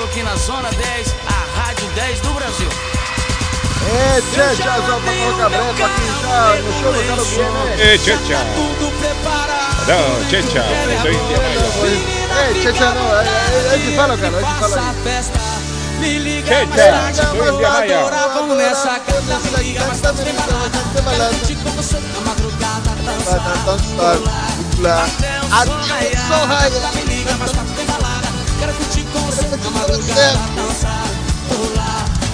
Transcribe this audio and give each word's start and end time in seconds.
estou 0.00 0.06
aqui 0.06 0.22
na 0.22 0.36
Zona 0.36 0.70
10, 0.70 1.14
a 1.26 1.60
Rádio 1.60 1.86
10 1.94 2.20
do 2.20 2.32
Brasil. 2.32 2.68
É, 3.92 4.22
tchau, 4.32 4.56
tchau, 4.56 4.86
só 4.86 5.00
pra 5.00 5.12
colocar 5.12 5.48
breca 5.48 5.86
aqui, 5.86 6.06
tchau, 6.20 6.62
no 6.62 6.72
show 6.80 6.92
do 6.92 7.02
Galo 7.06 7.24
É, 7.78 7.98
tchau, 7.98 8.16
tchau. 8.26 8.40
Tudo 8.54 8.90
preparado. 8.98 9.86
Não, 9.88 10.28
tchau, 10.28 10.42
tchau. 10.42 10.64
É, 12.32 12.62
tchau, 12.62 12.72
tchau, 12.72 12.94
não, 12.94 13.16
é, 13.16 13.24
é, 13.24 13.74
é 13.74 13.78
de 13.78 13.96
fala, 13.96 14.16
cara, 14.16 14.36
é 14.36 14.42
de 14.42 14.54
fala. 14.60 14.94
Me 15.98 16.18
liga 16.18 16.66
mais 16.66 16.76
tarde, 16.76 17.36
eu 17.36 17.66
adorava 17.66 18.54
nessa 18.54 19.00
casa, 19.00 19.38
me 19.38 19.64
liga 19.64 19.86
mais 19.86 20.00
tarde, 20.00 20.22
tem 20.22 21.02
balada, 21.02 21.34
te 21.44 21.54
conversando 21.56 22.08
na 22.14 22.20
madrugada, 22.20 22.90
dançar, 23.04 23.40
pular, 24.76 25.04
até 25.04 25.40
o 25.40 26.26
sol 26.26 26.46
raiar, 26.46 26.94
me 26.94 27.02
liga 27.02 27.34
mais 27.34 27.52
tarde. 27.52 27.69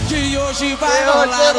Que 0.09 0.37
hoje 0.37 0.77
vai 0.77 1.05
rolar. 1.07 1.55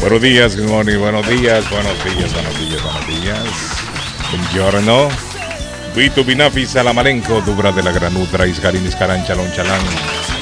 Buenos 0.00 0.20
días, 0.20 0.56
buenos 0.56 0.86
días, 0.86 1.70
buenos 1.70 2.04
días, 2.04 2.32
buenos 2.32 2.58
días, 2.58 2.82
buenos 2.82 3.06
días. 3.06 3.38
Buongiorno. 4.30 5.08
Vito 5.94 6.24
Binafi 6.24 6.66
Salamalenco, 6.66 7.40
Dubra 7.40 7.70
de 7.72 7.82
la 7.84 7.92
Granutra, 7.92 8.46
Isgarín, 8.46 8.86
Iscarán, 8.86 9.24
Chalón, 9.24 9.52
Chalán. 9.52 10.35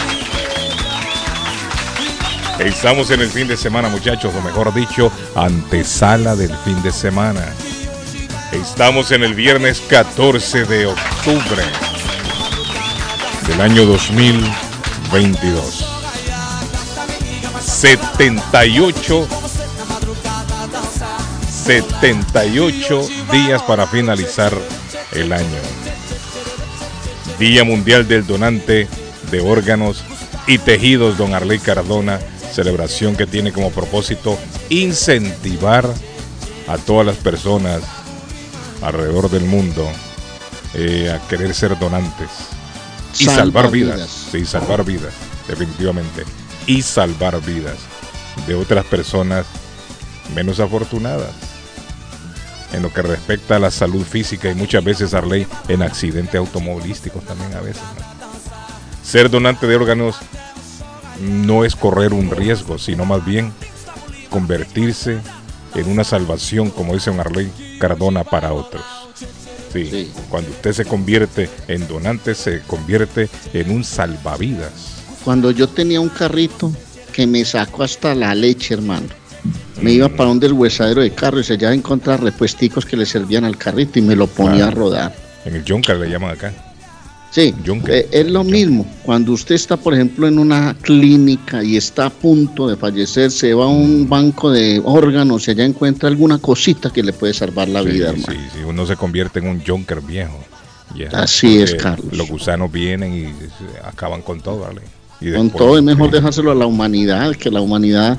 Estamos 2.59 3.11
en 3.11 3.21
el 3.21 3.31
fin 3.31 3.49
de 3.49 3.57
semana, 3.57 3.89
muchachos, 3.89 4.33
o 4.35 4.41
mejor 4.41 4.73
dicho, 4.73 5.11
antesala 5.35 6.37
del 6.37 6.55
fin 6.59 6.81
de 6.83 6.93
semana. 6.93 7.45
Estamos 8.53 9.11
en 9.11 9.25
el 9.25 9.35
viernes 9.35 9.83
14 9.89 10.65
de 10.65 10.87
octubre 10.87 11.65
del 13.49 13.61
año 13.61 13.85
2022. 13.85 15.85
78 17.61 19.29
78 21.65 23.09
días 23.33 23.63
para 23.63 23.87
finalizar 23.87 24.53
el 25.13 25.33
año. 25.33 25.61
Día 27.39 27.65
Mundial 27.65 28.07
del 28.07 28.27
Donante 28.27 28.87
de 29.31 29.41
Órganos 29.41 30.05
y 30.47 30.59
Tejidos, 30.59 31.19
don 31.19 31.35
Arley 31.35 31.59
Cardona, 31.59 32.21
celebración 32.55 33.17
que 33.17 33.27
tiene 33.27 33.53
como 33.53 33.71
propósito 33.71 34.39
incentivar 34.71 35.93
a 36.69 36.79
todas 36.79 37.05
las 37.05 37.17
personas 37.17 37.83
alrededor 38.81 39.29
del 39.31 39.45
mundo 39.45 39.89
eh, 40.75 41.11
a 41.11 41.27
querer 41.29 41.53
ser 41.55 41.79
donantes 41.79 42.29
y 43.19 43.25
Salvar 43.25 43.45
salvar 43.45 43.71
vidas. 43.71 43.97
vidas. 43.97 44.27
Sí, 44.31 44.45
salvar 44.45 44.85
vidas, 44.85 45.13
definitivamente. 45.49 46.25
Y 46.67 46.83
salvar 46.83 47.41
vidas 47.43 47.77
de 48.47 48.55
otras 48.55 48.85
personas 48.87 49.47
menos 50.35 50.61
afortunadas. 50.61 51.31
En 52.73 52.83
lo 52.83 52.93
que 52.93 53.03
respecta 53.03 53.57
a 53.57 53.59
la 53.61 53.71
salud 53.71 54.05
física 54.05 54.51
y 54.51 54.55
muchas 54.55 54.83
veces, 54.83 55.15
Arley, 55.15 55.47
en 55.69 55.83
accidentes 55.83 56.35
automovilísticos 56.35 57.25
también 57.25 57.55
a 57.55 57.61
veces. 57.61 57.83
¿no? 57.83 59.09
Ser 59.09 59.31
donante 59.31 59.69
de 59.69 59.77
órganos 59.77 60.17
no 61.21 61.65
es 61.65 61.77
correr 61.77 62.13
un 62.13 62.31
riesgo, 62.31 62.79
sino 62.79 63.05
más 63.05 63.25
bien 63.25 63.53
convertirse 64.31 65.19
en 65.75 65.89
una 65.89 66.05
salvación, 66.05 66.71
como 66.71 66.95
dice 66.95 67.11
un 67.11 67.21
Arley 67.21 67.51
Cardona, 67.79 68.25
para 68.25 68.53
otros. 68.53 68.83
Sí, 69.73 69.87
Sí. 69.91 70.13
Cuando 70.29 70.51
usted 70.51 70.73
se 70.73 70.85
convierte 70.85 71.51
en 71.67 71.89
donante, 71.89 72.35
se 72.37 72.61
convierte 72.61 73.29
en 73.53 73.71
un 73.71 73.83
salvavidas. 73.83 75.03
Cuando 75.25 75.51
yo 75.51 75.69
tenía 75.69 76.01
un 76.01 76.11
carrito 76.11 76.73
que 77.13 77.27
me 77.27 77.45
sacó 77.45 77.83
hasta 77.83 78.15
la 78.15 78.35
leche, 78.35 78.75
hermano. 78.75 79.07
Me 79.81 79.93
iba 79.93 80.09
para 80.09 80.29
donde 80.29 80.47
el 80.47 80.53
huesadero 80.53 81.03
de 81.03 81.11
carro 81.11 81.41
y 81.41 81.45
se 81.45 81.59
ya 81.59 81.73
encontrar 81.73 82.23
repuesticos 82.23 82.87
que 82.87 82.97
le 82.97 83.05
servían 83.05 83.45
al 83.45 83.57
carrito 83.57 83.99
y 83.99 84.03
me 84.03 84.17
lo 84.17 84.27
ponía 84.27 84.69
a 84.69 84.71
rodar. 84.71 85.15
En 85.45 85.55
el 85.55 85.65
Junker 85.67 85.97
le 85.97 86.09
llaman 86.09 86.31
acá. 86.31 86.74
Sí, 87.35 87.53
eh, 87.89 88.09
es 88.13 88.31
lo 88.31 88.45
mismo. 88.45 88.87
Cuando 89.03 89.33
usted 89.33 89.57
está, 89.57 89.77
por 89.77 89.93
ejemplo, 89.93 90.29
en 90.29 90.39
una 90.39 90.77
clínica 90.81 91.65
y 91.65 91.77
está 91.77 92.07
a 92.07 92.11
punto 92.11 92.69
de 92.69 92.77
fallecer, 92.77 93.33
se 93.33 93.53
va 93.55 93.65
a 93.65 93.69
un 93.69 94.09
banco 94.09 94.53
de 94.53 94.81
órganos 94.85 95.49
y 95.49 95.51
allá 95.51 95.65
encuentra 95.65 96.09
alguna 96.09 96.39
cosita 96.39 96.93
que 96.93 97.03
le 97.03 97.13
puede 97.13 97.35
salvar 97.35 97.69
la 97.69 97.83
Sí, 97.83 97.89
vida, 97.89 98.13
sí, 98.15 98.21
hermano. 98.23 98.51
sí, 98.53 98.59
uno 98.65 98.87
se 98.87 98.95
convierte 98.95 99.41
en 99.41 99.49
un 99.49 99.61
Junker 99.67 100.01
viejo. 100.01 100.39
Así 101.13 101.59
es, 101.59 101.75
Carlos. 101.75 102.17
Los 102.17 102.29
gusanos 102.29 102.71
vienen 102.71 103.13
y 103.13 103.27
acaban 103.85 104.23
con 104.23 104.41
todo, 104.41 104.61
¿vale? 104.61 104.83
Y 105.21 105.33
Con 105.33 105.51
todo 105.51 105.77
es 105.77 105.83
mejor 105.83 106.11
sí. 106.11 106.17
dejárselo 106.17 106.53
a 106.53 106.55
la 106.55 106.67
humanidad, 106.67 107.35
que 107.35 107.51
la 107.51 107.61
humanidad 107.61 108.17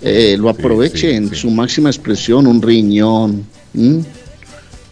eh, 0.00 0.36
lo 0.38 0.48
aproveche 0.48 1.10
sí, 1.10 1.16
en 1.16 1.30
sí. 1.30 1.34
su 1.34 1.50
máxima 1.50 1.88
expresión, 1.90 2.46
un 2.46 2.62
riñón. 2.62 3.44
¿m? 3.74 4.04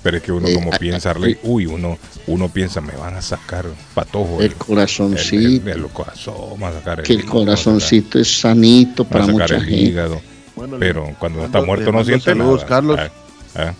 Pero 0.03 0.16
es 0.16 0.22
que 0.22 0.33
uno 0.33 0.49
Eh, 0.49 0.55
como 0.55 0.72
ah, 0.72 0.78
piensa, 0.78 1.11
Arley, 1.11 1.38
uy, 1.43 1.66
uno, 1.66 1.99
uno 2.27 2.49
piensa, 2.49 2.81
me 2.81 2.93
van 2.94 3.15
a 3.16 3.22
sacar 3.22 3.66
patojo. 3.94 4.41
El 4.41 4.55
corazoncito. 4.55 5.37
El, 5.37 5.69
el- 5.69 5.84
el 5.84 5.87
corazón, 5.88 6.62
a 6.65 6.72
sacar 6.72 7.00
el 7.00 7.05
que 7.06 7.12
el 7.12 7.19
hígado, 7.21 7.33
corazoncito 7.33 8.19
es 8.19 8.41
sanito 8.41 9.05
para 9.05 9.27
sacar 9.27 9.41
mucha 9.41 9.55
el 9.56 9.65
gente. 9.65 9.77
hígado. 9.77 10.21
Bueno, 10.56 10.77
Pero 10.78 11.15
cuando 11.19 11.41
le 11.41 11.44
está 11.47 11.59
mando- 11.59 11.66
muerto 11.66 11.87
no 11.87 11.93
mando 11.99 12.06
siente 12.06 12.25
saludos, 12.25 12.55
nada. 12.62 12.66
Carlos. 12.66 12.99
Ah, 13.00 13.11
ah, 13.56 13.75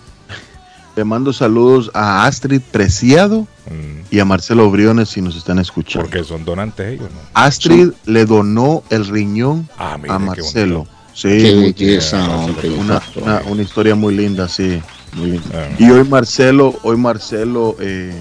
Le 0.97 1.05
mando 1.05 1.33
saludos 1.33 1.91
a 1.95 2.27
Astrid 2.27 2.61
Preciado 2.71 3.47
mm, 3.71 4.01
y 4.15 4.19
a 4.19 4.25
Marcelo 4.25 4.71
Briones 4.71 5.09
si 5.09 5.23
nos 5.23 5.37
están 5.37 5.59
escuchando. 5.59 6.07
porque 6.09 6.25
son 6.25 6.45
donantes 6.45 6.87
ellos, 6.95 7.09
¿no? 7.13 7.21
Astrid 7.33 7.91
le 8.07 8.27
donó 8.27 8.83
el 8.91 9.07
riñón 9.07 9.69
Ah, 9.79 9.97
mire, 9.97 10.13
a 10.13 10.19
Marcelo. 10.19 10.87
Sí, 11.15 11.29
Qué 11.29 11.55
belleza, 11.55 12.25
sí, 12.25 12.31
hombre. 12.31 12.71
una, 12.71 13.03
una- 13.17 13.43
una 13.47 13.63
historia 13.63 13.95
muy 13.95 14.15
linda, 14.17 14.49
sí. 14.49 14.83
Muy. 15.13 15.41
Ah, 15.53 15.69
Y 15.79 15.91
hoy 15.91 16.05
Marcelo, 16.09 16.79
hoy 16.83 16.97
Marcelo, 16.97 17.77
eh, 17.81 18.13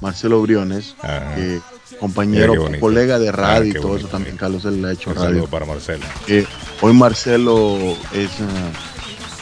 Marcelo 0.00 0.42
Briones, 0.42 0.94
ah, 1.02 1.34
eh, 1.36 1.60
compañero, 2.00 2.54
colega 2.80 3.18
de 3.18 3.28
Ah, 3.28 3.32
radio 3.32 3.70
y 3.70 3.72
todo 3.74 3.88
bonito, 3.88 4.06
eso 4.06 4.08
también. 4.08 4.36
Carlos 4.36 4.64
él 4.64 4.82
le 4.82 4.88
ha 4.88 4.92
hecho 4.92 5.10
un 5.10 5.16
radio. 5.16 5.28
saludo 5.28 5.46
para 5.48 5.66
Marcelo. 5.66 6.04
Eh, 6.28 6.46
hoy 6.80 6.92
Marcelo 6.92 7.76
es, 8.12 8.30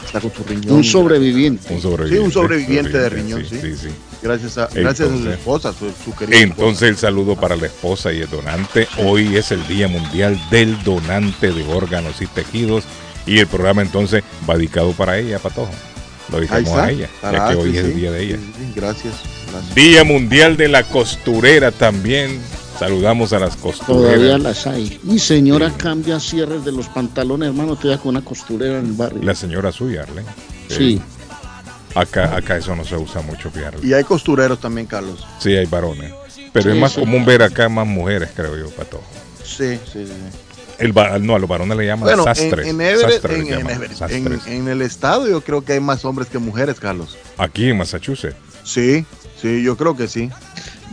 está 0.05 0.21
con 0.21 0.31
su 0.33 0.43
riñón. 0.43 0.75
Un 0.75 0.83
sobreviviente. 0.83 1.73
Un 1.73 1.81
sobreviviente. 1.81 2.19
Sí, 2.21 2.25
un 2.25 2.31
sobreviviente 2.31 2.97
de 2.97 3.09
riñón, 3.09 3.41
sí. 3.45 3.57
sí. 3.59 3.75
sí, 3.75 3.87
sí. 3.87 3.89
Gracias 4.21 4.57
a, 4.57 4.67
gracias 4.67 5.09
a 5.11 5.17
su 5.17 5.29
esposa, 5.29 5.73
su, 5.73 5.91
su 6.05 6.15
querida 6.15 6.37
Entonces 6.39 6.83
el 6.87 6.95
saludo 6.97 7.35
para 7.35 7.57
la 7.57 7.65
esposa 7.65 8.13
y 8.13 8.21
el 8.21 8.29
donante. 8.29 8.87
Hoy 8.99 9.35
es 9.35 9.51
el 9.51 9.67
Día 9.67 9.89
Mundial 9.89 10.39
del 10.49 10.81
Donante 10.83 11.51
de 11.51 11.63
Órganos 11.73 12.21
y 12.21 12.27
Tejidos. 12.27 12.85
Y 13.25 13.39
el 13.39 13.47
programa 13.47 13.81
entonces 13.81 14.23
va 14.49 14.55
dedicado 14.55 14.91
para 14.93 15.17
ella, 15.17 15.39
Patojo. 15.39 15.71
Lo 16.31 16.39
dedicamos 16.39 16.73
a 16.73 16.89
ella, 16.89 17.09
para 17.21 17.37
ya 17.37 17.49
que 17.49 17.55
hoy 17.55 17.77
es 17.77 17.83
el 17.83 17.95
día 17.95 18.11
de 18.11 18.23
ella. 18.23 18.37
sí, 18.37 18.53
sí, 18.57 18.73
gracias, 18.75 19.13
gracias. 19.51 19.75
Día 19.75 20.03
Mundial 20.03 20.57
de 20.57 20.67
la 20.67 20.83
Costurera 20.83 21.71
también. 21.71 22.39
Saludamos 22.79 23.31
a 23.33 23.39
las 23.39 23.55
Todavía 23.55 23.77
costureras. 23.77 24.41
las 24.41 24.67
hay. 24.67 24.99
Mi 25.03 25.19
señora 25.19 25.71
cambia 25.77 26.19
cierres 26.19 26.65
de 26.65 26.71
los 26.71 26.87
pantalones, 26.87 27.49
hermano, 27.49 27.75
todavía 27.75 28.01
con 28.01 28.15
una 28.15 28.25
costurera 28.25 28.79
en 28.79 28.87
el 28.87 28.93
barrio. 28.93 29.21
La 29.21 29.35
señora 29.35 29.71
suya, 29.71 30.01
Arlen. 30.03 30.25
Sí. 30.69 30.99
Acá, 31.93 32.35
acá 32.35 32.57
eso 32.57 32.75
no 32.75 32.83
se 32.83 32.97
usa 32.97 33.21
mucho, 33.21 33.51
fíjate. 33.51 33.85
Y 33.85 33.93
hay 33.93 34.03
costureros 34.03 34.59
también, 34.59 34.87
Carlos. 34.87 35.23
Sí, 35.39 35.55
hay 35.55 35.67
varones. 35.67 36.11
Pero 36.51 36.73
es 36.73 36.79
más 36.79 36.93
sí. 36.93 37.01
común 37.01 37.23
ver 37.25 37.43
acá 37.43 37.69
más 37.69 37.85
mujeres, 37.85 38.29
creo 38.35 38.57
yo, 38.57 38.69
Pato. 38.71 38.99
Sí, 39.43 39.75
sí, 39.85 40.05
sí. 40.05 40.07
sí. 40.07 40.52
El 40.83 41.25
no, 41.25 41.35
a 41.35 41.39
los 41.39 41.49
varones 41.49 41.77
le 41.77 41.85
llaman 41.85 42.03
Bueno, 42.05 42.23
en, 42.27 42.35
sastres. 42.35 42.67
en 42.67 42.77
Everett- 42.81 43.11
Sastres 43.11 43.39
en- 43.39 43.41
en 43.47 43.57
llaman, 43.59 43.75
Everett, 43.75 43.93
sastres. 43.97 44.47
en- 44.47 44.53
en 44.53 44.67
el 44.67 44.81
estado 44.81 45.27
yo 45.29 45.41
creo 45.41 45.63
que 45.63 45.73
hay 45.73 45.79
más 45.79 46.03
hombres 46.05 46.27
que 46.29 46.37
mujeres, 46.39 46.79
Carlos. 46.79 47.17
Aquí 47.37 47.69
en 47.69 47.77
Massachusetts. 47.77 48.35
Sí, 48.63 49.05
sí, 49.41 49.63
yo 49.63 49.75
creo 49.77 49.95
que 49.95 50.07
sí. 50.07 50.29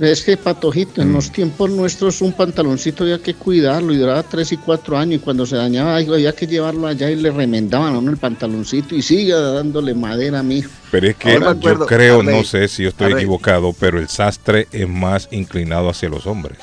Es 0.00 0.22
que, 0.22 0.38
Patojito, 0.38 1.00
Mm. 1.02 1.04
en 1.04 1.12
los 1.12 1.30
tiempos 1.30 1.68
nuestros 1.70 2.22
un 2.22 2.32
pantaloncito 2.32 3.04
había 3.04 3.18
que 3.22 3.34
cuidarlo 3.34 3.92
y 3.92 3.98
duraba 3.98 4.22
3 4.22 4.50
y 4.52 4.56
4 4.56 4.96
años 4.96 5.16
y 5.16 5.18
cuando 5.18 5.44
se 5.44 5.56
dañaba 5.56 5.96
había 5.96 6.32
que 6.34 6.46
llevarlo 6.46 6.86
allá 6.86 7.10
y 7.10 7.16
le 7.16 7.30
remendaban 7.30 7.94
a 7.94 7.98
uno 7.98 8.10
el 8.10 8.16
pantaloncito 8.16 8.94
y 8.94 9.02
siga 9.02 9.38
dándole 9.38 9.92
madera 9.94 10.38
a 10.38 10.42
mi 10.42 10.58
hijo. 10.58 10.70
Pero 10.90 11.06
es 11.08 11.16
que 11.16 11.32
Ahora 11.32 11.54
yo 11.60 11.84
creo, 11.86 12.22
no 12.22 12.42
sé 12.44 12.66
si 12.68 12.84
yo 12.84 12.88
estoy 12.88 13.12
equivocado, 13.12 13.74
pero 13.78 13.98
el 13.98 14.08
sastre 14.08 14.68
es 14.72 14.88
más 14.88 15.28
inclinado 15.32 15.90
hacia 15.90 16.08
los 16.08 16.26
hombres. 16.26 16.58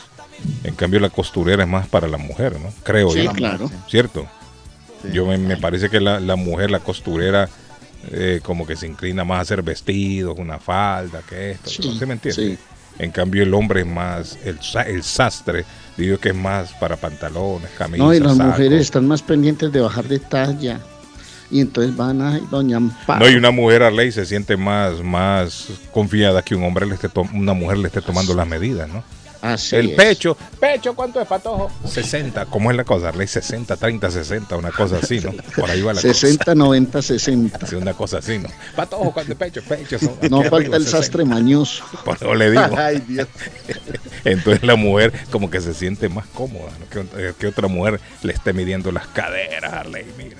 En 0.63 0.75
cambio, 0.75 0.99
la 0.99 1.09
costurera 1.09 1.63
es 1.63 1.69
más 1.69 1.87
para 1.87 2.07
la 2.07 2.17
mujer, 2.17 2.59
¿no? 2.59 2.73
Creo 2.83 3.09
Sí, 3.11 3.23
yo. 3.23 3.31
claro. 3.33 3.69
¿Cierto? 3.89 4.27
Sí. 5.01 5.09
Yo 5.13 5.25
me, 5.25 5.37
me 5.37 5.57
parece 5.57 5.89
que 5.89 5.99
la, 5.99 6.19
la 6.19 6.35
mujer, 6.35 6.71
la 6.71 6.79
costurera, 6.79 7.49
eh, 8.11 8.39
como 8.43 8.65
que 8.65 8.75
se 8.75 8.87
inclina 8.87 9.23
más 9.23 9.39
a 9.39 9.41
hacer 9.41 9.61
vestidos, 9.61 10.37
una 10.37 10.59
falda, 10.59 11.21
que 11.27 11.51
esto. 11.51 11.69
Sí, 11.69 11.87
¿no? 11.87 11.93
¿Sí 11.99 12.05
me 12.05 12.13
entiende? 12.13 12.41
sí. 12.55 12.57
En 12.99 13.11
cambio, 13.11 13.43
el 13.43 13.53
hombre 13.53 13.81
es 13.81 13.85
más, 13.85 14.39
el, 14.43 14.57
el 14.87 15.03
sastre, 15.03 15.65
digo 15.97 16.17
que 16.17 16.29
es 16.29 16.35
más 16.35 16.73
para 16.73 16.95
pantalones, 16.95 17.69
camisas. 17.77 17.99
No, 17.99 18.11
y 18.11 18.19
las 18.19 18.35
sacos. 18.35 18.53
mujeres 18.53 18.81
están 18.81 19.07
más 19.07 19.21
pendientes 19.21 19.71
de 19.71 19.81
bajar 19.81 20.05
de 20.05 20.17
talla. 20.17 20.79
Y 21.51 21.61
entonces 21.61 21.95
van 21.95 22.21
a 22.23 22.39
Doña 22.39 22.77
Amparo. 22.77 23.23
No, 23.23 23.31
y 23.31 23.35
una 23.35 23.51
mujer 23.51 23.83
a 23.83 23.91
ley 23.91 24.11
se 24.11 24.25
siente 24.25 24.57
más, 24.57 25.01
más 25.03 25.67
confiada 25.93 26.41
que 26.41 26.55
un 26.55 26.63
hombre 26.63 26.87
le 26.87 26.95
esté 26.95 27.07
una 27.33 27.53
mujer 27.53 27.77
le 27.77 27.87
esté 27.87 28.01
tomando 28.01 28.33
las 28.33 28.47
medidas, 28.47 28.89
¿no? 28.89 29.03
Así 29.41 29.75
el 29.75 29.91
es. 29.91 29.95
pecho, 29.95 30.37
pecho, 30.59 30.95
¿cuánto 30.95 31.21
es 31.21 31.27
patojo? 31.27 31.71
60, 31.85 32.45
¿cómo 32.47 32.71
es 32.71 32.77
la 32.77 32.83
cosa? 32.83 33.11
Ley 33.11 33.27
60, 33.27 33.75
30, 33.77 34.11
60, 34.11 34.55
una 34.55 34.71
cosa 34.71 34.97
así, 35.01 35.19
¿no? 35.19 35.33
Por 35.55 35.69
ahí 35.69 35.81
va 35.81 35.93
la 35.93 36.01
60, 36.01 36.55
90, 36.55 37.01
60. 37.01 37.59
cosa. 37.59 37.67
Sí, 37.69 37.75
una 37.75 37.93
cosa 37.93 38.17
así, 38.19 38.39
¿no? 38.39 38.49
Patojo, 38.75 39.11
¿cuánto 39.13 39.31
es 39.33 39.37
pecho? 39.37 39.61
Pecho. 39.67 39.99
son- 39.99 40.17
No 40.29 40.41
falta 40.43 40.55
arriba, 40.57 40.77
el 40.77 40.83
60. 40.83 41.01
sastre 41.03 41.25
mañoso. 41.25 41.83
Por 42.03 42.15
eso 42.15 42.33
le 42.35 42.51
digo. 42.51 42.63
Ay, 42.77 43.03
Dios. 43.07 43.27
Entonces 44.25 44.63
la 44.63 44.75
mujer 44.75 45.13
como 45.31 45.49
que 45.49 45.61
se 45.61 45.73
siente 45.73 46.09
más 46.09 46.25
cómoda, 46.27 46.71
¿no? 46.79 46.89
que, 46.89 47.33
que 47.37 47.47
otra 47.47 47.67
mujer 47.67 47.99
le 48.23 48.33
esté 48.33 48.53
midiendo 48.53 48.91
las 48.91 49.07
caderas, 49.07 49.71
Arley, 49.73 50.05
mire. 50.17 50.35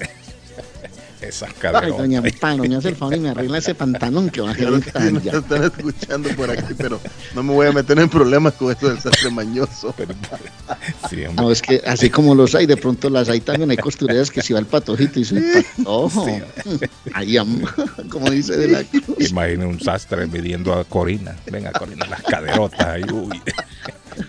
Esas 1.27 1.50
Ay, 1.50 1.56
caderas. 1.59 1.97
Doña 1.97 2.19
Amparo, 2.19 2.63
me 2.63 2.75
hace 2.75 2.89
el 2.89 2.95
favor 2.95 3.15
y 3.15 3.19
me 3.19 3.29
arregla 3.29 3.57
ese 3.57 3.75
pantalón 3.75 4.29
que 4.29 4.41
sé 4.41 4.53
si 4.56 4.65
nos 4.65 4.85
talla. 4.85 5.31
están 5.39 5.63
escuchando 5.63 6.29
por 6.35 6.50
aquí, 6.51 6.74
pero 6.77 7.00
no 7.35 7.44
me 7.44 7.53
voy 7.53 7.68
a 7.68 7.71
meter 7.71 8.00
en 8.00 8.09
problemas 8.09 8.53
con 8.53 8.71
eso 8.75 8.89
del 8.89 9.00
sastre 9.00 9.29
mañoso. 9.29 9.94
Sí. 11.09 11.24
No, 11.35 11.51
es 11.51 11.62
que 11.62 11.81
así 11.85 12.09
como 12.09 12.33
los 12.35 12.56
hay, 12.56 12.65
de 12.65 12.77
pronto 12.77 13.09
las 13.09 13.29
hay 13.29 13.41
también. 13.41 13.69
Hay 13.71 13.77
costureras 13.77 14.31
que 14.31 14.41
si 14.41 14.53
va 14.53 14.59
el 14.59 14.65
patojito 14.65 15.19
y 15.19 15.24
dice 15.24 15.65
patojo. 15.77 16.27
Ay, 17.13 17.38
am- 17.38 17.62
como 18.09 18.29
dice 18.29 18.56
de 18.57 18.68
la 18.69 18.83
cruz. 18.83 19.29
Imagine 19.29 19.65
un 19.65 19.79
sastre 19.79 20.27
midiendo 20.27 20.74
a 20.74 20.83
Corina. 20.85 21.35
Venga, 21.51 21.71
Corina, 21.71 22.06
las 22.06 22.21
caderotas 22.24 22.79
ahí. 22.88 23.03
Uy. 23.12 23.41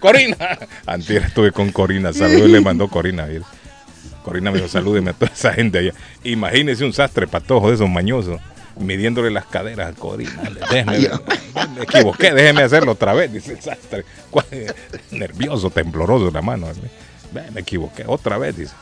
Corina. 0.00 0.37
Antier 0.87 1.23
estuve 1.23 1.53
con 1.53 1.73
Corina. 1.73 2.12
Saludos 2.12 2.49
le 2.50 2.61
mandó 2.61 2.89
Corina. 2.89 3.25
ayer. 3.25 3.43
Corina 4.23 4.50
me 4.50 4.59
dijo, 4.59 4.69
salúdeme 4.69 5.11
a 5.11 5.12
toda 5.15 5.32
esa 5.32 5.53
gente 5.53 5.79
allá. 5.79 5.93
Imagínese 6.25 6.85
un 6.85 6.93
sastre 6.93 7.26
patojo 7.26 7.69
de 7.69 7.75
esos 7.76 7.88
mañosos. 7.88 8.41
Midiéndole 8.79 9.31
las 9.31 9.47
caderas 9.47 9.91
a 9.91 9.93
Corina. 9.99 10.43
Déjeme, 10.70 11.09
me 11.76 11.82
equivoqué, 11.82 12.32
déjeme 12.32 12.62
hacerlo 12.62 12.93
otra 12.93 13.12
vez, 13.12 13.32
dice 13.32 13.53
el 13.53 13.61
sastre. 13.61 14.05
Cuál- 14.31 14.47
Nervioso, 15.11 15.70
tembloroso 15.70 16.31
la 16.31 16.43
mano. 16.43 16.69
Me 17.32 17.61
equivoqué 17.61 18.05
otra 18.06 18.38
vez, 18.38 18.56
dice. 18.56 18.75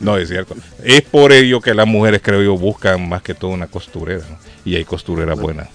No, 0.00 0.16
es 0.16 0.28
cierto. 0.28 0.56
Es 0.82 1.02
por 1.02 1.32
ello 1.32 1.60
que 1.60 1.74
las 1.74 1.86
mujeres, 1.86 2.20
creo 2.24 2.42
yo, 2.42 2.56
buscan 2.56 3.06
más 3.08 3.22
que 3.22 3.34
todo 3.34 3.50
una 3.50 3.66
costurera. 3.66 4.24
¿no? 4.28 4.38
Y 4.64 4.76
hay 4.76 4.84
costureras 4.84 5.38
buenas. 5.38 5.68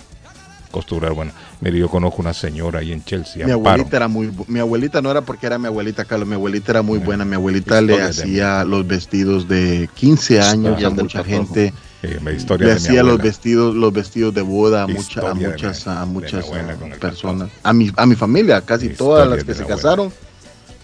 Costureras 0.71 1.15
buenas. 1.15 1.33
Mire, 1.61 1.79
yo 1.79 1.89
conozco 1.89 2.21
una 2.21 2.33
señora 2.33 2.79
ahí 2.79 2.91
en 2.91 3.03
Chelsea, 3.03 3.43
Mi 3.45 3.51
Amparo. 3.51 3.71
abuelita 3.81 3.97
era 3.97 4.07
muy 4.07 4.31
mi 4.47 4.59
abuelita 4.59 5.01
no 5.01 5.09
era 5.09 5.21
porque 5.21 5.47
era 5.47 5.57
mi 5.57 5.65
abuelita 5.65 6.05
Carlos, 6.05 6.27
mi 6.27 6.35
abuelita 6.35 6.71
era 6.73 6.81
muy 6.83 6.99
buena, 6.99 7.25
mi 7.25 7.35
abuelita 7.35 7.81
le 7.81 7.99
hacía 8.01 8.63
los 8.65 8.85
vestidos 8.85 9.47
de 9.47 9.89
15 9.95 10.41
años 10.41 10.75
a 10.75 10.77
Historias 10.77 10.95
del 10.95 11.03
mucha 11.05 11.23
gente, 11.23 11.73
Eh, 12.03 12.19
la 12.23 12.31
historia 12.31 12.67
le 12.67 12.73
de 12.73 12.77
hacía 12.77 13.01
los 13.03 13.17
vestidos 13.17 13.75
los 13.75 13.91
vestidos 13.91 14.33
de 14.35 14.41
boda 14.43 14.83
a, 14.83 14.87
mucha- 14.87 15.21
a 15.31 15.33
muchas 15.33 15.85
mi- 15.87 15.91
a 15.93 16.05
muchas 16.05 16.45
ah, 16.51 16.95
personas, 17.01 17.49
a 17.63 17.73
mi 17.73 17.91
a 17.95 18.05
mi 18.05 18.15
familia, 18.15 18.61
casi 18.61 18.89
todas 18.89 19.27
las 19.27 19.43
que 19.43 19.53
se 19.55 19.63
abuela. 19.63 19.75
casaron 19.75 20.13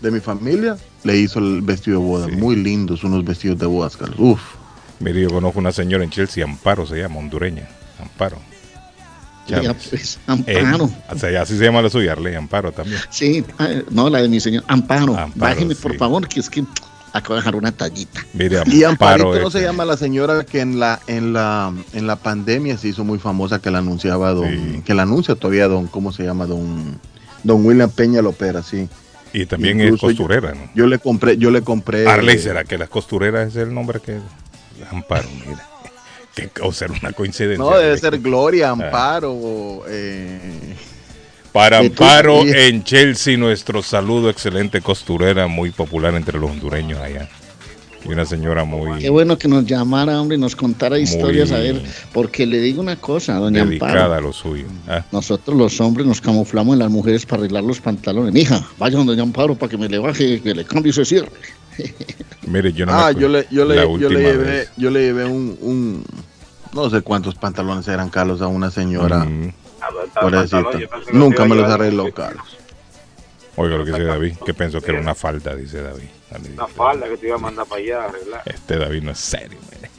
de 0.01 0.11
mi 0.11 0.19
familia 0.19 0.77
le 1.03 1.15
hizo 1.17 1.37
el 1.39 1.61
vestido 1.61 1.99
de 1.99 2.05
boda, 2.05 2.25
Sí. 2.25 2.31
muy 2.31 2.55
lindos 2.55 3.03
unos 3.03 3.23
vestidos 3.23 3.59
de 3.59 3.65
bodas, 3.67 3.95
Carlos. 3.95 4.17
Uf. 4.19 4.41
Mire, 4.99 5.21
yo 5.21 5.29
conozco 5.29 5.59
una 5.59 5.71
señora 5.71 6.03
en 6.03 6.09
Chelsea, 6.09 6.43
Amparo 6.43 6.85
se 6.87 6.97
llama, 6.97 7.17
hondureña. 7.19 7.67
Amparo. 8.01 8.37
Ya, 9.47 9.73
pues, 9.73 10.17
Eh, 10.47 10.59
Amparo. 10.59 10.89
o 11.09 11.17
sea, 11.17 11.41
así 11.41 11.57
se 11.57 11.63
llama 11.63 11.81
la 11.81 11.89
suya, 11.89 12.13
Arley, 12.13 12.33
Amparo 12.35 12.71
también. 12.71 12.99
Sí, 13.09 13.43
ah, 13.59 13.67
no, 13.91 14.09
la 14.09 14.21
de 14.21 14.27
mi 14.27 14.39
señor. 14.39 14.63
Amparo. 14.67 15.15
Amparo, 15.17 15.31
Bájeme, 15.35 15.75
por 15.75 15.95
favor, 15.97 16.27
que 16.27 16.39
es 16.39 16.49
que 16.49 16.63
acabo 17.13 17.35
de 17.35 17.41
dejar 17.41 17.55
una 17.55 17.71
tallita. 17.71 18.25
Mire, 18.33 18.61
Y 18.65 18.83
Amparo. 18.83 19.25
Amparito 19.25 19.41
no 19.41 19.47
es- 19.47 19.53
se 19.53 19.61
llama 19.61 19.85
la 19.85 19.97
señora 19.97 20.43
que 20.45 20.61
en 20.61 20.79
la 20.79 20.99
en 21.07 21.31
la 21.33 21.71
en 21.93 22.07
la 22.07 22.15
pandemia 22.15 22.77
se 22.77 22.87
hizo 22.87 23.03
muy 23.03 23.19
famosa 23.19 23.61
que 23.61 23.69
la 23.71 23.77
anunciaba 23.77 24.31
don 24.31 24.49
Sí. 24.49 24.81
que 24.85 24.93
la 24.95 25.03
anuncia 25.03 25.35
todavía 25.35 25.67
don 25.67 25.87
cómo 25.87 26.11
se 26.11 26.23
llama 26.23 26.45
don 26.47 26.99
don 27.43 27.63
William 27.65 27.89
Peña 27.91 28.21
Lopera, 28.23 28.63
sí. 28.63 28.89
Y 29.31 29.45
también 29.45 29.79
Incluso 29.79 30.09
es 30.09 30.17
yo- 30.17 30.23
costurera, 30.23 30.55
¿no? 30.55 30.69
Yo 30.73 30.87
le 30.87 30.97
compré 30.97 31.37
yo 31.37 31.51
le 31.51 31.61
compré 31.61 32.07
Arley, 32.07 32.35
eh, 32.37 32.39
¿será 32.39 32.63
que 32.63 32.77
las 32.79 32.89
costureras 32.89 33.49
es 33.49 33.55
el 33.57 33.73
nombre 33.73 33.99
que 33.99 34.19
Amparo, 34.91 35.27
mira. 35.47 35.65
Que, 36.35 36.49
o 36.61 36.71
será 36.73 36.93
una 37.01 37.13
coincidencia. 37.13 37.63
No, 37.63 37.77
debe 37.77 37.97
ser 37.97 38.19
Gloria, 38.19 38.69
Amparo, 38.71 39.83
eh, 39.87 40.75
Para 41.53 41.79
Amparo 41.79 42.41
en 42.41 42.83
Chelsea, 42.83 43.37
nuestro 43.37 43.81
saludo, 43.81 44.29
excelente 44.29 44.81
costurera, 44.81 45.47
muy 45.47 45.71
popular 45.71 46.13
entre 46.15 46.37
los 46.37 46.51
hondureños 46.51 46.99
allá. 46.99 47.29
Y 48.03 48.09
una 48.09 48.25
señora 48.25 48.65
muy 48.65 48.99
Qué 48.99 49.09
bueno 49.09 49.35
que 49.35 49.47
nos 49.47 49.65
llamara, 49.65 50.21
hombre, 50.21 50.37
y 50.37 50.39
nos 50.39 50.55
contara 50.55 50.99
historias, 50.99 51.51
a 51.51 51.57
ver, 51.57 51.81
porque 52.13 52.45
le 52.45 52.59
digo 52.59 52.81
una 52.81 52.97
cosa, 52.97 53.35
doña 53.35 53.65
dedicada 53.65 53.91
Amparo. 53.93 54.13
a 54.13 54.21
lo 54.21 54.31
suyo. 54.33 54.65
Ah, 54.87 55.03
Nosotros 55.11 55.57
los 55.57 55.79
hombres 55.81 56.05
nos 56.05 56.21
camuflamos 56.21 56.73
en 56.73 56.79
las 56.79 56.91
mujeres 56.91 57.25
para 57.25 57.39
arreglar 57.43 57.63
los 57.63 57.79
pantalones. 57.79 58.31
Mija, 58.33 58.63
vaya 58.77 58.97
donde 58.97 59.13
doña 59.13 59.23
Amparo 59.23 59.55
para 59.55 59.69
que 59.71 59.77
me 59.77 59.89
le 59.89 59.97
baje, 59.97 60.39
que 60.41 60.53
le 60.53 60.65
cambie 60.65 60.91
ese 60.91 61.03
cierre. 61.03 61.31
mire, 62.47 62.71
yo 62.73 62.85
no 62.85 62.91
Ah, 62.93 63.11
me 63.11 63.19
yo 63.21 63.27
le 63.27 63.47
yo 63.49 63.65
le 63.65 63.75
yo 63.99 64.09
le 64.09 64.19
llevé 64.21 64.67
yo 64.77 64.89
le 64.91 64.99
llevé 65.01 65.25
un, 65.25 65.57
un 65.61 66.03
no 66.75 66.89
sé 66.89 67.01
cuántos 67.01 67.35
pantalones 67.35 67.87
eran 67.87 68.09
Carlos 68.09 68.41
a 68.41 68.47
una 68.47 68.69
señora. 68.69 69.19
Mm, 69.19 69.53
Pobrecito. 70.19 70.71
Nunca 71.13 71.45
me 71.45 71.55
los 71.55 71.69
arregló, 71.71 72.13
Carlos. 72.13 72.57
oiga 73.55 73.77
lo 73.77 73.85
que 73.85 73.91
dice 73.91 74.03
David, 74.03 74.35
que 74.45 74.53
pensó 74.53 74.81
que 74.81 74.91
era 74.91 74.99
una 74.99 75.15
falda, 75.15 75.55
dice 75.55 75.81
David. 75.81 76.09
Una 76.53 76.67
falda 76.67 77.07
que 77.07 77.17
te 77.17 77.27
iba 77.27 77.35
a 77.35 77.39
mandar 77.39 77.65
para 77.65 77.81
allá 77.81 78.01
a 78.01 78.05
arreglar. 78.09 78.41
Este 78.45 78.77
David 78.77 79.03
no 79.03 79.11
es 79.11 79.19
serio, 79.19 79.57
mire. 79.73 79.89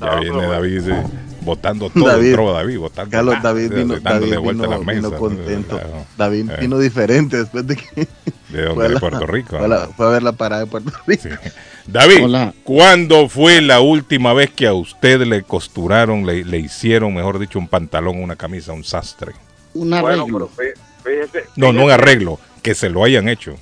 Ya 0.00 0.06
No, 0.14 0.20
viene 0.20 0.38
pero- 0.38 0.50
David 0.52 0.80
dice, 0.80 1.02
botando 1.42 1.90
todo, 1.90 2.06
David. 2.06 2.28
entró 2.30 2.52
David, 2.52 2.78
botando 2.78 3.10
Carlos 3.10 3.34
David 3.42 3.72
vino, 3.72 3.98
David 4.00 4.38
vuelta 4.38 4.64
a 4.64 4.66
vino, 4.66 4.68
la 4.68 4.78
mesa. 4.78 4.92
vino 5.08 5.18
contento. 5.18 5.76
Claro. 5.78 6.06
David 6.16 6.50
Eh. 6.50 6.56
vino 6.60 6.78
diferente 6.78 7.36
después 7.38 7.66
de 7.66 7.76
que 7.76 8.08
¿De 8.48 8.62
dónde? 8.62 8.74
fue 8.74 8.84
a 8.84 8.88
De 8.88 8.94
la- 8.94 9.00
Puerto 9.00 9.26
Rico. 9.26 9.58
Fue 9.58 9.68
la- 9.68 9.88
fue 9.88 10.06
a 10.06 10.10
ver 10.10 10.22
la 10.22 10.32
parada 10.32 10.64
de 10.64 10.70
Puerto 10.70 10.90
Rico. 11.06 11.22
Sí. 11.22 11.28
David, 11.86 12.24
Hola. 12.24 12.54
¿cuándo 12.62 13.28
fue 13.28 13.60
la 13.62 13.80
última 13.80 14.32
vez 14.32 14.50
que 14.50 14.66
a 14.66 14.74
usted 14.74 15.20
le 15.22 15.42
costuraron, 15.42 16.24
le, 16.26 16.44
le 16.44 16.58
hicieron, 16.58 17.14
mejor 17.14 17.38
dicho, 17.38 17.58
un 17.58 17.68
pantalón, 17.68 18.22
una 18.22 18.36
camisa, 18.36 18.72
un 18.72 18.84
sastre? 18.84 19.32
Un 19.74 19.90
Bueno, 19.90 20.06
arreglo. 20.24 20.26
pero 20.26 20.50
fí- 20.50 20.78
fíjese. 21.04 21.46
No, 21.56 21.72
no 21.72 21.84
un 21.84 21.90
arreglo, 21.90 22.38
que 22.62 22.74
se 22.74 22.88
lo 22.90 23.02
hayan 23.04 23.28
hecho. 23.28 23.56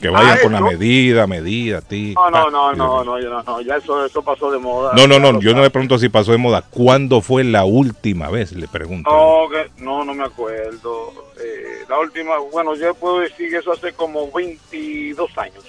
Que 0.00 0.08
vayan 0.08 0.38
Ah, 0.38 0.42
con 0.42 0.52
la 0.52 0.60
medida, 0.62 1.26
medida, 1.26 1.80
ti. 1.82 2.14
No, 2.14 2.30
no, 2.30 2.50
no, 2.50 2.72
no, 2.74 3.04
no, 3.04 3.18
no, 3.20 3.42
no, 3.42 3.60
ya 3.60 3.76
eso, 3.76 4.04
eso 4.06 4.22
pasó 4.22 4.50
de 4.50 4.58
moda. 4.58 4.92
No, 4.96 5.06
no, 5.06 5.18
no, 5.18 5.38
yo 5.40 5.54
no 5.54 5.60
le 5.62 5.68
pregunto 5.70 5.98
si 5.98 6.08
pasó 6.08 6.32
de 6.32 6.38
moda. 6.38 6.62
¿Cuándo 6.70 7.20
fue 7.20 7.44
la 7.44 7.64
última 7.66 8.30
vez? 8.30 8.52
Le 8.52 8.66
pregunto. 8.66 9.10
No, 9.10 9.48
que- 9.50 9.82
no, 9.82 10.02
no 10.04 10.14
me 10.14 10.24
acuerdo. 10.24 11.12
Eh, 11.38 11.84
la 11.88 11.98
última, 11.98 12.38
bueno, 12.50 12.74
yo 12.76 12.94
puedo 12.94 13.18
decir 13.20 13.50
que 13.50 13.58
eso 13.58 13.72
hace 13.72 13.92
como 13.92 14.30
22 14.32 15.36
años. 15.36 15.64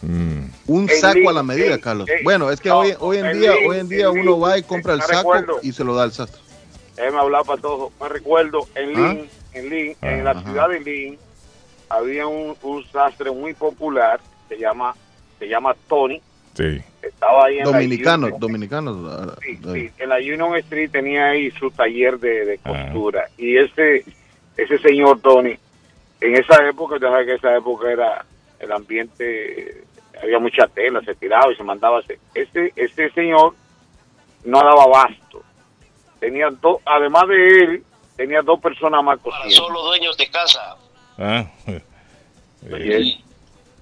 Mm, 0.00 0.44
Un 0.66 0.88
saco 0.88 1.14
link, 1.18 1.28
a 1.28 1.32
la 1.32 1.42
medida, 1.42 1.78
Carlos. 1.78 2.08
en- 2.08 2.24
Bueno, 2.24 2.50
es 2.50 2.60
que 2.60 2.68
no, 2.70 2.78
hoy, 2.78 2.94
hoy 3.00 3.18
en 3.18 3.38
día, 3.38 3.52
link, 3.54 3.68
hoy 3.70 3.78
en 3.80 3.88
día 3.88 4.10
uno 4.10 4.22
link, 4.32 4.42
va 4.44 4.58
y 4.58 4.62
compra 4.62 4.94
el 4.94 5.00
saco 5.02 5.32
recuerdo. 5.34 5.58
y 5.62 5.72
se 5.72 5.84
lo 5.84 5.94
da 5.94 6.04
al 6.04 6.12
sastre. 6.12 6.40
Él 6.96 7.12
me 7.12 7.18
hablaba 7.18 7.44
para 7.44 7.60
todo. 7.60 7.90
Me 8.00 8.08
recuerdo 8.08 8.66
en 8.76 8.96
¿Ah? 8.96 9.12
Lynn, 9.12 9.28
en 9.52 9.68
Lynn, 9.70 9.96
en 10.02 10.24
la 10.24 10.42
ciudad 10.42 10.68
de 10.68 10.80
Lynn, 10.80 11.18
había 11.88 12.26
un, 12.26 12.56
un 12.62 12.84
sastre 12.86 13.30
muy 13.30 13.54
popular, 13.54 14.20
se 14.48 14.58
llama, 14.58 14.94
se 15.38 15.48
llama 15.48 15.74
Tony, 15.88 16.20
Sí. 16.54 16.80
estaba 17.02 17.46
ahí 17.46 17.58
en 17.58 17.64
Dominicanos, 17.64 18.30
la 18.30 18.36
Union- 18.36 18.40
dominicanos. 18.40 18.96
ah, 19.12 19.36
sí, 19.42 19.58
ah, 19.64 19.70
sí, 19.74 19.90
en 19.98 20.08
la 20.08 20.16
Union 20.18 20.56
Street 20.58 20.90
tenía 20.90 21.26
ahí 21.30 21.50
su 21.52 21.70
taller 21.72 22.18
de, 22.20 22.44
de 22.44 22.60
Ah. 22.64 22.84
costura. 22.86 23.28
Y 23.36 23.56
ese, 23.58 24.04
ese 24.56 24.78
señor 24.78 25.20
Tony, 25.20 25.56
en 26.20 26.36
esa 26.36 26.64
época, 26.68 26.96
ya 27.00 27.08
sabes 27.10 27.26
que 27.26 27.34
esa 27.34 27.56
época 27.56 27.90
era 27.90 28.24
el 28.60 28.70
ambiente, 28.70 29.82
había 30.22 30.38
mucha 30.38 30.68
tela, 30.68 31.00
se 31.02 31.14
tiraba 31.16 31.52
y 31.52 31.56
se 31.56 31.64
mandaba 31.64 31.96
a 31.96 32.00
hacer. 32.00 32.18
Este, 32.34 32.72
este 32.76 33.10
señor 33.10 33.54
no 34.44 34.58
daba 34.58 34.84
abasto. 34.84 35.42
Tenía 36.20 36.48
dos, 36.50 36.78
además 36.86 37.24
de 37.28 37.58
él, 37.64 37.84
tenía 38.16 38.42
dos 38.42 38.60
personas 38.60 39.02
más 39.02 39.18
cosiendo. 39.18 39.50
Solo 39.56 39.82
dueños 39.82 40.16
de 40.16 40.30
casa. 40.30 40.76
Ah, 41.18 41.46
Oye, 42.72 43.18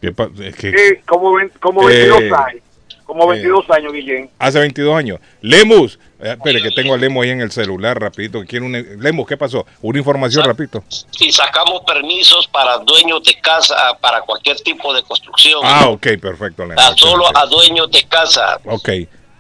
¿qué 0.01 0.09
es 0.41 0.57
que 0.57 0.71
sí, 0.71 1.01
como, 1.07 1.33
ven- 1.35 1.53
como 1.61 1.89
Eh, 1.89 2.09
22 2.11 2.39
años. 2.39 2.63
Como 3.05 3.27
22 3.27 3.69
años, 3.71 3.93
Guillén. 3.93 4.31
hace 4.39 4.59
22 4.59 4.97
años. 4.97 5.21
Lemus, 5.43 5.99
eh, 6.21 6.31
espere 6.33 6.63
que 6.63 6.71
tengo 6.71 6.95
a 6.95 6.97
Lemus 6.97 7.25
ahí 7.25 7.31
en 7.31 7.41
el 7.43 7.51
celular, 7.53 8.01
rapidito. 8.01 8.41
que 8.41 8.47
quiere 8.47 8.65
una- 8.65 8.79
Lemus, 8.79 9.27
¿qué 9.27 9.37
pasó? 9.37 9.67
Una 9.83 9.99
información, 9.99 10.45
rapidito. 10.45 10.83
Y 11.21 11.31
sacamos 11.31 11.83
permisos 11.87 12.49
para 12.49 12.79
dueños 12.79 13.23
de 13.25 13.39
casa, 13.41 13.77
para 14.01 14.23
cualquier 14.23 14.57
tipo 14.61 14.95
de 14.95 15.03
construcción. 15.03 15.61
Ah, 15.63 15.89
ok, 15.89 16.07
perfecto. 16.21 16.65
Lemus. 16.65 16.83
a 16.83 16.97
solo 16.97 17.25
a 17.37 17.47
dueños 17.47 17.91
de 17.91 18.03
casa. 18.05 18.59
Ok, 18.65 18.89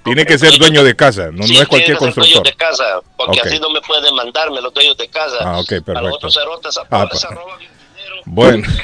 tiene 0.04 0.26
que 0.26 0.38
ser 0.38 0.58
dueño 0.58 0.84
de 0.84 0.94
casa, 0.94 1.30
no, 1.32 1.44
Sí, 1.44 1.54
no 1.54 1.62
es 1.62 1.68
cualquier 1.68 1.96
constructor. 1.96 2.42
de 2.44 2.52
casa, 2.54 3.00
porque 3.16 3.40
Ok. 3.40 3.46
así 3.46 3.58
no 3.58 3.70
me 3.70 3.80
pueden 3.80 4.14
mandarme 4.14 4.60
los 4.60 4.74
dueños 4.74 4.96
de 4.98 5.08
casa. 5.08 5.36
Ah, 5.40 5.58
ok, 5.60 5.72
A 5.72 5.74
los 5.76 5.82
perfecto. 5.84 6.14
otros 6.16 6.34
cerotes, 6.34 6.78
Ah, 6.90 7.08
Bueno. 8.24 8.66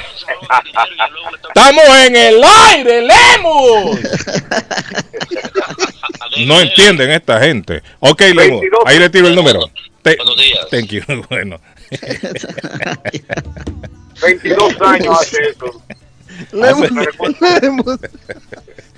¡Estamos 1.47 1.83
en 2.05 2.15
el 2.15 2.41
aire, 2.43 3.01
Lemus! 3.01 3.99
No 6.45 6.59
entienden 6.61 7.11
esta 7.11 7.39
gente. 7.39 7.81
Ok, 7.99 8.21
Lemus, 8.21 8.61
22. 8.61 8.81
ahí 8.85 8.99
le 8.99 9.09
tiro 9.09 9.27
el 9.27 9.35
número. 9.35 9.61
Te- 10.01 10.15
Buenos 10.17 10.37
días. 10.37 10.67
Thank 10.69 10.87
you. 10.87 11.01
Bueno. 11.29 11.59
22 14.21 14.81
años 14.81 15.17
hace 15.21 15.37
eso. 15.49 15.81
Lemus, 16.51 16.91
Lemus, 16.91 17.99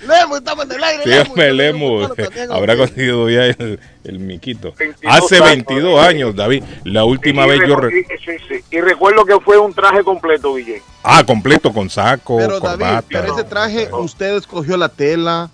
Lemus, 0.06 0.38
estamos 0.38 0.64
en 0.66 0.72
el 0.72 0.84
aire. 0.84 1.02
Sí, 1.04 1.28
hombre, 1.28 1.52
Lemus. 1.52 2.10
Habrá 2.50 2.76
conseguido 2.76 3.30
ya 3.30 3.46
el, 3.46 3.78
el 4.04 4.18
miquito. 4.18 4.74
22 4.76 5.14
Hace 5.14 5.36
años. 5.36 5.48
22 5.50 6.00
años, 6.00 6.34
David. 6.36 6.64
La 6.84 7.04
última 7.04 7.46
Y 7.46 7.50
vez 7.50 7.60
yo... 7.68 7.76
re- 7.76 8.00
y- 8.00 8.04
sí, 8.24 8.36
sí. 8.48 8.64
Y 8.70 8.80
recuerdo 8.80 9.24
que 9.24 9.38
fue 9.40 9.58
un 9.58 9.72
traje 9.72 10.02
completo, 10.02 10.54
Guillén. 10.54 10.82
Ah, 11.04 11.24
completo 11.24 11.72
con 11.72 11.88
saco, 11.88 12.36
Pero 12.38 12.58
David, 12.60 12.78
corbata. 12.80 13.04
pero 13.08 13.34
ese 13.34 13.44
traje, 13.44 13.88
usted 13.92 14.36
escogió 14.36 14.76
la 14.76 14.88
tela. 14.88 15.50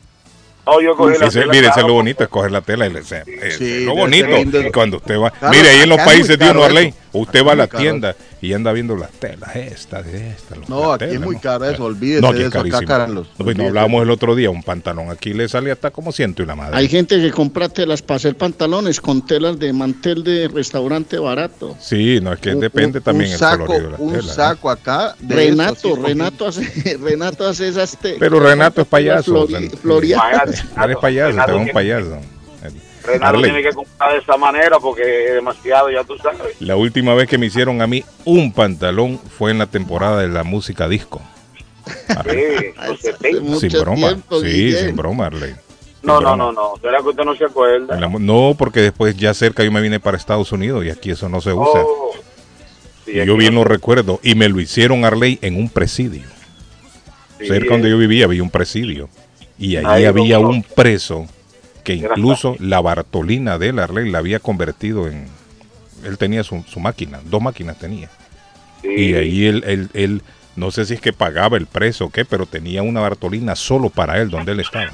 Oh, 0.71 0.81
yo 0.83 0.95
cogí 0.97 1.19
la 1.19 1.27
Ese- 1.29 1.41
tela, 1.41 1.53
mire, 1.53 1.61
eso 1.63 1.69
es 1.69 1.75
claro, 1.75 1.89
lo 1.89 1.95
bonito, 1.95 2.23
escoger 2.25 2.51
la 2.51 2.61
tela. 2.61 2.87
y 2.87 2.91
le- 2.93 3.01
ese- 3.01 3.25
ese- 3.43 3.59
Sí, 3.59 3.85
lo 3.85 3.93
debe 3.93 4.01
bonito. 4.03 4.27
ser 4.29 4.35
lindo. 4.39 4.61
Cuando 4.73 4.97
usted 4.99 5.19
va. 5.19 5.31
Claro, 5.31 5.55
mire, 5.57 5.69
ahí 5.71 5.81
en 5.81 5.89
los 5.89 5.99
países 5.99 6.39
de 6.39 6.51
uno, 6.51 6.63
Arley, 6.65 6.95
usted 7.13 7.39
Acá 7.41 7.47
va 7.47 7.53
a 7.53 7.57
la 7.57 7.63
muy 7.65 7.69
caro 7.71 7.83
tienda 7.83 8.17
y 8.41 8.53
anda 8.53 8.73
viendo 8.73 8.95
las 8.97 9.11
telas, 9.13 9.55
estas, 9.57 10.07
estas. 10.07 10.59
los- 10.59 10.69
No, 10.69 10.81
las 10.83 10.95
aquí 10.95 11.05
es 11.05 11.11
telas, 11.11 11.25
muy 11.27 11.35
¿no? 11.37 11.41
caro 11.41 11.65
eso, 11.65 11.85
olvídese 11.85 12.21
No, 12.23 12.29
aquí 12.29 12.39
de 12.39 12.43
es 12.45 12.49
eso, 12.51 12.59
acá, 12.61 12.71
carísimo. 12.71 12.89
Carlos. 12.89 13.29
No, 13.39 13.45
pues, 13.45 13.57
no 13.57 13.65
hablábamos 13.67 14.03
el 14.03 14.11
otro 14.11 14.35
día, 14.35 14.51
un 14.51 14.63
pantalón 14.63 15.11
aquí 15.11 15.33
le 15.35 15.49
sale 15.49 15.71
hasta 15.73 15.91
como 15.91 16.13
ciento 16.13 16.43
y 16.43 16.47
la 16.47 16.55
madre. 16.57 16.77
Hay 16.77 16.89
gente 16.89 17.21
que 17.21 17.31
compra 17.31 17.69
telas 17.69 18.03
para 18.03 18.17
hacer 18.17 18.37
pantalones 18.37 19.01
con 19.01 19.25
telas 19.27 19.59
de 19.59 19.73
mantel 19.73 20.23
de 20.25 20.49
restaurante 20.49 21.19
barato. 21.19 21.77
Sí, 21.81 22.21
no, 22.23 22.33
es 22.33 22.39
que 22.41 22.55
Un- 22.55 22.61
depende 22.61 22.99
un- 22.99 23.05
también 23.05 23.29
un 23.31 23.33
el 23.35 23.39
saco, 23.39 23.67
colorido 23.67 23.91
de 23.91 23.97
la 23.99 24.03
un 24.05 24.11
tela. 24.13 24.23
¿no? 24.23 24.33
saco 24.33 24.71
acá. 24.71 25.15
de 25.19 25.35
Renato, 25.35 25.95
sí, 25.97 26.03
Renato 26.03 26.47
hace, 26.49 26.97
Renato 27.03 27.47
hace 27.49 27.69
esas 27.69 27.97
telas. 27.99 28.19
Pero 28.21 28.41
Renato 28.41 28.83
es 28.83 28.87
payaso. 28.87 29.47
Flori- 29.49 29.71
floreadas. 29.77 30.65
Él 30.85 30.91
es 30.91 30.97
payaso, 30.99 31.31
Renato 31.31 31.53
es 31.57 31.67
un 31.67 31.69
payaso. 31.73 32.19
Renato 33.09 33.43
tiene 33.43 33.63
que 33.63 33.73
comprar 33.73 34.13
de 34.13 34.19
esa 34.19 34.37
manera 34.37 34.79
porque 34.79 35.27
es 35.27 35.35
demasiado, 35.35 35.91
ya 35.91 36.05
tú 36.05 36.17
sabes. 36.19 36.61
La 36.61 36.77
última 36.77 37.15
vez 37.15 37.29
que 37.29 37.39
me 37.39 37.47
hicieron 37.47 37.83
a 37.83 37.87
mí 37.87 38.05
un 38.25 38.53
pantalón 38.53 39.19
fue 39.19 39.51
en 39.51 39.59
la 39.59 39.67
temporada 39.67 40.21
de 40.21 40.29
la 40.29 40.45
música 40.45 40.89
disco. 40.89 41.21
Arley. 42.17 42.45
Sí, 42.59 42.67
los 42.87 43.01
70. 43.01 43.41
Mucho 43.41 43.61
sin 43.61 43.81
broma. 43.81 44.09
tiempo, 44.09 44.41
sí, 44.41 44.73
sin 44.73 44.97
broma, 44.97 45.27
Arley. 45.27 45.55
No, 46.03 46.21
no, 46.21 46.37
no, 46.37 46.53
no. 46.53 46.75
¿Será 46.81 46.99
que 46.99 47.09
usted 47.09 47.25
no 47.25 47.35
se 47.35 47.45
acuerda? 47.45 47.97
No, 47.97 48.55
porque 48.57 48.81
después 48.81 49.17
ya 49.17 49.35
cerca 49.35 49.65
yo 49.65 49.73
me 49.73 49.81
vine 49.81 50.01
para 50.01 50.17
Estados 50.17 50.53
Unidos 50.53 50.85
y 50.85 50.91
aquí 50.91 51.11
eso 51.11 51.29
no 51.29 51.41
se 51.41 51.53
usa. 51.53 51.83
Oh. 51.85 52.13
Sí, 53.05 53.15
yo 53.15 53.37
bien 53.37 53.55
no 53.55 53.65
recuerdo. 53.65 54.21
Y 54.23 54.35
me 54.35 54.49
lo 54.49 54.61
hicieron 54.61 55.05
Arley 55.05 55.39
en 55.43 55.57
un 55.57 55.69
presidio. 55.69 56.27
sí, 57.39 57.47
Cerca 57.47 57.71
donde 57.73 57.91
yo 57.91 57.99
vivía 57.99 58.27
había 58.27 58.43
un 58.43 58.51
presidio. 58.51 59.09
Y 59.59 59.77
allí 59.77 59.87
Ahí 59.87 60.05
había 60.05 60.39
un 60.39 60.63
preso 60.63 61.27
que 61.89 61.95
incluso 61.95 62.55
la 62.59 62.83
Bartolina 62.83 63.57
de 63.57 63.71
él, 63.71 63.79
Arley, 63.79 64.11
la 64.11 64.19
había 64.19 64.41
convertido 64.41 65.09
en... 65.09 65.27
Él 66.05 66.19
tenía 66.19 66.45
su, 66.45 66.63
su 66.69 66.81
máquina, 66.81 67.21
dos 67.25 67.41
máquinas 67.41 67.79
tenía. 67.79 68.11
sí. 68.83 68.89
Y 68.89 69.15
ahí 69.15 69.47
él, 69.47 69.65
él, 69.67 69.89
él, 69.95 70.23
no 70.55 70.71
sé 70.71 70.85
si 70.85 70.95
es 70.95 71.01
que 71.01 71.15
pagaba 71.15 71.57
el 71.57 71.67
preso 71.67 72.05
o 72.05 72.11
qué, 72.11 72.27
pero 72.27 72.45
tenía 72.45 72.83
una 72.83 73.01
Bartolina 73.01 73.57
solo 73.57 73.89
para 73.89 74.21
él, 74.21 74.29
donde 74.29 74.53
él 74.53 74.61
estaba. 74.61 74.93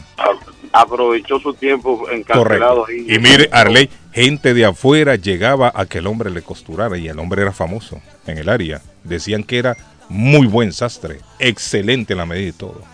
Aprovechó 0.73 1.41
su 1.41 1.53
tiempo 1.55 2.09
encarcelado 2.11 2.87
ahí. 2.87 3.07
Y 3.09 3.19
mire, 3.19 3.49
Arley, 3.51 3.91
gente 4.13 4.55
de 4.55 4.65
afuera 4.65 5.17
llegaba 5.17 5.73
a 5.75 5.87
que 5.87 5.99
el 5.99 6.07
hombre 6.07 6.31
le 6.31 6.43
costurara 6.43 6.97
y 6.97 7.09
el 7.09 7.19
hombre 7.19 7.43
era 7.43 7.53
famoso 7.53 8.01
en 8.27 8.39
el 8.39 8.49
área. 8.49 8.81
Decían 9.03 9.43
que 9.43 9.59
era 9.59 9.77
muy 10.09 10.47
buen 10.47 10.73
sastre, 10.73 11.19
excelente 11.41 12.13
en 12.15 12.19
la 12.19 12.27
medida 12.27 12.49
y 12.49 12.53
todo. 12.53 12.94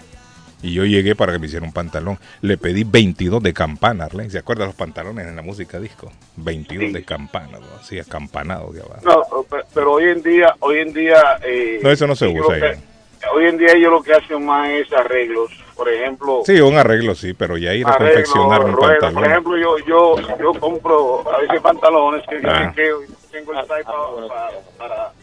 Y 0.63 0.75
yo 0.75 0.85
llegué 0.85 1.15
para 1.17 1.33
que 1.33 1.39
me 1.39 1.47
hiciera 1.47 1.65
un 1.65 1.73
pantalón. 1.73 2.19
Le 2.43 2.59
pedí 2.59 2.85
22 2.85 3.43
de 3.43 3.53
campana, 3.55 4.05
Arley. 4.05 4.29
¿Se 4.31 4.39
acuerdan 4.39 4.67
los 4.69 4.77
pantalones 4.77 5.27
en 5.27 5.35
la 5.37 5.43
música 5.43 5.81
disco? 5.81 6.13
22 6.37 6.89
Sí. 6.89 6.93
de 6.93 7.05
campana, 7.05 7.59
¿no? 7.59 7.67
así 7.81 7.99
acampanado 7.99 8.71
de 8.73 8.83
abajo. 8.83 9.01
No, 9.05 9.43
pe- 9.45 9.65
pero 9.75 9.93
hoy 9.93 10.05
en 10.11 10.23
día, 10.23 10.55
hoy 10.61 10.79
en 10.79 10.93
día... 10.93 11.39
eh, 11.43 11.81
No, 11.83 11.91
eso 11.91 12.07
no 12.07 12.15
se 12.15 12.29
usa 12.29 12.57
que- 12.61 12.91
Hoy 13.35 13.45
en 13.47 13.59
día 13.59 13.73
ellos 13.75 13.91
lo 13.93 14.03
que 14.03 14.15
hacen 14.15 14.45
más 14.47 14.67
es 14.71 14.91
arreglos. 14.95 15.51
Por 15.77 15.91
ejemplo, 15.91 16.41
Sí, 16.45 16.59
un 16.61 16.77
arreglo 16.79 17.15
sí, 17.15 17.33
pero 17.35 17.57
ya 17.59 17.75
ir 17.75 17.87
a 17.87 17.97
confeccionar 17.97 18.65
un 18.65 18.73
ruedas. 18.73 18.97
pantalón. 19.01 19.15
Por 19.23 19.31
ejemplo, 19.31 19.57
yo, 19.59 19.77
yo, 19.87 20.39
yo 20.39 20.55
compro 20.61 21.31
a 21.31 21.39
veces 21.41 21.61
pantalones 21.61 22.23
que 22.29 22.41
yo 22.41 22.49
Ah. 22.51 22.73
y 22.73 23.31
tengo 23.31 23.53
el 23.53 23.61
size 23.61 23.85
para, 23.85 24.29
para, 24.29 24.51
para, 24.79 25.07
eh, 25.07 25.20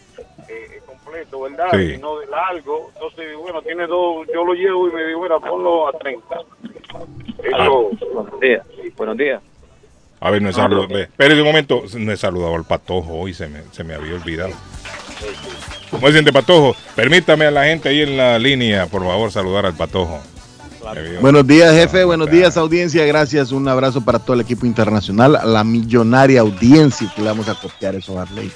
completo, 1.08 1.42
¿verdad? 1.42 1.68
Sí. 1.72 1.94
Y 1.94 1.98
no 1.98 2.20
de 2.20 2.28
largo. 2.28 2.92
Entonces, 2.94 3.38
bueno, 3.38 3.62
tiene 3.62 3.88
dos, 3.88 4.28
yo 4.34 4.44
lo 4.44 4.54
llevo 4.54 4.90
y 4.90 4.92
me 4.92 5.06
digo, 5.06 5.20
bueno, 5.20 5.40
ponlo 5.40 5.88
a 5.88 5.92
30. 5.94 6.36
Eso, 7.44 7.90
Buenos 8.14 8.40
días. 8.40 8.66
Buenos 8.96 9.18
días. 9.18 9.42
A 10.20 10.32
ver, 10.32 10.42
no 10.42 10.50
he 10.50 10.54
saludado. 10.54 10.88
ve, 10.88 11.04
Espere 11.04 11.40
un 11.40 11.48
momento, 11.48 11.84
no 11.98 12.12
he 12.12 12.18
saludado 12.18 12.56
al 12.56 12.66
patojo 12.66 13.14
hoy, 13.14 13.34
se 13.34 13.48
me, 13.48 13.62
se 13.72 13.84
me 13.84 13.94
había 13.94 14.16
olvidado. 14.16 14.54
¿Cómo 15.92 16.08
se 16.08 16.14
siente, 16.14 16.34
patojo? 16.34 16.76
Permítame 16.96 17.46
a 17.46 17.52
la 17.52 17.66
gente 17.66 17.90
ahí 17.90 18.02
en 18.02 18.18
la 18.18 18.40
línea, 18.40 18.88
por 18.88 19.04
favor, 19.04 19.32
saludar 19.32 19.68
al 19.68 19.76
patojo. 19.76 20.20
Buenos 21.22 21.46
días, 21.46 21.74
jefe. 21.74 22.02
Ah, 22.02 22.06
Buenos 22.06 22.32
días, 22.32 22.56
audiencia. 22.56 23.06
Gracias. 23.06 23.52
Un 23.52 23.68
abrazo 23.68 24.04
para 24.04 24.20
todo 24.20 24.36
el 24.36 24.42
equipo 24.42 24.66
internacional, 24.66 25.36
a 25.36 25.46
la 25.46 25.64
millonaria 25.64 26.42
audiencia 26.42 27.12
que 27.14 27.22
le 27.22 27.28
vamos 27.28 27.50
a 27.50 27.56
copiar 27.56 27.96
eso, 27.96 28.20
Arley. 28.20 28.52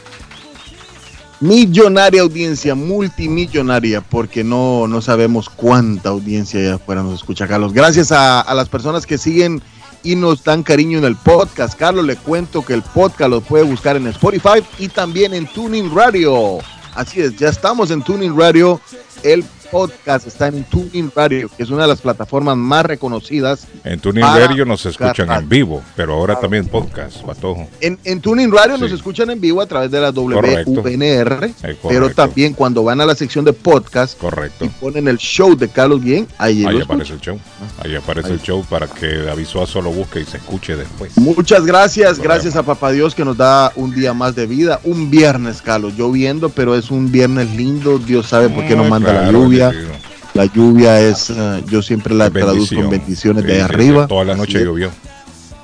Millonaria 1.42 2.22
audiencia, 2.22 2.76
multimillonaria, 2.76 4.02
porque 4.02 4.44
no, 4.44 4.88
no 4.88 5.02
sabemos 5.02 5.50
cuánta 5.50 6.10
audiencia 6.10 6.60
allá 6.60 6.76
afuera 6.76 7.02
nos 7.02 7.16
escucha, 7.16 7.48
Carlos. 7.48 7.74
Gracias 7.74 8.12
a, 8.12 8.42
a 8.42 8.54
las 8.54 8.70
personas 8.70 9.08
que 9.08 9.18
siguen 9.18 9.62
y 10.04 10.16
nos 10.16 10.44
dan 10.44 10.62
cariño 10.62 11.00
en 11.00 11.06
el 11.06 11.16
podcast. 11.16 11.78
Carlos, 11.78 12.06
le 12.06 12.16
cuento 12.16 12.64
que 12.64 12.74
el 12.74 12.84
podcast 12.84 13.32
lo 13.32 13.42
puede 13.42 13.64
buscar 13.64 13.98
en 13.98 14.08
Spotify 14.08 14.64
y 14.78 14.88
también 14.88 15.34
en 15.34 15.48
Tuning 15.48 15.94
Radio. 15.94 16.60
Así 16.94 17.22
es, 17.22 17.36
ya 17.38 17.50
estamos 17.50 17.90
en 17.90 18.04
Tuning 18.04 18.38
Radio. 18.38 18.80
El 19.24 19.44
podcast 19.72 20.28
está 20.28 20.48
en 20.48 20.64
Tuning 20.66 21.12
Radio, 21.16 21.50
que 21.56 21.64
es 21.64 21.70
una 21.70 21.84
de 21.84 21.88
las 21.88 22.02
plataformas 22.02 22.58
más 22.58 22.86
reconocidas. 22.86 23.68
En 23.84 24.00
Tuning 24.00 24.24
Radio 24.24 24.66
nos 24.66 24.86
escuchan 24.86 25.32
en 25.32 25.48
vivo, 25.50 25.82
pero 25.96 26.14
ahora 26.14 26.40
también 26.40 26.68
podcast, 26.68 27.22
patojo. 27.24 27.68
En, 27.80 27.98
en 28.04 28.20
Tuning 28.22 28.52
Radio 28.52 28.78
nos 28.78 28.92
escuchan 28.92 29.30
en 29.32 29.40
vivo 29.42 29.62
a 29.62 29.66
través 29.66 29.90
de 29.90 30.00
la. 30.02 30.12
WVNR, 30.12 31.52
pero 31.88 32.10
también 32.12 32.54
cuando 32.54 32.84
van 32.84 33.00
a 33.02 33.06
la 33.06 33.16
sección 33.16 33.46
de 33.46 33.54
podcast 33.54 34.18
Correcto. 34.20 34.66
y 34.66 34.70
ponen 34.70 35.08
el 35.08 35.18
show 35.18 35.56
de 35.56 35.70
Carlos 35.70 36.02
Bien, 36.04 36.28
ahí, 36.38 36.66
Ahí 36.66 36.82
aparece 36.82 37.14
escuchan. 37.14 37.16
el 37.16 37.22
show. 37.22 37.40
Ahí 37.84 37.96
aparece 37.96 38.28
Ahí. 38.28 38.34
el 38.34 38.42
show 38.42 38.64
para 38.70 38.88
que 38.88 39.30
Avisoazo 39.30 39.82
lo 39.82 39.92
busque 39.92 40.20
y 40.22 40.26
se 40.26 40.38
escuche 40.38 40.76
después. 40.76 41.18
Muchas 41.18 41.66
gracias, 41.66 42.20
gracias 42.20 42.56
a 42.56 42.64
Papá 42.64 42.92
Dios 42.92 43.16
que 43.16 43.24
nos 43.26 43.38
da 43.38 43.72
un 43.76 43.94
día 43.96 44.14
más 44.14 44.36
de 44.36 44.48
vida, 44.48 44.80
un 44.84 45.10
viernes, 45.10 45.62
Carlos, 45.62 45.94
lloviendo, 45.98 46.50
pero 46.50 46.76
es 46.76 46.92
un 46.92 47.12
viernes 47.12 47.50
lindo, 47.56 47.98
Dios 48.00 48.28
sabe 48.28 48.50
por 48.50 48.66
qué 48.68 48.76
nos 48.76 48.88
Ah, 48.88 48.90
manda 48.90 49.14
la 49.14 49.20
claro, 49.22 49.40
lluvia. 49.70 50.00
La 50.34 50.46
lluvia 50.46 51.00
es, 51.02 51.30
eh, 51.30 51.64
yo 51.68 51.82
siempre 51.82 52.16
la 52.16 52.30
traduzco 52.30 52.76
en 52.76 52.90
bendiciones 52.90 53.44
de 53.44 53.62
arriba. 53.62 54.08
Toda 54.08 54.24
la 54.24 54.36
noche 54.36 54.64
llovió. 54.64 54.90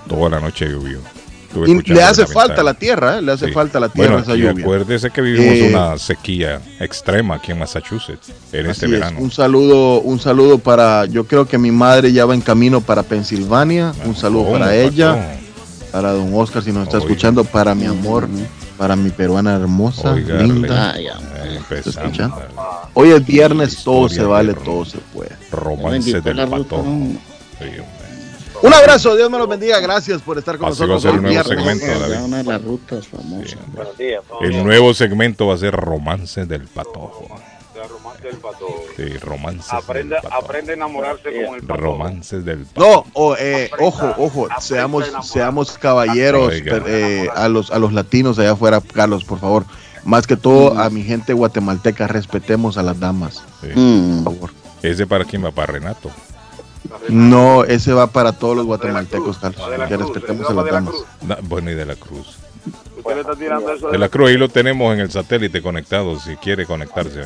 Toda 0.07 0.29
la 0.29 0.39
noche 0.39 0.67
llovió. 0.69 0.99
Y 1.65 1.81
le 1.93 2.03
hace 2.03 2.27
falta 2.27 2.61
la 2.61 2.73
tierra, 2.73 3.17
¿eh? 3.17 3.21
le 3.21 3.31
hace 3.31 3.47
Sí. 3.47 3.51
falta 3.53 3.79
la 3.79 3.89
tierra 3.89 4.11
Bueno, 4.17 4.23
esa 4.23 4.35
y 4.35 4.41
lluvia. 4.41 4.63
acuérdese 4.63 5.09
que 5.09 5.21
vivimos 5.21 5.55
Eh, 5.55 5.69
una 5.73 5.97
sequía 5.97 6.61
extrema 6.79 7.35
aquí 7.35 7.51
en 7.53 7.59
Massachusetts 7.59 8.31
en 8.51 8.69
este 8.69 8.85
es. 8.85 8.91
verano. 8.91 9.19
Un 9.19 9.31
saludo, 9.31 10.01
un 10.01 10.19
saludo 10.19 10.59
para, 10.59 11.05
yo 11.05 11.25
creo 11.25 11.47
que 11.47 11.57
mi 11.57 11.71
madre 11.71 12.11
ya 12.11 12.25
va 12.25 12.35
en 12.35 12.41
camino 12.41 12.81
para 12.81 13.01
Pensilvania. 13.03 13.93
Un 14.05 14.15
saludo 14.15 14.43
¿Cómo, 14.45 14.59
para 14.59 14.75
ella, 14.75 15.39
para 15.91 16.11
don 16.11 16.31
Oscar 16.35 16.61
si 16.61 16.71
nos 16.71 16.83
está 16.83 16.97
escuchando, 16.99 17.43
para 17.45 17.73
mi 17.73 17.85
amor, 17.85 18.27
para 18.77 18.95
mi 18.95 19.09
peruana 19.09 19.55
hermosa, 19.55 20.13
Oiga, 20.13 20.35
linda. 20.37 20.91
Ay. 20.93 21.07
Hoy 22.93 23.11
es 23.11 23.25
viernes, 23.25 23.83
todo 23.83 24.07
se 24.09 24.23
vale, 24.23 24.53
todo 24.53 24.85
se 24.85 24.97
puede. 24.99 25.31
Romance 25.51 26.21
del 26.21 26.39
hombre. 26.39 26.65
Un 28.63 28.73
abrazo, 28.73 29.15
Dios 29.15 29.29
me 29.29 29.37
los 29.37 29.47
bendiga, 29.47 29.79
gracias 29.79 30.19
por 30.21 30.37
estar 30.39 30.57
con 30.57 30.69
Así 30.69 30.79
va 30.79 30.85
a 30.85 30.87
nosotros 30.87 31.01
ser 31.03 31.11
hoy 31.11 31.17
un 31.17 31.23
nuevo 31.23 31.43
viernes. 31.49 31.77
segmento, 31.77 31.85
Ya 31.85 32.07
David. 32.07 32.25
una 32.25 32.37
de 32.37 32.43
las 32.43 32.63
rutas 32.63 33.07
famosas. 33.07 33.57
Buenos 33.73 33.97
días. 33.97 34.23
El 34.41 34.63
nuevo 34.63 34.93
segmento 34.95 35.45
va 35.47 35.53
a 35.53 35.57
ser 35.59 35.75
Romance 35.75 36.45
del 36.45 36.63
Patojo. 36.63 37.27
Del 38.31 38.37
pato. 38.37 38.65
Sí, 38.95 39.17
Romances 39.17 39.71
Aprende, 39.73 40.15
del 40.15 40.31
aprende 40.33 40.71
a 40.71 40.75
enamorarse 40.75 41.23
con 41.45 41.55
el 41.55 41.61
pato. 41.63 41.81
Romances 41.81 42.43
del 42.45 42.65
Patojo. 42.65 43.05
No, 43.05 43.05
o, 43.13 43.35
eh, 43.37 43.69
ojo, 43.79 44.13
ojo, 44.17 44.47
seamos, 44.59 45.05
seamos 45.23 45.77
caballeros 45.77 46.49
Oiga. 46.49 46.81
eh, 46.87 47.29
a 47.35 47.47
los 47.47 47.71
a 47.71 47.79
los 47.79 47.93
latinos 47.93 48.37
allá 48.39 48.51
afuera, 48.51 48.81
Carlos, 48.93 49.23
por 49.23 49.39
favor. 49.39 49.65
Más 50.03 50.25
que 50.27 50.37
todo 50.37 50.79
a 50.79 50.89
mi 50.89 51.03
gente 51.03 51.33
guatemalteca, 51.33 52.07
respetemos 52.07 52.77
a 52.77 52.83
las 52.83 52.99
damas, 52.99 53.43
Sí. 53.61 53.67
Mm. 53.75 54.23
por 54.23 54.33
favor. 54.35 54.49
¿Ese 54.83 55.05
para 55.07 55.25
quién 55.25 55.43
va? 55.43 55.51
Para 55.51 55.73
Renato. 55.73 56.11
No, 57.09 57.63
ese 57.65 57.91
va 57.93 58.07
para 58.07 58.31
todos 58.33 58.55
los 58.55 58.65
guatemaltecos, 58.65 59.37
Carlos, 59.37 59.61
la 59.77 59.87
que 59.87 59.97
respetemos 59.97 60.49
a 60.49 60.53
las 60.53 60.65
la 60.65 60.71
damas. 60.71 60.93
Bueno, 61.43 61.71
y 61.71 61.75
de 61.75 61.85
la 61.85 61.95
Cruz. 61.95 62.37
Usted 62.97 63.15
le 63.15 63.21
está 63.21 63.35
tirando 63.35 63.71
eso 63.71 63.89
De 63.89 63.97
la 63.97 64.09
Cruz, 64.09 64.29
ahí 64.29 64.37
lo 64.37 64.49
tenemos 64.49 64.93
en 64.93 64.99
el 64.99 65.11
satélite 65.11 65.61
conectado, 65.61 66.19
si 66.19 66.35
quiere 66.37 66.65
conectarse. 66.65 67.25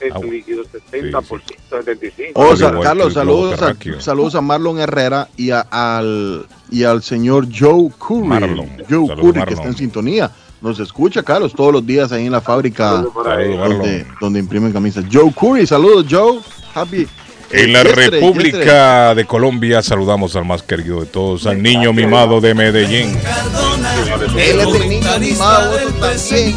Es 0.00 0.12
Agua. 0.14 0.26
líquido 0.30 0.62
70%, 0.64 1.42
75%. 1.70 2.32
O 2.34 2.50
Al 2.50 2.56
sea, 2.58 2.70
que 2.72 2.80
Carlos, 2.80 3.14
saludos 3.14 3.62
a, 3.62 3.74
saludos 4.00 4.34
a 4.34 4.40
Marlon 4.42 4.78
Herrera 4.78 5.28
y, 5.36 5.50
a- 5.50 5.60
al, 5.70 6.46
y 6.70 6.82
al 6.84 7.02
señor 7.02 7.46
Joe 7.52 7.90
Curry. 7.98 8.26
Marlon. 8.28 8.68
Joe 8.88 9.06
Saludos, 9.06 9.16
Curry, 9.20 9.32
que 9.32 9.38
Marlon. 9.38 9.54
está 9.54 9.68
en 9.68 9.76
sintonía. 9.76 10.30
Nos 10.60 10.80
escucha, 10.80 11.22
Carlos, 11.22 11.52
todos 11.54 11.72
los 11.72 11.86
días 11.86 12.12
ahí 12.12 12.26
en 12.26 12.32
la 12.32 12.40
fábrica 12.40 13.04
donde, 13.14 14.06
donde 14.20 14.38
imprimen 14.40 14.72
camisas. 14.72 15.04
Joe 15.12 15.32
Curry, 15.32 15.66
saludos, 15.66 16.06
Joe. 16.10 16.40
Happy. 16.74 17.06
En 17.52 17.72
la 17.72 17.82
Yesterday, 17.84 18.10
República 18.20 18.56
yesterday. 18.58 19.14
de 19.16 19.24
Colombia 19.26 19.80
saludamos 19.82 20.34
al 20.34 20.44
más 20.44 20.62
querido 20.62 21.00
de 21.00 21.06
todos, 21.06 21.46
al 21.46 21.62
niño 21.62 21.92
mimado 21.92 22.40
de 22.40 22.54
Medellín. 22.54 23.16
Él 24.36 24.60
es 24.60 24.74
el 24.74 24.88
niño 24.88 25.18
mimado, 25.20 25.76
también. 26.00 26.56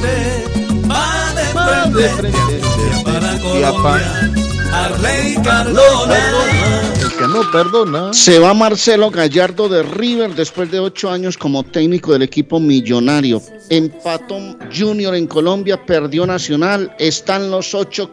Que 7.17 7.27
no 7.27 7.51
perdona. 7.51 8.13
Se 8.13 8.39
va 8.39 8.53
Marcelo 8.53 9.09
Gallardo 9.09 9.67
de 9.67 9.83
River 9.83 10.35
después 10.35 10.71
de 10.71 10.79
ocho 10.79 11.09
años 11.09 11.37
como 11.37 11.63
técnico 11.63 12.13
del 12.13 12.21
equipo 12.21 12.59
millonario. 12.59 13.41
Empató 13.69 14.37
Junior 14.73 15.15
en 15.15 15.27
Colombia, 15.27 15.85
perdió 15.85 16.25
Nacional. 16.25 16.95
Están 16.99 17.51
los 17.51 17.73
ocho 17.73 18.11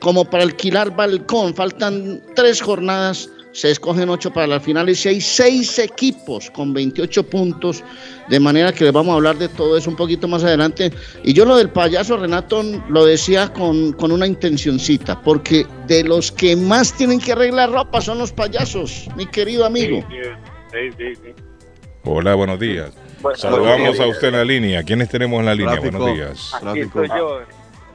como 0.00 0.24
para 0.24 0.42
alquilar 0.42 0.96
balcón. 0.96 1.54
Faltan 1.54 2.22
tres 2.34 2.60
jornadas. 2.60 3.28
Se 3.52 3.70
escogen 3.70 4.08
ocho 4.08 4.32
para 4.32 4.46
las 4.46 4.62
finales 4.62 5.04
y 5.04 5.08
hay 5.08 5.20
seis 5.20 5.78
equipos 5.78 6.50
con 6.50 6.72
28 6.72 7.24
puntos. 7.24 7.82
De 8.28 8.38
manera 8.38 8.72
que 8.72 8.84
les 8.84 8.92
vamos 8.92 9.12
a 9.12 9.16
hablar 9.16 9.38
de 9.38 9.48
todo 9.48 9.76
eso 9.76 9.90
un 9.90 9.96
poquito 9.96 10.28
más 10.28 10.44
adelante. 10.44 10.92
Y 11.24 11.32
yo 11.32 11.44
lo 11.44 11.56
del 11.56 11.68
payaso 11.70 12.16
Renato 12.16 12.62
lo 12.88 13.04
decía 13.04 13.52
con, 13.52 13.92
con 13.94 14.12
una 14.12 14.26
intencioncita, 14.26 15.20
porque 15.22 15.66
de 15.88 16.04
los 16.04 16.30
que 16.30 16.54
más 16.54 16.92
tienen 16.96 17.18
que 17.18 17.32
arreglar 17.32 17.72
ropa 17.72 18.00
son 18.00 18.18
los 18.18 18.32
payasos, 18.32 19.08
mi 19.16 19.26
querido 19.26 19.64
amigo. 19.64 20.04
Sí, 20.70 20.78
sí, 20.96 21.14
sí. 21.16 21.34
Hola, 22.04 22.34
buenos 22.34 22.60
días. 22.60 22.92
Bueno, 23.20 23.36
Saludamos 23.36 23.80
buenos 23.80 24.00
a 24.00 24.06
usted 24.06 24.28
en 24.28 24.34
la 24.34 24.44
línea. 24.44 24.82
¿Quiénes 24.82 25.08
tenemos 25.08 25.40
en 25.40 25.46
la 25.46 25.54
línea? 25.54 25.72
Tráfico. 25.72 25.98
Buenos 25.98 26.16
días. 26.16 26.54
Aquí 26.64 26.80
estoy 26.80 27.08
yo. 27.08 27.40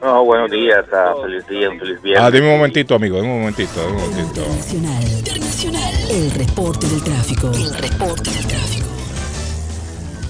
No, 0.06 0.24
buenos 0.24 0.48
días, 0.52 0.84
ah, 0.92 1.14
feliz 1.20 1.44
día, 1.48 1.68
un 1.68 1.80
feliz 1.80 2.00
viernes. 2.00 2.24
Ah, 2.24 2.30
dime 2.30 2.46
un 2.46 2.58
momentito, 2.58 2.94
amigo, 2.94 3.16
dime 3.20 3.32
un 3.32 3.40
momentito, 3.40 3.72
dime 3.88 4.04
un 4.04 4.08
momentito. 4.10 4.40
Internacional. 4.46 5.02
Internacional. 5.18 5.94
El 6.10 6.30
reporte 6.30 6.86
del 6.86 7.02
tráfico. 7.02 7.50
El 7.52 7.74
reporte 7.74 8.30
del 8.30 8.46
tráfico. 8.46 8.86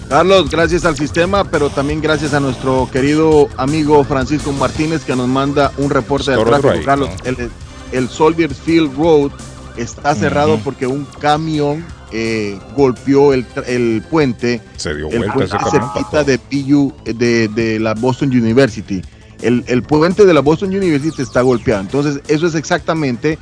Carlos, 0.08 0.48
gracias 0.50 0.86
al 0.86 0.96
sistema, 0.96 1.44
pero 1.44 1.68
también 1.68 2.00
gracias 2.00 2.32
a 2.32 2.40
nuestro 2.40 2.88
querido 2.90 3.50
amigo 3.58 4.02
Francisco 4.04 4.50
Martínez 4.52 5.04
que 5.04 5.14
nos 5.14 5.28
manda 5.28 5.70
un 5.76 5.90
reporte 5.90 6.30
del 6.30 6.42
tráfico. 6.42 6.72
Carlos, 6.82 7.10
¿no? 7.10 7.28
el, 7.30 7.50
el 7.92 8.08
Soldier 8.08 8.54
Field 8.54 8.96
Road 8.96 9.30
está 9.76 10.14
cerrado 10.14 10.58
porque 10.64 10.86
un 10.86 11.04
camión 11.20 11.84
eh, 12.12 12.58
golpeó 12.74 13.34
el, 13.34 13.46
tra- 13.46 13.64
el 13.68 14.02
puente, 14.08 14.62
Se 14.76 14.94
dio 14.94 15.10
el 15.10 15.18
vuelta 15.18 15.34
puente 15.34 15.56
ese 15.68 15.70
cerquita 15.70 16.24
de 16.24 16.38
PU 16.38 16.94
de, 17.04 17.48
de 17.48 17.78
la 17.78 17.92
Boston 17.92 18.30
University. 18.30 19.02
El, 19.42 19.64
el 19.66 19.83
puente 19.83 20.25
de 20.25 20.33
la 20.35 20.40
Boston 20.40 20.70
University 20.70 21.22
está 21.22 21.42
golpeado. 21.42 21.81
Entonces, 21.83 22.20
eso 22.29 22.46
es 22.46 22.55
exactamente 22.55 23.38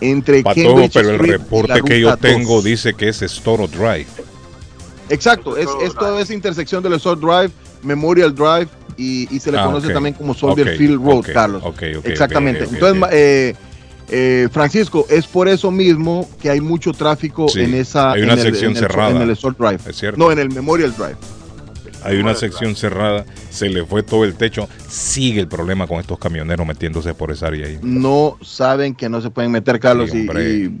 entre 0.00 0.42
Patojo, 0.42 0.66
Cambridge 0.68 0.92
pero 0.92 1.10
el 1.10 1.18
reporte 1.18 1.80
que 1.82 2.00
yo 2.00 2.16
tengo 2.16 2.56
2. 2.56 2.64
dice 2.64 2.94
que 2.94 3.08
es 3.08 3.18
Storo 3.26 3.66
Drive. 3.66 4.06
Exacto, 5.10 5.56
es, 5.56 5.68
es 5.82 5.94
toda 5.94 6.20
esa 6.20 6.34
intersección 6.34 6.82
del 6.82 7.00
Sword 7.00 7.20
Drive, 7.20 7.50
Memorial 7.82 8.34
Drive 8.34 8.68
y, 8.98 9.34
y 9.34 9.40
se 9.40 9.50
le 9.50 9.58
Ah, 9.58 9.64
conoce 9.64 9.88
también 9.92 10.14
como 10.14 10.34
Soldier 10.34 10.76
Field 10.76 11.02
Road, 11.02 11.24
Carlos. 11.32 11.62
Exactamente. 12.04 12.64
Entonces, 12.64 13.02
eh, 13.12 13.54
eh, 14.10 14.48
Francisco, 14.52 15.06
es 15.08 15.26
por 15.26 15.48
eso 15.48 15.70
mismo 15.70 16.28
que 16.40 16.50
hay 16.50 16.60
mucho 16.60 16.92
tráfico 16.92 17.48
Sí, 17.48 17.60
en 17.60 17.74
esa. 17.74 18.12
hay 18.12 18.22
una 18.22 18.34
en 18.34 18.38
el- 18.40 18.44
sección 18.44 18.70
en 18.72 18.76
el- 18.76 18.82
cerrada. 18.82 19.10
En 19.22 19.30
el 19.30 19.36
Sword 19.36 19.56
Drive. 19.58 19.78
Es 19.86 19.96
cierto. 19.96 20.18
No, 20.18 20.30
en 20.30 20.38
el 20.38 20.50
Memorial 20.50 20.94
Drive. 20.94 21.16
Hay 22.04 22.16
una 22.18 22.34
sección 22.34 22.74
cerrada, 22.76 23.24
se 23.50 23.68
le 23.68 23.84
fue 23.84 24.02
todo 24.02 24.24
el 24.24 24.34
techo. 24.34 24.68
Sigue 24.88 25.40
el 25.40 25.48
problema 25.48 25.86
con 25.86 26.00
estos 26.00 26.18
camioneros 26.18 26.66
metiéndose 26.66 27.14
por 27.14 27.30
esa 27.30 27.46
área 27.48 27.66
ahí. 27.66 27.78
No 27.82 28.38
saben 28.42 28.94
que 28.94 29.08
no 29.08 29.20
se 29.20 29.30
pueden 29.30 29.50
meter, 29.52 29.78
Carlos, 29.80 30.10
Sí, 30.10 30.18
y- 30.18 30.20
hombre. 30.28 30.50
y, 30.50 30.78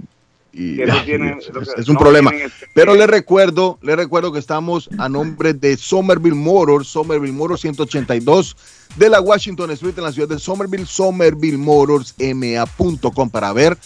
y- 0.52 0.76
Que 0.76 0.86
no 0.86 1.02
tienen- 1.04 1.38
es, 1.76 1.88
un 1.88 1.94
no 1.94 2.00
problema. 2.00 2.30
tienen 2.30 2.48
es- 2.48 2.52
Pero 2.74 2.94
le 2.94 3.06
recuerdo, 3.06 3.78
le 3.82 3.96
recuerdo 3.96 4.32
que 4.32 4.38
estamos 4.38 4.88
a 4.98 5.08
nombre 5.08 5.54
de 5.54 5.76
Somerville 5.76 6.36
Motors, 6.36 6.88
Somerville 6.88 7.32
Motors 7.32 7.60
182 7.60 8.56
de 8.96 9.08
la 9.10 9.20
Washington 9.20 9.70
Street 9.72 9.94
en 9.98 10.04
la 10.04 10.12
ciudad 10.12 10.28
de 10.28 10.38
Somerville, 10.38 10.86
somervillemotorsma.com 10.86 13.30
para 13.30 13.52
ver 13.52 13.76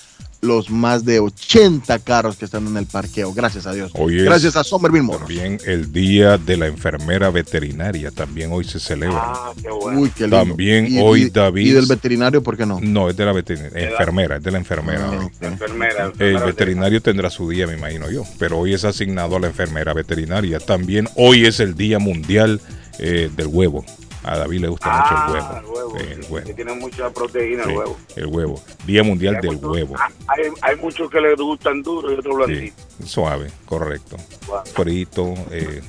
los 0.42 0.70
más 0.70 1.04
de 1.04 1.20
80 1.20 2.00
carros 2.00 2.36
que 2.36 2.44
están 2.44 2.66
en 2.66 2.76
el 2.76 2.86
parqueo. 2.86 3.32
Gracias 3.32 3.64
a 3.64 3.72
Dios. 3.72 3.92
Hoy 3.94 4.24
Gracias 4.24 4.56
a 4.56 4.64
Somerville 4.64 5.04
Motors. 5.04 5.26
También 5.28 5.58
el 5.64 5.92
día 5.92 6.36
de 6.36 6.56
la 6.56 6.66
enfermera 6.66 7.30
veterinaria, 7.30 8.10
también 8.10 8.50
hoy 8.52 8.64
se 8.64 8.80
celebra. 8.80 9.20
Ah, 9.22 9.52
qué 9.62 9.70
bueno. 9.70 10.00
Uy, 10.00 10.10
qué 10.10 10.24
lindo. 10.24 10.38
También 10.38 10.88
Y- 10.88 10.98
hoy 11.00 11.22
y- 11.22 11.30
David. 11.30 11.66
Y 11.66 11.70
del 11.70 11.86
veterinario, 11.86 12.42
¿por 12.42 12.56
qué 12.56 12.66
no? 12.66 12.80
No, 12.82 13.08
es 13.08 13.16
de 13.16 13.24
la 13.24 13.32
veterinaria, 13.32 13.90
enfermera, 13.90 14.36
es 14.38 14.42
de 14.42 14.50
la 14.50 14.58
enfermera. 14.58 15.10
Ah. 15.12 15.28
Enfermera. 15.42 16.12
El 16.18 16.38
veterinario 16.38 17.00
tendrá 17.00 17.30
su 17.30 17.48
día, 17.48 17.68
me 17.68 17.74
imagino 17.74 18.10
yo, 18.10 18.24
pero 18.40 18.58
hoy 18.58 18.74
es 18.74 18.84
asignado 18.84 19.36
a 19.36 19.40
la 19.40 19.46
enfermera 19.46 19.94
veterinaria. 19.94 20.58
También 20.58 21.08
hoy 21.14 21.46
es 21.46 21.60
el 21.60 21.76
Día 21.76 22.00
Mundial 22.00 22.60
eh, 22.98 23.30
del 23.36 23.46
Huevo. 23.46 23.84
A 24.24 24.38
David 24.38 24.60
le 24.60 24.68
gusta 24.68 24.86
Ah, 24.88 25.26
mucho 25.26 25.36
el 25.36 25.42
huevo. 25.42 25.56
el 25.56 25.64
huevo, 25.66 25.98
Sí, 25.98 26.06
el 26.12 26.26
huevo. 26.32 26.46
que 26.46 26.54
tiene 26.54 26.74
mucha 26.74 27.10
proteína 27.10 27.64
Sí, 27.64 27.70
el 27.70 27.76
huevo. 27.76 27.96
el 28.16 28.26
huevo. 28.26 28.62
Día 28.86 29.02
Mundial 29.02 29.38
del 29.40 29.52
muchos- 29.56 29.70
Huevo. 29.72 29.94
ah, 29.98 30.08
Hay, 30.28 30.42
hay 30.60 30.76
muchos 30.76 31.10
que 31.10 31.20
les 31.20 31.36
gustan 31.36 31.82
duros 31.82 32.12
y 32.12 32.14
otros 32.14 32.34
Sí, 32.46 32.52
blanditos. 32.52 32.86
suave, 33.04 33.50
correcto. 33.66 34.16
Wow. 34.46 34.60
Frito, 34.74 35.34
eh, 35.50 35.80
eh, 35.80 35.82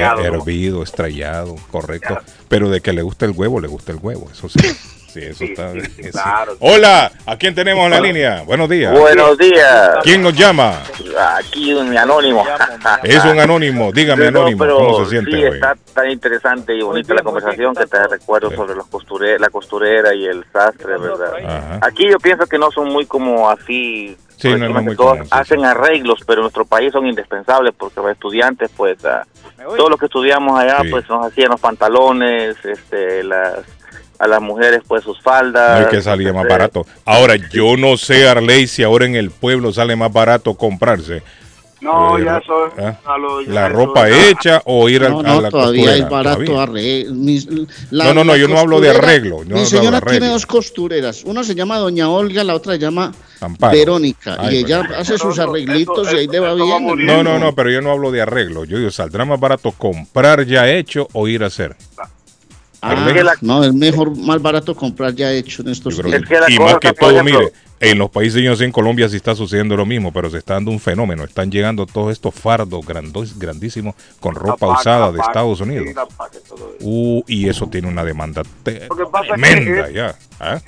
¿no? 0.00 0.18
hervido, 0.20 0.82
estrellado, 0.82 1.56
correcto. 1.70 2.18
Pero 2.48 2.68
de 2.68 2.80
que 2.80 2.92
le 2.92 3.02
gusta 3.02 3.26
el 3.26 3.32
huevo, 3.32 3.60
le 3.60 3.68
gusta 3.68 3.92
el 3.92 3.98
huevo, 4.02 4.28
eso 4.32 4.48
sí. 4.48 4.58
Sí, 5.12 5.20
eso 5.22 5.44
está. 5.44 5.72
sí. 5.72 6.10
claro. 6.10 6.56
Hola, 6.60 7.12
¿a 7.26 7.36
quién 7.36 7.54
tenemos 7.54 7.84
en 7.84 7.90
la 7.90 8.00
línea? 8.00 8.42
Buenos 8.46 8.68
días. 8.68 8.98
Buenos 8.98 9.36
días. 9.36 9.90
¿Quién 10.02 10.22
nos 10.22 10.34
llama? 10.34 10.82
Aquí 11.38 11.74
un 11.74 11.96
anónimo. 11.96 12.44
Es 13.02 13.22
un 13.26 13.38
anónimo. 13.38 13.92
Dígame, 13.92 14.30
No, 14.30 14.40
anónimo, 14.40 14.58
pero 14.64 14.76
¿cómo 14.76 15.04
se 15.04 15.10
siente 15.10 15.30
sí, 15.32 15.44
hoy? 15.44 15.54
está 15.56 15.74
tan 15.94 16.10
interesante 16.10 16.74
y 16.74 16.80
bonita 16.82 17.12
la 17.12 17.22
conversación 17.22 17.74
que 17.74 17.86
te 17.86 18.08
recuerdo 18.08 18.50
sobre 18.52 18.74
los 18.74 18.86
costure- 18.90 19.38
la 19.38 19.50
costurera 19.50 20.14
y 20.14 20.24
el 20.24 20.44
sastre, 20.50 20.96
¿verdad? 20.96 21.34
Ajá. 21.44 21.78
Aquí 21.82 22.08
yo 22.10 22.16
pienso 22.18 22.46
que 22.46 22.58
no 22.58 22.70
son 22.70 22.88
muy 22.90 23.04
como 23.04 23.50
así, 23.50 24.16
Sí, 24.38 24.48
no, 24.54 24.68
no, 24.70 24.82
muy 24.82 24.96
todos 24.96 25.10
común, 25.10 25.24
sí, 25.26 25.30
hacen 25.30 25.64
arreglos, 25.66 26.20
pero 26.26 26.38
en 26.40 26.44
nuestro 26.44 26.64
país 26.64 26.90
son 26.90 27.06
indispensables 27.06 27.74
porque 27.76 28.00
los 28.00 28.10
estudiantes, 28.12 28.70
pues, 28.76 29.04
ah, 29.04 29.24
todos 29.76 29.90
los 29.90 30.00
que 30.00 30.06
estudiamos 30.06 30.58
allá, 30.58 30.78
Sí. 30.82 30.88
pues 30.90 31.06
nos 31.10 31.26
hacían 31.26 31.50
los 31.50 31.60
pantalones, 31.60 32.56
este, 32.64 33.22
las 33.22 33.58
a 34.22 34.26
las 34.28 34.40
mujeres, 34.40 34.80
pues, 34.86 35.02
sus 35.02 35.20
faldas. 35.20 35.80
No 35.80 35.86
es 35.86 35.90
que 35.90 36.00
salía 36.00 36.32
más 36.32 36.46
barato. 36.48 36.86
Ahora, 37.04 37.34
yo 37.52 37.76
no 37.76 37.96
sé, 37.96 38.28
Arley, 38.28 38.66
si 38.68 38.82
ahora 38.84 39.04
en 39.06 39.16
el 39.16 39.30
pueblo 39.32 39.72
sale 39.72 39.96
más 39.96 40.12
barato 40.12 40.54
comprarse 40.54 41.22
No, 41.80 42.16
Eh, 42.16 42.24
ya. 42.24 42.40
¿ah? 42.78 43.16
lo- 43.18 43.40
la 43.40 43.66
eso 43.66 43.74
ropa 43.76 44.08
hecha 44.08 44.62
o 44.66 44.88
ir 44.88 45.02
al- 45.02 45.10
No, 45.14 45.18
a 45.18 45.22
no, 45.24 45.40
la 45.40 45.50
todavía 45.50 45.80
costurera. 45.86 46.04
es 46.04 46.08
barato 46.12 46.44
Todavía. 46.44 46.62
arre- 46.62 47.10
mis- 47.10 47.48
la- 47.90 48.04
No, 48.04 48.14
no, 48.14 48.22
no, 48.22 48.36
yo 48.36 48.46
no 48.46 48.56
hablo 48.60 48.80
de 48.80 48.90
arreglo, 48.90 49.42
yo 49.42 49.56
Mi 49.56 49.66
señora 49.66 50.00
tiene 50.00 50.18
arreglo. 50.18 50.28
dos 50.34 50.46
costureras. 50.46 51.24
Una 51.24 51.42
se 51.42 51.56
llama 51.56 51.78
Doña 51.78 52.08
Olga, 52.08 52.44
la 52.44 52.54
otra 52.54 52.74
se 52.74 52.78
llama 52.78 53.12
Amparo. 53.40 53.76
Verónica. 53.76 54.36
Ay, 54.38 54.54
y 54.54 54.58
ella 54.58 54.82
pero- 54.86 55.00
hace 55.00 55.18
sus 55.18 55.40
arreglitos 55.40 56.12
y 56.12 56.16
ahí 56.18 56.28
le 56.28 56.38
va 56.38 56.54
bien. 56.54 57.04
No, 57.04 57.24
no, 57.24 57.40
no, 57.40 57.52
pero 57.52 57.68
yo 57.68 57.80
no 57.80 57.90
hablo 57.90 58.12
de 58.12 58.20
arreglo. 58.20 58.64
Yo 58.64 58.78
digo, 58.78 58.92
¿saldrá 58.92 59.24
más 59.24 59.40
barato 59.40 59.72
comprar 59.72 60.46
ya 60.46 60.68
hecho 60.70 61.08
o 61.14 61.26
ir 61.26 61.42
a 61.42 61.48
hacer? 61.48 61.74
Ah, 62.84 62.96
no, 63.42 63.62
es 63.62 63.72
mejor, 63.72 64.16
más 64.18 64.42
barato 64.42 64.74
comprar 64.74 65.14
ya 65.14 65.32
hecho 65.32 65.62
en 65.62 65.68
estos 65.68 65.94
tiempos. 66.00 66.28
que- 66.28 66.52
y 66.52 66.58
más 66.58 66.78
que 66.78 66.92
todo, 66.92 67.22
mire, 67.22 67.52
en 67.78 67.98
los 67.98 68.10
países, 68.10 68.42
yo 68.42 68.50
no 68.50 68.56
sé, 68.56 68.64
en 68.64 68.72
Colombia 68.72 69.08
sí 69.08 69.16
está 69.16 69.34
sucediendo 69.36 69.76
lo 69.76 69.86
mismo, 69.86 70.12
pero 70.12 70.28
se 70.30 70.38
está 70.38 70.54
dando 70.54 70.70
un 70.72 70.80
fenómeno. 70.80 71.22
Están 71.24 71.50
llegando 71.50 71.86
todos 71.86 72.10
estos 72.12 72.34
fardos 72.34 72.84
grandos, 72.84 73.38
grandísimos 73.38 73.94
con 74.18 74.34
ropa 74.34 74.66
paca, 74.66 74.80
usada 74.80 75.06
la 75.06 75.12
de 75.12 75.20
Estados 75.20 75.60
Unidos. 75.60 75.86
paca. 76.16 76.38
Uh, 76.80 77.22
y 77.28 77.48
eso 77.48 77.68
tiene 77.68 77.88
una 77.88 78.04
demanda 78.04 78.42
es 78.64 78.88
tremenda 78.88 79.88
es- 79.88 79.94
ya. 79.94 80.14
¿ah? 80.40 80.60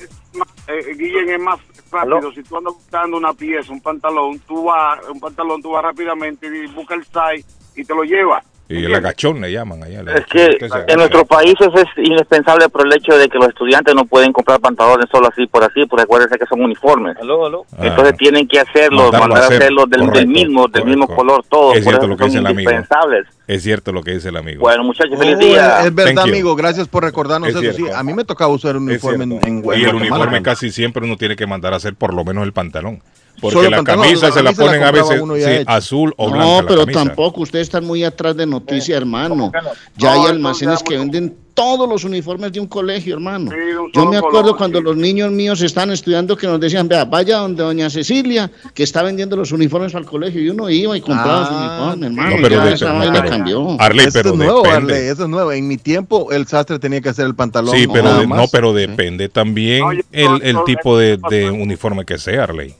eh, 0.68 0.94
Guillén, 0.96 1.30
es 1.30 1.40
más 1.40 1.58
rápido. 1.90 2.32
Si 2.32 2.42
tú 2.42 2.56
andas 2.56 2.74
buscando 2.74 3.16
una 3.16 3.32
pieza, 3.32 3.72
un 3.72 3.80
pantalón, 3.80 4.38
tú 4.46 4.64
vas, 4.64 5.00
un 5.12 5.20
pantalón, 5.20 5.62
tú 5.62 5.70
vas 5.70 5.82
rápidamente 5.82 6.46
y 6.46 6.66
busca 6.72 6.94
el 6.94 7.04
size 7.04 7.44
y 7.76 7.84
te 7.84 7.94
lo 7.94 8.02
llevas. 8.04 8.44
Y 8.66 8.82
el 8.82 8.94
agachón 8.94 9.42
le 9.42 9.52
llaman 9.52 9.82
allá. 9.82 10.00
Es 10.00 10.08
agachón, 10.08 10.24
que 10.30 10.92
en 10.92 10.96
nuestros 10.98 11.24
países 11.24 11.68
es 11.74 11.84
indispensable 11.98 12.68
por 12.70 12.86
el 12.86 12.94
hecho 12.94 13.16
de 13.18 13.28
que 13.28 13.36
los 13.38 13.48
estudiantes 13.48 13.94
no 13.94 14.06
pueden 14.06 14.32
comprar 14.32 14.58
pantalones 14.58 15.06
solo 15.12 15.28
así 15.28 15.46
por 15.46 15.62
así, 15.62 15.84
porque 15.86 16.04
acuérdense 16.04 16.38
que 16.38 16.46
son 16.46 16.62
uniformes. 16.62 17.14
Entonces 17.20 18.12
Ah. 18.14 18.16
tienen 18.16 18.48
que 18.48 18.58
hacerlos, 18.60 19.12
Mandarlo 19.12 19.20
mandar 19.28 19.38
a 19.38 19.42
a 19.42 19.46
hacer. 19.48 19.58
hacerlos 19.62 19.90
del, 19.90 20.00
del 20.00 20.08
Correcto, 20.08 20.30
mismo, 20.30 20.68
del 20.68 20.84
mismo 20.86 21.06
correcto. 21.06 21.26
color, 21.26 21.44
todo. 21.48 21.74
Es 21.74 21.84
por 21.84 21.92
cierto 21.92 22.06
eso 22.06 22.08
lo 22.08 22.16
que 22.16 22.22
son 22.22 22.28
dice 22.30 22.38
el 22.38 22.46
amigo. 22.46 22.70
indispensables. 22.70 23.26
Es 23.46 23.62
cierto 23.62 23.92
lo 23.92 24.02
que 24.02 24.10
dice 24.12 24.28
el 24.30 24.36
amigo. 24.38 24.60
Bueno, 24.60 24.84
muchachos, 24.84 25.18
feliz 25.18 25.36
Oh, 25.36 25.38
día. 25.40 25.80
es 25.84 25.94
verdad, 25.94 26.14
Thank 26.14 26.26
you. 26.26 26.32
amigo. 26.32 26.56
Gracias 26.56 26.88
por 26.88 27.04
recordarnos 27.04 27.50
Es 27.50 27.56
eso. 27.56 27.72
Sí, 27.76 27.84
a 27.94 28.02
mí 28.02 28.14
me 28.14 28.24
tocaba 28.24 28.50
usar 28.52 28.76
un 28.78 28.84
uniforme 28.88 29.24
en, 29.24 29.32
en 29.44 29.62
y 29.78 29.84
el 29.84 29.94
uniforme 29.94 30.42
casi 30.42 30.70
siempre 30.70 31.04
uno 31.04 31.16
tiene 31.18 31.36
que 31.36 31.46
mandar 31.46 31.74
a 31.74 31.76
hacer 31.76 31.94
por 31.94 32.14
lo 32.14 32.24
menos 32.24 32.44
el 32.44 32.54
pantalón. 32.54 33.02
Porque 33.44 33.58
Solo 33.58 33.68
la 33.70 33.76
pantalón, 33.76 34.04
camisa 34.04 34.28
la 34.28 34.32
se 34.32 34.42
la 34.42 34.52
ponen 34.52 34.82
a 34.82 34.90
veces 34.90 35.22
sí, 35.58 35.64
azul 35.66 36.14
o 36.16 36.30
blanca. 36.30 36.44
No, 36.46 36.62
la 36.62 36.66
pero 36.68 36.86
tampoco. 36.86 37.42
Ustedes 37.42 37.66
están 37.66 37.84
muy 37.84 38.02
atrás 38.02 38.34
de 38.38 38.46
noticias, 38.46 38.96
hermano. 38.96 39.52
Ya 39.98 40.14
hay 40.14 40.26
almacenes 40.30 40.82
que 40.82 40.96
venden 40.96 41.36
todos 41.52 41.86
los 41.88 42.02
uniformes 42.04 42.50
de 42.52 42.58
un 42.58 42.66
colegio, 42.66 43.14
hermano. 43.14 43.50
Yo 43.92 44.06
me 44.06 44.16
acuerdo 44.16 44.56
cuando 44.56 44.80
los 44.80 44.96
niños 44.96 45.30
míos 45.30 45.60
estaban 45.60 45.90
estudiando 45.92 46.36
que 46.38 46.46
nos 46.46 46.58
decían, 46.58 46.88
vea, 46.88 47.04
vaya 47.04 47.36
donde 47.36 47.62
doña 47.62 47.90
Cecilia, 47.90 48.50
que 48.72 48.82
está 48.82 49.02
vendiendo 49.02 49.36
los 49.36 49.52
uniformes 49.52 49.92
el 49.94 50.06
colegio. 50.06 50.40
Y 50.40 50.48
uno 50.48 50.70
iba 50.70 50.96
y 50.96 51.02
compraba 51.02 51.46
su 51.46 51.54
uniforme, 51.54 52.06
hermano. 52.06 52.30
No, 52.36 52.42
pero 52.42 52.56
ya 52.56 52.64
de- 52.64 52.72
esa 52.74 52.92
no, 52.94 52.98
vaina 52.98 53.12
pero- 53.20 53.28
cambió. 53.30 53.76
Arley, 53.78 54.06
Eso 54.06 54.18
pero 54.18 54.30
es 54.30 54.36
nuevo. 54.36 54.66
Arley, 54.66 55.06
eso 55.06 55.22
es 55.24 55.28
nuevo. 55.28 55.52
En 55.52 55.68
mi 55.68 55.76
tiempo, 55.76 56.32
el 56.32 56.46
sastre 56.46 56.78
tenía 56.78 57.00
que 57.02 57.10
hacer 57.10 57.26
el 57.26 57.34
pantalón. 57.34 57.76
Sí, 57.76 57.86
pero 57.92 58.18
de- 58.18 58.26
no, 58.26 58.46
pero 58.50 58.72
depende 58.72 59.28
también 59.28 59.84
el, 60.12 60.42
el 60.42 60.56
tipo 60.64 60.96
de, 60.98 61.18
de 61.28 61.50
uniforme 61.50 62.04
que 62.06 62.16
sea, 62.18 62.44
Arley. 62.44 62.74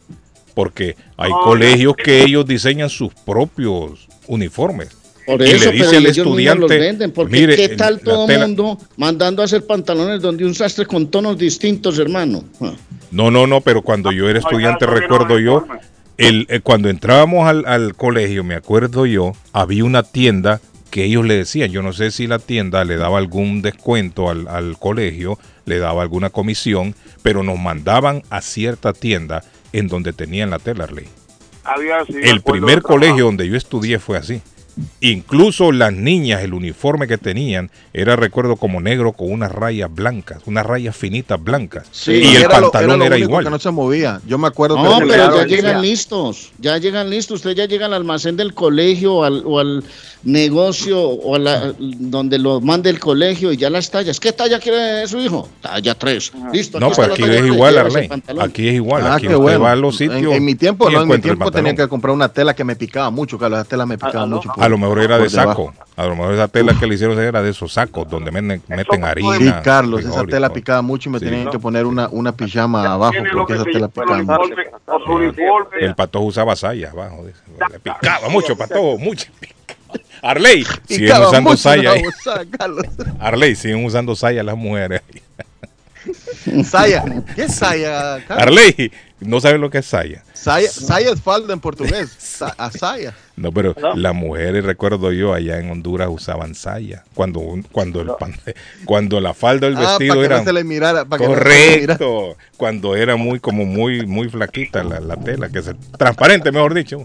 Porque 0.54 0.96
hay 1.16 1.30
No, 1.30 1.42
colegios 1.42 1.94
que 1.96 2.22
ellos 2.22 2.46
diseñan 2.46 2.88
sus 2.88 3.12
propios 3.12 4.08
uniformes. 4.26 4.88
Por 5.26 5.40
y 5.40 5.50
eso, 5.50 5.66
le 5.66 5.72
dice 5.72 5.86
pero 5.86 5.98
al 5.98 6.06
estudiante, 6.06 6.60
los 6.60 6.70
venden, 6.70 7.10
porque 7.10 7.32
mire, 7.32 7.56
¿qué 7.56 7.70
tal 7.70 8.00
todo 8.00 8.28
mundo 8.28 8.78
mandando 8.96 9.40
a 9.40 9.46
hacer 9.46 9.66
pantalones 9.66 10.20
donde 10.20 10.44
un 10.44 10.54
sastre 10.54 10.84
con 10.86 11.08
tonos 11.08 11.38
distintos, 11.38 11.98
hermano? 11.98 12.44
Ah. 12.60 12.74
No, 13.10 13.30
no, 13.30 13.46
no, 13.46 13.60
pero 13.60 13.82
cuando 13.82 14.12
yo 14.12 14.28
era 14.28 14.40
estudiante, 14.40 14.86
recuerdo 14.86 15.38
yo, 15.38 15.66
el, 16.18 16.46
eh, 16.50 16.60
cuando 16.60 16.90
entrábamos 16.90 17.48
al, 17.48 17.64
al 17.66 17.94
colegio, 17.94 18.44
me 18.44 18.54
acuerdo 18.54 19.06
yo, 19.06 19.32
había 19.52 19.84
una 19.84 20.02
tienda 20.02 20.60
que 20.90 21.04
ellos 21.04 21.24
le 21.24 21.34
decían, 21.34 21.70
yo 21.70 21.82
no 21.82 21.92
sé 21.92 22.10
si 22.10 22.26
la 22.26 22.38
tienda 22.38 22.84
le 22.84 22.96
daba 22.96 23.18
algún 23.18 23.62
descuento 23.62 24.30
al, 24.30 24.46
al 24.46 24.78
colegio, 24.78 25.38
le 25.64 25.78
daba 25.78 26.02
alguna 26.02 26.30
comisión, 26.30 26.94
pero 27.22 27.42
nos 27.42 27.58
mandaban 27.58 28.22
a 28.30 28.40
cierta 28.42 28.92
tienda 28.92 29.42
en 29.74 29.88
donde 29.88 30.12
tenían 30.12 30.50
la 30.50 30.60
tela, 30.60 30.84
Arley. 30.84 31.06
Había, 31.64 32.04
sí, 32.04 32.14
me 32.14 32.30
El 32.30 32.42
primer 32.42 32.80
colegio 32.80 33.24
donde 33.24 33.48
yo 33.48 33.56
estudié 33.56 33.98
fue 33.98 34.16
así. 34.16 34.40
Incluso 35.00 35.70
las 35.72 35.92
niñas, 35.92 36.42
el 36.42 36.54
uniforme 36.54 37.06
que 37.06 37.18
tenían 37.18 37.70
era, 37.92 38.16
recuerdo, 38.16 38.56
como 38.56 38.80
negro 38.80 39.12
con 39.12 39.30
unas 39.30 39.52
rayas 39.52 39.92
blancas, 39.94 40.38
unas 40.46 40.66
rayas 40.66 40.96
finitas 40.96 41.42
blancas. 41.42 41.88
y 42.08 42.34
el 42.36 42.42
era 42.42 42.60
lo- 42.60 42.70
pantalón 42.70 42.98
lo 43.00 43.04
era, 43.06 43.16
único 43.16 43.28
igual. 43.30 43.44
que 43.44 43.50
no 43.50 43.58
se 43.58 43.70
movía. 43.70 44.20
Yo 44.26 44.38
me 44.38 44.48
acuerdo 44.48 44.76
No, 44.82 44.98
que 45.00 45.06
pero 45.06 45.36
ya 45.36 45.46
llegan 45.46 45.82
listos, 45.82 46.52
ya 46.58 46.78
llegan 46.78 47.10
listos. 47.10 47.36
Usted 47.36 47.52
ya 47.54 47.66
llega 47.66 47.86
al 47.86 47.94
almacén 47.94 48.36
del 48.36 48.54
colegio 48.54 49.14
o 49.14 49.24
al, 49.24 49.42
o 49.44 49.58
al 49.60 49.84
negocio 50.22 51.00
o 51.00 51.36
a 51.36 51.38
la, 51.38 51.74
donde 51.78 52.38
lo 52.38 52.60
mande 52.60 52.90
el 52.90 52.98
colegio 52.98 53.52
y 53.52 53.56
ya 53.56 53.70
las 53.70 53.90
tallas. 53.90 54.18
¿Qué 54.18 54.32
talla 54.32 54.58
quiere 54.58 55.06
su 55.06 55.18
hijo? 55.20 55.48
Talla 55.60 55.94
3. 55.94 56.32
Listo. 56.52 56.80
No, 56.80 56.86
aquí 56.86 56.94
pues 56.96 57.08
aquí 57.10 57.22
es 57.24 57.46
igual, 57.46 57.78
Arley. 57.78 58.08
pantalón. 58.08 58.44
Aquí 58.48 58.68
es 58.68 58.74
igual. 58.74 59.02
Ah, 59.06 59.14
aquí 59.16 59.26
usted 59.26 59.38
bueno. 59.38 59.60
va 59.60 59.72
a 59.72 59.76
los 59.76 59.96
sitios. 59.96 60.18
En, 60.22 60.32
en 60.32 60.44
mi 60.44 60.54
tiempo, 60.54 60.90
no, 60.90 61.02
en 61.02 61.08
mi 61.08 61.18
tiempo 61.18 61.50
tenía 61.50 61.74
que 61.74 61.86
comprar 61.88 62.14
una 62.14 62.28
tela 62.30 62.54
que 62.54 62.64
me 62.64 62.74
picaba 62.74 63.10
mucho, 63.10 63.38
que 63.38 63.48
la 63.48 63.64
tela 63.64 63.86
me 63.86 63.98
picaba 63.98 64.26
mucho. 64.26 64.50
por- 64.54 64.63
A 64.64 64.68
lo 64.68 64.78
mejor 64.78 65.00
era 65.00 65.18
de 65.18 65.28
saco. 65.30 65.72
debajo. 65.72 65.74
A 65.96 66.06
lo 66.06 66.16
mejor 66.16 66.34
esa 66.34 66.48
tela 66.48 66.74
que 66.78 66.86
le 66.88 66.94
hicieron 66.96 67.18
era 67.20 67.40
de 67.40 67.50
esos 67.50 67.72
sacos 67.72 68.08
donde 68.08 68.32
meten, 68.32 68.60
meten 68.68 69.04
harina. 69.04 69.36
Sí, 69.38 69.52
Carlos, 69.62 70.04
esa 70.04 70.24
tela 70.24 70.50
picaba 70.52 70.82
mucho 70.82 71.08
y 71.08 71.12
me 71.12 71.18
Sí. 71.20 71.26
tenían 71.26 71.50
que 71.50 71.58
poner 71.60 71.86
una, 71.86 72.08
una 72.08 72.32
pijama 72.32 72.84
abajo 72.92 73.14
porque 73.32 73.54
esa 73.54 73.64
tela 73.64 73.88
picaba 73.88 74.18
mucho. 74.22 74.54
o 74.86 74.98
su 75.04 75.12
uniforme. 75.12 75.78
El 75.80 75.94
patojo 75.94 76.24
usaba 76.26 76.56
saya 76.56 76.90
abajo. 76.90 77.24
Le 77.70 77.78
picaba 77.78 78.28
mucho, 78.28 78.56
patojo, 78.56 78.98
mucho. 78.98 79.30
Arley, 80.22 80.64
siguen 80.88 81.12
usando 81.22 81.50
mucho 81.50 81.56
saya. 81.62 81.82
la 81.82 81.90
ahí. 81.92 82.02
bozada, 82.02 82.44
Carlos. 82.58 82.86
Arley, 83.20 83.54
siguen 83.54 83.84
usando 83.84 84.16
saya 84.16 84.42
las 84.42 84.56
mujeres. 84.56 85.02
Saya. 86.64 87.04
¿Qué 87.34 87.44
es 87.44 87.54
saya, 87.54 88.22
Carlos? 88.26 88.42
Arley, 88.46 88.92
no 89.20 89.40
sabes 89.40 89.60
lo 89.60 89.70
que 89.70 89.78
es 89.78 89.86
saya. 89.86 90.22
Saya, 90.34 90.68
saya 90.68 91.10
es 91.10 91.20
falda 91.22 91.52
en 91.54 91.60
portugués. 91.60 92.42
A 92.58 92.70
saya. 92.70 93.14
No, 93.36 93.50
pero 93.50 93.74
las 93.96 94.14
mujeres, 94.14 94.64
recuerdo 94.64 95.10
yo, 95.10 95.34
allá 95.34 95.58
en 95.58 95.68
Honduras 95.70 96.08
usaban 96.10 96.54
saya. 96.54 97.02
Cuando, 97.14 97.40
un- 97.40 97.62
cuando, 97.62 98.00
el 98.00 98.08
pan- 98.18 98.36
cuando 98.84 99.20
la 99.20 99.34
falda 99.34 99.66
del 99.68 99.76
Ah, 99.76 99.80
vestido 99.98 100.14
para 100.14 100.26
era. 100.40 100.52
no 100.52 100.64
mirara. 100.64 101.04
Para 101.04 101.22
no. 101.24 101.28
Correcto. 101.30 102.36
Cuando 102.56 102.94
era 102.94 103.16
muy, 103.16 103.40
como 103.40 103.64
muy, 103.64 104.06
muy 104.06 104.28
flaquita 104.28 104.84
la, 104.84 105.00
la 105.00 105.16
tela, 105.16 105.48
que 105.48 105.62
se, 105.62 105.74
transparente, 105.98 106.52
mejor 106.52 106.74
dicho. 106.74 107.04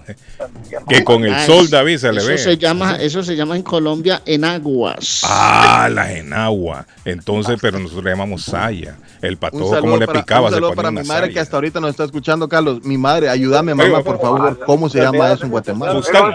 Que 0.88 1.04
con 1.04 1.24
el 1.26 1.36
sol, 1.48 1.68
David, 1.70 1.98
se 1.98 2.12
le 2.12 2.20
eso 2.20 2.28
ve. 2.28 2.38
Se 2.38 2.58
llama, 2.58 2.98
eso 2.98 3.24
se 3.24 3.36
llama 3.36 3.56
en 3.56 3.64
Colombia 3.64 4.22
enaguas. 4.26 5.22
Ah, 5.24 5.90
la 5.92 6.14
enagua. 6.14 6.86
Entonces, 7.06 7.58
pero 7.62 7.80
nosotros 7.80 8.04
le 8.04 8.12
llamamos 8.12 8.44
saya. 8.44 8.96
El 9.22 9.38
patojo, 9.38 9.80
como 9.80 9.98
le 9.98 10.06
para, 10.06 10.22
picaba, 10.22 10.48
un 10.48 10.50
se 10.50 10.56
saludo 10.56 10.70
ponía 10.70 10.76
para 10.76 10.90
una 10.90 11.02
mi 11.02 11.08
madre 11.08 11.34
que 11.34 11.40
hasta 11.40 11.58
ahorita 11.58 11.80
nos 11.80 11.90
está 11.90 12.04
escuchando, 12.06 12.48
Carlos. 12.48 12.84
Mi 12.84 12.98
madre, 12.98 13.19
ayúdame, 13.28 13.74
mamá, 13.76 14.02
por 14.04 14.22
favor. 14.22 14.60
¿Cómo 14.66 14.88
se 14.90 15.00
llama 15.02 15.34
eso 15.34 15.44
en 15.46 15.52
Guatemala? 15.52 15.94
Fustán. 15.94 16.34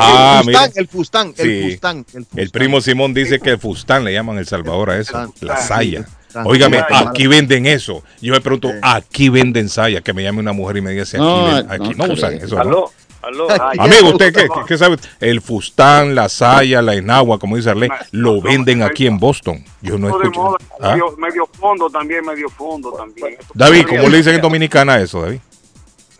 Ah, 0.00 0.42
Ah, 0.54 0.68
el 0.74 0.88
fustán, 0.88 1.32
el 1.36 1.46
Sí. 1.46 1.70
fustán, 1.70 1.98
el 2.12 2.24
fustán. 2.24 2.38
El 2.40 2.50
primo 2.50 2.80
Simón 2.80 3.14
dice 3.14 3.38
que 3.38 3.50
el 3.50 3.58
fustán 3.58 4.04
le 4.04 4.12
llaman 4.12 4.38
El 4.38 4.46
Salvador 4.46 4.90
a 4.90 4.98
eso, 4.98 5.32
la 5.40 5.56
saya. 5.56 6.06
Óigame, 6.44 6.82
aquí 6.90 7.26
venden 7.26 7.66
eso. 7.66 8.02
Yo 8.20 8.32
me 8.34 8.40
pregunto, 8.40 8.70
aquí 8.82 9.28
venden 9.28 9.68
saya. 9.68 10.00
Que 10.02 10.12
me 10.12 10.22
llame 10.22 10.40
una 10.40 10.52
mujer 10.52 10.76
y 10.78 10.80
me 10.82 10.90
diga 10.90 11.04
si 11.04 11.16
aquí, 11.16 11.24
No, 11.24 11.44
ven- 11.54 11.66
aquí 11.70 11.90
no, 11.96 12.04
usan 12.12 12.34
eso. 12.34 12.56
¿no? 12.56 12.60
Aló, 12.60 12.90
aló. 13.22 13.48
Amigo, 13.78 14.10
¿usted 14.10 14.32
qué, 14.34 14.42
qué- 14.42 14.60
qué 14.66 14.78
sabe? 14.78 14.96
El 15.20 15.40
fustán, 15.40 16.14
la 16.14 16.28
saya, 16.28 16.82
la 16.82 16.94
enagua, 16.94 17.38
como 17.38 17.56
dice 17.56 17.70
Arley, 17.70 17.88
lo 18.12 18.40
venden 18.42 18.82
aquí 18.82 19.06
en 19.06 19.18
Boston. 19.18 19.64
Yo 19.80 19.96
no 19.98 20.08
escucho. 20.08 20.56
¿Ah? 20.80 20.92
medio, 20.92 21.16
medio 21.16 21.46
fondo 21.58 21.88
también, 21.90 22.24
medio 22.24 22.48
fondo 22.50 22.92
también. 22.92 23.36
David, 23.54 23.86
¿cómo 23.88 24.08
le 24.08 24.18
dicen 24.18 24.34
en 24.34 24.40
Dominicana 24.42 24.98
eso, 25.00 25.22
David? 25.22 25.40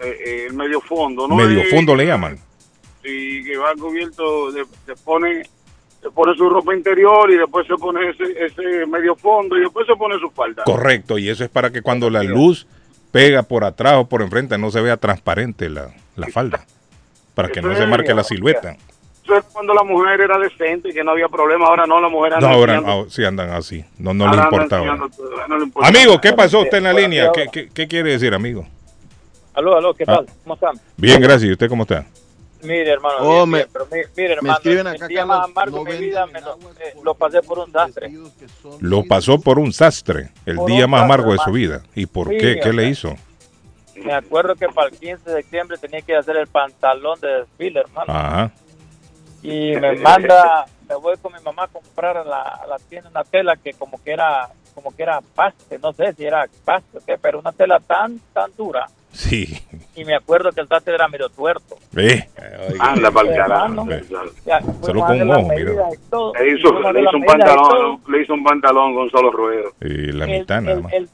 Eh, 0.00 0.46
el 0.48 0.54
medio 0.54 0.80
fondo, 0.80 1.26
¿no? 1.26 1.34
Medio 1.34 1.64
fondo 1.70 1.94
le 1.96 2.06
llaman. 2.06 2.38
Y 3.04 3.42
que 3.44 3.56
va 3.56 3.72
cubierto, 3.74 4.52
se 4.52 4.64
pone 5.04 5.42
se 6.00 6.10
pone 6.10 6.36
su 6.36 6.48
ropa 6.48 6.72
interior 6.76 7.28
y 7.28 7.36
después 7.36 7.66
se 7.66 7.74
pone 7.74 8.10
ese, 8.10 8.24
ese 8.44 8.86
medio 8.86 9.16
fondo 9.16 9.56
y 9.56 9.62
después 9.62 9.84
se 9.86 9.96
pone 9.96 10.16
su 10.20 10.30
falda. 10.30 10.62
Correcto, 10.64 11.18
y 11.18 11.28
eso 11.28 11.42
es 11.42 11.50
para 11.50 11.70
que 11.70 11.82
cuando 11.82 12.08
la 12.08 12.22
luz 12.22 12.68
pega 13.10 13.42
por 13.42 13.64
atrás 13.64 13.94
o 13.96 14.08
por 14.08 14.22
enfrente 14.22 14.56
no 14.58 14.70
se 14.70 14.80
vea 14.80 14.96
transparente 14.96 15.68
la, 15.68 15.90
la 16.14 16.28
falda, 16.28 16.64
para 17.34 17.48
que 17.48 17.60
no 17.60 17.74
se 17.74 17.84
marque 17.86 18.14
la 18.14 18.22
silueta. 18.22 18.76
Eso 19.24 19.36
es 19.36 19.44
cuando 19.52 19.74
la 19.74 19.82
mujer 19.82 20.20
era 20.20 20.38
decente 20.38 20.90
y 20.90 20.92
que 20.94 21.02
no 21.02 21.10
había 21.10 21.28
problema. 21.28 21.66
Ahora 21.66 21.84
no, 21.86 22.00
la 22.00 22.08
mujer 22.08 22.30
No, 22.32 22.36
anda 22.36 22.50
ahora 22.52 22.74
enseñando- 22.76 23.02
ah, 23.02 23.10
sí 23.10 23.24
andan 23.24 23.50
así, 23.50 23.84
no, 23.98 24.14
no 24.14 24.24
le 24.24 24.30
ahora 24.30 24.42
anda 24.44 24.56
importa 24.56 24.78
ahora. 24.78 24.92
enseñando 24.92 25.16
todo, 25.16 25.48
no 25.48 25.58
le 25.58 25.64
importa 25.64 25.88
Amigo. 25.88 26.20
¿qué 26.20 26.32
pasó 26.32 26.60
usted 26.60 26.78
en 26.78 26.84
la 26.84 26.92
línea? 26.92 27.32
¿Qué, 27.34 27.46
qué, 27.52 27.68
qué 27.74 27.88
quiere 27.88 28.12
decir, 28.12 28.32
amigo? 28.34 28.66
Aló, 29.58 29.76
aló, 29.76 29.92
¿qué 29.92 30.04
Ah. 30.06 30.14
tal? 30.18 30.26
¿Cómo 30.44 30.54
están? 30.54 30.76
Bien, 30.96 31.20
gracias. 31.20 31.42
¿Y 31.48 31.52
usted 31.52 31.68
cómo 31.68 31.82
está? 31.82 32.06
Mire, 32.62 32.90
hermano, 32.92 33.16
Oh, 33.20 33.32
bien, 33.38 33.50
me- 33.50 33.58
bien, 33.58 33.68
pero 33.72 33.86
mi- 33.90 34.02
mire, 34.16 34.32
hermano, 34.34 34.54
escriben 34.58 34.86
el 34.86 34.94
acá, 34.94 35.06
día 35.08 35.26
más 35.26 35.44
amargo 35.44 35.78
no 35.78 35.84
de 35.84 35.90
mi 35.98 36.06
vida 36.06 36.26
me 36.26 36.40
lo, 36.40 36.54
eh, 36.54 36.94
lo 37.02 37.14
pasé 37.14 37.42
por 37.42 37.58
un 37.58 37.72
dastre. 37.72 38.12
Lo 38.80 39.02
pasó 39.04 39.40
por 39.40 39.58
un 39.58 39.72
sastre, 39.72 40.30
el 40.46 40.56
Por 40.56 40.68
día 40.68 40.86
más 40.86 41.00
sastre, 41.00 41.14
amargo 41.14 41.32
de 41.32 41.38
su 41.38 41.50
vida. 41.50 41.82
¿Y 41.96 42.06
por 42.06 42.28
Sí, 42.28 42.38
qué? 42.38 42.60
¿Qué 42.62 42.72
le 42.72 42.86
hizo? 42.88 43.16
Me 43.96 44.12
acuerdo 44.12 44.54
que 44.54 44.68
para 44.68 44.90
el 44.90 44.96
15 44.98 45.28
de 45.28 45.42
septiembre 45.42 45.76
tenía 45.78 46.02
que 46.02 46.14
hacer 46.16 46.36
el 46.36 46.46
pantalón 46.46 47.18
de 47.20 47.28
desfile, 47.40 47.80
hermano. 47.80 48.12
Ajá. 48.12 48.52
Y 49.42 49.72
me 49.76 49.96
manda, 49.96 50.66
me 50.88 50.94
voy 50.94 51.16
con 51.20 51.32
mi 51.32 51.40
mamá 51.40 51.64
a 51.64 51.68
comprar 51.68 52.16
a 52.16 52.22
la, 52.24 52.42
a 52.42 52.66
la 52.68 52.78
tienda 52.78 53.10
una 53.10 53.24
tela 53.24 53.56
que 53.56 53.72
como 53.72 54.00
que 54.02 54.12
era, 54.12 54.48
como 54.74 54.94
que 54.94 55.02
era 55.02 55.20
paste, 55.34 55.78
no 55.80 55.92
sé 55.92 56.12
si 56.14 56.24
era 56.24 56.46
paste 56.64 56.98
o 56.98 57.00
qué, 57.04 57.18
pero 57.18 57.38
una 57.40 57.50
tela 57.52 57.78
tan, 57.80 58.20
tan 58.32 58.50
dura. 58.56 58.86
Sí. 59.12 59.60
Y 59.96 60.04
me 60.04 60.14
acuerdo 60.14 60.52
que 60.52 60.60
el 60.60 60.68
sastre 60.68 60.94
era 60.94 61.08
medio 61.08 61.28
tuerto. 61.28 61.76
Ve. 61.92 62.28
Anda 62.78 63.10
pa'l 63.10 63.34
carajo. 63.34 63.86
Solo 64.82 65.00
con 65.06 65.22
un 65.22 65.30
ojo, 65.30 65.48
mira. 65.54 65.72
todo. 66.10 66.32
Le 66.34 66.52
hizo, 66.58 66.92
le 66.92 67.00
hizo 67.02 67.16
un 67.16 67.24
pantalón, 67.24 68.00
le 68.08 68.22
hizo 68.22 68.34
un 68.34 68.44
pantalón 68.44 68.94
con 68.94 69.10
solo 69.10 69.30
ruedo. 69.32 69.72
Y 69.80 70.12
la 70.12 70.24
el, 70.26 70.40
mitad 70.40 70.60
nada 70.60 70.76
el- 70.76 70.82
más. 70.82 70.92
el- 70.92 71.08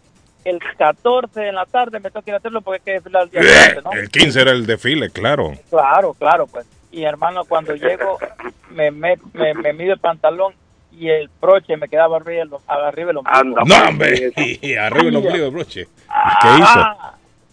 el 0.45 0.59
14 0.77 1.41
de 1.41 1.53
la 1.53 1.65
tarde 1.65 2.01
me 2.01 2.11
toca 2.11 2.31
ir 2.31 2.35
a 2.35 2.37
hacerlo 2.37 2.61
porque 2.61 2.77
hay 2.81 2.85
que 2.85 2.93
desfilar 2.93 3.23
el 3.23 3.31
día 3.31 3.43
siguiente, 3.43 3.81
¿no? 3.83 3.93
El 3.93 4.11
15 4.11 4.41
era 4.43 4.51
el 4.51 4.67
desfile, 4.67 5.09
claro. 5.09 5.53
Claro, 5.71 6.13
claro, 6.13 6.47
pues. 6.47 6.67
Y 6.93 7.05
hermano, 7.05 7.45
cuando 7.47 7.75
llego, 7.75 8.19
me, 8.71 8.91
me, 8.91 9.17
me, 9.33 9.55
me 9.55 9.73
mido 9.73 9.95
el 9.95 10.01
pantalón 10.01 10.53
y 10.93 11.09
el 11.09 11.31
broche 11.41 11.79
me 11.79 11.89
quedaba 11.89 12.19
arriba, 12.19 12.43
el- 12.43 12.51
arriba 12.69 13.13
el 13.13 13.17
ombligo. 13.17 13.65
No, 13.65 13.89
hombre. 13.89 14.33
Y 14.61 14.75
arriba 14.75 15.09
el 15.09 15.17
ombligo 15.17 15.45
del 15.45 15.51
broche. 15.51 15.87
¿Qué 16.43 16.49
hizo? 16.59 16.81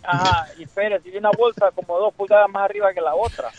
Ah, 0.03 0.21
Ajá, 0.43 0.47
y 0.57 0.65
Pérez, 0.65 1.01
y 1.05 1.11
vi 1.11 1.17
una 1.17 1.29
bolsa 1.37 1.69
como 1.75 1.97
dos 1.99 2.13
pulgadas 2.13 2.49
más 2.49 2.63
arriba 2.63 2.91
que 2.93 3.01
la 3.01 3.13
otra. 3.15 3.49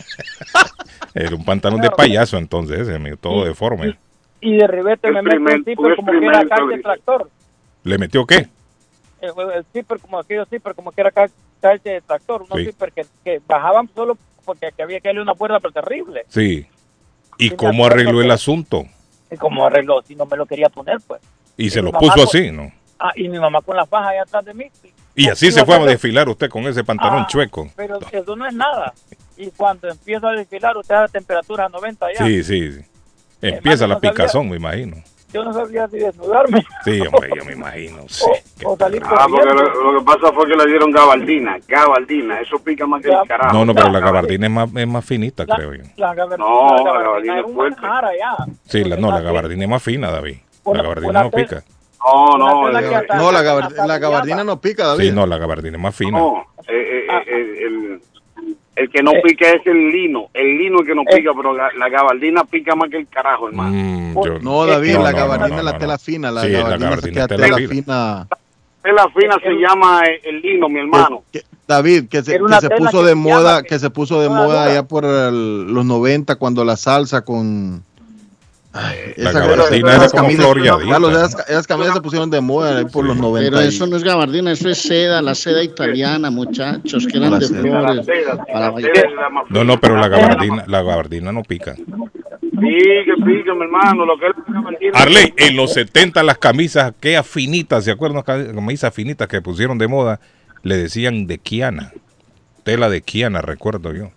Era 1.13 1.35
un 1.35 1.45
pantalón 1.45 1.79
de 1.81 1.89
payaso 1.91 2.37
entonces, 2.37 2.79
ese, 2.81 2.95
amigo, 2.95 3.17
todo 3.17 3.45
deforme. 3.45 3.97
Y 4.41 4.57
de 4.57 4.67
ribete 4.67 5.09
me 5.11 5.21
meto 5.21 5.37
un 5.55 5.63
zipper 5.63 5.95
como 5.95 6.11
que 6.11 6.25
era 6.25 6.45
calle 6.45 6.81
tractor. 6.81 7.29
¿Le 7.83 7.97
metió 7.97 8.25
qué? 8.25 8.47
El, 9.21 9.31
el 9.55 9.63
zipper, 9.71 9.99
como 9.99 10.19
aquellos 10.19 10.49
zipper, 10.49 10.75
como 10.75 10.91
que 10.91 10.99
era 11.01 11.11
ca- 11.11 11.29
calle 11.61 11.79
de 11.83 12.01
tractor. 12.01 12.41
Unos 12.41 12.57
Sí. 12.59 12.65
zipper 12.65 12.91
que, 12.91 13.05
que 13.23 13.41
bajaban 13.47 13.87
solo 13.95 14.17
porque 14.43 14.71
que 14.75 14.83
había 14.83 14.99
que 14.99 15.07
darle 15.09 15.21
una 15.21 15.33
cuerda, 15.35 15.59
pero 15.61 15.71
terrible. 15.71 16.25
Sí. 16.27 16.67
¿Y 17.37 17.51
me 17.51 17.55
cómo 17.55 17.85
arregló 17.85 18.21
el 18.21 18.31
asunto? 18.31 18.83
Y 19.31 19.37
como 19.37 19.65
arregló, 19.65 20.01
si 20.01 20.13
no 20.15 20.25
me 20.25 20.35
lo 20.35 20.45
quería 20.45 20.67
poner, 20.67 20.97
pues. 21.07 21.21
Y 21.55 21.69
se 21.69 21.81
lo 21.81 21.91
puso 21.93 22.13
con- 22.15 22.23
así, 22.23 22.51
¿no? 22.51 22.69
Ah, 22.99 23.11
y 23.15 23.29
mi 23.29 23.39
mamá 23.39 23.61
con 23.61 23.77
la 23.77 23.85
faja 23.85 24.09
ahí 24.09 24.17
atrás 24.17 24.43
de 24.43 24.53
mí. 24.53 24.65
Y 25.15 25.29
así 25.29 25.51
se 25.51 25.63
fue 25.65 25.75
a 25.75 25.79
desfilar 25.85 26.27
usted 26.29 26.49
con 26.49 26.63
ese 26.67 26.83
pantalón 26.83 27.21
Ah, 27.23 27.27
chueco. 27.29 27.69
Pero 27.75 27.99
eso 28.11 28.35
no 28.35 28.47
es 28.47 28.53
nada. 28.53 28.93
Y 29.37 29.49
cuando 29.51 29.89
empiezo 29.89 30.27
a 30.27 30.31
desfilar, 30.33 30.75
usted 30.77 30.95
da 30.95 31.07
temperatura 31.07 31.65
a 31.65 31.69
90 31.69 32.07
ya. 32.13 32.25
Sí, 32.25 32.43
sí, 32.43 32.71
sí. 32.71 32.81
Empieza 33.41 33.85
la 33.87 33.95
no 33.95 33.99
sabía- 33.99 34.11
picazón, 34.11 34.49
me 34.49 34.55
imagino. 34.57 34.97
Yo 35.33 35.43
no 35.43 35.51
sabía 35.51 35.87
si 35.87 35.97
desnudarme 35.97 36.63
Sí, 36.85 37.01
hombre, 37.01 37.31
yo 37.35 37.43
me 37.43 37.53
imagino. 37.53 38.03
Sí. 38.07 38.25
o 38.63 38.77
salir 38.77 39.01
Ah, 39.03 39.25
porque 39.27 39.45
lo, 39.49 39.91
lo 39.93 39.99
que 39.99 40.05
pasa 40.05 40.31
fue 40.31 40.47
que 40.47 40.55
le 40.55 40.65
dieron 40.67 40.91
gabardina, 40.91 41.57
gabardina, 41.67 42.39
eso 42.39 42.59
pica 42.59 42.85
más 42.85 43.01
que 43.01 43.09
el 43.09 43.27
carajo. 43.27 43.51
No, 43.57 43.65
no, 43.65 43.73
pero 43.73 43.89
la 43.89 43.99
gabardina 44.07 44.45
es 44.45 44.51
más, 44.53 44.69
es 44.75 44.87
más 44.87 45.03
finita, 45.03 45.43
La- 45.47 45.55
creo 45.55 45.73
yo. 45.73 45.83
La, 45.97 46.13
gaber- 46.13 46.37
No, 46.37 46.67
la 46.77 46.83
la 46.83 46.83
gabardina 46.83 47.01
gabardina 47.03 47.33
era 47.39 47.47
es 47.47 47.53
fuerte. 47.53 47.85
allá. 47.87 48.35
Sí, 48.67 48.83
la, 48.83 48.95
no, 48.97 49.09
la 49.11 49.21
gabardina 49.21 49.63
es 49.63 49.69
más 49.69 49.81
fina, 49.83 50.11
David. 50.11 50.37
La 50.71 50.81
gabardina 50.83 51.23
no 51.23 51.31
pica. 51.31 51.63
No, 52.05 52.37
no, 52.37 52.67
tela 52.67 52.81
eh, 52.81 52.95
hasta- 52.95 53.15
No, 53.15 53.31
la, 53.31 53.39
hasta- 53.39 53.51
gabar- 53.51 53.63
hasta 53.67 53.87
la 53.87 53.97
gabardina 53.99 54.43
no 54.43 54.59
pica, 54.59 54.85
David. 54.87 55.05
Sí, 55.05 55.11
no, 55.11 55.25
la 55.25 55.37
gabardina 55.37 55.77
es 55.77 55.83
más 55.83 55.95
fina. 55.95 56.17
no, 56.17 56.45
eh, 56.67 56.71
eh, 56.73 57.07
Ah. 57.09 57.21
eh, 57.25 57.31
el, 57.31 57.65
el- 57.65 58.01
el 58.75 58.89
que 58.89 59.03
no 59.03 59.11
pica 59.23 59.49
es 59.51 59.65
el 59.67 59.91
lino, 59.91 60.29
el 60.33 60.57
lino 60.57 60.77
es 60.77 60.81
el 60.81 60.87
que 60.87 60.95
no 60.95 61.01
Eh. 61.03 61.15
pica, 61.17 61.31
pero 61.35 61.53
la, 61.53 61.69
la 61.77 61.89
gabardina 61.89 62.43
pica 62.43 62.75
más 62.75 62.89
que 62.89 62.97
el 62.97 63.07
carajo, 63.07 63.47
hermano. 63.47 63.71
Mm, 63.71 64.13
yo- 64.25 64.39
No, 64.39 64.65
David, 64.65 64.95
No, 64.95 65.03
la 65.03 65.11
gabardina 65.11 65.47
no, 65.49 65.57
es 65.59 65.63
no, 65.63 65.71
la 65.71 65.77
tela 65.77 65.97
fina. 65.97 66.31
La 66.31 66.41
Sí, 66.41 66.49
la 66.49 66.57
gabardina, 66.59 66.85
gabardina 66.89 67.21
es 67.21 67.27
tela 67.27 67.45
tela 67.55 67.67
fina. 67.69 68.27
La 68.83 69.07
fina 69.09 69.37
se 69.41 69.49
llama 69.53 70.01
el, 70.23 70.41
lino, 70.41 70.67
mi 70.67 70.79
hermano. 70.79 71.23
David, 71.65 72.09
que 72.09 72.21
se, 72.23 72.33
que 72.37 72.39
se 72.59 72.67
tela 72.67 72.77
puso 72.77 72.99
que 72.99 73.03
de 73.05 73.09
se 73.11 73.15
moda, 73.15 73.63
que 73.63 73.79
se 73.79 73.89
puso 73.89 74.19
de 74.21 74.27
moda 74.27 74.65
allá 74.65 74.83
por 74.83 75.05
el- 75.05 75.71
los 75.73 75.85
90 75.85 76.35
cuando 76.35 76.65
la 76.65 76.75
salsa 76.75 77.23
con 77.23 77.81
Ay, 78.75 79.13
La 79.17 79.29
esa- 79.29 79.39
gabardina 79.39 79.89
esas 79.91 80.01
era 80.01 80.09
como 80.09 80.23
camisas- 80.23 80.45
floreadita. 80.45 80.97
Esas, 81.25 81.49
esas 81.49 81.67
camisas 81.67 81.93
se 81.93 82.01
pusieron 82.01 82.29
de 82.31 82.41
moda 82.41 82.79
ahí 82.79 82.85
por 82.85 83.05
los 83.05 83.15
90. 83.17 83.51
Pero 83.51 83.61
eso 83.61 83.85
no 83.85 83.95
es 83.97 84.03
gabardina, 84.03 84.51
eso 84.51 84.67
es 84.69 84.79
seda, 84.81 85.21
la 85.21 85.35
seda 85.35 85.63
italiana, 85.63 86.31
muchachos, 86.31 87.05
que 87.05 87.17
eran 87.17 87.31
La 87.31 87.39
de 87.39 87.47
seda. 87.47 87.61
flores. 87.61 88.07
Para 88.51 88.71
bailar. 88.71 88.91
No, 89.49 89.63
no, 89.63 89.79
pero 89.79 89.95
la 89.97 90.07
gabardina, 90.07 90.63
la 90.67 90.81
gabardina 90.81 91.31
no 91.31 91.43
pica. 91.43 91.75
Pique, 91.75 93.13
pique, 93.25 93.53
mi 93.53 93.63
hermano, 93.63 94.05
lo 94.05 94.17
que 94.17 94.27
es 94.27 94.33
la 94.47 94.53
gabardina. 94.53 94.91
Arley, 94.99 95.33
en 95.37 95.55
los 95.55 95.73
70 95.73 96.23
las 96.23 96.37
camisas, 96.39 96.85
aquellas 96.85 97.27
finitas, 97.27 97.83
¿se 97.83 97.91
acuerdan 97.91 98.23
las 98.25 98.53
camisas 98.55 98.93
finitas 98.93 99.27
que 99.27 99.41
pusieron 99.41 99.77
de 99.77 99.87
moda? 99.87 100.19
Le 100.63 100.77
decían 100.77 101.27
de 101.27 101.37
Kiana. 101.39 101.91
Tela 102.63 102.89
de 102.89 103.01
Kiana, 103.01 103.41
recuerdo 103.41 103.93
yo. 103.93 104.11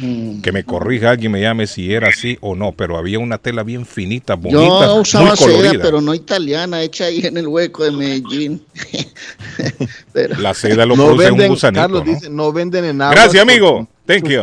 Mm. 0.00 0.42
Que 0.42 0.52
me 0.52 0.62
corrija 0.64 1.10
alguien, 1.10 1.32
me 1.32 1.40
llame 1.40 1.66
si 1.66 1.92
era 1.92 2.08
así 2.08 2.38
o 2.40 2.54
no, 2.54 2.72
pero 2.72 2.96
había 2.96 3.18
una 3.18 3.38
tela 3.38 3.62
bien 3.64 3.84
finita, 3.84 4.34
bonita, 4.34 4.60
Yo 4.86 4.94
usaba 4.96 5.26
muy 5.28 5.36
seda, 5.36 5.50
colorida. 5.56 5.82
pero 5.82 6.00
no 6.00 6.14
italiana, 6.14 6.82
hecha 6.82 7.06
ahí 7.06 7.26
en 7.26 7.36
el 7.36 7.48
hueco 7.48 7.82
de 7.84 7.90
Medellín. 7.90 8.62
Pero- 10.12 10.36
La 10.38 10.54
seda 10.54 10.86
lo 10.86 10.96
no 10.96 11.06
produce 11.06 11.24
un 11.24 11.36
venden, 11.38 11.48
gusanito, 11.50 11.80
Carlos 11.82 12.04
¿no? 12.06 12.12
dice, 12.12 12.30
no 12.30 12.52
venden 12.52 12.84
en 12.84 13.02
aguas. 13.02 13.16
Gracias, 13.16 13.42
amigo. 13.42 13.88
Thank 14.06 14.28
you. 14.28 14.42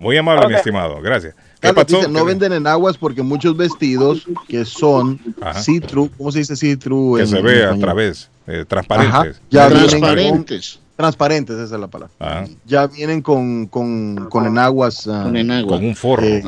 Muy 0.00 0.16
amable, 0.16 0.46
mi 0.48 0.52
Ok. 0.54 0.58
estimado. 0.58 1.00
Gracias. 1.00 1.34
¿Qué 1.34 1.68
Carlos 1.68 1.84
pasó? 1.84 1.96
dice, 1.98 2.08
no 2.10 2.18
¿Qué- 2.20 2.24
venden 2.26 2.52
en 2.52 2.66
aguas 2.66 2.96
porque 2.98 3.22
muchos 3.22 3.56
vestidos 3.56 4.24
que 4.48 4.64
son 4.64 5.18
Ajá. 5.40 5.60
see-through, 5.62 6.10
¿cómo 6.16 6.30
se 6.30 6.40
dice 6.40 6.56
see-through? 6.56 7.16
que 7.16 7.22
en- 7.22 7.28
se 7.28 7.38
en 7.38 7.44
ve 7.44 7.52
a 7.52 7.56
español? 7.64 7.80
través, 7.80 8.30
eh, 8.46 8.52
Ajá, 8.56 8.64
transparentes. 8.66 9.40
ya 9.50 9.68
vienen 9.68 9.80
con- 9.82 9.88
Transparentes. 10.00 10.80
Transparentes, 10.98 11.56
esa 11.56 11.76
es 11.76 11.80
la 11.80 11.86
palabra. 11.86 12.12
Ajá. 12.18 12.46
Ya 12.66 12.86
vienen 12.88 13.22
con, 13.22 13.66
con, 13.68 14.26
con 14.28 14.46
enaguas. 14.46 15.06
ah, 15.06 15.22
Con 15.24 15.36
enagua. 15.36 15.76
Con 15.78 15.86
un 15.86 15.94
forro. 15.94 16.24
eh, 16.26 16.42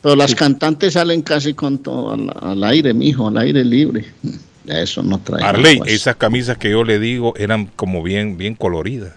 Pero 0.00 0.14
las 0.14 0.30
Sí. 0.30 0.36
cantantes 0.36 0.92
salen 0.92 1.22
casi 1.22 1.52
con 1.54 1.78
todo 1.78 2.12
al, 2.12 2.32
al 2.40 2.62
aire, 2.64 2.94
mijo, 2.94 3.26
al 3.26 3.36
aire 3.38 3.64
libre. 3.64 4.04
Eso 4.64 5.02
no 5.02 5.18
trae. 5.18 5.42
Arley, 5.44 5.74
aguas. 5.76 5.88
esas 5.90 6.14
camisas 6.16 6.56
que 6.56 6.70
yo 6.70 6.84
le 6.84 6.98
digo 7.00 7.34
eran 7.36 7.66
como 7.74 8.02
bien, 8.04 8.36
bien 8.38 8.54
coloridas. 8.54 9.12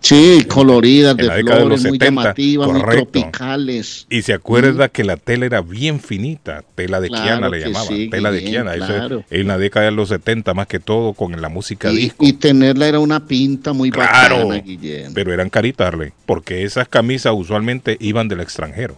Sí, 0.00 0.44
coloridas, 0.48 1.16
de 1.16 1.24
de 1.24 1.40
flores, 1.42 1.68
los 1.68 1.80
muy 1.82 1.98
70, 1.98 2.04
llamativas, 2.04 2.68
muy 2.70 2.80
tropicales. 2.80 4.06
Y 4.08 4.22
se 4.22 4.32
acuerda 4.32 4.88
que 4.88 5.02
la 5.04 5.16
tela 5.16 5.44
era 5.46 5.60
bien 5.60 6.00
finita, 6.00 6.62
tela 6.76 7.00
de 7.00 7.08
Claro 7.08 7.24
Kiana 7.24 7.48
le 7.48 7.60
llamaban, 7.60 7.88
sí, 7.88 8.08
tela 8.08 8.30
de 8.30 8.44
Kiana. 8.44 8.74
Eso 8.74 9.18
es 9.18 9.24
en 9.30 9.48
la 9.48 9.58
década 9.58 9.86
de 9.86 9.92
los 9.92 10.08
70 10.10 10.54
más 10.54 10.66
que 10.68 10.78
todo 10.78 11.14
con 11.14 11.40
la 11.40 11.48
música 11.48 11.90
Y, 11.90 11.96
disco. 11.96 12.24
y 12.24 12.32
tenerla 12.34 12.86
era 12.86 13.00
una 13.00 13.26
pinta 13.26 13.72
muy 13.72 13.90
Claro, 13.90 14.46
bacana, 14.48 14.60
Guillén. 14.64 15.12
pero 15.14 15.32
eran 15.32 15.50
caritas, 15.50 15.88
Arley, 15.88 16.12
porque 16.26 16.62
esas 16.62 16.88
camisas 16.88 17.32
usualmente 17.36 17.96
iban 18.00 18.28
del 18.28 18.40
extranjero. 18.40 18.96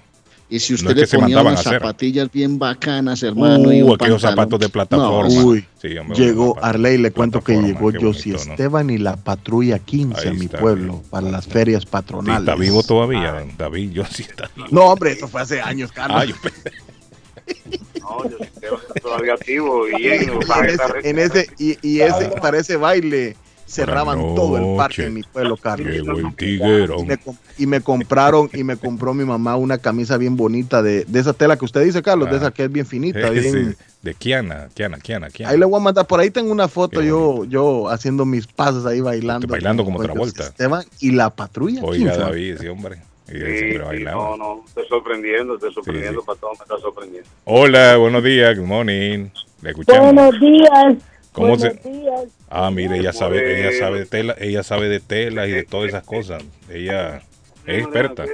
Y 0.51 0.59
si 0.59 0.73
no 0.73 0.77
usted 0.79 0.99
es 0.99 1.11
que 1.11 1.17
le 1.17 1.23
ponía 1.23 1.41
unas 1.43 1.61
hacer. 1.61 1.81
zapatillas 1.81 2.31
bien 2.33 2.59
bacanas, 2.59 3.23
hermano, 3.23 3.73
y 3.73 3.83
Uh, 3.83 3.87
un 3.87 3.95
aquellos 3.95 4.21
pantalón. 4.21 4.21
zapatos 4.21 4.59
de 4.61 4.69
plataforma. 4.69 5.33
No, 5.35 5.47
Uy, 5.47 5.65
Sí, 5.81 5.97
hombre, 5.97 6.19
llegó 6.19 6.57
Arley, 6.63 6.99
le 6.99 7.13
cuento 7.13 7.41
que 7.41 7.53
llegó 7.63 7.93
¿no? 7.93 8.11
Esteban 8.11 8.91
y 8.91 8.99
la 8.99 9.17
patrulla 9.17 9.79
15 9.79 10.21
Ahí 10.21 10.29
a 10.29 10.33
mi 10.33 10.47
está, 10.47 10.59
pueblo 10.59 10.95
bien. 10.95 11.05
para 11.11 11.31
las 11.31 11.47
ferias 11.47 11.83
Sí, 11.83 11.89
patronales. 11.91 12.41
está 12.41 12.55
vivo 12.57 12.83
todavía, 12.83 13.45
David, 13.57 13.93
yo 13.93 14.05
sí 14.07 14.23
está 14.25 14.51
vivo. 14.57 14.67
No, 14.73 14.87
hombre, 14.87 15.13
eso 15.13 15.29
fue 15.29 15.41
hace 15.41 15.61
años, 15.61 15.93
Carlos. 15.93 16.35
Ah, 16.45 16.51
No, 18.01 18.29
yo 18.29 18.39
estoy 18.41 19.01
todavía 19.03 19.35
activo 19.35 19.87
y 19.89 20.07
en 20.09 20.31
está- 20.43 20.95
en 21.03 21.19
ese- 21.19 21.47
y, 21.59 21.77
y 21.87 22.01
ese, 22.01 22.27
para 22.41 22.59
ese 22.59 22.77
baile 22.77 23.37
cerraban 23.71 24.19
todo 24.35 24.57
el 24.59 24.77
parque 24.77 25.07
en 25.07 25.15
mi 25.15 25.23
pueblo, 25.23 25.57
Carlos. 25.57 25.93
Llegó 25.93 26.19
el 26.19 26.35
tiguero. 26.35 26.97
Y 27.01 27.05
me, 27.05 27.19
y 27.59 27.67
me 27.67 27.81
compraron 27.81 28.51
y 28.53 28.65
me 28.65 28.77
compró 28.77 29.15
mi 29.15 29.25
mamá 29.25 29.57
una 29.57 29.79
camisa 29.79 30.17
bien 30.17 30.37
bonita 30.37 30.83
de, 30.83 31.05
de 31.05 31.21
esa 31.21 31.33
tela 31.33 31.57
que 31.57 31.65
usted 31.65 31.83
dice, 31.85 32.03
Carlos, 32.03 32.29
de 32.31 32.37
Ah. 32.37 32.39
esa 32.39 32.51
que 32.51 32.65
es 32.65 32.73
bien 32.73 32.85
finita, 32.87 33.31
bien, 33.31 33.75
sí, 33.75 33.77
de 34.03 34.15
Kiana, 34.15 34.69
Kiana, 34.75 34.99
Kiana, 34.99 35.31
Kiana. 35.31 35.53
Ahí 35.53 35.59
le 35.59 35.65
voy 35.67 35.79
a 35.81 35.83
mandar, 35.85 36.07
por 36.07 36.19
ahí 36.21 36.31
tengo 36.31 36.51
una 36.51 36.69
foto 36.69 37.01
yo, 37.03 37.45
yo 37.45 37.89
haciendo 37.89 38.25
mis 38.25 38.47
pasos 38.47 38.85
ahí 38.87 39.01
bailando. 39.01 39.47
Bailando 39.47 39.85
como 39.85 40.03
Travolta. 40.03 40.39
José 40.39 40.51
Esteban 40.51 40.85
y 41.01 41.13
la 41.13 41.31
patrulla. 41.31 41.83
Oiga, 41.85 42.13
15. 42.13 42.19
David, 42.21 42.57
sí, 42.61 42.67
hombre. 42.69 42.97
Y 43.29 43.35
él 43.37 43.39
siempre 43.59 43.73
Sí, 43.73 43.79
bailaba. 43.79 44.31
no, 44.31 44.37
no, 44.37 44.65
estoy 44.67 44.89
sorprendiendo, 44.89 45.55
estoy 45.55 45.73
sorprendiendo 45.73 46.23
para 46.25 46.41
todos, 46.41 46.59
me 46.59 46.63
está 46.65 46.79
sorprendiendo. 46.79 47.29
Hola, 47.45 47.97
buenos 47.99 48.25
días, 48.25 48.59
good 48.59 48.67
morning. 48.67 49.29
Le 49.63 49.71
escuchamos. 49.71 50.13
Buenos 50.15 50.41
días. 50.41 50.95
¿Cómo 51.33 51.49
buenos 51.57 51.63
se- 51.83 51.89
días. 51.89 52.25
Ah, 52.49 52.71
mire, 52.71 52.99
ella 52.99 53.13
sabe, 53.13 53.61
ella 53.61 53.79
sabe 53.79 54.01
de 54.01 54.07
tela, 54.07 54.35
ella 54.39 54.63
sabe 54.63 54.89
de 54.89 55.01
tela 55.01 55.47
y 55.47 55.53
de 55.53 55.65
todas 55.65 55.89
esas 55.89 56.05
cosas. 56.05 56.43
Ella 56.69 57.23
es 57.67 57.83
experta. 57.85 58.25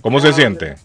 ¿Cómo 0.00 0.20
se 0.20 0.32
siente? 0.32 0.76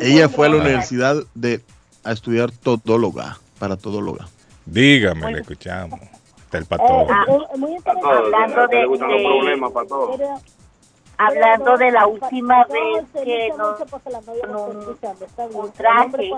Ella 0.00 0.28
fue 0.28 0.46
a 0.46 0.50
la 0.50 0.56
universidad 0.56 1.16
de 1.34 1.60
a 2.02 2.12
estudiar 2.12 2.50
todóloga, 2.50 3.38
para 3.58 3.76
todóloga. 3.76 4.28
Dígame, 4.66 5.32
le 5.32 5.40
escuchamos. 5.40 6.00
Está 6.44 6.58
el 6.58 6.66
patrón. 6.66 7.06
eh, 7.08 7.56
muy 7.58 7.72
interesante. 7.72 8.08
Hablando 8.08 8.68
de, 8.68 9.22
problemas 9.22 9.72
para 9.72 9.86
todos. 9.86 10.20
Hablando 11.18 11.76
de 11.76 11.90
la 11.90 12.06
última 12.06 12.64
vez 12.64 13.04
que 13.24 13.48
nos 13.56 13.80
un, 14.48 15.60
un 15.60 15.72
traje 15.72 16.32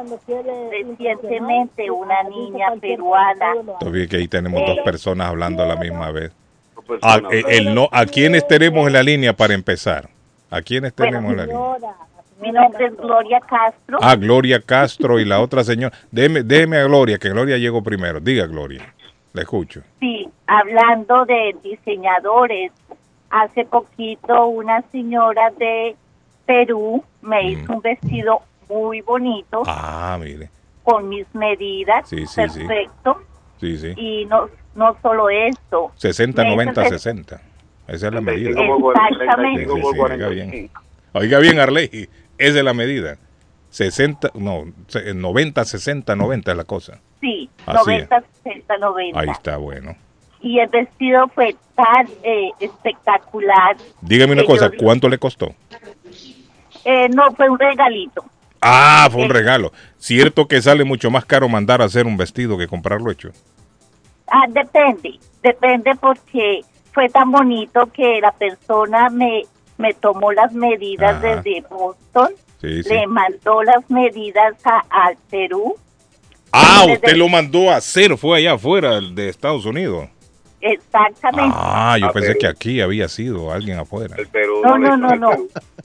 recientemente 0.70 1.90
una 1.90 2.22
niña 2.24 2.72
peruana 2.80 3.54
Todavía 3.80 4.06
que 4.06 4.16
ahí 4.16 4.28
tenemos 4.28 4.62
dos 4.66 4.78
personas 4.84 5.28
hablando 5.28 5.62
a 5.62 5.66
la 5.66 5.76
misma 5.76 6.10
vez. 6.10 6.32
Ah, 7.02 7.20
eh, 7.32 7.42
el 7.48 7.74
no, 7.74 7.88
¿A 7.90 8.06
quiénes 8.06 8.46
tenemos 8.46 8.86
en 8.86 8.92
la 8.92 9.02
línea 9.02 9.32
para 9.32 9.54
empezar? 9.54 10.08
¿A 10.50 10.62
quiénes 10.62 10.94
tenemos 10.94 11.30
en 11.32 11.36
la 11.36 11.46
línea? 11.46 11.60
mi 12.40 12.52
nombre 12.52 12.86
es 12.86 12.96
Gloria 12.96 13.40
Castro 13.40 13.98
Ah, 14.02 14.14
Gloria 14.14 14.60
Castro 14.60 15.18
y 15.18 15.24
la 15.24 15.40
otra 15.40 15.64
señora. 15.64 15.96
Déjeme, 16.10 16.42
déjeme 16.42 16.76
a 16.78 16.84
Gloria, 16.84 17.18
que 17.18 17.30
Gloria 17.30 17.56
llegó 17.56 17.82
primero. 17.82 18.20
Diga, 18.20 18.46
Gloria. 18.46 18.92
Le 19.32 19.42
escucho. 19.42 19.82
sí 20.00 20.28
hablando 20.46 21.24
de 21.26 21.56
diseñadores 21.62 22.72
hace 23.42 23.64
poquito 23.64 24.46
una 24.46 24.82
señora 24.92 25.50
de 25.58 25.96
Perú 26.46 27.02
me 27.22 27.50
hizo 27.50 27.72
un 27.74 27.80
vestido 27.80 28.40
muy 28.68 29.00
bonito 29.00 29.62
Ah, 29.66 30.16
mire. 30.20 30.50
con 30.84 31.08
mis 31.08 31.26
medidas 31.34 32.08
Sí, 32.08 32.26
sí, 32.26 32.42
sí. 32.48 32.60
perfecto 32.66 33.22
Sí, 33.60 33.76
sí. 33.78 33.92
y 33.96 34.24
no 34.26 34.48
no 34.74 34.96
solo 35.02 35.28
esto 35.30 35.92
60, 35.96 36.42
me 36.42 36.48
hizo 36.48 36.56
90, 36.56 36.82
el- 36.82 36.88
60. 36.90 37.40
Esa 37.88 38.08
es 38.08 38.12
la 38.12 38.20
medida. 38.20 38.50
Exactamente. 38.50 39.64
Sí, 39.64 39.70
sí, 39.70 39.80
sí, 39.92 40.00
oiga 40.00 40.28
bien. 40.28 40.70
Oiga 41.12 41.38
bien, 41.38 41.58
Arley. 41.60 42.08
Esa 42.36 42.58
es 42.58 42.64
la 42.64 42.74
medida. 42.74 43.16
60, 43.70 44.30
no, 44.34 44.64
se- 44.88 45.14
90, 45.14 45.64
60, 45.64 46.16
90 46.16 46.50
es 46.50 46.56
la 46.56 46.64
cosa. 46.64 47.00
Sí, 47.20 47.48
Así 47.64 47.78
90, 47.90 48.22
60, 48.42 48.76
90. 48.78 49.20
Ahí 49.20 49.28
está, 49.30 49.56
bueno. 49.56 49.94
Y 50.46 50.60
el 50.60 50.68
vestido 50.68 51.26
fue 51.34 51.56
tan 51.74 52.06
eh, 52.22 52.50
espectacular. 52.60 53.76
Dígame 54.00 54.32
una 54.34 54.44
cosa, 54.44 54.70
yo 54.70 54.78
¿cuánto 54.78 55.08
le 55.08 55.18
costó? 55.18 55.52
Eh, 56.84 57.08
no, 57.08 57.32
fue 57.32 57.48
un 57.50 57.58
regalito. 57.58 58.24
Ah, 58.62 59.08
fue 59.10 59.22
un 59.24 59.30
regalo. 59.30 59.72
Cierto 59.98 60.46
que 60.46 60.62
sale 60.62 60.84
mucho 60.84 61.10
más 61.10 61.24
caro 61.24 61.48
mandar 61.48 61.82
a 61.82 61.86
hacer 61.86 62.06
un 62.06 62.16
vestido 62.16 62.56
que 62.56 62.68
comprarlo 62.68 63.10
hecho. 63.10 63.30
Ah, 64.30 64.44
depende, 64.48 65.18
depende 65.42 65.90
porque 66.00 66.60
fue 66.92 67.08
tan 67.08 67.32
bonito 67.32 67.86
que 67.92 68.20
la 68.20 68.30
persona 68.30 69.10
me, 69.10 69.42
me 69.78 69.94
tomó 69.94 70.30
las 70.32 70.52
medidas 70.52 71.16
Ajá. 71.16 71.42
desde 71.42 71.64
Boston, 71.68 72.30
Sí, 72.60 72.84
sí. 72.84 72.88
le 72.88 73.06
mandó 73.08 73.64
las 73.64 73.88
medidas 73.90 74.54
a- 74.64 74.84
al 74.90 75.16
Perú. 75.28 75.74
Ah, 76.52 76.82
desde- 76.86 76.92
usted 76.94 77.16
lo 77.16 77.28
mandó 77.28 77.68
a 77.70 77.76
hacer, 77.76 78.16
fue 78.16 78.38
allá 78.38 78.52
afuera 78.54 79.00
de 79.00 79.28
Estados 79.28 79.66
Unidos. 79.66 80.08
Exactamente. 80.60 81.54
Ah, 81.58 81.96
yo 82.00 82.06
A 82.06 82.12
pensé 82.12 82.28
Perú. 82.28 82.38
que 82.40 82.46
aquí 82.48 82.80
había 82.80 83.08
sido 83.08 83.52
alguien 83.52 83.78
afuera. 83.78 84.16
No, 84.64 84.78
no, 84.78 84.96
no, 84.96 85.14
no. 85.16 85.30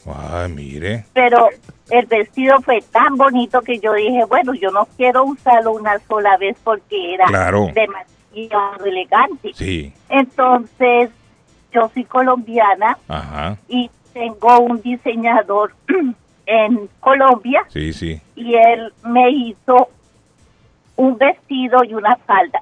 Ah, 0.07 0.47
mire. 0.49 1.05
Pero 1.13 1.49
el 1.89 2.05
vestido 2.07 2.59
fue 2.61 2.81
tan 2.91 3.15
bonito 3.17 3.61
que 3.61 3.79
yo 3.79 3.93
dije, 3.93 4.23
bueno, 4.25 4.53
yo 4.53 4.71
no 4.71 4.87
quiero 4.97 5.25
usarlo 5.25 5.73
una 5.73 5.99
sola 6.07 6.37
vez 6.37 6.57
porque 6.63 7.13
era 7.15 7.25
Claro. 7.25 7.67
demasiado 7.73 8.85
elegante. 8.85 9.51
Sí. 9.53 9.93
Entonces, 10.09 11.09
yo 11.73 11.89
soy 11.93 12.03
colombiana 12.05 12.97
Ajá. 13.07 13.57
y 13.67 13.89
tengo 14.13 14.59
un 14.59 14.81
diseñador 14.81 15.73
en 16.45 16.89
Colombia 16.99 17.63
Sí, 17.69 17.93
sí. 17.93 18.19
y 18.35 18.55
él 18.55 18.91
me 19.03 19.29
hizo 19.29 19.89
un 20.95 21.17
vestido 21.17 21.83
y 21.83 21.93
una 21.93 22.15
falda 22.25 22.61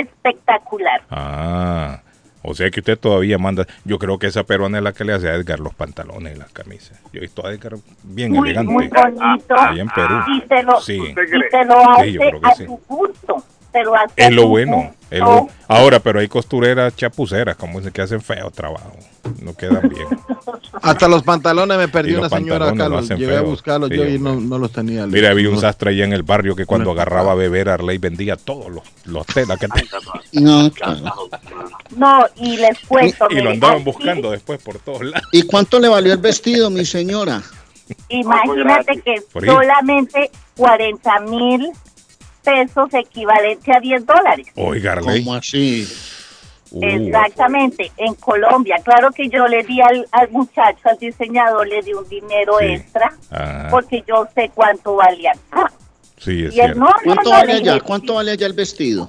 espectacular. 0.00 1.02
Ah. 1.10 2.00
O 2.46 2.54
sea 2.54 2.70
que 2.70 2.80
usted 2.80 2.98
todavía 2.98 3.38
manda. 3.38 3.66
Yo 3.84 3.98
creo 3.98 4.18
que 4.18 4.26
esa 4.26 4.44
peruana 4.44 4.76
es 4.76 4.84
la 4.84 4.92
que 4.92 5.02
le 5.04 5.14
hace 5.14 5.30
a 5.30 5.34
Edgar 5.34 5.60
los 5.60 5.74
pantalones 5.74 6.36
y 6.36 6.38
las 6.38 6.52
camisas. 6.52 7.00
Yo 7.10 7.18
he 7.18 7.20
visto 7.20 7.46
a 7.46 7.50
Edgar 7.50 7.76
bien 8.02 8.32
Muy, 8.32 8.50
elegante. 8.50 8.70
muy 8.70 8.88
bonito. 8.88 9.54
Allá 9.58 9.80
en 9.82 9.88
Perú. 9.88 10.14
Y 10.28 10.40
te 10.42 10.62
lo, 10.62 10.78
Sí. 10.82 10.98
y 11.02 11.14
te 11.14 11.64
lo 11.64 11.74
Sí, 11.80 11.88
hace 11.96 12.12
yo 12.12 12.20
creo 12.20 12.40
que 12.42 12.46
a 12.46 12.54
sí. 12.54 12.66
tu 12.66 12.80
gusto. 12.86 13.42
Hace 13.80 14.22
a 14.22 14.26
Es 14.28 14.32
lo 14.32 14.46
bueno. 14.48 14.94
es 15.10 15.20
lo- 15.20 15.48
Ahora, 15.68 15.98
pero 16.00 16.20
hay 16.20 16.28
costureras 16.28 16.94
chapuceras, 16.94 17.56
como 17.56 17.78
dicen, 17.78 17.92
que 17.92 18.02
hacen 18.02 18.20
feo 18.20 18.50
trabajo. 18.50 18.96
No 19.40 19.54
quedan 19.54 19.88
bien. 19.88 20.06
Hasta 20.82 21.08
los 21.08 21.22
pantalones 21.22 21.78
me 21.78 21.84
Y 21.84 21.88
perdió 21.88 22.18
los 22.20 22.30
una 22.30 22.38
señora 22.38 22.66
pantalones 22.66 22.78
lo 22.78 22.84
Carlos. 22.84 23.04
hacen 23.04 23.18
Llegué 23.18 23.36
a 23.36 23.40
buscarlos 23.42 23.88
Sí, 23.90 23.96
yo 23.96 24.04
y 24.06 24.18
no, 24.18 24.34
no 24.38 24.58
los 24.58 24.70
tenía. 24.72 25.06
Mira, 25.06 25.30
había 25.30 25.48
un 25.48 25.58
sastre 25.60 25.90
allá 25.90 26.04
en 26.04 26.12
el 26.12 26.22
barrio 26.24 26.54
que 26.54 26.66
cuando 26.66 26.90
agarraba 26.90 27.32
a 27.32 27.34
beber, 27.34 27.68
Arley 27.70 27.96
vendía 27.98 28.36
todos 28.36 28.70
los, 28.70 28.82
los 29.04 29.26
telas 29.26 29.58
que 29.58 29.68
tenía. 29.68 29.90
No, 30.32 30.70
No, 31.96 32.24
y 32.36 32.56
les 32.56 32.78
cuento. 32.80 33.26
Y 33.30 33.36
lo 33.40 33.50
andaban 33.50 33.84
buscando 33.84 34.30
después 34.32 34.60
por 34.62 34.78
todos 34.78 35.04
lados. 35.04 35.26
¿Y 35.32 35.42
cuánto 35.42 35.78
le 35.80 35.88
valió 35.88 36.12
el 36.12 36.18
vestido, 36.18 36.70
mi 36.70 36.84
señora? 36.84 37.40
Imagínate 38.08 39.00
que 39.00 39.22
solamente 39.32 40.30
40 40.56 41.20
mil 41.20 41.70
pesos 42.44 42.92
equivalente 42.94 43.72
a 43.74 43.80
10 43.80 44.06
dólares. 44.06 44.46
Oiga. 44.54 45.00
¿Cómo 45.00 45.34
así? 45.34 45.88
Uh, 46.70 46.80
Exactamente, 46.82 47.92
en 47.96 48.14
Colombia. 48.14 48.76
Claro 48.84 49.10
que 49.12 49.28
yo 49.28 49.46
le 49.46 49.62
di 49.62 49.80
al, 49.80 50.06
al 50.12 50.28
muchacho, 50.30 50.80
al 50.88 50.98
diseñador, 50.98 51.68
le 51.68 51.82
di 51.82 51.92
un 51.92 52.08
dinero 52.08 52.54
Sí. 52.58 52.66
extra 52.66 53.12
Ajá. 53.30 53.68
porque 53.70 54.02
yo 54.08 54.26
sé 54.34 54.50
cuánto 54.54 54.96
valía. 54.96 55.32
Sí, 56.18 56.44
es 56.44 56.50
Y 56.52 56.52
cierto. 56.52 56.80
¿Cuánto 57.04 57.22
no, 57.24 57.30
vale 57.30 57.46
le 57.60 57.70
allá? 57.70 57.80
¿Cuánto 57.80 58.14
vale 58.14 58.30
allá 58.32 58.46
el 58.46 58.52
vestido? 58.54 59.08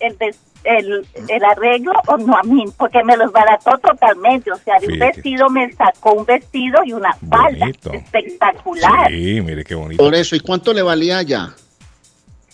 el, 0.00 0.14
ves- 0.16 0.38
el, 0.64 1.06
el 1.28 1.44
arreglo, 1.44 1.92
o 2.08 2.16
no 2.16 2.36
a 2.36 2.42
mí, 2.42 2.64
porque 2.76 3.02
me 3.04 3.16
los 3.16 3.30
barató 3.30 3.78
totalmente. 3.78 4.50
O 4.50 4.56
sea, 4.58 4.78
de 4.80 4.88
un 4.88 4.98
vestido 4.98 5.48
me 5.50 5.70
sacó 5.74 6.14
un 6.14 6.24
vestido 6.24 6.80
y 6.84 6.92
una 6.94 7.12
falda 7.30 7.58
Bonito. 7.66 7.92
espectacular. 7.92 9.08
Sí, 9.08 9.40
mire 9.40 9.62
qué 9.64 9.74
bonito. 9.74 10.02
Por 10.02 10.14
eso, 10.14 10.34
¿y 10.34 10.40
cuánto 10.40 10.72
le 10.72 10.82
valía 10.82 11.18
allá? 11.18 11.54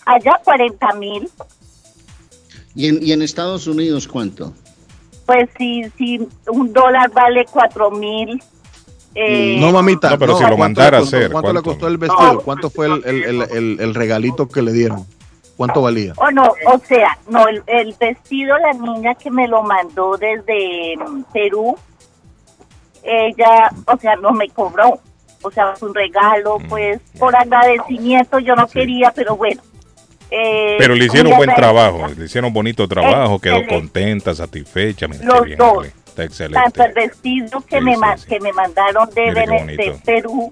Allá 0.07 0.41
40 0.45 0.93
mil. 0.95 1.29
¿Y 2.75 2.89
en, 2.89 2.99
y 3.03 3.13
en 3.13 3.23
Estados 3.23 3.67
Unidos 3.67 4.07
cuánto? 4.09 4.53
Pues 5.27 5.49
si, 5.59 5.85
si 5.99 6.29
un 6.49 6.73
dólar 6.73 7.11
vale 7.13 7.45
cuatro 7.51 7.91
mil. 7.91 8.43
eh, 9.15 9.57
No, 9.61 9.73
mamita. 9.73 10.11
No, 10.11 10.19
pero 10.19 10.35
si 10.37 10.43
lo 10.43 10.49
¿cuánto 10.49 10.59
mandara 10.59 10.99
a 10.99 11.01
hacer, 11.03 11.31
¿Cuánto, 11.33 11.53
le 11.53 11.63
costó 11.63 11.87
el 11.89 11.99
vestido? 11.99 12.41
¿Cuánto 12.43 12.71
fue 12.71 12.87
el, 12.87 13.03
el- 13.05 13.25
el- 13.25 13.43
el- 13.51 13.81
el 13.81 13.95
regalito 13.95 14.49
que 14.49 14.63
le 14.63 14.73
dieron? 14.73 15.05
¿Cuánto 15.57 15.83
valía? 15.83 16.15
O 16.17 16.31
no, 16.31 16.45
o 16.67 16.79
sea, 16.87 17.19
no, 17.29 17.47
el, 17.47 17.63
el 17.67 17.95
vestido, 18.01 18.57
la 18.59 18.73
niña 18.73 19.15
que 19.15 19.31
me 19.31 19.47
lo 19.47 19.63
mandó 19.63 20.17
desde 20.17 20.97
mm, 20.97 21.23
Perú, 21.35 21.77
ella, 23.03 23.71
o 23.87 23.97
sea, 23.99 24.17
no 24.17 24.33
me 24.33 24.49
cobró. 24.49 24.99
O 25.43 25.51
sea, 25.51 25.75
fue 25.77 25.89
un 25.89 25.95
regalo, 25.95 26.59
Mm, 26.59 26.69
pues, 26.69 27.01
por 27.19 27.35
agradecimiento, 27.37 28.39
yo 28.39 28.55
no 28.57 28.67
quería, 28.69 29.11
pero 29.15 29.37
bueno. 29.37 29.61
Eh, 30.31 30.77
Pero 30.79 30.95
le 30.95 31.07
hicieron 31.07 31.37
buen 31.37 31.55
trabajo, 31.55 32.07
le 32.17 32.25
hicieron 32.25 32.53
bonito 32.53 32.87
trabajo, 32.89 33.39
quedó 33.39 33.67
contenta, 33.67 34.35
satisfecha. 34.35 35.09
Mira, 35.09 35.25
Los 35.25 35.45
bien, 35.45 35.59
dos. 35.59 35.87
Está 36.07 36.25
excelente. 36.25 36.61
Tanto 36.63 36.85
el 36.85 36.93
vestido 36.93 37.61
que, 37.61 37.79
Sí, 37.79 37.85
me, 37.85 37.95
sí, 37.95 38.01
ma- 38.01 38.17
sí. 38.17 38.27
que 38.29 38.41
me 38.41 38.53
mandaron 38.53 39.09
de, 39.11 39.33
de 39.33 40.01
Perú 40.05 40.51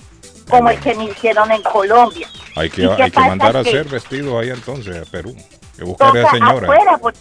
como 0.48 0.70
el 0.70 0.78
que 0.80 0.94
me 0.94 1.04
hicieron 1.04 1.50
en 1.52 1.62
Colombia. 1.62 2.26
Hay 2.56 2.70
que, 2.70 2.82
¿Y 2.84 2.88
qué 2.96 3.02
hay 3.02 3.10
que 3.10 3.20
mandar 3.20 3.56
a 3.56 3.60
hacer 3.60 3.84
vestidos 3.86 4.40
ahí 4.42 4.50
entonces 4.50 4.96
a 4.96 5.10
Perú. 5.10 5.34
Que 5.76 5.84
buscar 5.84 6.16
a 6.16 6.30
señora. 6.30 6.52
afuera, 6.66 6.98
por- 6.98 7.14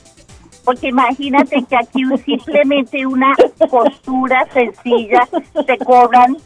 porque 0.64 0.88
imagínate 0.90 1.64
que 1.70 1.76
aquí 1.76 2.04
simplemente 2.26 3.06
una 3.06 3.34
costura 3.70 4.46
sencilla 4.54 5.28
te 5.66 5.78
cobran 5.80 6.38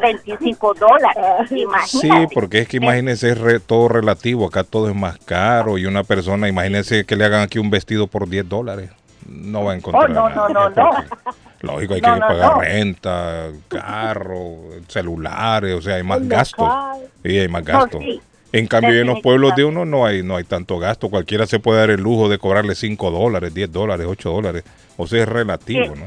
25 0.00 0.74
dólares. 0.74 1.48
Sí, 1.48 1.60
Imagínate. 1.60 2.34
porque 2.34 2.58
es 2.60 2.68
que 2.68 2.76
imagínense, 2.78 3.30
es 3.30 3.38
re- 3.38 3.60
todo 3.60 3.88
relativo, 3.88 4.46
acá 4.46 4.64
todo 4.64 4.88
es 4.88 4.94
más 4.94 5.18
caro 5.18 5.78
y 5.78 5.86
una 5.86 6.04
persona, 6.04 6.48
imagínense 6.48 7.04
que 7.04 7.16
le 7.16 7.24
hagan 7.24 7.42
aquí 7.42 7.58
un 7.58 7.70
vestido 7.70 8.06
por 8.06 8.28
10 8.28 8.48
dólares, 8.48 8.90
no 9.28 9.64
va 9.64 9.72
a 9.72 9.74
Oh, 9.74 9.78
encontrar. 9.78 10.10
no, 10.10 10.26
a 10.26 10.30
no, 10.30 10.48
nadie, 10.48 10.74
no, 10.76 10.90
no. 10.92 11.04
Lógico, 11.60 11.94
hay 11.94 12.00
No, 12.02 12.14
que 12.14 12.20
no, 12.20 12.26
pagar 12.26 12.52
no. 12.54 12.60
renta, 12.60 13.46
carro, 13.68 14.56
celulares, 14.88 15.74
o 15.74 15.80
sea, 15.82 15.94
hay 15.96 16.02
más 16.02 16.18
El 16.20 16.28
gastos. 16.28 16.58
local. 16.66 17.00
Sí, 17.24 17.38
hay 17.38 17.48
más 17.48 17.64
No, 17.64 17.72
gastos. 17.72 18.00
sí. 18.02 18.20
En 18.52 18.66
cambio, 18.68 19.00
en 19.00 19.06
los 19.08 19.20
pueblos 19.20 19.56
de 19.56 19.64
uno 19.64 19.84
no 19.84 20.06
hay, 20.06 20.22
no 20.22 20.36
hay 20.36 20.44
tanto 20.44 20.78
gasto. 20.78 21.08
Cualquiera 21.10 21.44
se 21.46 21.58
puede 21.58 21.80
dar 21.80 21.90
el 21.90 22.00
lujo 22.00 22.28
de 22.28 22.38
cobrarle 22.38 22.76
5 22.76 23.10
dólares, 23.10 23.52
10 23.52 23.72
dólares, 23.72 24.06
8 24.08 24.30
dólares. 24.30 24.62
O 24.96 25.08
sea, 25.08 25.22
es 25.22 25.28
relativo, 25.28 25.92
Sí. 25.94 26.00
¿no? 26.00 26.06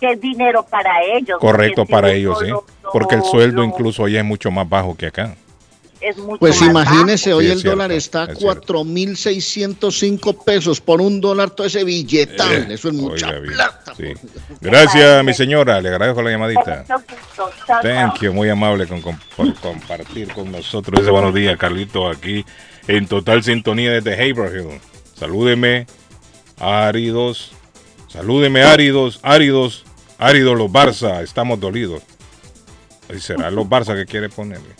Que 0.00 0.12
es 0.12 0.20
dinero 0.20 0.64
para 0.68 1.02
ellos. 1.02 1.38
Correcto 1.40 1.84
si 1.86 1.92
para 1.92 2.12
ellos, 2.12 2.38
sí. 2.40 2.50
Porque 2.92 3.14
el 3.16 3.22
sueldo 3.22 3.64
incluso 3.64 4.04
allá 4.04 4.20
es 4.20 4.24
mucho 4.26 4.50
más 4.50 4.68
bajo 4.68 4.96
que 4.96 5.06
acá. 5.06 5.36
es 6.00 6.16
mucho 6.18 6.38
Pues 6.38 6.60
más 6.60 6.70
imagínese, 6.70 7.30
bajo. 7.30 7.38
hoy 7.38 7.44
Sí, 7.46 7.50
el 7.50 7.56
es 7.56 7.62
cierto, 7.62 7.76
dólar 7.76 7.92
está 7.92 8.22
a 8.24 8.32
es 8.32 8.38
cierto. 8.38 8.74
4.605 8.84 10.44
pesos 10.44 10.80
por 10.80 11.00
un 11.00 11.20
dólar, 11.20 11.50
todo 11.50 11.66
ese 11.66 11.82
billetón. 11.84 12.52
Eh, 12.52 12.66
Eso 12.74 12.88
es 12.88 12.94
mucha 12.94 13.28
oiga 13.30 13.54
plata. 13.54 13.94
sí. 13.96 14.12
Gracias, 14.60 15.24
mi 15.24 15.32
señora. 15.34 15.80
Le 15.80 15.88
agradezco 15.88 16.22
la 16.22 16.30
llamadita. 16.30 16.84
Thank 17.82 18.20
you, 18.20 18.32
muy 18.32 18.48
amable 18.50 18.86
con, 18.86 19.00
con- 19.00 19.18
por 19.36 19.54
compartir 19.54 20.28
con 20.32 20.52
nosotros. 20.52 21.00
Ese 21.00 21.10
buenos 21.10 21.34
días, 21.34 21.56
Carlito, 21.56 22.08
aquí 22.08 22.44
en 22.86 23.06
total 23.06 23.42
sintonía 23.42 23.90
desde 23.92 24.12
Haverhill. 24.14 24.78
Salúdeme, 25.14 25.86
áridos. 26.60 27.52
Salúdeme, 28.08 28.62
áridos, 28.62 29.18
áridos, 29.22 29.84
áridos 30.18 30.56
los 30.56 30.70
Barça. 30.70 31.22
Estamos 31.22 31.58
dolidos. 31.60 32.02
¿Y 33.14 33.20
será 33.20 33.50
los 33.50 33.66
Barça 33.66 33.94
que 33.94 34.06
quiere 34.06 34.28
ponerle? 34.28 34.74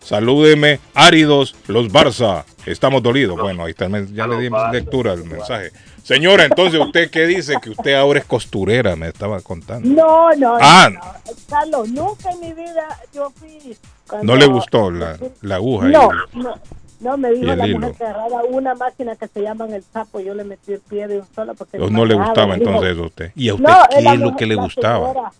Salúdeme, 0.00 0.80
áridos, 0.94 1.54
los 1.68 1.88
Barça. 1.88 2.44
Estamos 2.66 3.02
dolidos. 3.02 3.38
Bueno, 3.38 3.64
ahí 3.64 3.70
está, 3.70 3.88
men- 3.88 4.12
ya 4.14 4.26
le 4.26 4.38
dimos 4.38 4.60
lectura 4.72 5.12
al 5.12 5.24
mensaje. 5.24 5.70
Señora, 6.02 6.44
entonces, 6.44 6.80
¿usted 6.80 7.10
qué 7.10 7.26
dice? 7.26 7.54
Que 7.62 7.70
usted 7.70 7.94
ahora 7.94 8.18
es 8.18 8.24
costurera, 8.24 8.96
me 8.96 9.08
estaba 9.08 9.40
contando. 9.40 9.88
No, 9.88 10.34
no, 10.34 10.58
Ah. 10.60 10.90
no, 10.92 10.98
no. 10.98 11.36
Carlos, 11.48 11.88
nunca 11.90 12.30
en 12.32 12.40
mi 12.40 12.52
vida 12.52 12.98
yo 13.14 13.30
fui. 13.30 13.76
cuando- 14.08 14.32
¿No 14.32 14.38
le 14.38 14.46
gustó 14.46 14.90
la, 14.90 15.16
la 15.42 15.54
aguja? 15.56 15.86
No, 15.86 16.10
no, 16.34 16.54
no, 17.02 17.16
me 17.16 17.30
dijo 17.32 17.54
la 17.54 17.66
hilo. 17.66 17.78
mujer 17.80 17.94
que 17.96 18.04
agarraba 18.04 18.42
una 18.44 18.74
máquina 18.74 19.16
que 19.16 19.28
se 19.28 19.42
llaman 19.42 19.72
el 19.72 19.82
sapo, 19.82 20.20
yo 20.20 20.34
le 20.34 20.44
metí 20.44 20.72
el 20.72 20.80
pie 20.80 21.06
de 21.08 21.18
un 21.20 21.26
solo 21.34 21.54
porque 21.54 21.78
Pues 21.78 21.90
no 21.90 22.04
le 22.04 22.14
gustaba 22.14 22.54
dijo, 22.54 22.68
entonces 22.68 22.92
eso 22.92 23.02
a 23.02 23.06
usted. 23.06 23.32
¿Y 23.34 23.48
a 23.48 23.54
usted 23.54 23.68
No, 23.68 23.74
qué 23.90 24.02
la 24.02 24.14
es 24.14 24.20
lo 24.20 24.36
que 24.36 24.46
le 24.46 24.54
gustaba? 24.54 25.08
señora- 25.08 25.32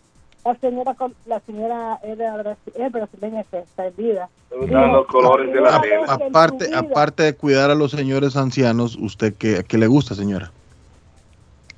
la 0.44 0.54
señora, 0.56 0.94
con- 0.94 1.14
la 1.26 1.40
señora 1.40 1.98
era 2.02 2.56
es 2.74 2.92
brasileña 2.92 3.44
que 3.44 3.58
está 3.60 3.86
en 3.86 3.96
vida. 3.96 4.28
gustan 4.58 4.92
los 4.92 5.06
colores 5.06 5.52
de 5.52 5.60
la 5.60 5.80
tela. 5.80 6.04
Aparte, 6.08 6.74
aparte 6.74 7.22
de 7.22 7.34
cuidar 7.34 7.70
a 7.70 7.74
los 7.76 7.92
señores 7.92 8.36
ancianos, 8.36 8.96
¿usted 9.00 9.34
qué, 9.38 9.64
qué 9.66 9.78
le 9.78 9.86
gusta, 9.86 10.14
señora? 10.16 10.50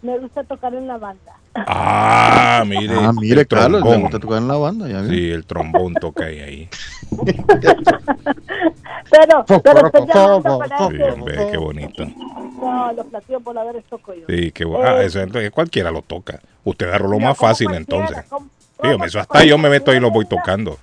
Me 0.04 0.18
gusta 0.18 0.44
tocar 0.44 0.74
en 0.74 0.86
la 0.86 0.98
banda. 0.98 1.32
Ah, 1.54 2.62
mire. 2.66 2.94
Ah, 2.94 3.10
mire, 3.12 3.40
el 3.40 3.46
Carlos, 3.48 3.80
le 3.80 3.88
trombón. 3.88 4.02
gusta 4.02 4.18
tocar 4.18 4.38
en 4.38 4.48
la 4.48 4.56
banda, 4.56 4.86
ya. 4.86 5.02
Sí, 5.06 5.30
el 5.30 5.46
trombón 5.46 5.94
toca 5.94 6.26
ahí. 6.26 6.40
ahí. 6.40 6.68
Pero, 9.10 9.44
pero 9.62 9.86
estoy 9.86 10.06
llamando 10.06 10.58
para 10.58 10.88
Sí, 10.88 10.94
qué 11.50 11.56
bonito. 11.56 12.06
no, 12.60 12.92
los 12.92 13.06
platillos 13.06 13.44
voladores 13.44 13.84
toco 13.84 14.12
yo. 14.14 14.26
Sí, 14.28 14.50
qué 14.52 14.66
bu- 14.66 14.78
ah, 14.82 15.02
Eh, 15.02 15.06
eso, 15.06 15.20
entonces, 15.20 15.50
cualquiera 15.52 15.90
lo 15.90 16.02
toca. 16.02 16.40
Usted 16.64 16.88
agarró 16.88 17.08
lo 17.08 17.20
más 17.20 17.38
fácil 17.38 17.72
entonces. 17.74 18.24
Dígame, 18.82 19.06
eso 19.06 19.20
hasta 19.20 19.44
yo 19.44 19.56
me 19.56 19.68
meto 19.70 19.90
ahí 19.90 19.98
y 19.98 20.00
lo 20.00 20.10
voy 20.10 20.26
tocando. 20.26 20.78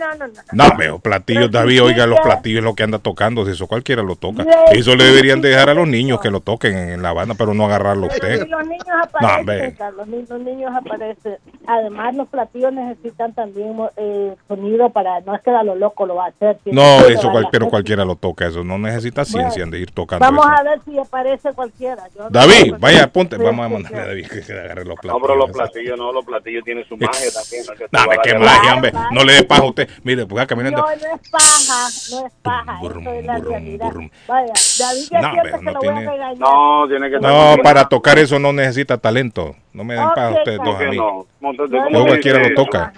No, 0.00 0.14
no, 0.14 0.26
no. 0.28 0.40
No, 0.70 0.76
veo, 0.78 0.98
platillos, 0.98 1.48
Pero 1.50 1.58
David, 1.60 1.82
oiga, 1.82 2.06
los 2.06 2.20
platillos 2.20 2.58
es 2.60 2.64
lo 2.64 2.74
que 2.74 2.82
anda 2.84 2.98
tocando, 2.98 3.44
si 3.44 3.52
eso 3.52 3.66
cualquiera 3.66 4.02
lo 4.02 4.16
toca. 4.16 4.44
Eso 4.72 4.96
le 4.96 5.04
deberían 5.04 5.42
sí, 5.42 5.48
dejar 5.48 5.68
a 5.70 5.74
los 5.74 5.86
niños 5.86 6.20
que 6.20 6.30
lo 6.30 6.40
toquen 6.40 6.76
en 6.76 7.02
la 7.02 7.12
banda, 7.12 7.34
pero 7.36 7.52
no 7.52 7.66
agarrarlo 7.66 8.08
Pero 8.08 8.14
usted. 8.14 8.42
si 8.44 8.48
los 8.48 8.66
niños 8.66 8.86
aparecen. 9.02 9.72
Carlos, 9.72 10.08
los 10.08 10.40
niños 10.40 10.72
aparecen. 10.74 11.36
Además, 11.66 12.14
los 12.14 12.28
platillos 12.28 12.72
necesitan 12.72 13.34
también 13.34 13.76
eh, 13.96 14.34
sonido 14.48 14.90
para, 14.90 15.20
no 15.20 15.34
es 15.34 15.42
que 15.42 15.50
a 15.50 15.62
lo 15.62 15.74
loco 15.74 16.06
lo 16.06 16.14
va 16.14 16.26
a 16.26 16.28
hacer. 16.28 16.58
No, 16.66 17.00
eso 17.06 17.30
cual- 17.30 17.48
pero 17.52 17.68
cualquiera 17.68 18.04
lo 18.04 18.16
toca, 18.16 18.46
eso 18.46 18.64
no 18.64 18.78
necesita 18.78 19.24
ciencia 19.24 19.66
de 19.66 19.78
ir 19.78 19.90
tocando 19.90 20.24
Vamos 20.24 20.46
eso. 20.46 20.54
a 20.54 20.62
ver 20.62 20.80
si 20.84 20.98
aparece 20.98 21.52
cualquiera. 21.52 22.08
Yo 22.16 22.22
no 22.24 22.30
David, 22.30 22.74
vaya, 22.78 23.04
apunte, 23.04 23.36
sí, 23.36 23.42
vamos 23.42 23.64
a 23.64 23.68
sí, 23.68 23.74
mandarle 23.74 23.98
a. 24.00 24.06
David 24.06 24.26
que 24.28 24.42
se 24.42 24.52
agarre 24.58 24.84
los 24.86 24.96
No, 24.96 25.00
platillos. 25.02 25.22
pero 25.22 25.36
los 25.36 25.50
platillos 25.50 25.98
no, 25.98 26.12
los 26.12 26.24
platillos 26.24 26.64
tienen 26.64 26.84
su 26.88 26.96
magia 26.96 27.28
también. 27.32 27.64
¿no? 27.92 28.22
Qué 28.22 28.38
magia, 28.38 28.74
hombre. 28.74 28.92
No 29.12 29.24
le 29.24 29.32
dé 29.34 29.42
paja 29.44 29.62
a 29.62 29.66
usted. 29.66 29.88
Mire, 30.04 30.26
pues 30.26 30.46
caminando. 30.46 30.78
No, 30.78 30.86
no 30.86 30.92
es 30.94 31.30
paja, 31.30 31.88
no 32.10 32.26
es 32.26 32.32
paja, 32.42 32.78
eso 32.82 33.10
es 33.12 33.24
la 33.24 33.38
realidad. 33.38 33.92
Vaya, 34.28 34.52
David 34.78 35.08
ya 35.10 35.20
No, 35.20 35.32
pero 35.42 35.58
que 35.58 35.64
no 35.64 35.72
lo 35.72 35.78
voy 35.78 35.88
a 35.88 35.92
tiene- 35.94 36.10
regañar. 36.10 36.38
No, 36.38 36.88
tiene 36.88 37.10
que 37.10 37.18
No, 37.20 37.56
para 37.62 37.88
tocar 37.88 38.18
eso 38.18 38.38
no 38.38 38.52
necesita 38.52 38.98
talento. 38.98 39.56
No 39.72 39.84
me 39.84 39.94
den 39.94 40.04
Ok, 40.04 40.14
paja 40.14 40.30
ustedes 40.30 40.58
dos 40.58 40.76
a 40.80 40.84
mí. 40.84 40.96
no. 40.96 41.26
Entonces, 41.42 41.76
No, 41.76 41.84
¿cómo 41.84 41.90
Luego 41.90 42.04
se 42.04 42.08
cualquiera 42.10 42.38
lo 42.40 42.44
eso? 42.46 42.54
toca. 42.54 42.92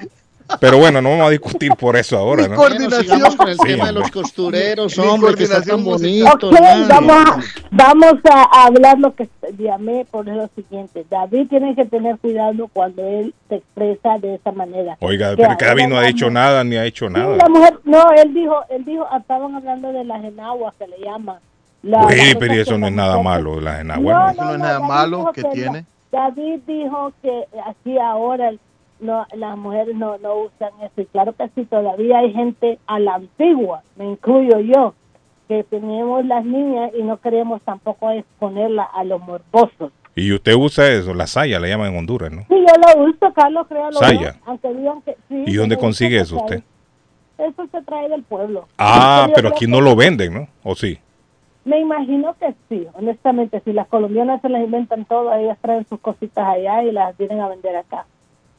Pero 0.61 0.79
bueno, 0.79 1.01
no 1.03 1.11
vamos 1.11 1.27
a 1.27 1.31
discutir 1.31 1.73
por 1.77 1.97
eso 1.97 2.17
ahora, 2.19 2.47
¿no? 2.49 2.57
Bueno, 2.57 2.91
sigamos 2.91 3.37
con 3.37 3.49
el 3.49 3.57
Sí, 3.59 3.67
tema 3.67 3.87
de 3.87 3.93
los 3.93 4.05
hombre. 4.05 4.21
costureros, 4.23 4.99
hombre, 4.99 5.35
que 5.35 5.45
está 5.45 5.63
tan 5.63 5.83
coordinación 5.83 5.85
bonito. 5.85 6.49
Ok, 6.49 6.55
hermano. 6.55 6.87
vamos 6.89 7.17
a, 7.17 7.41
vamos 7.71 8.15
a 8.31 8.67
hablar 8.67 8.99
lo 8.99 9.15
que 9.15 9.29
llamé 9.59 10.07
por 10.11 10.27
lo 10.27 10.49
siguiente. 10.55 11.05
David 11.11 11.49
tiene 11.49 11.75
que 11.75 11.85
tener 11.85 12.19
cuidado 12.19 12.69
cuando 12.73 13.03
él 13.07 13.35
se 13.49 13.57
expresa 13.57 14.19
de 14.19 14.35
esa 14.37 14.53
manera. 14.53 14.97
Oiga, 15.01 15.31
Que 15.37 15.43
pero 15.43 15.57
que 15.57 15.65
David 15.65 15.87
no 15.89 15.99
ha 15.99 16.03
la- 16.03 16.31
nada 16.31 16.65
ni 16.65 16.77
ha 16.77 16.85
hecho 16.85 17.07
Sí, 17.09 17.13
nada. 17.15 17.37
la 17.37 17.49
mujer, 17.49 17.79
no, 17.85 18.11
él 18.13 18.33
dijo, 18.35 18.57
él 18.71 18.85
dijo, 18.85 19.07
estaban 19.17 19.55
hablando 19.55 19.93
de 19.93 20.05
las 20.05 20.23
enaguas 20.25 20.75
que 20.79 20.87
le 20.87 20.99
llaman. 20.99 21.37
La- 21.83 22.03
las 22.03 22.35
pero 22.39 22.55
eso 22.55 22.73
que 22.73 22.79
no 22.79 22.87
es 22.87 22.93
nada 22.93 23.21
malo, 23.23 23.61
las 23.61 23.75
No, 23.85 23.95
enaguas. 23.95 24.35
Eso 24.35 24.45
no 24.45 24.53
es 24.53 24.59
nada 24.61 24.73
David 24.75 24.89
malo 24.89 25.17
dijo 25.19 25.33
que 25.33 25.43
la- 25.43 25.51
tiene. 25.51 25.85
David 26.13 26.61
dijo 26.67 27.13
que 27.23 27.45
aquí 27.67 27.99
ahora 27.99 28.53
no, 29.03 29.27
las 29.35 29.59
mujeres 29.59 29.95
no, 29.95 30.17
no 30.19 30.37
usan 30.37 30.71
eso. 30.83 31.01
Y 31.01 31.07
claro 31.07 31.35
que 31.35 31.49
sí, 31.55 31.65
todavía 31.65 32.19
hay 32.19 32.33
gente 32.33 32.79
a 32.87 32.99
la 32.99 33.17
antigua, 33.17 33.83
me 33.97 34.07
incluyo 34.07 34.61
yo, 34.61 34.95
que 35.49 35.65
tenemos 35.65 36.25
las 36.25 36.45
niñas 36.45 36.93
y 36.99 37.03
no 37.03 37.19
queremos 37.19 37.61
tampoco 37.63 38.11
exponerla 38.11 38.85
a 38.85 39.05
los 39.05 39.21
morbosos. 39.21 39.93
Y 40.15 40.33
usted 40.33 40.55
usa 40.55 40.91
eso, 40.91 41.15
la 41.15 41.27
saya 41.27 41.59
le 41.59 41.69
llaman 41.69 41.93
en 41.93 41.99
Honduras, 41.99 42.31
¿no? 42.31 42.43
Sí, 42.43 42.55
yo 42.55 42.95
lo 42.95 43.05
uso, 43.05 43.33
Carlos, 43.35 43.67
créalo. 43.67 43.93
Saya. 43.93 44.37
Aunque 44.45 44.73
digan 44.73 45.01
que 45.03 45.17
sí. 45.29 45.45
¿Y 45.47 45.55
dónde 45.55 45.77
consigue 45.77 46.19
eso 46.19 46.37
usted? 46.37 46.63
Eso 47.39 47.67
se 47.73 47.83
trae 47.83 48.09
del 48.09 48.23
pueblo. 48.23 48.69
Ah, 48.79 49.29
pero 49.35 49.49
aquí 49.49 49.67
no 49.67 49.81
lo 49.81 49.97
venden, 49.97 50.35
¿no? 50.35 50.49
¿O 50.63 50.75
sí? 50.75 50.99
Me 51.65 51.81
imagino 51.81 52.35
que 52.39 52.55
sí, 52.69 52.87
honestamente, 52.95 53.61
si 53.65 53.73
las 53.73 53.87
colombianas 53.87 54.43
se 54.43 54.49
las 54.49 54.63
inventan 54.63 55.05
todas, 55.05 55.41
ellas 55.41 55.59
traen 55.61 55.87
sus 55.89 56.01
cositas 56.01 56.47
allá 56.47 56.83
y 56.83 56.93
las 56.93 57.17
vienen 57.17 57.41
a 57.41 57.49
vender 57.49 57.77
acá. 57.77 58.05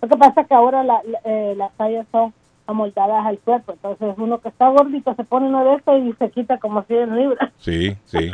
Lo 0.03 0.09
que 0.09 0.17
pasa 0.17 0.41
es 0.41 0.47
que 0.47 0.53
ahora 0.53 0.83
la- 0.83 1.01
la- 1.05 1.19
eh, 1.23 1.53
las 1.55 1.71
tallas 1.77 2.05
son 2.11 2.33
amoldadas 2.67 3.25
al 3.25 3.39
cuerpo, 3.39 3.71
entonces 3.71 4.13
uno 4.17 4.39
que 4.41 4.49
está 4.49 4.67
gordito 4.67 5.15
se 5.15 5.23
pone 5.23 5.47
uno 5.47 5.63
de 5.63 5.75
estos 5.75 5.97
y 6.01 6.11
se 6.19 6.29
quita 6.29 6.57
como 6.57 6.81
100 6.83 7.15
libras. 7.15 7.49
Sí, 7.57 7.95
sí. 8.03 8.29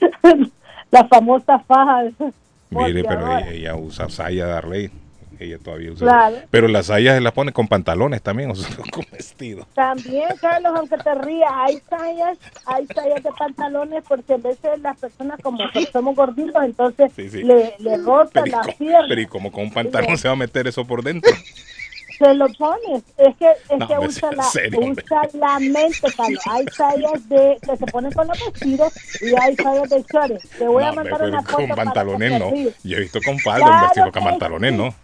la 0.92 1.04
famosa 1.08 1.58
faja. 1.60 2.04
Mire, 2.70 3.02
pero 3.04 3.26
ella, 3.36 3.50
ella 3.50 3.76
usa 3.76 4.08
saya 4.08 4.46
Ella 5.44 5.58
todavía 5.58 5.92
usa. 5.92 6.06
Claro. 6.06 6.36
Pero 6.50 6.68
las 6.68 6.86
sayas 6.86 7.14
se 7.16 7.20
las 7.20 7.32
pone 7.32 7.52
con 7.52 7.68
pantalones 7.68 8.22
también, 8.22 8.50
o 8.52 8.54
sea, 8.54 8.68
con 8.90 9.04
vestido. 9.12 9.66
También, 9.74 10.28
Carlos, 10.40 10.72
aunque 10.76 10.96
te 10.98 11.14
rías, 11.14 11.50
hay 11.54 11.80
tallas, 11.88 12.38
hay 12.66 12.86
tallas 12.86 13.22
de 13.22 13.30
pantalones 13.38 14.02
porque 14.08 14.34
a 14.34 14.38
veces 14.38 14.78
las 14.80 14.98
personas 14.98 15.40
como 15.42 15.58
que 15.72 15.86
somos 15.92 16.16
gorditos, 16.16 16.62
entonces 16.64 17.12
Sí, 17.14 17.28
sí. 17.30 17.42
le, 17.42 17.74
le 17.78 17.96
rotan 17.98 18.50
las 18.50 18.74
piernas. 18.76 19.04
pero 19.08 19.20
y 19.20 19.26
como 19.26 19.52
con 19.52 19.64
un 19.64 19.72
pantalón 19.72 20.18
se 20.18 20.28
va 20.28 20.34
a 20.34 20.36
meter 20.36 20.66
eso 20.66 20.84
por 20.84 21.02
dentro. 21.02 21.30
Se 22.18 22.32
lo 22.32 22.46
pones, 22.52 23.02
es 23.18 23.36
que, 23.38 23.50
es 23.70 23.76
No, 23.76 23.88
que 23.88 23.98
usa, 23.98 24.30
la, 24.30 24.44
serio, 24.44 24.78
usa 24.82 25.22
la 25.32 25.58
mente, 25.58 25.98
Carlos. 26.16 26.40
Hay 26.48 26.64
tallas 26.66 27.28
de, 27.28 27.58
que 27.60 27.76
se 27.76 27.86
ponen 27.86 28.12
con 28.12 28.28
los 28.28 28.38
vestidos 28.38 28.92
y 29.20 29.34
hay 29.34 29.56
tallas 29.56 29.90
de 29.90 30.04
chores. 30.04 30.48
Te 30.56 30.64
voy 30.68 30.84
No, 30.84 30.86
a 30.86 30.92
hombre, 30.92 31.10
mandar 31.10 31.28
una 31.28 31.42
foto 31.42 31.56
con 31.66 31.68
pantalones 31.76 32.38
no. 32.38 32.54
Yo 32.84 32.96
he 32.98 33.00
visto 33.00 33.18
con 33.24 33.36
falda, 33.40 33.66
Claro 33.66 33.74
un 33.74 33.82
vestido 33.82 34.12
con 34.12 34.24
pantalones 34.24 34.70
sí. 34.70 34.76
no. 34.76 34.94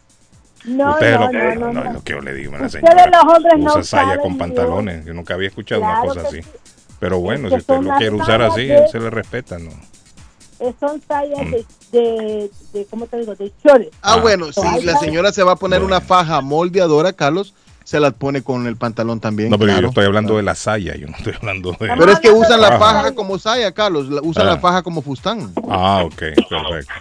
No, 0.64 0.90
Ustedes 0.92 1.18
no, 1.18 1.26
lo, 1.26 1.32
no, 1.32 1.54
no, 1.54 1.72
no, 1.72 1.72
no. 1.72 1.88
es 1.88 1.94
lo 1.94 2.02
que 2.04 2.12
yo 2.12 2.20
le 2.20 2.34
digo 2.34 2.54
a 2.54 2.58
la 2.61 2.66
Ustedes 2.66 2.84
señora. 2.88 3.06
los 3.24 3.34
hombres 3.36 3.54
no 3.58 3.70
Usa 3.72 3.82
saya 3.84 4.18
con 4.18 4.36
pantalones. 4.38 5.04
Yo 5.06 5.14
nunca 5.14 5.34
había 5.34 5.48
escuchado 5.48 5.80
una 5.82 6.00
cosa 6.00 6.20
que 6.22 6.26
así. 6.28 6.42
sí. 6.42 6.48
Pero 6.98 7.18
bueno, 7.18 7.44
que 7.48 7.54
si 7.54 7.61
usted 7.61 7.80
lo 7.80 7.96
quiere 7.96 8.14
usar 8.14 8.42
así, 8.42 8.66
de- 8.66 8.88
se 8.88 8.98
le 9.00 9.08
respeta, 9.11 9.58
¿no? 9.58 9.70
Son 10.78 11.00
tallas 11.00 11.38
Mm. 11.46 11.50
de, 11.52 11.66
de, 11.92 12.50
de, 12.74 12.86
¿cómo 12.90 13.06
te 13.06 13.16
digo? 13.18 13.34
De 13.34 13.50
chores. 13.64 13.88
Ah, 14.02 14.14
Ah, 14.14 14.20
bueno, 14.20 14.52
si 14.52 14.61
Ay, 14.62 14.82
la 14.84 14.98
señora 14.98 15.32
se 15.32 15.42
va 15.42 15.52
a 15.52 15.56
poner 15.56 15.82
una 15.82 16.02
faja 16.02 16.42
moldeadora, 16.42 17.14
Carlos, 17.14 17.54
se 17.84 17.98
la 18.00 18.10
pone 18.12 18.42
con 18.42 18.66
el 18.66 18.76
pantalón 18.76 19.20
también. 19.20 19.50
No, 19.50 19.58
pero 19.58 19.68
claro. 19.72 19.82
yo 19.82 19.88
estoy 19.88 20.04
hablando 20.04 20.36
de 20.36 20.42
la 20.42 20.54
saya, 20.54 20.94
yo 20.96 21.06
no 21.08 21.16
estoy 21.16 21.34
hablando 21.34 21.72
de... 21.72 21.76
Pero 21.78 22.12
es 22.12 22.20
que 22.20 22.30
usan 22.30 22.60
la 22.60 22.78
Faja. 22.78 23.14
como 23.14 23.38
saya, 23.38 23.72
Carlos. 23.72 24.06
Usan 24.22 24.46
Ah. 24.46 24.50
la 24.52 24.58
faja 24.58 24.82
como 24.82 25.02
fustán. 25.02 25.52
Ah, 25.68 26.02
ok, 26.04 26.14
perfecto. 26.48 26.92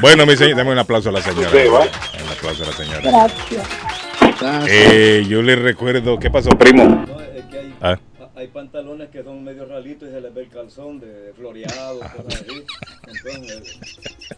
Bueno, 0.00 0.24
mi 0.26 0.36
señor, 0.36 0.56
dame 0.56 0.72
un 0.72 0.78
aplauso 0.78 1.08
a 1.08 1.12
la 1.12 1.22
señora. 1.22 1.50
Sí. 1.50 1.58
Un 1.68 2.30
aplauso 2.32 2.62
a 2.62 2.66
la 2.66 2.72
señora. 2.72 3.00
Gracias. 3.00 4.68
Eh, 4.68 5.24
yo 5.28 5.42
le 5.42 5.56
recuerdo, 5.56 6.18
¿qué 6.18 6.30
pasó, 6.30 6.50
primo? 6.50 6.84
No, 6.84 7.20
es 7.20 7.44
que 7.46 7.58
hay, 7.58 7.74
Ah. 7.80 7.98
hay 8.36 8.48
pantalones 8.48 9.08
que 9.10 9.22
son 9.24 9.42
medio 9.42 9.64
ralitos 9.66 10.08
y 10.08 10.12
se 10.12 10.20
les 10.20 10.34
ve 10.34 10.42
el 10.42 10.48
calzón 10.50 11.00
de 11.00 11.32
floreado, 11.36 12.00
cosas 12.00 12.26
así. 12.42 12.64
Entonces, 13.06 13.78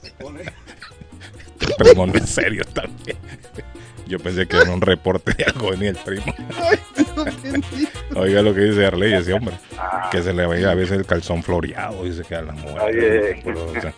se 0.01 0.11
pone. 0.23 0.41
Primo, 1.79 2.05
en 2.05 2.27
serio 2.27 2.63
también. 2.73 3.17
Yo 4.09 4.19
pensé 4.19 4.47
que 4.47 4.57
era 4.57 4.71
un 4.71 4.81
reporte 4.81 5.33
de 5.35 5.45
algo 5.45 5.71
venía 5.71 5.91
el 5.91 5.97
primo. 5.97 6.35
Oiga 8.15 8.43
lo 8.43 8.55
que 8.55 8.61
dice 8.63 8.87
Arley, 8.87 9.13
ese 9.13 9.33
hombre. 9.35 9.55
Que 10.11 10.23
se 10.23 10.33
le 10.33 10.47
veía 10.47 10.71
a 10.71 10.75
veces 10.75 10.99
el 10.99 11.07
calzón 11.07 11.43
floreado, 11.43 12.05
dice 12.05 12.23
que 12.27 12.35
a 12.35 12.43
la 12.43 12.53
mujer. 12.53 12.81
Oye. 12.83 13.43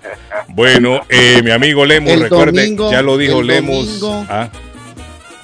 Bueno, 0.48 1.00
eh, 1.08 1.40
mi 1.44 1.52
amigo 1.52 1.84
Lemus, 1.86 2.12
El 2.12 2.20
recuerde, 2.22 2.60
domingo- 2.62 2.90
ya 2.90 3.02
lo 3.02 3.16
dijo 3.16 3.40
el 3.40 3.46
Lemus. 3.46 4.00
domingo- 4.00 4.26
Ah, 4.28 4.50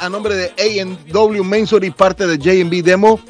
a 0.00 0.08
nombre 0.08 0.34
de 0.34 0.52
A&W 0.80 1.44
Mensor 1.44 1.84
y 1.84 1.90
parte 1.90 2.26
de 2.26 2.36
J&B 2.38 2.82
Demo, 2.82 3.20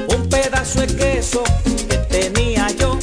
Un 0.08 0.30
pedazo 0.30 0.82
de 0.82 0.88
queso 0.88 1.44
que 1.90 1.98
tenía 2.10 2.68
yo, 2.80 2.98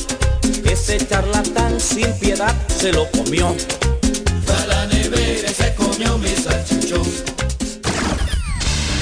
ese 0.64 0.98
charlatán 1.06 1.78
sin 1.78 2.10
piedad 2.18 2.54
se 2.68 2.92
lo 2.92 3.10
comió. 3.10 3.48
A 3.48 4.66
la 4.66 4.86
nevera 4.86 5.48
se 5.50 5.74
comió 5.74 6.16
mi 6.16 6.30
salchichón. 6.30 7.06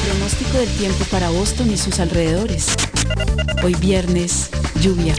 Pronóstico 0.05 0.59
del 0.59 0.71
tiempo 0.79 1.05
para 1.11 1.31
Boston 1.31 1.71
y 1.71 1.77
sus 1.77 2.01
alrededores. 2.01 2.67
Hoy 3.63 3.75
viernes, 3.75 4.51
lluvia. 4.81 5.15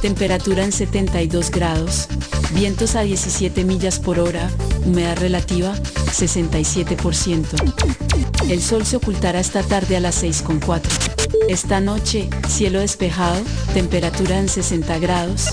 Temperatura 0.00 0.64
en 0.64 0.72
72 0.72 1.50
grados. 1.50 2.08
Vientos 2.54 2.96
a 2.96 3.02
17 3.02 3.64
millas 3.64 3.98
por 3.98 4.18
hora. 4.18 4.50
Humedad 4.84 5.18
relativa 5.18 5.74
67%. 5.74 7.46
El 8.48 8.60
sol 8.60 8.84
se 8.84 8.96
ocultará 8.96 9.40
esta 9.40 9.62
tarde 9.62 9.96
a 9.96 10.00
las 10.00 10.22
6.4. 10.22 10.80
Esta 11.48 11.80
noche, 11.80 12.28
cielo 12.48 12.80
despejado, 12.80 13.40
temperatura 13.74 14.38
en 14.38 14.48
60 14.48 14.98
grados. 14.98 15.46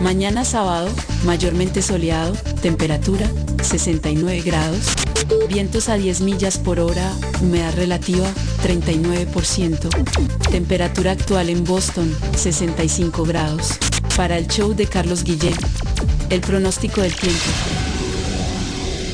Mañana 0.00 0.44
sábado, 0.44 0.88
mayormente 1.24 1.82
soleado, 1.82 2.32
temperatura 2.60 3.30
69 3.62 4.42
grados. 4.42 4.94
Vientos 5.48 5.88
a 5.88 5.96
10 5.96 6.20
millas 6.22 6.58
por 6.58 6.80
hora, 6.80 7.12
humedad 7.40 7.74
relativa 7.74 8.26
39%. 8.62 9.88
Temperatura 10.50 11.12
actual 11.12 11.48
en 11.50 11.64
Boston 11.64 12.14
65 12.36 13.24
grados. 13.24 13.78
Para 14.16 14.38
el 14.38 14.46
show 14.46 14.74
de 14.74 14.86
Carlos 14.86 15.24
Guillén, 15.24 15.56
el 16.30 16.40
pronóstico 16.40 17.00
del 17.00 17.14
tiempo. 17.14 17.91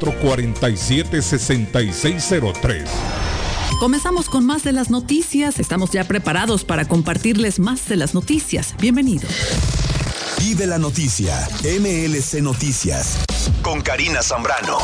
447-6603. 0.00 2.84
Comenzamos 3.78 4.28
con 4.28 4.44
más 4.44 4.64
de 4.64 4.72
las 4.72 4.90
noticias. 4.90 5.58
Estamos 5.58 5.90
ya 5.90 6.04
preparados 6.04 6.64
para 6.64 6.86
compartirles 6.86 7.58
más 7.58 7.88
de 7.88 7.96
las 7.96 8.12
noticias. 8.14 8.74
Bienvenidos. 8.78 9.30
Vive 10.38 10.66
la 10.66 10.78
noticia. 10.78 11.48
MLC 11.62 12.42
Noticias. 12.42 13.20
Con 13.62 13.80
Karina 13.80 14.22
Zambrano. 14.22 14.78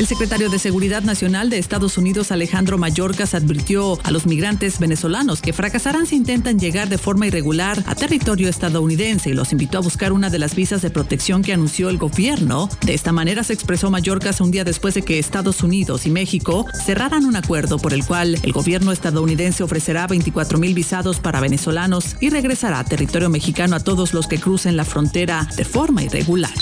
El 0.00 0.06
secretario 0.06 0.48
de 0.48 0.58
Seguridad 0.58 1.02
Nacional 1.02 1.50
de 1.50 1.58
Estados 1.58 1.98
Unidos, 1.98 2.32
Alejandro 2.32 2.78
Mayorkas, 2.78 3.34
advirtió 3.34 3.98
a 4.02 4.10
los 4.10 4.24
migrantes 4.24 4.78
venezolanos 4.78 5.42
que 5.42 5.52
fracasarán 5.52 6.06
si 6.06 6.16
intentan 6.16 6.58
llegar 6.58 6.88
de 6.88 6.96
forma 6.96 7.26
irregular 7.26 7.84
a 7.86 7.94
territorio 7.94 8.48
estadounidense 8.48 9.28
y 9.28 9.34
los 9.34 9.52
invitó 9.52 9.76
a 9.76 9.82
buscar 9.82 10.12
una 10.12 10.30
de 10.30 10.38
las 10.38 10.54
visas 10.54 10.80
de 10.80 10.88
protección 10.88 11.42
que 11.42 11.52
anunció 11.52 11.90
el 11.90 11.98
gobierno. 11.98 12.70
De 12.80 12.94
esta 12.94 13.12
manera 13.12 13.44
se 13.44 13.52
expresó 13.52 13.90
Mayorkas 13.90 14.40
un 14.40 14.50
día 14.50 14.64
después 14.64 14.94
de 14.94 15.02
que 15.02 15.18
Estados 15.18 15.62
Unidos 15.62 16.06
y 16.06 16.10
México 16.10 16.64
cerraran 16.82 17.26
un 17.26 17.36
acuerdo 17.36 17.78
por 17.78 17.92
el 17.92 18.06
cual 18.06 18.38
el 18.42 18.52
gobierno 18.52 18.92
estadounidense 18.92 19.64
ofrecerá 19.64 20.06
24 20.06 20.58
mil 20.58 20.72
visados 20.72 21.20
para 21.20 21.40
venezolanos 21.40 22.16
y 22.20 22.30
regresará 22.30 22.78
a 22.78 22.84
territorio 22.84 23.28
mexicano 23.28 23.76
a 23.76 23.80
todos 23.80 24.14
los 24.14 24.28
que 24.28 24.40
crucen 24.40 24.78
la 24.78 24.86
frontera 24.86 25.46
de 25.58 25.66
forma 25.66 26.02
irregular. 26.02 26.54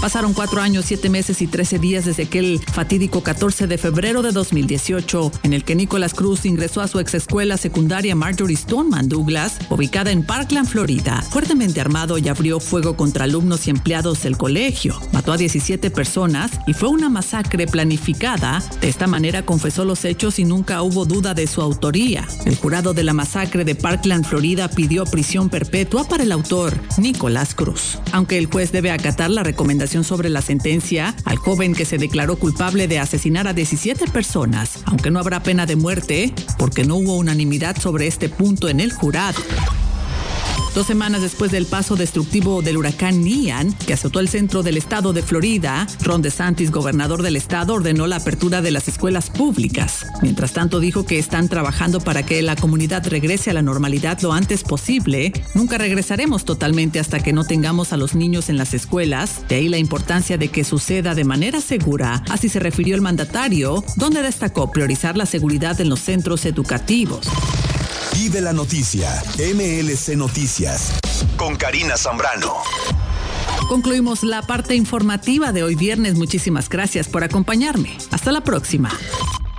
Pasaron 0.00 0.32
cuatro 0.32 0.60
años, 0.60 0.84
siete 0.84 1.10
meses 1.10 1.42
y 1.42 1.48
trece 1.48 1.80
días 1.80 2.04
desde 2.04 2.22
aquel 2.22 2.60
fatídico 2.72 3.24
14 3.24 3.66
de 3.66 3.78
febrero 3.78 4.22
de 4.22 4.30
2018, 4.30 5.32
en 5.42 5.52
el 5.52 5.64
que 5.64 5.74
Nicolás 5.74 6.14
Cruz 6.14 6.46
ingresó 6.46 6.80
a 6.80 6.86
su 6.86 7.00
ex 7.00 7.14
escuela 7.14 7.56
secundaria 7.56 8.14
Marjorie 8.14 8.56
Stoneman 8.56 9.08
Douglas, 9.08 9.58
ubicada 9.70 10.12
en 10.12 10.22
Parkland, 10.22 10.68
Florida, 10.68 11.20
fuertemente 11.22 11.80
armado 11.80 12.16
y 12.16 12.28
abrió 12.28 12.60
fuego 12.60 12.96
contra 12.96 13.24
alumnos 13.24 13.66
y 13.66 13.70
empleados 13.70 14.22
del 14.22 14.36
colegio. 14.36 15.00
Mató 15.12 15.32
a 15.32 15.36
17 15.36 15.90
personas 15.90 16.52
y 16.68 16.74
fue 16.74 16.90
una 16.90 17.08
masacre 17.08 17.66
planificada. 17.66 18.62
De 18.80 18.88
esta 18.88 19.08
manera 19.08 19.44
confesó 19.44 19.84
los 19.84 20.04
hechos 20.04 20.38
y 20.38 20.44
nunca 20.44 20.80
hubo 20.82 21.06
duda 21.06 21.34
de 21.34 21.48
su 21.48 21.60
autoría. 21.60 22.24
El 22.46 22.54
jurado 22.54 22.94
de 22.94 23.02
la 23.02 23.14
masacre 23.14 23.64
de 23.64 23.74
Parkland, 23.74 24.24
Florida, 24.24 24.68
pidió 24.68 25.06
prisión 25.06 25.48
perpetua 25.48 26.04
para 26.04 26.22
el 26.22 26.30
autor, 26.30 26.78
Nicolás 26.98 27.56
Cruz. 27.56 27.98
Aunque 28.12 28.38
el 28.38 28.46
juez 28.46 28.70
debe 28.70 28.92
acatar 28.92 29.30
la 29.30 29.42
recomendación 29.42 29.87
sobre 29.88 30.28
la 30.28 30.42
sentencia 30.42 31.14
al 31.24 31.38
joven 31.38 31.74
que 31.74 31.84
se 31.84 31.98
declaró 31.98 32.36
culpable 32.36 32.88
de 32.88 32.98
asesinar 32.98 33.48
a 33.48 33.54
17 33.54 34.06
personas, 34.08 34.80
aunque 34.84 35.10
no 35.10 35.18
habrá 35.18 35.42
pena 35.42 35.66
de 35.66 35.76
muerte 35.76 36.32
porque 36.58 36.84
no 36.84 36.96
hubo 36.96 37.16
unanimidad 37.16 37.76
sobre 37.78 38.06
este 38.06 38.28
punto 38.28 38.68
en 38.68 38.80
el 38.80 38.92
jurado. 38.92 39.40
Dos 40.78 40.86
semanas 40.86 41.22
después 41.22 41.50
del 41.50 41.66
paso 41.66 41.96
destructivo 41.96 42.62
del 42.62 42.76
huracán 42.76 43.26
Ian, 43.26 43.72
que 43.72 43.94
azotó 43.94 44.20
el 44.20 44.28
centro 44.28 44.62
del 44.62 44.76
estado 44.76 45.12
de 45.12 45.24
Florida, 45.24 45.88
Ron 46.04 46.22
DeSantis, 46.22 46.70
gobernador 46.70 47.22
del 47.22 47.34
estado, 47.34 47.74
ordenó 47.74 48.06
la 48.06 48.14
apertura 48.14 48.62
de 48.62 48.70
las 48.70 48.86
escuelas 48.86 49.28
públicas. 49.28 50.06
Mientras 50.22 50.52
tanto, 50.52 50.78
dijo 50.78 51.04
que 51.04 51.18
están 51.18 51.48
trabajando 51.48 51.98
para 51.98 52.24
que 52.24 52.40
la 52.42 52.54
comunidad 52.54 53.04
regrese 53.08 53.50
a 53.50 53.54
la 53.54 53.62
normalidad 53.62 54.20
lo 54.20 54.32
antes 54.32 54.62
posible. 54.62 55.32
Nunca 55.52 55.78
regresaremos 55.78 56.44
totalmente 56.44 57.00
hasta 57.00 57.18
que 57.18 57.32
no 57.32 57.42
tengamos 57.42 57.92
a 57.92 57.96
los 57.96 58.14
niños 58.14 58.48
en 58.48 58.56
las 58.56 58.72
escuelas. 58.72 59.48
De 59.48 59.56
ahí 59.56 59.68
la 59.68 59.78
importancia 59.78 60.38
de 60.38 60.46
que 60.46 60.62
suceda 60.62 61.16
de 61.16 61.24
manera 61.24 61.60
segura. 61.60 62.22
Así 62.30 62.48
se 62.48 62.60
refirió 62.60 62.94
el 62.94 63.00
mandatario, 63.00 63.82
donde 63.96 64.22
destacó 64.22 64.70
priorizar 64.70 65.16
la 65.16 65.26
seguridad 65.26 65.80
en 65.80 65.88
los 65.88 65.98
centros 65.98 66.46
educativos. 66.46 67.26
Vive 68.14 68.40
la 68.40 68.52
noticia. 68.52 69.22
MLC 69.38 70.16
Noticias. 70.16 70.98
Con 71.36 71.56
Karina 71.56 71.96
Zambrano. 71.96 72.54
Concluimos 73.68 74.22
la 74.22 74.42
parte 74.42 74.74
informativa 74.74 75.52
de 75.52 75.62
hoy 75.62 75.74
viernes. 75.74 76.14
Muchísimas 76.14 76.68
gracias 76.68 77.08
por 77.08 77.22
acompañarme. 77.24 77.96
Hasta 78.10 78.32
la 78.32 78.42
próxima. 78.42 78.90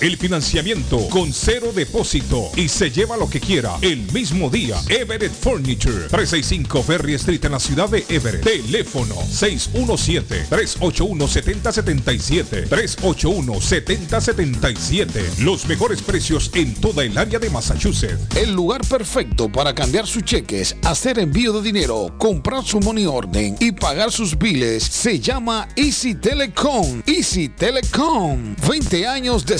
El 0.00 0.16
financiamiento 0.16 1.08
con 1.10 1.32
cero 1.32 1.72
depósito 1.72 2.50
y 2.56 2.68
se 2.68 2.90
lleva 2.90 3.16
lo 3.16 3.30
que 3.30 3.38
quiera 3.38 3.76
el 3.82 4.10
mismo 4.12 4.50
día. 4.50 4.76
Everett 4.88 5.32
Furniture. 5.32 6.08
365 6.08 6.82
Ferry 6.82 7.14
Street 7.14 7.44
en 7.44 7.52
la 7.52 7.60
ciudad 7.60 7.88
de 7.88 8.04
Everett. 8.08 8.42
Teléfono 8.42 9.14
617 9.30 10.46
381 10.48 11.28
7077 11.28 12.62
381 12.62 13.60
7077 13.60 15.30
Los 15.38 15.66
mejores 15.66 16.02
precios 16.02 16.50
en 16.54 16.74
toda 16.74 17.04
el 17.04 17.16
área 17.16 17.38
de 17.38 17.48
Massachusetts. 17.48 18.36
El 18.36 18.52
lugar 18.52 18.80
perfecto 18.86 19.50
para 19.50 19.72
cambiar 19.72 20.06
sus 20.06 20.24
cheques, 20.24 20.74
hacer 20.82 21.20
envío 21.20 21.52
de 21.52 21.62
dinero, 21.62 22.12
comprar 22.18 22.64
su 22.64 22.80
money 22.80 23.06
orden 23.06 23.56
y 23.60 23.70
pagar 23.70 24.10
sus 24.10 24.36
biles 24.36 24.82
se 24.82 25.20
llama 25.20 25.68
Easy 25.76 26.16
Telecom. 26.16 27.02
Easy 27.06 27.48
Telecom. 27.48 28.56
20 28.68 29.06
años 29.06 29.46
de 29.46 29.59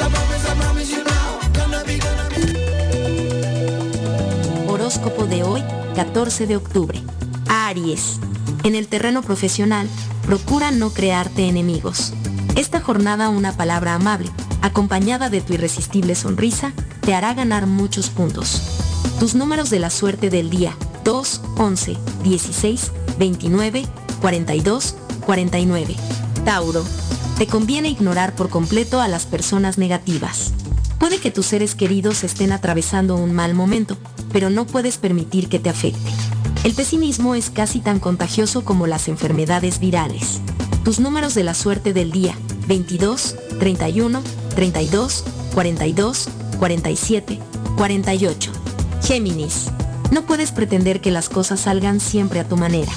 Horóscopo 4.68 5.26
de 5.26 5.44
hoy, 5.44 5.64
14 5.96 6.48
de 6.48 6.58
octubre. 6.58 7.02
Aries. 7.48 8.20
En 8.66 8.74
el 8.74 8.88
terreno 8.88 9.22
profesional, 9.22 9.88
procura 10.26 10.72
no 10.72 10.90
crearte 10.90 11.48
enemigos. 11.48 12.14
Esta 12.56 12.82
jornada 12.82 13.30
una 13.30 13.56
palabra 13.56 13.94
amable, 13.94 14.32
acompañada 14.64 15.30
de 15.30 15.40
tu 15.40 15.54
irresistible 15.54 16.16
sonrisa, 16.16 16.74
te 17.02 17.14
hará 17.14 17.36
ganar 17.36 17.68
muchos 17.68 18.10
puntos. 18.10 18.64
Tus 19.20 19.36
números 19.36 19.70
de 19.70 19.78
la 19.78 19.92
suerte 19.92 20.32
del 20.32 20.50
día, 20.50 20.76
2, 21.04 21.42
11, 21.58 21.96
16, 22.24 22.92
29, 23.20 23.86
42, 24.20 24.96
49. 25.24 25.96
Tauro. 26.44 26.84
Te 27.38 27.46
conviene 27.46 27.90
ignorar 27.90 28.34
por 28.34 28.50
completo 28.50 29.00
a 29.00 29.08
las 29.08 29.28
personas 29.28 29.78
negativas. 29.78 30.54
Puede 30.98 31.20
que 31.20 31.30
tus 31.30 31.46
seres 31.46 31.76
queridos 31.76 32.24
estén 32.24 32.52
atravesando 32.52 33.16
un 33.16 33.32
mal 33.32 33.54
momento, 33.54 33.96
pero 34.32 34.50
no 34.50 34.66
puedes 34.66 34.98
permitir 34.98 35.50
que 35.50 35.60
te 35.60 35.70
afecte. 35.70 36.25
El 36.66 36.74
pesimismo 36.74 37.36
es 37.36 37.52
casi 37.52 37.80
tan 37.80 38.00
contagioso 38.00 38.66
como 38.66 38.88
las 38.88 39.08
enfermedades 39.08 39.78
virales. 39.80 40.42
Tus 40.84 41.00
números 41.00 41.36
de 41.36 41.44
la 41.44 41.54
suerte 41.54 41.94
del 41.94 42.12
día, 42.12 42.36
22, 42.68 43.36
31, 43.60 44.24
32, 44.56 45.26
42, 45.54 46.30
47, 46.58 47.40
48. 47.78 48.52
Géminis. 49.04 49.68
No 50.10 50.24
puedes 50.24 50.52
pretender 50.52 51.02
que 51.02 51.12
las 51.12 51.30
cosas 51.30 51.60
salgan 51.60 52.00
siempre 52.00 52.40
a 52.40 52.48
tu 52.48 52.58
manera. 52.58 52.92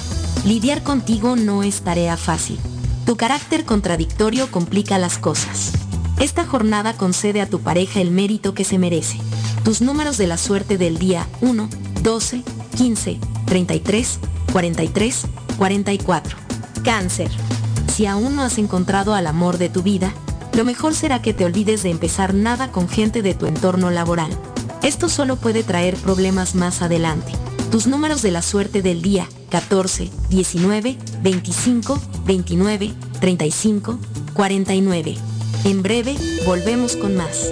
Lidiar 0.45 0.81
contigo 0.81 1.35
no 1.35 1.61
es 1.61 1.81
tarea 1.81 2.17
fácil. 2.17 2.57
Tu 3.05 3.17
carácter 3.17 3.65
contradictorio 3.65 4.49
complica 4.49 4.97
las 4.97 5.19
cosas. 5.19 5.73
Esta 6.19 6.43
jornada 6.43 6.93
concede 6.93 7.39
a 7.39 7.47
tu 7.47 7.59
pareja 7.59 8.01
el 8.01 8.09
mérito 8.09 8.55
que 8.55 8.63
se 8.63 8.79
merece. 8.79 9.19
Tus 9.63 9.79
números 9.81 10.17
de 10.17 10.25
la 10.25 10.39
suerte 10.39 10.79
del 10.79 10.97
día 10.97 11.27
1, 11.41 11.69
12, 12.01 12.41
15, 12.75 13.19
33, 13.49 14.19
43, 14.53 15.25
44. 15.57 16.37
Cáncer. 16.83 17.29
Si 17.91 18.05
aún 18.05 18.35
no 18.35 18.43
has 18.43 18.57
encontrado 18.59 19.15
al 19.15 19.27
amor 19.27 19.57
de 19.57 19.69
tu 19.69 19.81
vida, 19.81 20.13
lo 20.53 20.63
mejor 20.63 20.93
será 20.93 21.21
que 21.21 21.33
te 21.33 21.45
olvides 21.45 21.83
de 21.83 21.89
empezar 21.89 22.33
nada 22.33 22.71
con 22.71 22.87
gente 22.87 23.21
de 23.21 23.33
tu 23.33 23.47
entorno 23.47 23.89
laboral. 23.89 24.29
Esto 24.83 25.09
solo 25.09 25.35
puede 25.35 25.63
traer 25.63 25.95
problemas 25.95 26.55
más 26.55 26.81
adelante. 26.81 27.31
Tus 27.71 27.87
números 27.87 28.21
de 28.21 28.31
la 28.31 28.41
suerte 28.41 28.81
del 28.81 29.01
día 29.01 29.27
14, 29.49 30.09
19, 30.29 30.97
25, 31.21 31.99
29, 32.25 32.93
35, 33.19 33.99
49. 34.33 35.17
En 35.65 35.81
breve, 35.81 36.15
volvemos 36.45 36.95
con 36.95 37.15
más. 37.15 37.51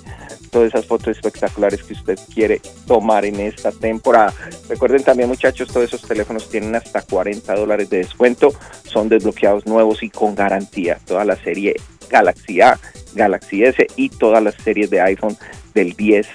todas 0.56 0.70
esas 0.70 0.86
fotos 0.86 1.10
espectaculares 1.18 1.84
que 1.84 1.92
usted 1.92 2.18
quiere 2.34 2.62
tomar 2.88 3.26
en 3.26 3.42
esta 3.42 3.74
temporada. 3.74 4.34
Recuerden 4.70 5.04
también 5.04 5.28
muchachos, 5.28 5.68
todos 5.68 5.88
esos 5.88 6.04
teléfonos 6.04 6.50
tienen 6.50 6.74
hasta 6.74 7.02
40 7.02 7.54
dólares 7.56 7.90
de 7.90 7.98
descuento, 7.98 8.54
son 8.86 9.10
desbloqueados 9.10 9.66
nuevos 9.66 10.02
y 10.02 10.10
con 10.10 10.34
garantía. 10.34 10.98
Toda 11.06 11.26
la 11.26 11.36
serie 11.36 11.76
Galaxy 12.10 12.62
A, 12.62 12.80
Galaxy 13.16 13.66
S 13.66 13.86
y 13.98 14.08
todas 14.08 14.42
las 14.42 14.56
series 14.56 14.90
de 14.90 15.02
iPhone 15.02 15.36
del 15.74 15.92
10, 15.92 16.26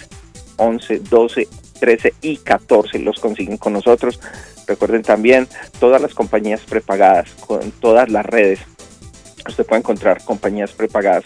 11, 0.59 0.99
12, 0.99 1.49
13 1.81 2.15
y 2.21 2.37
14 2.37 2.99
los 2.99 3.21
consiguen 3.21 3.57
con 3.57 3.73
nosotros. 3.73 4.21
Recuerden 4.67 5.01
también 5.01 5.49
todas 5.79 6.03
las 6.03 6.13
compañías 6.13 6.61
prepagadas 6.61 7.31
con 7.47 7.71
todas 7.71 8.11
las 8.11 8.27
redes. 8.27 8.61
Usted 9.49 9.65
puede 9.65 9.81
encontrar 9.81 10.23
compañías 10.25 10.73
prepagadas 10.73 11.25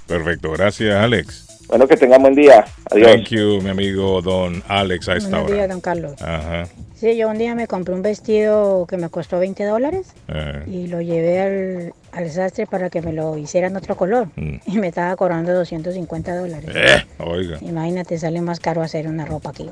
Perfecto, 0.08 0.52
gracias 0.52 0.96
Alex. 0.96 1.45
Bueno, 1.68 1.88
que 1.88 1.98
tengan 1.98 2.22
buen 2.22 2.36
día. 2.36 2.66
Adiós. 2.92 3.12
Thank 3.12 3.28
you, 3.30 3.60
mi 3.62 3.70
amigo 3.70 4.22
don 4.22 4.62
Alex, 4.68 5.10
a 5.10 5.16
esta 5.18 5.30
Buenos 5.30 5.46
hora. 5.48 5.56
días, 5.56 5.70
don 5.70 5.82
Carlos. 5.82 6.22
Ajá. 6.22 6.68
Sí, 6.96 7.18
yo 7.18 7.28
un 7.30 7.38
día 7.38 7.56
me 7.56 7.68
compré 7.68 7.94
un 7.94 8.02
vestido 8.02 8.86
que 8.88 8.98
me 8.98 9.10
costó 9.10 9.40
20 9.40 9.64
dólares 9.66 10.14
eh, 10.28 10.64
y 10.68 10.88
lo 10.88 11.02
llevé 11.02 11.42
al, 11.42 11.94
al 12.12 12.32
sastre 12.32 12.68
para 12.68 12.90
que 12.90 13.02
me 13.02 13.12
lo 13.14 13.38
hicieran 13.38 13.76
otro 13.76 13.98
color. 13.98 14.28
Mm. 14.36 14.56
Y 14.68 14.78
me 14.78 14.88
estaba 14.88 15.16
cobrando 15.16 15.54
250 15.54 16.36
dólares. 16.36 16.70
eh, 16.74 17.04
oiga, 17.20 17.58
Imagínate, 17.62 18.18
sale 18.20 18.42
más 18.42 18.60
caro 18.60 18.82
hacer 18.82 19.08
una 19.08 19.26
ropa 19.26 19.50
aquí. 19.50 19.70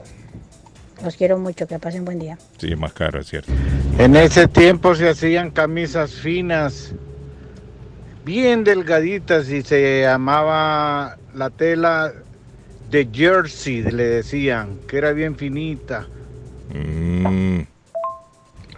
Los 1.04 1.16
quiero 1.16 1.38
mucho, 1.38 1.68
que 1.68 1.80
pasen 1.80 2.06
buen 2.06 2.18
día. 2.20 2.38
sí, 2.58 2.72
es 2.72 2.78
más 2.78 2.94
caro, 2.94 3.20
es 3.20 3.28
cierto. 3.28 3.52
En 4.00 4.16
ese 4.16 4.48
tiempo 4.48 4.96
se 4.96 5.10
hacían 5.10 5.52
camisas 5.52 6.12
finas, 6.14 6.94
bien 8.26 8.64
delgaditas 8.64 9.50
y 9.50 9.62
se 9.62 10.02
llamaba 10.02 11.18
la 11.34 11.50
tela 11.50 12.12
de 12.90 13.08
jersey, 13.12 13.84
le 13.84 14.04
decían, 14.06 14.78
que 14.88 14.98
era 14.98 15.12
bien 15.14 15.36
finita. 15.36 16.08
Mm. 16.74 17.62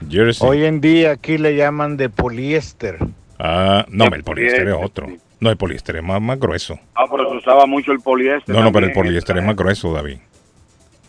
Jersey. 0.10 0.48
Hoy 0.48 0.66
en 0.66 0.82
día 0.82 1.12
aquí 1.12 1.38
le 1.38 1.56
llaman 1.56 1.98
de 1.98 2.10
poliéster. 2.10 2.98
Ah, 3.40 3.86
no, 3.90 4.06
el 4.06 4.24
poliéster 4.24 4.68
es 4.68 4.76
otro. 4.80 5.08
No, 5.40 5.50
el 5.50 5.58
poliéster 5.58 5.98
es 5.98 6.04
más, 6.04 6.22
más 6.22 6.40
grueso. 6.40 6.80
Ah, 6.96 7.06
pero 7.10 7.30
se 7.30 7.38
usaba 7.38 7.66
mucho 7.66 7.92
el 7.92 8.00
poliéster. 8.00 8.56
No, 8.56 8.64
no, 8.64 8.72
pero 8.72 8.86
el 8.88 8.94
poliéster 8.94 9.38
es 9.38 9.44
más 9.44 9.56
grueso, 9.56 9.94
David. 9.94 10.18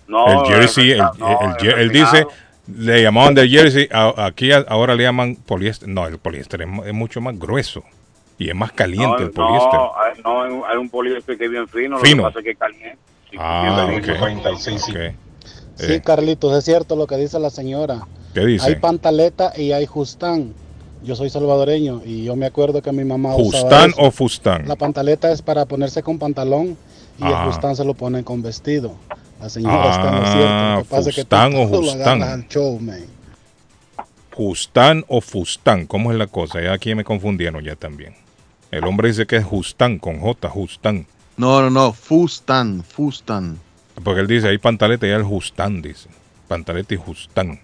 No, 0.09 0.45
el 0.45 0.49
jersey, 0.53 0.93
el, 0.93 1.03
él 1.79 1.91
dice, 1.91 2.27
le 2.77 3.03
llamaban 3.03 3.35
de 3.35 3.49
jersey, 3.49 3.89
a- 3.93 4.27
aquí 4.27 4.53
a- 4.53 4.65
ahora 4.69 4.95
le 4.95 5.03
llaman 5.05 5.37
poliéster. 5.37 5.89
No, 5.89 6.07
el 6.07 6.19
poliéster 6.19 6.63
es 6.63 6.93
mucho 6.93 7.21
más 7.21 7.39
grueso 7.39 7.83
y 8.39 8.49
es 8.51 8.55
más 8.55 8.73
caliente 8.73 9.23
el 9.25 9.31
poliéster. 9.31 9.79
No, 9.81 9.93
hay- 9.99 10.21
no, 10.23 10.67
hay 10.67 10.77
un- 10.77 10.89
poliéster 10.91 11.37
que 11.39 11.45
es 11.47 11.51
bien 11.51 11.67
fino, 11.69 11.99
Fino. 11.99 12.23
lo 12.25 12.29
que 12.29 12.35
pasa 12.35 12.39
es 12.41 12.45
que 12.45 12.51
es 12.51 12.59
caliente. 12.59 12.99
Sí, 13.31 13.37
Ah, 13.41 13.89
ok. 13.93 14.57
sí. 15.77 15.93
Eh, 15.93 16.01
Carlitos, 16.05 16.57
es 16.57 16.65
cierto 16.65 16.97
lo 16.97 17.07
que 17.07 17.17
dice 17.17 17.39
la 17.39 17.51
señora. 17.51 18.07
¿Qué 18.33 18.45
dice? 18.47 18.67
Hay 18.67 18.75
pantaleta 18.77 19.53
y 19.57 19.73
hay 19.73 19.87
justán. 19.87 20.55
Yo 21.03 21.15
soy 21.17 21.29
salvadoreño 21.31 22.03
y 22.05 22.25
yo 22.25 22.35
me 22.37 22.47
acuerdo 22.47 22.81
que 22.83 22.91
mi 22.93 23.05
mamá 23.05 23.37
usaba 23.37 23.63
¿Justán 23.63 23.93
o 23.99 24.11
fustán? 24.11 24.67
La 24.67 24.77
pantaleta 24.77 25.31
es 25.31 25.43
para 25.43 25.67
ponerse 25.67 26.03
con 26.03 26.19
pantalón 26.19 26.77
y 27.19 27.25
Ah. 27.25 27.29
el 27.29 27.37
justán 27.53 27.77
se 27.77 27.85
lo 27.85 27.95
ponen 27.95 28.25
con 28.25 28.43
vestido. 28.43 28.95
La 29.41 29.49
señora 29.51 29.91
está 29.91 30.09
en 30.09 30.15
lo 30.15 30.27
cierto. 30.27 30.49
Ah, 30.49 30.75
Lo 30.79 30.83
que 30.85 30.89
pasa 30.89 31.11
es 31.11 31.15
que 31.15 31.21
fustán 31.23 31.55
o 31.57 31.67
justán. 31.69 32.23
al 32.23 32.49
show, 32.49 32.79
man. 32.81 33.05
Justán 34.35 35.05
o 35.09 35.21
fustán, 35.21 35.87
¿cómo 35.87 36.13
es 36.13 36.19
la 36.19 36.27
cosa? 36.27 36.61
Ya 36.61 36.73
aquí 36.73 36.95
me 36.95 37.05
confundieron 37.05 37.63
ya 37.65 37.77
también. 37.77 38.15
El 38.71 38.85
hombre 38.85 39.09
dice 39.09 39.27
que 39.27 39.37
es 39.37 39.45
justán, 39.45 39.99
con 39.99 40.21
J, 40.21 40.49
justán. 40.49 41.07
No, 41.37 41.61
no, 41.61 41.71
no, 41.71 41.93
Fustan, 41.93 42.83
Fustan. 42.83 43.59
Porque 44.03 44.21
él 44.21 44.27
dice, 44.27 44.49
hay 44.49 44.59
pantaleta 44.59 45.07
y 45.07 45.11
hay 45.11 45.17
el 45.17 45.23
justán, 45.23 45.83
dice. 45.83 46.09
Pantaleta 46.49 46.95
y 46.95 46.97
justán. 46.97 47.61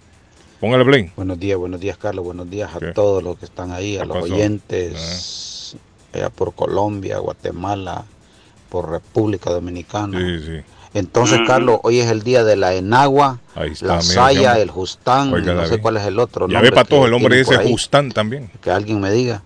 Póngale 0.59 0.85
play. 0.85 1.11
Buenos 1.15 1.39
días, 1.39 1.57
buenos 1.57 1.81
días, 1.81 1.97
Carlos. 1.97 2.23
Buenos 2.23 2.49
días 2.49 2.73
a 2.73 2.79
¿Qué? 2.79 2.93
todos 2.93 3.21
los 3.21 3.37
que 3.37 3.45
están 3.45 3.71
ahí, 3.71 3.97
a 3.97 4.01
¿Qué 4.01 4.07
los 4.07 4.17
pasó? 4.17 4.33
oyentes, 4.33 5.75
allá 6.13 6.29
por 6.29 6.53
Colombia, 6.53 7.17
Guatemala, 7.17 8.05
por 8.69 8.89
República 8.89 9.49
Dominicana. 9.49 10.17
Sí, 10.17 10.39
sí. 10.45 10.61
Entonces. 10.93 11.41
Carlos, 11.45 11.79
hoy 11.83 11.99
es 11.99 12.09
el 12.09 12.23
día 12.23 12.43
de 12.43 12.55
la 12.55 12.75
enagua, 12.75 13.39
está, 13.55 13.87
la 13.87 14.01
saya, 14.01 14.59
el 14.59 14.69
justán, 14.71 15.33
Oiga, 15.33 15.53
no 15.53 15.65
sé 15.65 15.79
cuál 15.79 15.97
es 15.97 16.05
el 16.05 16.19
otro. 16.19 16.47
Ya 16.47 16.61
ve 16.61 16.71
para 16.71 16.85
todo, 16.85 17.07
el 17.07 17.13
hombre 17.13 17.37
dice 17.37 17.57
justán 17.57 18.11
también. 18.11 18.49
Que 18.61 18.71
alguien 18.71 19.01
me 19.01 19.11
diga. 19.11 19.41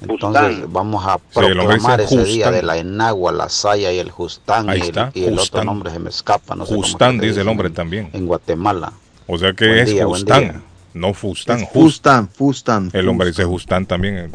Entonces 0.00 0.42
Justán. 0.58 0.72
vamos 0.72 1.04
a 1.06 1.18
proclamar 1.18 2.00
ese 2.00 2.22
día 2.24 2.46
justán. 2.46 2.54
de 2.54 2.62
la 2.62 2.76
enagua, 2.76 3.32
la 3.32 3.48
saya 3.48 3.92
y 3.92 3.98
el 3.98 4.10
justán. 4.10 4.70
Ahí 4.70 4.78
y 4.78 4.82
el, 4.82 4.88
está, 4.88 5.10
y 5.12 5.24
el 5.24 5.32
otro 5.32 5.40
justán. 5.42 5.66
nombre 5.66 5.90
se 5.90 5.98
me 5.98 6.10
escapa, 6.10 6.54
no 6.54 6.64
sé 6.66 6.74
cómo 6.74 6.82
Justán, 6.86 7.18
dice 7.18 7.40
el 7.40 7.48
hombre 7.48 7.70
también. 7.70 8.10
En 8.12 8.26
Guatemala. 8.26 8.92
O 9.26 9.36
sea 9.38 9.52
que 9.52 9.66
Buen 9.66 9.78
es 9.80 9.90
día, 9.90 10.04
justán, 10.06 10.62
no 10.94 11.12
fustán. 11.14 11.58
Es 11.58 11.62
just- 11.64 11.72
Fustan, 11.74 12.28
Fustan. 12.28 12.90
El 12.92 13.08
hombre 13.08 13.26
dice 13.28 13.44
justán 13.44 13.86
también. 13.86 14.30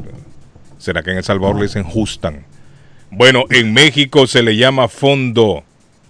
¿Será 0.77 1.01
que 1.01 1.11
en 1.11 1.17
El 1.17 1.23
Salvador 1.23 1.55
le 1.55 1.63
dicen 1.63 1.83
justan? 1.83 2.45
Bueno, 3.09 3.45
en 3.49 3.73
México 3.73 4.27
se 4.27 4.43
le 4.43 4.57
llama 4.57 4.87
fondo. 4.89 5.63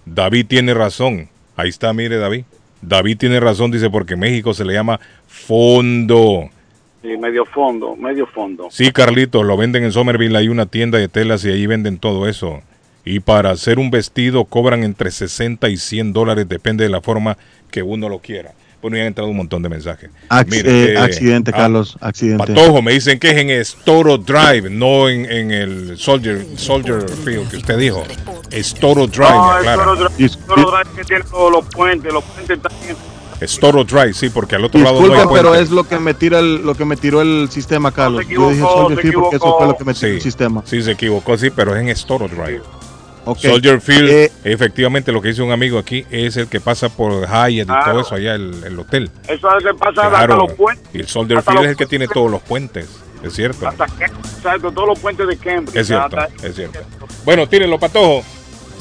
David 0.04 0.46
tiene 0.48 0.74
razón. 0.74 1.28
Ahí 1.56 1.68
está, 1.68 1.92
mire 1.92 2.16
David. 2.16 2.44
David 2.82 3.18
tiene 3.18 3.38
razón, 3.40 3.70
dice, 3.70 3.88
porque 3.88 4.14
en 4.14 4.20
México 4.20 4.52
se 4.52 4.64
le 4.64 4.72
llama 4.74 4.98
fondo. 5.28 6.50
Sí, 7.04 7.18
medio 7.18 7.44
fondo, 7.44 7.94
medio 7.96 8.26
fondo. 8.26 8.68
Sí, 8.70 8.90
Carlitos, 8.90 9.44
lo 9.44 9.58
venden 9.58 9.84
en 9.84 9.92
Somerville, 9.92 10.38
hay 10.38 10.48
una 10.48 10.64
tienda 10.64 10.96
de 10.98 11.06
telas 11.08 11.44
y 11.44 11.50
ahí 11.50 11.66
venden 11.66 11.98
todo 11.98 12.26
eso. 12.26 12.62
Y 13.04 13.20
para 13.20 13.50
hacer 13.50 13.78
un 13.78 13.90
vestido 13.90 14.46
cobran 14.46 14.82
entre 14.84 15.10
60 15.10 15.68
y 15.68 15.76
100 15.76 16.14
dólares, 16.14 16.48
depende 16.48 16.82
de 16.84 16.88
la 16.90 17.02
forma 17.02 17.36
que 17.70 17.82
uno 17.82 18.08
lo 18.08 18.20
quiera. 18.20 18.52
Bueno, 18.80 18.96
ya 18.96 19.02
han 19.02 19.08
entrado 19.08 19.28
un 19.30 19.36
montón 19.36 19.62
de 19.62 19.68
mensajes. 19.68 20.10
Ac- 20.30 20.46
Mire, 20.50 20.70
eh, 20.70 20.92
eh, 20.94 20.98
accidente, 20.98 21.50
ah, 21.54 21.58
Carlos, 21.58 21.96
accidente. 22.00 22.46
Patojo, 22.54 22.80
me 22.80 22.92
dicen 22.92 23.18
que 23.18 23.30
es 23.32 23.36
en 23.36 23.50
Estoro 23.50 24.16
Drive, 24.16 24.70
no 24.70 25.08
en, 25.10 25.30
en 25.30 25.50
el 25.50 25.98
Soldier, 25.98 26.42
Soldier 26.56 27.06
Field 27.24 27.50
que 27.50 27.56
usted 27.58 27.76
dijo. 27.78 28.02
Estoro 28.50 29.06
Drive, 29.06 29.28
No. 29.30 29.74
Toro 29.76 29.96
Drive, 29.96 30.10
Drive 30.18 30.96
que 30.96 31.04
tiene 31.04 31.24
todos 31.24 31.52
los 31.52 31.66
puentes, 31.66 32.10
los 32.12 32.24
puentes 32.24 32.58
también. 32.62 32.96
Estoro 33.40 33.84
Drive, 33.84 34.14
sí, 34.14 34.30
porque 34.30 34.56
al 34.56 34.64
otro 34.64 34.80
lado 34.80 34.94
no 34.94 35.00
Disculpe, 35.00 35.22
hay 35.22 35.28
pero 35.34 35.48
puente. 35.50 35.64
es 35.64 35.70
lo 35.70 35.84
que 35.84 35.98
me 35.98 36.14
tira 36.14 36.38
el, 36.38 36.64
lo 36.64 36.74
que 36.74 36.84
me 36.84 36.96
tiró 36.96 37.20
el 37.20 37.48
sistema, 37.50 37.90
Carlos. 37.92 38.26
Yo 38.28 38.50
dije 38.50 38.60
Soldier 38.62 39.00
Field 39.00 39.14
porque 39.14 39.36
eso 39.36 39.56
fue 39.58 39.66
lo 39.66 39.76
que 39.76 39.84
me 39.84 39.94
tiró 39.94 40.08
Sí, 40.08 40.14
el 40.16 40.20
sistema. 40.22 40.62
sí, 40.64 40.82
se 40.82 40.92
equivocó, 40.92 41.36
sí, 41.36 41.50
pero 41.50 41.74
es 41.74 41.82
en 41.82 41.88
Estoro 41.88 42.28
Drive. 42.28 42.62
Soldier 43.40 43.80
Field, 43.80 44.10
Eh, 44.10 44.32
efectivamente, 44.44 45.10
lo 45.10 45.22
que 45.22 45.28
dice 45.28 45.40
un 45.42 45.50
amigo 45.50 45.78
aquí 45.78 46.04
es 46.10 46.36
el 46.36 46.46
que 46.46 46.60
pasa 46.60 46.90
por 46.90 47.22
Hyatt 47.26 47.50
y 47.50 47.64
Claro. 47.64 47.92
todo 47.92 48.00
eso 48.02 48.14
allá, 48.16 48.34
el, 48.34 48.62
el 48.64 48.78
hotel. 48.78 49.10
Eso 49.26 49.48
es 49.56 49.64
lo 49.64 49.72
que 49.72 49.78
pasa 49.78 50.06
hasta 50.06 50.26
Claro. 50.26 50.36
los 50.46 50.52
puentes. 50.52 50.86
Y 50.94 50.98
el 51.00 51.08
Soldier 51.08 51.38
hasta 51.38 51.50
Field 51.52 51.62
los 51.62 51.64
es 51.66 51.70
el 51.70 51.76
que 51.78 51.86
tiene 51.86 52.06
todos 52.08 52.30
los 52.30 52.42
puentes. 52.42 52.86
Es 53.22 53.32
cierto. 53.32 53.66
Hasta 53.66 53.86
que, 53.86 54.04
exacto, 54.04 54.70
todos 54.70 54.88
los 54.88 54.98
puentes 54.98 55.26
de 55.26 55.36
Cambridge. 55.38 55.74
Es 55.76 55.86
cierto, 55.86 56.18
hasta- 56.18 56.46
es 56.46 56.54
cierto. 56.54 56.78
Bueno, 57.24 57.48
tírenlo, 57.48 57.78
patojo. 57.78 58.22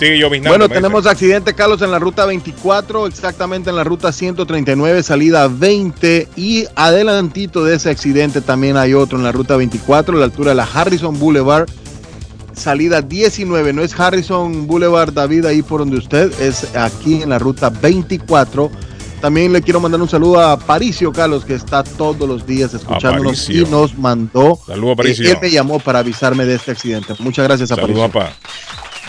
Sigue 0.04 0.42
Bueno, 0.50 0.68
tenemos 0.68 1.06
accidente, 1.06 1.54
Carlos, 1.54 1.82
en 1.82 1.90
la 1.90 1.98
ruta 1.98 2.26
24, 2.26 3.08
exactamente 3.08 3.70
en 3.70 3.78
la 3.78 3.86
ruta 3.86 4.12
139, 4.12 5.02
salida 5.02 5.48
20. 5.48 6.28
Y 6.36 6.66
adelantito 6.76 7.64
de 7.64 7.76
ese 7.76 7.90
accidente 7.90 8.42
también 8.42 8.76
hay 8.76 8.94
otro 8.94 9.18
en 9.18 9.24
la 9.24 9.32
ruta 9.32 9.56
24, 9.56 10.18
a 10.18 10.20
la 10.20 10.26
altura 10.26 10.50
de 10.52 10.56
la 10.56 10.66
Harrison 10.66 11.18
Boulevard, 11.18 11.70
salida 12.54 13.02
19. 13.02 13.72
No 13.72 13.82
es 13.82 13.98
Harrison 13.98 14.68
Boulevard, 14.68 15.14
David, 15.14 15.46
ahí 15.46 15.62
por 15.62 15.80
donde 15.80 15.98
usted, 15.98 16.34
es 16.42 16.76
aquí 16.76 17.22
en 17.22 17.30
la 17.30 17.40
ruta 17.40 17.70
24. 17.70 18.70
También 19.22 19.54
le 19.54 19.62
quiero 19.62 19.80
mandar 19.80 20.02
un 20.02 20.10
saludo 20.10 20.42
a 20.42 20.60
Paricio 20.60 21.14
Carlos, 21.14 21.46
que 21.46 21.54
está 21.54 21.82
todos 21.82 22.28
los 22.28 22.46
días 22.46 22.74
escuchándonos 22.74 23.42
Aparicio. 23.42 23.62
y 23.62 23.72
nos 23.72 23.98
mandó. 23.98 24.60
Saludos, 24.68 25.18
él 25.18 25.38
me 25.42 25.50
llamó 25.50 25.80
para 25.80 26.00
avisarme 26.00 26.46
de 26.46 26.56
este 26.56 26.72
accidente. 26.72 27.14
Muchas 27.20 27.46
gracias, 27.48 27.72
Aparicio. 27.72 28.10
papá. 28.10 28.34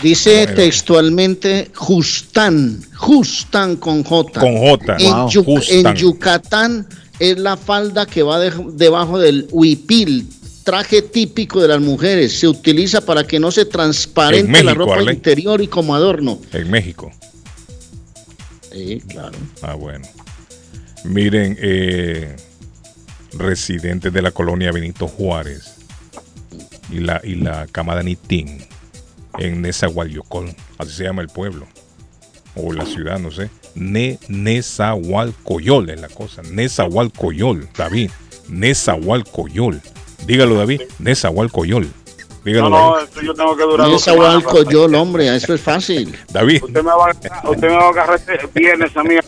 Dice 0.01 0.43
Bueno. 0.43 0.55
textualmente 0.55 1.71
Justán, 1.73 2.81
Justán 2.95 3.77
con 3.77 4.03
J. 4.03 4.39
Con 4.41 4.57
J. 4.57 4.97
En, 4.99 5.11
Wow. 5.13 5.29
Yu- 5.29 5.43
Justán. 5.45 5.85
en 5.87 5.95
Yucatán 5.95 6.87
es 7.19 7.39
la 7.39 7.55
falda 7.55 8.05
que 8.05 8.21
va 8.23 8.39
de- 8.39 8.51
debajo 8.73 9.17
del 9.17 9.47
huipil, 9.51 10.27
traje 10.65 11.01
típico 11.01 11.61
de 11.61 11.69
las 11.69 11.79
mujeres. 11.79 12.37
Se 12.37 12.47
utiliza 12.47 13.01
para 13.01 13.25
que 13.25 13.39
no 13.39 13.51
se 13.51 13.65
transparente 13.65 14.59
En 14.59 14.65
la 14.65 14.73
ropa 14.73 14.95
Arley. 14.95 15.15
interior 15.15 15.61
y 15.61 15.67
como 15.67 15.95
adorno. 15.95 16.39
En 16.51 16.69
México. 16.69 17.11
Sí, 18.73 19.01
claro. 19.07 19.37
Ah, 19.61 19.75
bueno. 19.75 20.05
Miren, 21.05 21.57
eh, 21.61 22.35
residentes 23.37 24.11
de 24.11 24.21
la 24.21 24.31
colonia 24.31 24.71
Benito 24.71 25.07
Juárez 25.07 25.75
y 26.91 26.99
la, 26.99 27.21
y 27.23 27.35
la 27.35 27.67
camada 27.67 28.03
Nitín 28.03 28.65
en 29.39 29.61
Nezahualcóyotl, 29.61 30.49
así 30.77 30.91
se 30.91 31.03
llama 31.03 31.21
el 31.21 31.29
pueblo, 31.29 31.67
o 32.55 32.71
la 32.73 32.85
ciudad, 32.85 33.19
no 33.19 33.31
sé. 33.31 33.49
Ne, 33.75 34.17
Nezahualcóyotl 34.29 35.89
es 35.89 36.01
la 36.01 36.07
cosa. 36.09 36.41
Nezahualcóyotl, 36.43 37.65
David. 37.77 38.11
Nezahualcóyotl. 38.47 39.77
Dígalo, 40.25 40.55
David. 40.55 40.81
Nezahualcóyotl. 40.99 41.87
Dígalo, 42.45 42.69
No, 42.69 42.77
no, 42.77 42.91
David. 42.95 43.03
esto 43.09 43.21
yo 43.21 43.33
tengo 43.33 43.55
que 43.57 43.63
durar 43.63 43.87
hombre, 44.95 45.35
eso 45.35 45.53
es 45.55 45.61
fácil. 45.61 46.15
David. 46.31 46.63
Usted 46.63 46.83
me 46.83 46.91
va 46.91 47.09
a, 47.09 47.49
usted 47.49 47.67
me 47.69 47.75
va 47.75 47.85
a 47.85 47.89
agarrar 47.89 48.15
este 48.19 48.37
viernes 48.53 48.95
a 48.95 49.03
mí. 49.03 49.15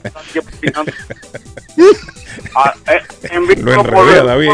Ah, 2.55 2.73
eh, 2.87 3.35
Lo 3.57 3.73
enredé, 3.73 4.23
David. 4.23 4.49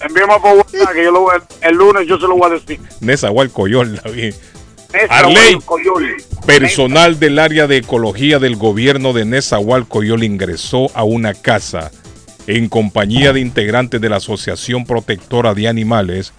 Envíame 0.00 0.34
por 0.40 0.56
WhatsApp 0.56 0.92
que 0.92 1.04
yo 1.04 1.10
lo 1.10 1.20
voy 1.22 1.36
a- 1.36 1.66
el 1.68 1.74
lunes 1.76 2.06
yo 2.06 2.16
se 2.16 2.26
lo 2.26 2.36
voy 2.36 2.50
a 2.50 2.54
decir. 2.54 2.80
Nezahualcóyotl, 3.00 3.96
David. 4.02 4.34
Arley. 5.08 5.58
Personal 6.46 7.18
del 7.18 7.38
área 7.38 7.66
de 7.66 7.78
ecología 7.78 8.38
del 8.38 8.56
gobierno 8.56 9.12
de 9.12 9.24
Nezahualcóyotl 9.24 10.24
ingresó 10.24 10.90
a 10.94 11.04
una 11.04 11.34
casa 11.34 11.90
en 12.46 12.68
compañía 12.68 13.32
de 13.32 13.40
integrantes 13.40 14.00
de 14.00 14.08
la 14.08 14.16
Asociación 14.16 14.84
Protectora 14.84 15.54
de 15.54 15.68
Animales 15.68 16.32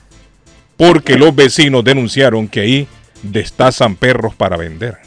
porque 0.76 1.18
los 1.18 1.34
vecinos 1.36 1.84
denunciaron 1.84 2.48
que 2.48 2.60
ahí 2.60 2.88
destazan 3.22 3.96
perros 3.96 4.36
para 4.36 4.58
vender. 4.58 4.98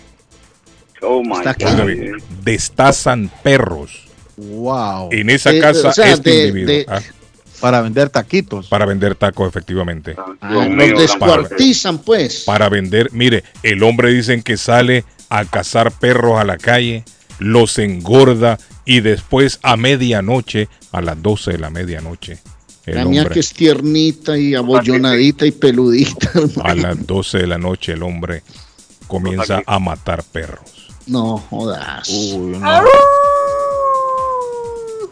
Oh 1.03 1.23
my 1.23 1.43
God. 1.45 2.23
destazan 2.43 3.31
perros 3.43 4.07
Wow. 4.39 5.11
en 5.13 5.29
esa 5.31 5.51
Eh, 5.53 5.61
casa 5.61 5.89
o 5.89 5.93
sea, 5.93 6.13
este 6.13 6.31
de- 6.31 6.49
individuo. 6.49 6.75
de- 6.75 6.87
ah, 6.89 7.01
Para 7.61 7.81
vender 7.81 8.11
taquitos. 8.11 8.69
para 8.69 8.87
vender 8.87 9.15
tacos, 9.15 9.49
efectivamente. 9.49 10.15
Ah, 10.41 10.67
Dios 10.67 10.69
los 10.69 11.01
descuartizan, 11.01 11.99
pues. 11.99 12.45
para 12.45 12.69
vender. 12.69 13.11
Mire, 13.13 13.45
el 13.63 13.83
hombre 13.83 14.13
dicen 14.13 14.43
que 14.43 14.57
sale 14.57 15.05
a 15.29 15.45
cazar 15.45 15.93
perros 15.93 16.39
a 16.39 16.45
la 16.45 16.59
calle, 16.59 17.05
los 17.39 17.79
engorda 17.79 18.59
y 18.85 19.01
después 19.01 19.59
a 19.63 19.77
medianoche, 19.77 20.69
a 20.93 21.01
las 21.01 21.21
12 21.23 21.53
de 21.53 21.59
la 21.59 21.71
medianoche, 21.71 22.39
el 22.87 22.95
La 22.95 23.05
mía 23.05 23.23
que 23.23 23.27
hombre, 23.29 23.41
es 23.41 23.53
tiernita 23.53 24.39
y 24.39 24.55
abollonadita 24.55 25.45
y 25.45 25.51
peludita. 25.51 26.31
a 26.63 26.75
las 26.75 27.05
12 27.05 27.39
de 27.39 27.47
la 27.47 27.59
noche, 27.59 27.93
el 27.93 28.03
hombre 28.03 28.43
comienza 29.09 29.61
a 29.67 29.79
matar 29.81 30.23
perros. 30.23 30.89
No 31.07 31.39
jodas. 31.39 32.09
Uy, 32.09 32.59
no. 32.59 32.83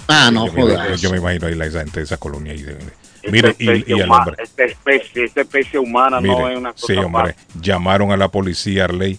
Ah, 0.08 0.30
no 0.32 0.46
yo, 0.46 0.52
me, 0.66 0.96
yo 0.98 1.10
me 1.10 1.18
imagino 1.18 1.46
ahí 1.46 1.54
la 1.54 1.70
gente 1.70 2.00
de 2.00 2.04
esa 2.04 2.16
colonia 2.16 2.52
ahí. 2.52 2.62
de- 2.62 2.74
de- 2.74 2.92
Esta 3.22 3.30
mire, 3.30 3.56
y, 3.58 3.68
especie 3.68 3.96
y 3.96 4.00
al 4.02 4.10
hombre. 4.10 4.36
Esta 4.42 4.64
especie, 4.64 5.24
esta 5.24 5.40
especie 5.40 5.78
humana 5.78 6.20
no 6.20 6.48
es 6.48 6.58
una 6.58 6.72
cosa 6.72 6.86
sí, 6.86 6.92
hombre, 6.98 7.34
llamaron 7.60 8.12
a 8.12 8.16
la 8.18 8.28
policía 8.28 8.84
Arley 8.84 9.18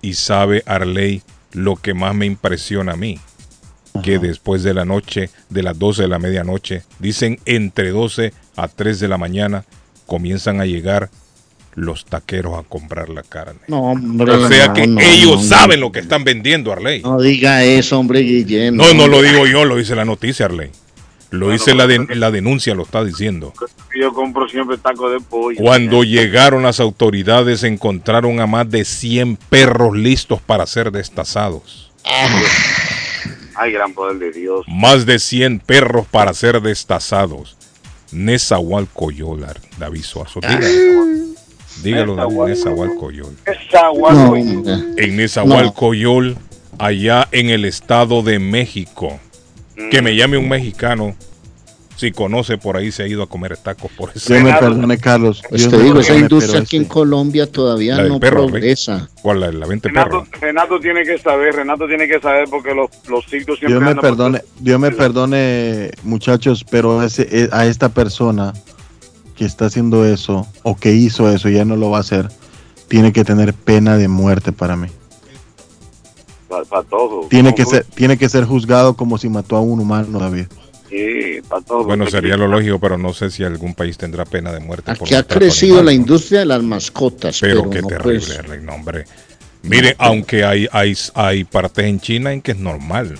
y 0.00 0.14
sabe 0.14 0.62
Arley 0.66 1.22
lo 1.52 1.76
que 1.76 1.92
más 1.94 2.14
me 2.14 2.24
impresiona 2.26 2.92
a 2.92 2.96
mí, 2.96 3.18
que 4.02 4.18
después 4.18 4.62
de 4.62 4.72
la 4.74 4.84
noche, 4.86 5.28
de 5.50 5.62
las 5.62 5.78
12 5.78 6.02
de 6.02 6.08
la 6.08 6.18
medianoche, 6.18 6.84
dicen 7.00 7.38
entre 7.44 7.90
12 7.90 8.32
a 8.56 8.68
3 8.68 8.98
de 9.00 9.08
la 9.08 9.18
mañana, 9.18 9.64
comienzan 10.06 10.60
a 10.60 10.66
llegar 10.66 11.10
los 11.74 12.04
taqueros 12.04 12.58
a 12.58 12.62
comprar 12.62 13.08
la 13.08 13.22
carne. 13.22 13.60
No, 13.68 13.92
hombre. 13.92 14.32
O 14.32 14.48
sea 14.48 14.68
no, 14.68 14.74
que 14.74 14.86
no, 14.86 15.00
ellos 15.00 15.42
no, 15.42 15.48
saben 15.48 15.80
lo 15.80 15.92
que 15.92 16.00
están 16.00 16.24
vendiendo, 16.24 16.72
Arley. 16.72 17.02
No 17.02 17.20
diga 17.20 17.64
eso, 17.64 17.98
hombre, 17.98 18.20
Guillén. 18.20 18.76
No, 18.76 18.92
no 18.94 19.06
lo 19.06 19.22
digo 19.22 19.46
yo, 19.46 19.64
lo 19.64 19.76
dice 19.76 19.94
la 19.94 20.04
noticia, 20.04 20.46
Arley. 20.46 20.70
Lo 21.30 21.50
dice 21.50 21.74
la, 21.74 21.86
de- 21.86 22.06
la 22.16 22.30
denuncia, 22.30 22.74
lo 22.74 22.84
está 22.84 23.04
diciendo. 23.04 23.52
Yo 23.94 24.12
compro 24.14 24.48
siempre 24.48 24.78
taco 24.78 25.10
de 25.10 25.20
pollo. 25.20 25.58
Cuando 25.60 26.02
llegaron 26.02 26.62
las 26.62 26.80
autoridades 26.80 27.64
encontraron 27.64 28.40
a 28.40 28.46
más 28.46 28.70
de 28.70 28.84
100 28.84 29.36
perros 29.36 29.94
listos 29.94 30.40
para 30.40 30.66
ser 30.66 30.90
destazados. 30.90 31.92
Ay, 33.54 33.72
gran 33.72 33.92
poder 33.92 34.18
de 34.18 34.32
Dios. 34.32 34.64
Más 34.68 35.04
de 35.04 35.18
100 35.18 35.60
perros 35.60 36.06
para 36.10 36.32
ser 36.32 36.62
destazados. 36.62 37.56
Nezahualcóyotl, 38.10 39.60
David 39.78 40.02
Suazo. 40.02 40.40
Dígalo, 40.40 41.27
dígalo 41.82 42.14
hombre. 42.14 42.54
En 44.96 45.16
Nezahualcóyotl, 45.16 46.38
allá 46.78 47.28
en 47.32 47.50
el 47.50 47.64
estado 47.64 48.22
de 48.22 48.38
México. 48.38 49.18
Que 49.90 50.02
me 50.02 50.16
llame 50.16 50.36
un 50.38 50.48
mexicano 50.48 51.14
si 51.94 52.12
conoce 52.12 52.58
por 52.58 52.76
ahí, 52.76 52.92
se 52.92 53.02
ha 53.02 53.08
ido 53.08 53.24
a 53.24 53.28
comer 53.28 53.56
tacos 53.56 53.90
por 53.92 54.10
ese 54.14 54.32
Dios 54.34 54.44
me 54.44 54.54
perdone, 54.54 54.98
Carlos. 54.98 55.42
Pues 55.48 55.68
te 55.68 55.78
digo, 55.78 55.98
esa 55.98 56.14
industria 56.16 56.60
aquí 56.60 56.76
en 56.76 56.82
este- 56.82 56.92
Colombia 56.94 57.50
todavía 57.50 58.00
no 58.04 58.20
perro, 58.20 58.46
progresa. 58.46 59.08
¿Cuál 59.20 59.40
la, 59.40 59.50
la 59.50 59.66
20 59.66 59.88
Renato, 59.88 60.08
perros? 60.24 60.28
Renato 60.40 60.78
tiene 60.78 61.02
que 61.02 61.18
saber, 61.18 61.56
Renato 61.56 61.88
tiene 61.88 62.06
que 62.06 62.20
saber 62.20 62.44
porque 62.48 62.72
los, 62.72 62.88
los 63.08 63.24
circos 63.26 63.58
siempre 63.58 63.80
Dios 63.80 63.82
me 63.82 63.94
por- 63.96 64.02
perdone, 64.02 64.42
Dios 64.60 64.78
me 64.78 64.92
perdone, 64.92 65.90
muchachos, 66.04 66.64
pero 66.70 67.02
ese, 67.02 67.26
eh, 67.32 67.48
a 67.50 67.66
esta 67.66 67.88
persona 67.88 68.52
que 69.38 69.44
está 69.44 69.66
haciendo 69.66 70.04
eso 70.04 70.46
o 70.64 70.76
que 70.76 70.92
hizo 70.92 71.32
eso, 71.32 71.48
ya 71.48 71.64
no 71.64 71.76
lo 71.76 71.90
va 71.90 71.98
a 71.98 72.00
hacer, 72.00 72.28
tiene 72.88 73.12
que 73.12 73.24
tener 73.24 73.54
pena 73.54 73.96
de 73.96 74.08
muerte 74.08 74.50
para 74.52 74.76
mí. 74.76 74.88
para, 76.48 76.64
para 76.64 76.82
todo. 76.82 77.28
Tiene 77.28 77.54
que 77.54 77.64
ser, 77.64 77.84
tiene 77.84 78.18
que 78.18 78.28
ser 78.28 78.44
juzgado 78.44 78.94
como 78.94 79.16
si 79.16 79.28
mató 79.28 79.56
a 79.56 79.60
un 79.60 79.78
humano, 79.80 80.18
David. 80.18 80.46
Sí, 80.90 81.40
para 81.48 81.62
todo. 81.62 81.84
Bueno, 81.84 82.10
sería 82.10 82.36
lo 82.36 82.48
lógico, 82.48 82.78
pero 82.80 82.98
no 82.98 83.12
sé 83.12 83.30
si 83.30 83.44
algún 83.44 83.74
país 83.74 83.96
tendrá 83.96 84.24
pena 84.24 84.50
de 84.52 84.60
muerte. 84.60 84.94
por 84.94 85.06
Aquí 85.06 85.14
ha 85.14 85.18
maltrato 85.18 85.38
crecido 85.40 85.76
la 85.76 85.90
animal, 85.90 85.94
¿no? 85.96 86.00
industria 86.02 86.40
de 86.40 86.46
las 86.46 86.62
mascotas, 86.62 87.38
Pero 87.40 87.68
pero, 87.68 87.70
qué 87.70 87.82
no 87.82 87.88
terrible, 87.88 88.26
pues, 88.26 88.38
Arley, 88.38 88.60
no, 88.62 88.72
hombre. 88.74 89.04
Mire, 89.62 89.94
aunque 89.98 90.44
hay, 90.44 90.66
hay, 90.72 90.96
hay 91.14 91.44
partes 91.44 91.84
en 91.84 92.00
China 92.00 92.32
en 92.32 92.40
que 92.42 92.52
es 92.52 92.58
normal. 92.58 93.18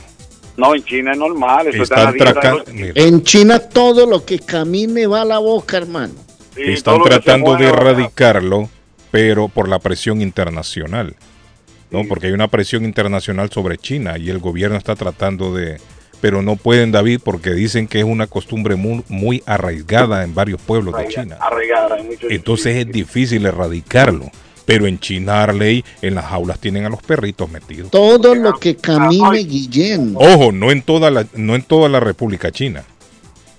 No, 0.59 0.75
en 0.75 0.85
China 0.85 1.13
es 1.13 1.19
normal. 1.19 1.69
Eso 1.69 1.85
está 1.85 2.11
Están 2.11 2.17
tratando, 2.19 2.65
los- 2.67 2.97
En 2.97 3.23
China 3.23 3.59
todo 3.61 4.05
lo 4.07 4.25
que 4.27 4.39
camine 4.41 5.07
va 5.07 5.23
a 5.23 5.25
la 5.25 5.39
boca, 5.39 5.79
hermano. 5.79 6.13
sí, 6.55 6.65
están 6.67 7.01
tratando 7.03 7.57
de 7.57 7.67
erradicarlo, 7.69 8.69
pero 9.11 9.49
por 9.49 9.69
la 9.69 9.79
presión 9.79 10.21
internacional. 10.21 11.15
¿no? 11.91 12.03
Porque 12.07 12.27
hay 12.27 12.33
una 12.35 12.49
presión 12.49 12.85
internacional 12.85 13.51
sobre 13.51 13.79
China 13.79 14.19
y 14.19 14.29
el 14.29 14.41
gobierno 14.41 14.77
está 14.77 14.95
tratando 14.95 15.55
de... 15.55 15.79
Pero 16.21 16.43
no 16.43 16.57
pueden, 16.57 16.91
David, 16.91 17.21
porque 17.25 17.53
dicen 17.53 17.87
que 17.87 18.01
es 18.01 18.05
una 18.05 18.27
costumbre 18.27 18.75
muy, 18.75 19.05
muy 19.09 19.43
arraigada 19.47 20.25
en 20.25 20.35
varios 20.35 20.61
pueblos 20.61 20.95
de 20.99 21.07
China. 21.09 21.39
Arraigada, 21.41 21.97
Entonces 22.29 22.77
es 22.77 22.89
difícil 22.93 23.47
erradicarlo. 23.47 24.31
Pero 24.69 24.87
en 24.87 24.99
China, 25.01 25.45
Arley, 25.45 25.83
en 26.03 26.15
las 26.15 26.27
jaulas 26.27 26.59
tienen 26.61 26.85
a 26.85 26.91
los 26.91 27.03
perritos 27.03 27.51
metidos. 27.51 27.91
Todo 27.91 28.35
lo 28.35 28.53
que 28.61 28.77
camine, 28.77 29.39
Guillén. 29.39 30.13
Ojo, 30.15 30.53
no 30.53 30.71
en 30.71 30.83
toda 30.83 31.11
la, 31.11 31.27
no 31.35 31.55
en 31.55 31.63
toda 31.63 31.89
la 31.89 32.01
República 32.01 32.53
China. 32.53 32.85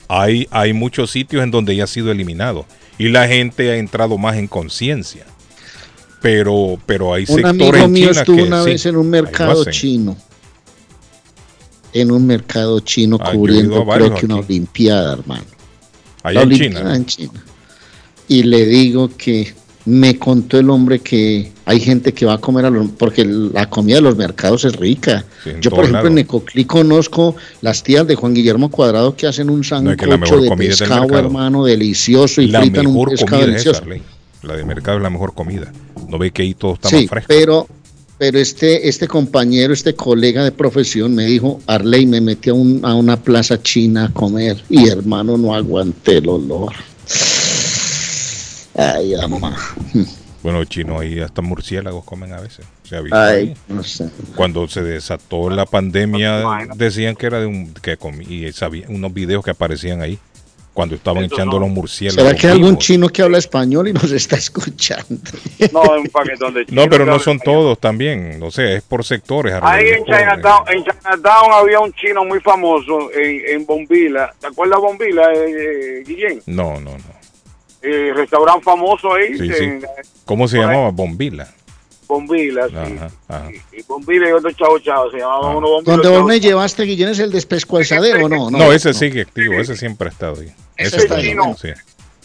Hay, 0.07 0.47
hay 0.51 0.71
muchos 0.73 1.09
sitios 1.09 1.43
en 1.43 1.49
donde 1.49 1.75
ya 1.75 1.85
ha 1.85 1.87
sido 1.87 2.11
eliminado. 2.11 2.67
Y 2.99 3.07
la 3.09 3.27
gente 3.27 3.71
ha 3.71 3.77
entrado 3.77 4.19
más 4.19 4.37
en 4.37 4.45
conciencia. 4.47 5.25
Pero, 6.21 6.77
pero 6.85 7.11
hay 7.11 7.23
Un 7.27 7.37
sectores 7.37 7.49
amigo 7.49 7.75
en 7.85 7.91
mío 7.91 8.09
China 8.09 8.19
estuvo 8.21 8.37
que 8.37 8.43
una 8.43 8.63
sí, 8.63 8.69
vez 8.69 8.85
en 8.85 8.95
un 8.97 9.09
mercado 9.09 9.65
chino. 9.65 10.15
En 11.91 12.11
un 12.11 12.27
mercado 12.27 12.79
chino 12.81 13.17
Ah, 13.19 13.31
cubriendo 13.31 13.83
creo 13.83 14.13
que 14.13 14.25
una 14.27 14.35
aquí. 14.35 14.45
olimpiada, 14.45 15.13
hermano. 15.13 15.43
Allá 16.21 16.35
La 16.35 16.41
en 16.41 16.47
olimpiada 16.49 16.79
China. 16.85 16.95
en 16.95 17.05
China. 17.07 17.45
Y 18.27 18.43
le 18.43 18.65
digo 18.67 19.09
que 19.17 19.55
me 19.89 20.17
contó 20.17 20.59
el 20.59 20.69
hombre 20.69 20.99
que 20.99 21.51
hay 21.65 21.79
gente 21.79 22.13
que 22.13 22.25
va 22.25 22.33
a 22.33 22.37
comer 22.37 22.65
a 22.65 22.69
los, 22.69 22.89
porque 22.91 23.25
la 23.25 23.69
comida 23.69 23.95
de 23.95 24.01
los 24.01 24.15
mercados 24.15 24.65
es 24.65 24.75
rica. 24.75 25.25
Sí, 25.43 25.49
en 25.51 25.61
Yo, 25.61 25.71
por 25.71 25.79
ejemplo, 25.79 25.99
en 25.99 26.03
lados. 26.03 26.11
Necoclí 26.15 26.65
conozco 26.65 27.35
las 27.61 27.81
tías 27.83 28.05
de 28.07 28.15
Juan 28.15 28.33
Guillermo 28.33 28.69
Cuadrado 28.69 29.15
que 29.15 29.27
hacen 29.27 29.49
un 29.49 29.57
No, 29.59 29.63
sancocho 29.63 30.17
mejor 30.17 30.41
de 30.57 30.67
pescado, 30.67 31.17
hermano, 31.17 31.65
delicioso 31.65 32.41
y 32.41 32.47
La 32.47 32.61
fritan 32.61 32.87
un 32.87 33.05
pescado 33.05 33.31
comida 33.41 33.55
es 33.57 33.65
esa, 33.65 33.79
delicioso. 33.81 34.05
La 34.43 34.55
de 34.55 34.63
mercado 34.63 34.97
es 34.97 35.03
la 35.03 35.09
mejor 35.09 35.33
comida. 35.33 35.71
No 36.07 36.17
ve 36.17 36.31
que 36.31 36.43
ahí 36.43 36.53
todo 36.53 36.73
está 36.75 36.89
Sí, 36.89 36.95
más 37.01 37.09
fresco. 37.09 37.27
pero 37.27 37.67
Pero 38.17 38.37
este, 38.37 38.89
este 38.89 39.07
compañero, 39.07 39.71
este 39.73 39.95
colega 39.95 40.43
de 40.43 40.51
profesión 40.51 41.15
me 41.15 41.25
dijo, 41.25 41.61
Arley, 41.67 42.05
me 42.05 42.19
metí 42.19 42.49
a, 42.49 42.53
un- 42.53 42.81
a 42.83 42.93
una 42.93 43.15
plaza 43.15 43.61
china 43.61 44.05
a 44.07 44.09
comer 44.13 44.61
y 44.69 44.89
hermano 44.89 45.37
no 45.37 45.55
aguanté 45.55 46.17
el 46.17 46.27
olor. 46.27 46.73
Ay, 48.79 49.13
ama. 49.15 49.55
Bueno, 50.41 50.63
chino, 50.63 50.99
ahí 50.99 51.19
hasta 51.19 51.41
murciélagos 51.41 52.05
comen 52.05 52.31
a 52.33 52.39
veces. 52.39 52.65
Se 52.83 52.95
ha 52.95 53.01
visto 53.01 53.17
Ay, 53.17 53.35
ahí. 53.49 53.53
no 53.67 53.83
sé. 53.83 54.09
Cuando 54.35 54.67
se 54.69 54.81
desató 54.81 55.49
la 55.49 55.65
pandemia, 55.65 56.43
decían 56.75 57.15
que 57.15 57.25
era 57.25 57.39
de 57.41 57.45
un 57.45 57.73
que 57.73 57.97
comí, 57.97 58.23
y 58.25 58.51
sabía, 58.53 58.85
unos 58.87 59.13
videos 59.13 59.43
que 59.43 59.51
aparecían 59.51 60.01
ahí 60.01 60.17
cuando 60.73 60.95
estaban 60.95 61.25
echando 61.25 61.59
los 61.59 61.67
murciélagos. 61.67 62.23
¿Será 62.23 62.39
que 62.39 62.47
hay 62.47 62.53
algún 62.53 62.77
chino 62.77 63.09
que 63.09 63.21
habla 63.21 63.37
español 63.37 63.89
y 63.89 63.91
nos 63.93 64.09
está 64.13 64.37
escuchando? 64.37 65.05
No, 65.73 65.81
un 65.81 66.07
paquetón 66.07 66.53
de 66.53 66.65
No, 66.69 66.87
pero 66.89 67.05
no 67.05 67.13
chinos. 67.19 67.23
son 67.23 67.39
todos 67.39 67.77
también. 67.79 68.39
No 68.39 68.49
sé, 68.49 68.77
es 68.77 68.83
por 68.83 69.03
sectores. 69.03 69.53
Ahí 69.61 69.87
en 69.89 69.93
es 69.95 69.99
por- 70.05 70.15
Chinatown, 70.15 70.63
en 70.69 70.83
Chinatown 70.85 71.51
había 71.51 71.81
un 71.81 71.91
chino 71.93 72.23
muy 72.23 72.39
famoso 72.39 73.11
en, 73.13 73.41
en 73.55 73.65
Bombila. 73.65 74.33
¿Te 74.39 74.47
acuerdas 74.47 74.79
Bombila, 74.79 75.33
eh, 75.33 75.49
eh, 75.99 76.03
Guillén? 76.07 76.41
No, 76.45 76.79
no, 76.79 76.91
no. 76.91 77.18
Eh, 77.81 78.11
restaurante 78.13 78.63
famoso 78.63 79.13
ahí. 79.13 79.37
Sí, 79.37 79.49
en 79.57 79.81
sí. 79.81 79.87
¿Cómo 80.25 80.47
se 80.47 80.57
llamaba? 80.57 80.91
Bombila. 80.91 81.47
Bombila, 82.07 82.67
sí. 82.67 82.75
Ajá, 82.75 83.09
ajá. 83.27 83.51
Y 83.71 83.81
Bombila 83.83 84.29
y 84.29 84.31
otro 84.31 84.51
chavo 84.51 84.79
chavo. 84.79 85.11
Se 85.11 85.17
llamaba 85.19 85.55
uno 85.55 85.67
Bombila. 85.69 85.95
Donde 85.97 86.09
vos 86.09 86.25
me 86.27 86.39
llevaste, 86.39 86.83
Guillén, 86.83 87.09
es 87.09 87.19
el 87.19 87.31
despescuezadero, 87.31 88.25
¿o 88.25 88.29
no? 88.49 88.49
No, 88.49 88.73
ese 88.73 88.93
sigue 88.93 89.21
activo, 89.21 89.53
ese 89.53 89.77
siempre 89.77 90.09
ha 90.09 90.11
estado 90.11 90.41
ahí. 90.41 90.47
Ese 90.75 90.95
Ese 90.95 90.97
está 90.97 91.15
ahí, 91.15 91.29
chino. 91.29 91.55
sí. 91.59 91.69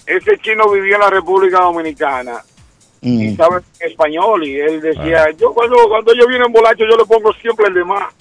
Ese 0.07 0.39
chino 0.43 0.69
vivía 0.71 0.97
en 0.97 1.01
la 1.03 1.11
República 1.11 1.61
Dominicana 1.61 2.43
y 3.01 3.29
Mm. 3.33 3.37
sabe 3.37 3.61
español 3.81 4.47
y 4.47 4.59
él 4.59 4.81
decía, 4.81 5.27
yo 5.39 5.53
cuando, 5.53 5.77
cuando 5.89 6.13
ellos 6.13 6.27
vienen 6.27 6.51
borrachos 6.53 6.87
yo 6.91 6.97
le 6.97 7.05
pongo 7.05 7.33
siempre 7.35 7.67
el 7.69 7.75
de 7.75 7.85
más. 7.85 8.13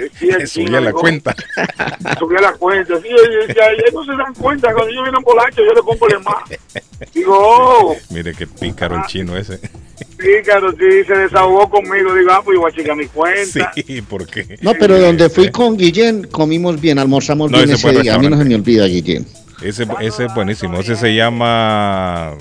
Decía 0.00 0.46
Subía 0.46 0.80
la 0.80 0.92
cuenta. 0.92 1.34
Subía 2.18 2.40
la 2.40 2.52
cuenta. 2.52 3.00
Sí, 3.00 3.08
decía, 3.46 3.70
ellos 3.72 3.92
no 3.92 4.04
se 4.04 4.12
dan 4.16 4.34
cuenta, 4.34 4.72
cuando 4.72 4.90
ellos 4.90 5.04
vienen 5.04 5.22
borrachos 5.22 5.64
yo 5.64 5.74
le 5.74 5.82
pongo 5.82 6.08
el 6.08 6.20
más. 6.20 7.12
Digo, 7.14 7.34
oh, 7.36 7.96
Mire 8.10 8.34
qué 8.34 8.46
pícaro 8.46 8.96
el 8.96 9.02
chino 9.06 9.36
ese. 9.36 9.58
sí, 9.58 10.30
claro, 10.44 10.72
sí, 10.72 11.04
se 11.06 11.14
desahogó 11.14 11.68
conmigo. 11.70 12.14
Digo, 12.14 12.30
ah, 12.32 12.42
pues 12.44 12.56
yo 12.56 12.60
voy 12.60 12.72
a 12.72 12.74
checar 12.74 12.96
mi 12.96 13.06
cuenta. 13.06 13.72
Sí, 13.74 14.02
¿por 14.02 14.26
qué? 14.26 14.58
No, 14.60 14.74
pero 14.74 14.98
donde 14.98 15.28
fui 15.30 15.50
con 15.50 15.76
Guillén, 15.76 16.26
comimos 16.26 16.80
bien, 16.80 16.98
almorzamos 16.98 17.50
No, 17.50 17.58
bien 17.58 17.70
ese 17.70 17.88
ese 17.88 18.02
día. 18.02 18.14
A 18.14 18.18
mí 18.18 18.28
no 18.28 18.36
se 18.38 18.44
me 18.44 18.54
olvida, 18.54 18.86
Guillén. 18.86 19.26
Ese, 19.62 19.86
ese 20.00 20.24
es 20.26 20.34
buenísimo. 20.34 20.78
Ese 20.78 20.96
se 20.96 21.14
llama 21.14 22.34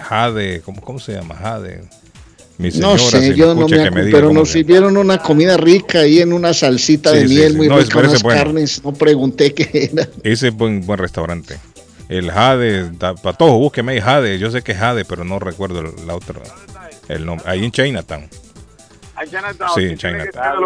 Jade. 0.00 0.60
¿Cómo, 0.62 0.80
cómo 0.80 0.98
se 0.98 1.12
llama? 1.12 1.34
Jade. 1.34 1.82
Mi 2.58 2.68
No 2.68 2.96
señora, 2.96 2.98
sé, 2.98 3.20
si 3.22 3.30
me 3.30 3.36
yo 3.36 3.54
no 3.54 3.66
me 3.68 3.76
acuerdo, 3.80 4.04
diga 4.04 4.16
pero 4.18 4.32
nos 4.32 4.50
sirvieron 4.50 4.96
una 4.96 5.18
comida 5.18 5.56
rica 5.56 6.00
ahí 6.00 6.20
en 6.20 6.32
una 6.32 6.54
salsita 6.54 7.10
Sí, 7.10 7.16
de 7.16 7.28
sí, 7.28 7.34
miel 7.34 7.50
sí. 7.52 7.56
muy 7.58 7.68
No, 7.68 7.78
rica, 7.78 7.98
unas 7.98 8.22
bueno. 8.22 8.40
carnes, 8.42 8.84
no 8.84 8.92
pregunté 8.92 9.52
qué 9.52 9.90
era. 9.92 10.08
Ese 10.22 10.48
es 10.48 10.54
buen, 10.54 10.80
buen 10.86 10.98
restaurante. 10.98 11.58
El 12.08 12.30
Jade, 12.30 12.90
para 12.98 13.36
todos, 13.36 13.52
búsqueme 13.54 14.00
Jade. 14.00 14.38
Yo 14.38 14.50
sé 14.50 14.62
que 14.62 14.72
es 14.72 14.78
Jade, 14.78 15.04
pero 15.04 15.24
no 15.24 15.38
recuerdo 15.40 15.82
la 16.06 16.14
otra, 16.14 16.40
el 17.08 17.26
nombre. 17.26 17.44
Ahí 17.48 17.64
en 17.64 17.72
Chinatown. 17.72 18.28
Sí, 19.74 19.96
Chinatown. 19.96 20.64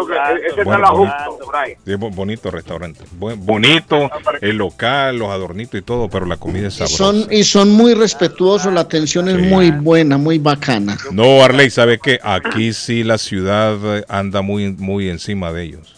bonito. 2.15 2.51
restaurante. 2.51 3.03
Bonito, 3.11 4.09
el 4.41 4.57
local, 4.57 5.17
los 5.17 5.29
adornitos 5.29 5.79
y 5.79 5.83
todo, 5.83 6.09
pero 6.09 6.25
la 6.25 6.37
comida 6.37 6.67
es 6.67 6.75
Y 6.75 6.77
sabrosa. 6.79 6.97
son, 6.97 7.27
y 7.31 7.43
son 7.43 7.71
muy 7.71 7.93
respetuosos, 7.93 8.73
la 8.73 8.81
atención 8.81 9.29
es 9.29 9.39
muy 9.39 9.71
buena, 9.71 10.17
muy 10.17 10.39
bacana. 10.39 10.97
No, 11.11 11.43
Arley, 11.43 11.69
¿sabe 11.69 11.99
qué? 11.99 12.19
Aquí 12.23 12.73
sí 12.73 13.03
la 13.03 13.17
ciudad 13.17 13.77
anda 14.09 14.41
muy, 14.41 14.73
muy 14.73 15.09
encima 15.09 15.51
de 15.53 15.63
ellos. 15.63 15.95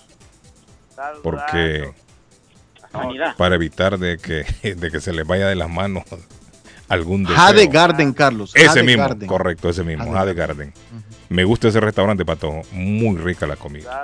Porque 1.24 1.90
para 3.38 3.56
evitar 3.56 3.98
de 3.98 4.18
que, 4.18 4.46
de 4.76 4.92
que 4.92 5.00
se 5.00 5.14
les 5.14 5.26
vaya 5.26 5.48
de 5.48 5.56
las 5.56 5.70
manos 5.70 6.04
algún 6.90 7.24
deseo. 7.24 7.38
Jade 7.38 7.68
Garden, 7.68 8.12
Carlos. 8.14 8.52
Ese 8.54 8.68
Jade 8.68 8.84
mismo, 8.84 9.04
Garden. 9.04 9.28
correcto, 9.28 9.70
ese 9.70 9.84
mismo, 9.84 10.04
Jade 10.12 10.18
Jade 10.18 10.34
Garden. 10.34 10.74
Me 11.32 11.46
gusta 11.46 11.70
ese 11.70 11.80
restaurante, 11.80 12.26
Pato. 12.26 12.62
Muy 12.74 13.18
rica 13.18 13.48
la 13.48 13.56
comida. 13.56 14.04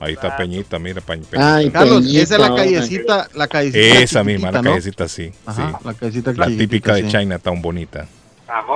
Ahí 0.00 0.14
está 0.14 0.34
Peñita, 0.34 0.78
mira, 0.78 1.00
Pe- 1.02 1.18
Peñita. 1.18 1.56
Ay, 1.56 1.70
Carlos, 1.70 2.00
Peñita, 2.00 2.22
esa 2.22 2.34
es 2.36 2.40
la 2.40 2.54
callecita, 2.54 3.28
la 3.34 3.46
callecita 3.48 3.98
Esa 4.00 4.24
misma, 4.24 4.50
la 4.50 4.58
chiquitita, 4.58 4.62
¿no? 4.62 4.70
callecita, 4.70 5.08
sí. 5.08 5.32
Ajá, 5.44 5.68
sí. 5.78 5.84
la 5.84 5.94
callecita 5.94 6.32
La 6.32 6.46
típica 6.46 6.94
de 6.94 7.02
sí. 7.02 7.08
Chinatown 7.08 7.60
bonita. 7.60 8.06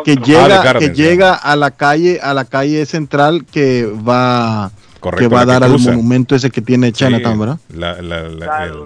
que 0.05 0.17
llega, 0.17 0.63
Garden, 0.63 0.91
que 0.93 0.95
llega 1.03 1.33
a 1.35 1.57
la 1.57 1.71
calle, 1.71 2.21
a 2.23 2.35
la 2.35 2.45
calle 2.45 2.85
central 2.85 3.47
que 3.51 3.87
va, 3.87 4.71
Correcto, 5.01 5.29
que 5.31 5.35
va 5.35 5.41
a 5.41 5.47
dar 5.47 5.65
al 5.65 5.79
monumento 5.79 6.35
ese 6.37 6.51
que 6.51 6.61
tiene 6.61 6.93
Chinatown, 6.93 7.33
Sí, 7.35 7.39
¿verdad? 7.41 7.59
La, 7.71 8.03
la, 8.03 8.29
la, 8.29 8.65
el- 8.67 8.85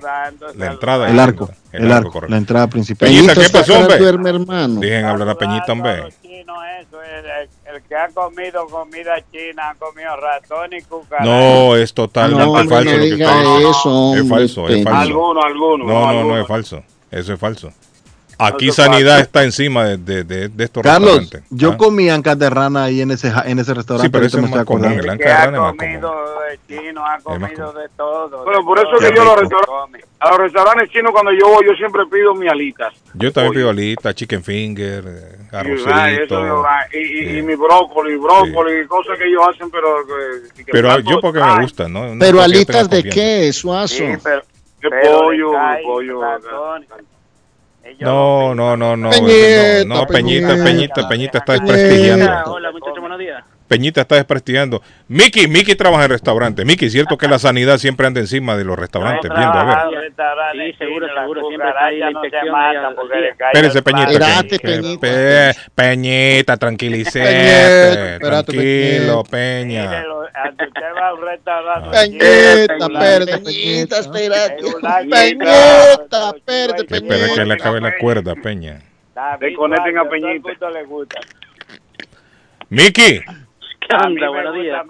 la 0.57 0.67
entrada. 0.71 1.11
El 1.11 1.19
arco, 1.19 1.51
el 1.73 1.91
arco, 1.91 2.13
correcto. 2.13 2.31
la 2.31 2.37
entrada 2.37 2.69
principal. 2.69 3.09
Peñita, 3.09 3.35
¿qué 3.35 3.49
pasó, 3.51 3.81
hombre? 3.81 3.99
duerme, 3.99 4.31
hermano. 4.31 4.79
Dejen 4.81 5.07
hablar 5.07 5.31
a 5.31 5.35
Peñita, 5.35 5.73
hombre. 5.73 6.05
El, 6.23 7.49
el 7.77 7.83
que 7.83 7.95
ha 7.97 8.09
comido 8.09 8.67
comida 8.67 9.17
china 9.33 9.71
ha 9.71 9.75
comido 9.75 10.17
ratón 10.17 10.73
y 10.73 10.83
cucaracha. 10.83 11.25
No, 11.31 11.77
es 11.77 11.93
totalmente 11.95 12.45
No, 12.45 12.53
falso 12.55 12.75
no 12.75 12.81
lo 12.81 12.91
que 12.91 12.91
está 12.91 13.01
diciendo. 13.01 13.71
eso, 13.71 14.15
es 14.17 14.29
falso, 14.29 14.69
es 14.69 14.85
falso. 14.85 14.99
Alguno, 15.01 15.43
alguno, 15.43 15.85
No, 15.85 15.93
no, 15.93 16.01
no, 16.13 16.19
alguno. 16.19 16.41
es 16.41 16.47
falso. 16.47 16.83
Eso 17.11 17.33
es 17.35 17.39
falso. 17.41 17.71
Aquí 18.39 18.71
sanidad 18.73 19.21
está 19.21 19.45
encima 19.45 19.85
de, 19.85 19.97
de, 19.97 20.25
de, 20.25 20.49
de 20.49 20.65
estos 20.65 20.83
Carlos, 20.83 21.19
restaurantes. 21.19 21.43
yo 21.51 21.73
¿ah? 21.73 21.77
comí 21.77 22.09
anca 22.11 22.35
de 22.35 22.51
rana 22.51 22.85
ahí 22.85 23.01
en 23.01 23.11
ese, 23.13 23.31
ja- 23.31 23.45
en 23.47 23.59
ese 23.59 23.75
restaurante. 23.75 24.07
Sí, 24.09 24.13
pero 24.13 24.27
eso 24.27 24.39
me 24.39 24.45
es 24.49 24.51
más 24.55 24.65
común, 24.65 24.85
el 24.87 25.09
anca 25.09 25.25
de 25.25 25.33
ha 25.33 25.45
rana 25.47 25.57
es 25.57 25.63
más 25.63 25.73
común. 25.75 26.01
comido 26.01 26.15
de 26.51 26.59
chino 26.69 27.07
ha 27.07 27.19
comido 27.21 27.73
de 27.73 27.89
todo. 27.97 28.45
Bueno, 28.45 28.65
por 28.65 28.79
eso 28.79 28.91
que 28.99 29.15
yo 29.15 29.23
a 29.23 29.25
los, 29.25 29.41
restaurantes, 29.41 30.05
a 30.21 30.31
los 30.31 30.39
restaurantes 30.39 30.91
chinos 30.91 31.13
cuando 31.13 31.33
yo 31.33 31.49
voy, 31.49 31.65
yo 31.67 31.73
siempre 31.75 32.03
pido 32.11 32.35
mi 32.35 32.49
alitas. 32.49 32.93
Yo 33.15 33.33
también 33.33 33.55
pido 33.55 33.71
alita, 33.71 34.15
chicken 34.15 34.43
finger, 34.43 35.05
eh, 35.07 35.37
Y, 35.53 35.57
arrocito. 35.57 36.65
ah, 36.67 36.87
y, 36.93 36.99
y- 36.99 37.39
y 37.39 37.43
mi 37.43 37.55
brócoli, 37.55 38.17
brócoli, 38.17 38.87
cosas 38.87 39.17
que 39.19 39.27
ellos 39.29 39.43
hacen, 39.49 39.71
pero... 39.71 39.89
que- 40.07 40.65
que 40.65 40.73
Pero 40.73 40.99
yo 41.01 41.21
porque 41.21 41.39
me 41.41 41.45
Ay, 41.47 41.63
gusta, 41.63 41.89
¿no? 41.89 42.15
No 42.15 42.19
Pero 42.19 42.41
alitas 42.43 42.89
de 42.91 43.05
qué, 43.05 43.53
Suazo. 43.53 43.95
Sí, 43.95 44.05
pero, 44.23 44.43
De 44.83 44.91
pero 44.91 45.19
pollo, 45.21 45.51
de 45.53 45.83
pollo. 45.83 46.21
No, 48.01 48.55
no, 48.55 48.77
no, 48.77 48.97
no. 48.97 49.11
Peñita, 49.11 49.85
no, 49.87 49.95
no, 49.95 50.07
Peñita, 50.07 50.49
Peñita. 50.49 50.65
Peñita, 50.65 51.09
Peñita 51.09 51.39
está 51.39 51.53
desprestigiando. 51.55 52.53
Hola, 52.53 52.73
muchachos, 52.73 53.01
buenos 53.01 53.19
días. 53.19 53.45
Peñita 53.67 54.03
está 54.03 54.17
desprestigiando. 54.17 54.83
Miki, 55.09 55.49
Miki 55.49 55.75
trabaja 55.75 56.05
en 56.05 56.11
restaurantes. 56.11 56.67
Miki, 56.67 56.91
cierto 56.91 57.17
que 57.17 57.27
la 57.29 57.39
sanidad 57.39 57.79
siempre 57.79 58.07
anda 58.07 58.21
encima 58.21 58.57
de 58.57 58.65
los 58.65 58.79
restaurantes, 58.79 59.31
viendo, 59.35 59.59
a 59.59 59.65
ver. 59.65 60.13
Sí, 60.53 60.73
seguro, 60.79 61.07
seguro. 61.19 61.49
Siempre 61.49 61.69
está 61.71 61.85
ahí 61.87 61.99
la 61.99 62.11
inspección. 62.11 62.47
los 62.97 63.09
días. 63.11 63.37
Espérese, 63.53 63.83
Peñita. 63.83 64.11
Espérate, 64.11 64.59
Peñita. 64.59 65.01
Pe- 65.01 65.55
Peñita, 65.75 66.57
tranquilicete. 66.59 67.25
Peñita, 67.27 68.13
espérate, 68.15 68.53
Tranquilo, 68.53 69.25
Peña. 69.25 69.83
Mírelo, 69.91 70.23
antes 70.35 70.69
usted 70.69 70.81
va 70.97 71.09
a 71.09 71.15
un 71.15 71.23
restaurante. 71.23 71.91
Peñita, 71.91 72.77
espérate, 72.77 73.39
Peñita, 73.39 73.99
espérate. 73.99 74.65
Peñita, 75.11 76.31
espérate, 76.37 76.83
Espera 76.83 76.99
que 76.99 77.01
le 77.01 77.35
Peñita. 77.35 77.55
acabe 77.55 77.81
la 77.81 77.97
cuerda, 77.99 78.35
Peña. 78.35 78.81
Desconecten 79.41 79.99
a 79.99 80.05
Peñita. 80.09 80.51
Miki. 82.71 83.21
¿Qué 83.89 83.97
onda? 83.97 84.29
Buenos 84.29 84.55
días. 84.55 84.83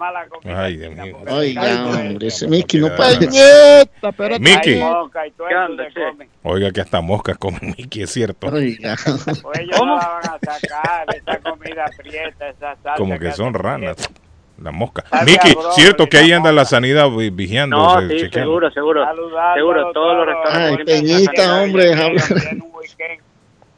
Ay, 0.45 0.77
Dios 0.77 0.95
mío. 0.95 1.17
Oiga, 1.29 1.85
hombre, 1.85 2.27
ese 2.27 2.47
Mickey 2.47 2.79
no 2.79 2.95
puede. 2.95 3.17
Peñita, 3.19 4.09
espérate. 4.09 4.39
Miki. 4.39 4.75
Moca 4.75 5.27
y 5.27 5.31
todo 5.31 5.47
eso 5.49 5.75
se 5.93 5.93
come. 5.99 6.29
Oiga, 6.43 6.71
que 6.71 6.81
hasta 6.81 7.01
moscas 7.01 7.37
comen 7.37 7.59
Miki, 7.77 8.03
es 8.03 8.11
cierto. 8.11 8.47
Oiga. 8.47 8.95
Pues 9.41 9.59
ellos 9.59 9.79
no 9.79 9.97
la 9.97 10.07
van 10.07 10.23
a 10.25 10.39
sacar, 10.39 11.05
esa 11.15 11.39
comida 11.39 11.85
prieta, 11.97 12.49
esa 12.49 12.75
salsa. 12.75 12.95
Como 12.95 13.19
que 13.19 13.31
son 13.31 13.53
ranas. 13.53 13.97
La 14.61 14.71
mosca. 14.71 15.03
Miki, 15.25 15.53
cierto 15.71 16.07
que 16.07 16.17
ahí 16.17 16.31
anda 16.31 16.51
la 16.53 16.63
sanidad 16.63 17.09
vi- 17.09 17.29
vigiando. 17.29 17.75
No, 17.75 17.99
se- 17.99 18.07
sí, 18.07 18.15
chequeando. 18.25 18.69
seguro, 18.69 18.71
seguro. 18.71 19.05
Seguro, 19.55 19.91
todos 19.91 20.25
los 20.25 20.35
Ay, 20.45 20.77
restaurantes. 20.77 21.01
Peñita, 21.01 21.61
hombre. 21.61 21.91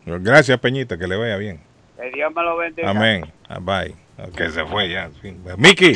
Gracias, 0.06 0.60
Peñita, 0.60 0.98
que 0.98 1.08
le 1.08 1.16
vaya 1.18 1.38
bien. 1.38 1.60
Que 2.00 2.12
Dios 2.12 2.32
me 2.36 2.44
lo 2.44 2.58
bendiga. 2.58 2.90
Amén. 2.92 3.26
Ah, 3.50 3.58
bye. 3.60 3.96
Que 4.36 4.50
se 4.50 4.66
fue 4.66 4.90
ya. 4.90 5.10
Miki. 5.58 5.94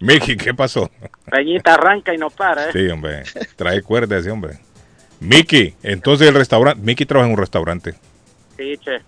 Miki, 0.00 0.36
¿qué 0.36 0.54
pasó? 0.54 0.90
Peñita 1.30 1.74
arranca 1.74 2.12
y 2.14 2.18
no 2.18 2.30
para, 2.30 2.66
¿eh? 2.68 2.72
Sí, 2.72 2.88
hombre. 2.88 3.22
Trae 3.56 3.82
cuerda 3.82 4.18
ese 4.18 4.30
hombre. 4.30 4.58
Miki, 5.20 5.74
entonces 5.82 6.28
el 6.28 6.34
restaurante. 6.34 6.82
Miki 6.82 7.06
trabaja 7.06 7.26
en 7.28 7.34
un 7.34 7.38
restaurante. 7.40 7.94
Sí, 8.56 8.76
che. 8.78 9.00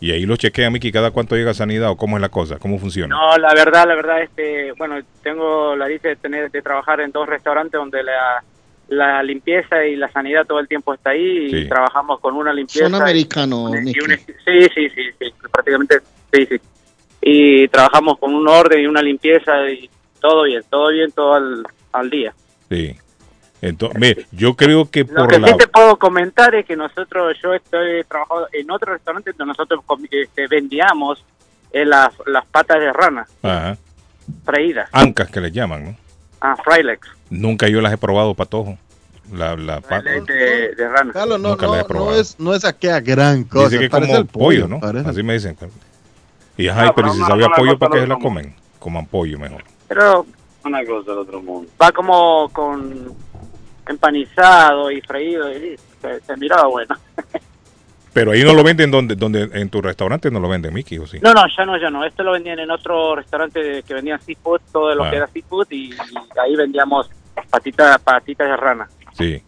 Y 0.00 0.10
ahí 0.12 0.26
lo 0.26 0.36
chequea 0.36 0.68
Miki 0.70 0.92
cada 0.92 1.10
cuánto 1.12 1.34
llega 1.34 1.52
a 1.52 1.54
sanidad 1.54 1.90
o 1.90 1.96
cómo 1.96 2.16
es 2.18 2.20
la 2.20 2.28
cosa, 2.28 2.58
cómo 2.58 2.78
funciona. 2.78 3.14
No, 3.16 3.38
la 3.38 3.54
verdad, 3.54 3.86
la 3.88 3.94
verdad, 3.94 4.20
este, 4.22 4.72
bueno, 4.72 4.96
tengo 5.22 5.74
la 5.76 5.86
dicha 5.86 6.08
de 6.08 6.16
tener 6.16 6.50
de 6.50 6.60
trabajar 6.62 7.00
en 7.00 7.10
dos 7.10 7.26
restaurantes 7.26 7.72
donde 7.72 8.02
la, 8.02 8.44
la 8.88 9.22
limpieza 9.22 9.82
y 9.86 9.96
la 9.96 10.12
sanidad 10.12 10.44
todo 10.44 10.60
el 10.60 10.68
tiempo 10.68 10.92
está 10.92 11.10
ahí 11.10 11.48
Sí. 11.50 11.56
y 11.56 11.68
trabajamos 11.68 12.20
con 12.20 12.34
una 12.36 12.52
limpieza. 12.52 12.90
Son 12.90 13.00
americanos, 13.00 13.72
y 13.76 13.80
Mickey. 13.80 14.02
un- 14.02 14.18
sí, 14.18 14.68
sí, 14.74 14.88
sí, 14.94 15.02
sí, 15.18 15.34
prácticamente, 15.50 16.00
sí, 16.32 16.46
sí. 16.46 16.56
y 17.20 17.68
trabajamos 17.68 18.18
con 18.18 18.34
un 18.34 18.48
orden 18.48 18.80
y 18.80 18.86
una 18.86 19.02
limpieza 19.02 19.68
y 19.70 19.88
todo 20.20 20.44
bien, 20.44 20.62
todo 20.68 20.88
bien, 20.90 21.10
todo 21.12 21.34
al, 21.34 21.66
al 21.92 22.10
día. 22.10 22.34
Sí. 22.68 22.96
Entonces, 23.62 23.98
mire, 23.98 24.26
yo 24.32 24.54
creo 24.54 24.90
que 24.90 25.00
Lo 25.04 25.14
por 25.22 25.28
que 25.28 25.38
la... 25.38 25.48
sí 25.48 25.54
te 25.56 25.66
puedo 25.66 25.96
comentar 25.98 26.54
es 26.54 26.66
que 26.66 26.76
nosotros, 26.76 27.36
yo 27.42 27.54
estoy 27.54 28.04
trabajando 28.04 28.48
en 28.52 28.70
otro 28.70 28.92
restaurante 28.92 29.32
donde 29.32 29.46
nosotros 29.52 29.80
este, 30.10 30.46
vendíamos 30.46 31.24
eh, 31.72 31.84
las, 31.84 32.12
las 32.26 32.44
patas 32.46 32.78
de 32.78 32.92
rana 32.92 33.26
Ajá. 33.42 33.76
freídas, 34.44 34.88
Ancas 34.92 35.30
que 35.30 35.40
le 35.40 35.50
llaman, 35.50 35.84
¿no? 35.84 35.96
ah, 36.42 36.54
frylex, 36.62 37.08
Nunca 37.30 37.66
yo 37.68 37.80
las 37.80 37.92
he 37.92 37.98
probado, 37.98 38.34
patojo. 38.34 38.78
La, 39.32 39.56
la 39.56 39.80
de, 39.80 40.74
de 40.76 40.88
rana. 40.88 41.12
Carlos, 41.12 41.40
no, 41.40 41.48
Nunca 41.50 41.66
la 41.66 41.80
he 41.80 41.82
no, 41.82 41.94
no 41.94 42.14
es, 42.14 42.38
no 42.38 42.54
es 42.54 42.64
aquella 42.64 43.00
gran 43.00 43.42
cosa. 43.42 43.70
Dice 43.70 43.80
que 43.80 43.90
parece 43.90 44.12
como 44.12 44.20
el 44.22 44.26
pollo, 44.28 44.68
¿no? 44.68 44.78
parece. 44.78 45.08
Así 45.08 45.22
me 45.24 45.32
dicen. 45.32 45.56
Y 46.56 46.68
ajá, 46.68 46.86
No, 46.86 46.94
pero 46.94 47.08
si 47.12 47.20
pollo, 47.20 47.70
gusta 47.72 47.78
¿para 47.78 47.92
qué 47.92 48.00
se 48.00 48.06
la 48.06 48.16
comen? 48.18 48.54
Coman 48.78 49.06
pollo 49.06 49.38
mejor. 49.38 49.62
Pero 49.88 50.26
Una 50.64 50.84
cosa 50.84 51.10
del 51.10 51.18
otro 51.20 51.42
mundo. 51.42 51.70
va 51.80 51.92
como 51.92 52.48
con 52.50 53.12
empanizado 53.88 54.90
y 54.90 55.00
freído 55.00 55.50
y 55.52 55.76
se, 56.00 56.20
se 56.20 56.36
miraba 56.36 56.66
bueno. 56.66 56.96
Pero 58.12 58.30
ahí 58.32 58.42
no 58.42 58.54
lo 58.54 58.64
venden 58.64 58.90
donde, 58.90 59.14
donde 59.14 59.42
en 59.52 59.68
tu 59.68 59.82
restaurante 59.82 60.30
no 60.30 60.40
lo 60.40 60.48
venden, 60.48 60.72
Mickey, 60.72 60.96
¿o 60.98 61.06
sí? 61.06 61.18
No, 61.20 61.34
no, 61.34 61.42
ya 61.54 61.66
no, 61.66 61.76
ya 61.78 61.90
no. 61.90 62.02
Esto 62.02 62.22
lo 62.22 62.32
vendían 62.32 62.58
en 62.58 62.70
otro 62.70 63.14
restaurante 63.14 63.82
que 63.86 63.92
vendían 63.94 64.18
seafood, 64.22 64.60
todo 64.72 64.94
lo 64.94 65.04
Ah. 65.04 65.10
que 65.10 65.16
era 65.16 65.26
seafood 65.26 65.66
y, 65.70 65.90
y 65.92 65.96
ahí 66.42 66.56
vendíamos 66.56 67.10
patitas 67.50 67.98
patitas 68.00 68.48
de 68.48 68.56
rana. 68.56 68.88
Sí. 69.12 69.42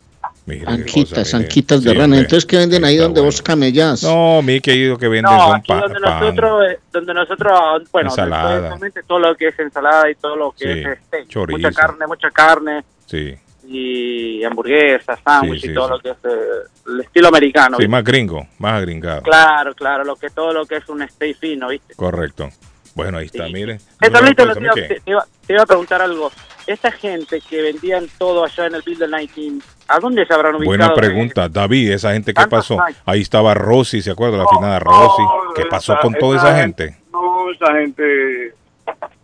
Anquitas, 0.67 1.19
cosa, 1.19 1.37
anquitas 1.37 1.83
de 1.83 1.91
Sí, 1.93 1.97
rana. 1.99 2.17
Entonces, 2.17 2.47
¿qué 2.47 2.57
venden 2.57 2.85
ahí 2.85 2.97
donde 2.97 3.21
vos 3.21 3.43
camellas? 3.43 4.03
No, 4.03 4.41
ahí 4.73 4.85
lo 4.87 4.99
que 4.99 5.09
venden 5.09 5.35
No, 5.35 5.47
son 5.47 5.57
aquí 5.57 5.69
pa- 5.73 5.81
donde 5.81 6.01
pan. 6.01 6.21
nosotros, 6.21 6.63
eh, 6.71 6.79
donde 6.93 7.15
nosotros, 7.15 7.61
bueno, 7.93 8.11
Ensalada. 8.11 8.79
todo 9.07 9.19
lo 9.19 9.35
que 9.37 9.49
es 9.49 9.59
ensalada 9.59 10.11
y 10.11 10.15
todo 10.15 10.37
lo 10.37 10.53
que 10.53 10.65
Sí, 10.75 10.81
es 10.81 10.87
este, 10.99 11.27
chorizo. 11.29 11.59
mucha 11.59 11.73
carne, 11.73 12.07
mucha 12.07 12.31
carne 12.31 12.85
Sí, 13.07 13.35
y 13.67 14.43
hamburguesas, 14.45 15.19
sándwich 15.25 15.61
Sí, 15.61 15.67
sí, 15.67 15.73
y 15.73 15.75
todo 15.75 15.87
sí. 15.87 15.93
lo 15.93 15.99
que 16.01 16.11
es 16.11 16.17
eh, 16.25 16.69
el 16.87 17.01
estilo 17.01 17.29
americano. 17.29 17.77
sí, 17.77 17.83
¿viste? 17.83 17.89
más 17.89 18.05
gringo, 18.05 18.47
más 18.59 18.75
agringado. 18.75 19.23
Claro, 19.23 19.75
claro, 19.75 20.05
lo 20.05 20.17
que 20.17 20.31
todo 20.31 20.53
lo 20.53 20.65
que 20.67 20.77
es 20.77 20.89
un 20.89 21.07
steak 21.09 21.39
fino, 21.39 21.69
¿viste? 21.69 21.95
Correcto. 21.95 22.49
Bueno, 22.95 23.19
ahí 23.19 23.27
está, 23.27 23.47
mire. 23.49 23.75
Eh, 23.75 23.79
Número 24.11 24.13
Carlito, 24.35 24.47
de 24.47 24.55
te, 24.55 24.61
iba, 24.61 24.73
te 24.75 25.03
iba- 25.11 25.27
te 25.47 25.53
iba 25.53 25.63
a 25.63 25.67
preguntar 25.67 26.03
algo. 26.03 26.33
Esta 26.67 26.91
gente 26.91 27.41
que 27.49 27.63
vendían 27.63 28.07
todo 28.19 28.45
allá 28.45 28.67
en 28.67 28.75
el 28.75 28.83
Builder 28.83 29.09
19, 29.09 29.63
¿a 29.89 29.99
dónde 30.01 30.25
se 30.27 30.33
habrán 30.35 30.55
ubicado? 30.55 30.69
Buena 30.77 30.95
pregunta, 30.95 31.49
David, 31.49 31.93
esa 31.93 32.13
gente 32.13 32.33
que 32.33 32.41
Tantos 32.41 32.59
pasó, 32.69 32.81
años. 32.83 32.99
ahí 33.07 33.21
estaba 33.23 33.55
Rosy, 33.55 34.03
¿se 34.03 34.11
acuerda? 34.11 34.37
La 34.39 34.47
finada 34.49 34.79
Rosy, 34.79 35.23
¿qué 35.57 35.65
pasó 35.67 35.97
con 36.01 36.15
toda 36.15 36.37
esa 36.37 36.57
gente? 36.57 36.97
No, 37.13 37.51
esa 37.51 37.73
gente, 37.75 38.55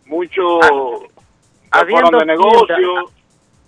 mucho 0.07 0.61
Ah, 1.71 1.81
Habían 1.81 2.03
fueron 2.03 2.11
dos, 2.13 2.21
de 2.21 2.27
negocio. 2.27 2.67
tiendas, 2.77 3.05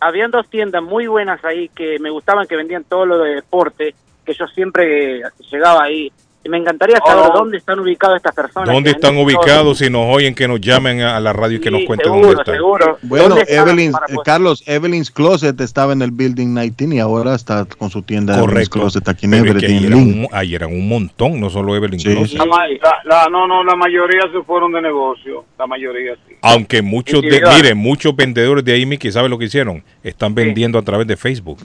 habían 0.01 0.31
dos 0.31 0.48
tiendas 0.48 0.82
muy 0.82 1.06
buenas 1.09 1.44
ahí 1.44 1.68
que 1.70 1.98
me 1.98 2.10
gustaban, 2.10 2.47
que 2.47 2.55
vendían 2.56 2.85
todo 2.85 3.05
lo 3.05 3.18
de 3.18 3.35
deporte, 3.36 3.94
que 4.24 4.32
yo 4.35 4.47
siempre 4.48 5.23
llegaba 5.51 5.82
ahí. 5.82 6.12
Y 6.47 6.48
me 6.48 6.59
encantaría 6.59 6.98
saber 7.05 7.31
Oh. 7.32 7.39
dónde 7.39 7.56
están 7.59 7.81
ubicadas 7.81 8.18
estas 8.18 8.32
personas. 8.35 8.73
¿Dónde 8.73 8.90
están 8.90 9.16
ubicados? 9.16 9.78
Si 9.78 9.90
nos 9.90 10.14
oyen, 10.14 10.32
que 10.32 10.47
nos 10.47 10.60
llamen 10.60 11.01
a 11.01 11.18
la 11.18 11.32
radio 11.32 11.56
y 11.56 11.60
que 11.60 11.73
nos 11.73 11.82
cuenten 11.85 12.05
seguro, 12.06 12.27
dónde 12.28 12.40
están. 12.43 12.55
seguro. 12.55 12.98
Bueno, 13.02 13.28
¿Dónde 13.31 13.43
están 13.43 13.68
Evelyn, 13.68 13.90
eh, 13.90 14.14
Carlos, 14.24 14.62
Evelyn's 14.66 15.10
Closet 15.10 15.60
estaba 15.60 15.93
en 15.93 16.02
el 16.02 16.12
Building 16.12 16.55
19 16.55 16.94
y 16.94 16.98
ahora 17.01 17.35
está 17.35 17.64
con 17.64 17.90
su 17.90 18.02
tienda 18.02 18.35
de 18.35 18.39
Evelyn's 18.44 18.68
Correcto. 18.68 18.78
Closet 18.81 19.09
aquí 19.09 19.27
en 19.27 19.35
Everett, 19.35 19.64
ahí 19.64 19.86
eran, 19.86 19.98
un, 19.98 20.28
ahí 20.31 20.55
eran 20.55 20.70
un 20.73 20.89
montón, 20.89 21.40
no 21.40 21.51
solo 21.51 21.74
Evelyn 21.74 21.98
Sí. 21.98 22.14
Closet. 22.14 22.39
La, 22.39 22.44
ma- 22.47 22.68
la- 22.68 22.98
la- 23.05 23.28
no, 23.28 23.48
no, 23.48 23.64
la 23.64 23.74
mayoría 23.74 24.23
se 24.32 24.40
fueron 24.44 24.70
de 24.70 24.82
negocio. 24.82 25.44
La 25.59 25.66
mayoría 25.66 26.14
sí. 26.28 26.35
Aunque 26.43 26.81
muchos 26.81 27.23
de, 27.23 27.27
Individual. 27.27 27.56
mire, 27.56 27.74
muchos 27.74 28.14
vendedores 28.14 28.64
de 28.64 28.73
ahí, 28.73 28.86
Mickey, 28.86 29.10
¿sabe 29.10 29.28
lo 29.28 29.36
que 29.36 29.47
hicieron? 29.47 29.82
Están 30.05 30.32
vendiendo 30.35 30.78
a 30.78 30.82
través 30.82 31.09
de 31.09 31.16
Facebook. 31.16 31.59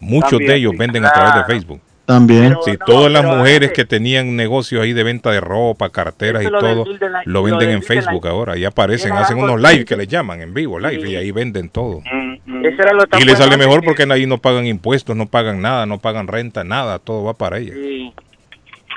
Muchos 0.00 0.30
También, 0.32 0.50
de 0.50 0.56
ellos 0.58 0.72
sí. 0.72 0.76
venden 0.78 1.04
a 1.06 1.12
través 1.12 1.34
de. 1.36 1.44
Facebook. 1.44 1.80
También. 2.06 2.54
Sí, 2.64 2.76
todas 2.84 3.10
las 3.10 3.24
mujeres 3.24 3.72
que 3.72 3.84
tenían 3.86 4.36
negocios 4.36 4.82
ahí 4.82 4.92
de 4.92 5.02
venta 5.02 5.30
de 5.30 5.40
ropa, 5.40 5.88
carteras 5.90 6.42
y 6.42 6.48
lo 6.48 6.58
todo, 6.58 6.84
la- 7.00 7.22
lo 7.24 7.42
venden 7.42 7.70
en 7.70 7.82
Facebook 7.82 8.26
ahora. 8.28 8.56
Y 8.58 8.64
aparecen, 8.66 9.12
hacen 9.12 9.38
unos 9.38 9.60
live 9.60 9.84
que 9.86 9.96
le 9.96 10.06
llaman 10.06 10.40
en 10.42 10.52
vivo, 10.52 10.78
live, 10.78 11.08
y 11.08 11.16
ahí 11.16 11.30
venden 11.30 11.70
todo. 11.70 12.00
Eso 12.02 12.82
era 12.82 12.92
lo 12.92 13.06
tan 13.06 13.20
Y 13.20 13.24
le 13.24 13.32
bueno 13.32 13.44
sale 13.44 13.56
mejor 13.56 13.80
que- 13.80 13.86
porque 13.86 14.06
ahí 14.10 14.26
no 14.26 14.36
pagan 14.38 14.66
impuestos, 14.66 15.16
no 15.16 15.26
pagan 15.26 15.62
nada, 15.62 15.86
no 15.86 15.98
pagan 15.98 16.26
renta, 16.28 16.62
nada, 16.62 16.98
todo 16.98 17.24
va 17.24 17.32
para 17.34 17.56
ellas. 17.58 17.74
Sí, 17.74 18.12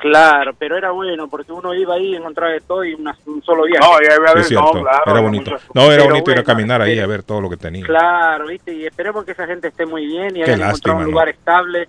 claro, 0.01 0.53
pero 0.59 0.77
era 0.77 0.91
bueno 0.91 1.27
porque 1.29 1.51
uno 1.53 1.73
iba 1.73 1.95
ahí 1.95 2.11
y 2.11 2.15
encontraba 2.15 2.51
de 2.51 2.59
todo 2.61 2.83
y 2.83 2.93
una- 2.93 3.17
un 3.25 3.41
solo 3.41 3.63
viaje. 3.63 3.85
No, 3.85 3.93
y 4.01 4.05
ahí 4.05 4.17
había 4.17 4.27
Sí, 4.29 4.35
de- 4.35 4.41
es 4.41 4.47
cierto, 4.49 4.73
no, 4.73 4.81
claro, 4.83 5.01
era 5.11 5.19
bonito. 5.21 5.57
No, 5.73 5.91
era 5.91 6.03
bonito 6.03 6.31
ir 6.31 6.39
a 6.39 6.43
caminar 6.43 6.81
ahí 6.81 6.95
pero- 6.95 7.03
a 7.05 7.07
ver 7.07 7.23
todo 7.23 7.39
lo 7.41 7.49
que 7.49 7.57
tenía. 7.57 7.85
Claro, 7.85 8.47
viste, 8.47 8.73
y 8.73 8.85
esperemos 8.85 9.23
que 9.25 9.31
esa 9.31 9.47
gente 9.47 9.69
esté 9.69 9.85
muy 9.85 10.05
bien 10.05 10.35
y 10.35 10.43
Qué 10.43 10.51
hayan 10.51 10.67
encontrado 10.67 10.97
un 10.99 11.03
¿no? 11.05 11.11
lugar 11.11 11.29
estable. 11.29 11.87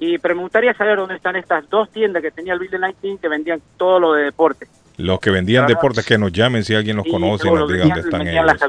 Y 0.00 0.18
pero 0.18 0.36
me 0.36 0.42
gustaría 0.42 0.72
saber 0.74 0.96
dónde 0.96 1.16
están 1.16 1.36
estas 1.36 1.68
dos 1.68 1.90
tiendas 1.90 2.22
que 2.22 2.30
tenía 2.30 2.52
el 2.52 2.58
Building 2.60 2.80
19 2.80 3.18
que 3.20 3.28
vendían 3.28 3.60
todo 3.76 3.98
lo 3.98 4.12
de 4.12 4.24
deporte. 4.24 4.68
Los 4.96 5.20
que 5.20 5.30
vendían 5.30 5.66
deportes 5.66 6.04
que 6.04 6.18
nos 6.18 6.32
llamen 6.32 6.64
si 6.64 6.74
alguien 6.74 6.96
los 6.96 7.04
Sí, 7.04 7.10
conoce 7.12 7.46
y 7.46 7.50
nos 7.52 7.68
diga 7.68 7.84
vendían- 7.84 7.88
dónde 7.88 8.00
están 8.08 8.20
ellos. 8.28 8.46
las 8.46 8.60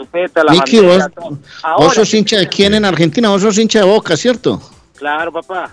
las 0.43 0.53
Miki, 0.55 0.79
vos, 0.79 0.97
banderas, 0.99 1.11
vos 1.15 1.39
Ahora, 1.63 1.89
sos 1.93 2.13
hincha 2.13 2.37
de 2.37 2.47
quién 2.47 2.73
en 2.75 2.85
Argentina, 2.85 3.29
vos 3.29 3.41
sos 3.41 3.57
hincha 3.57 3.79
de 3.79 3.85
Boca, 3.85 4.15
¿cierto? 4.15 4.61
claro, 4.95 5.31
papá. 5.31 5.71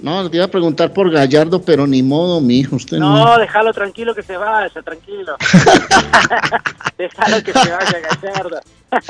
No, 0.00 0.28
te 0.30 0.36
iba 0.36 0.46
a 0.46 0.48
preguntar 0.48 0.92
por 0.92 1.10
Gallardo, 1.10 1.60
pero 1.62 1.86
ni 1.86 2.02
modo, 2.02 2.40
mi 2.40 2.58
hijo, 2.60 2.76
usted 2.76 2.98
no. 2.98 3.16
No, 3.24 3.38
déjalo 3.38 3.72
tranquilo 3.72 4.14
que 4.14 4.22
se 4.22 4.36
vaya, 4.36 4.68
tranquilo. 4.84 5.36
déjalo 6.98 7.42
que 7.42 7.52
se 7.52 7.70
vaya, 7.70 7.98
Gallardo. 8.22 8.60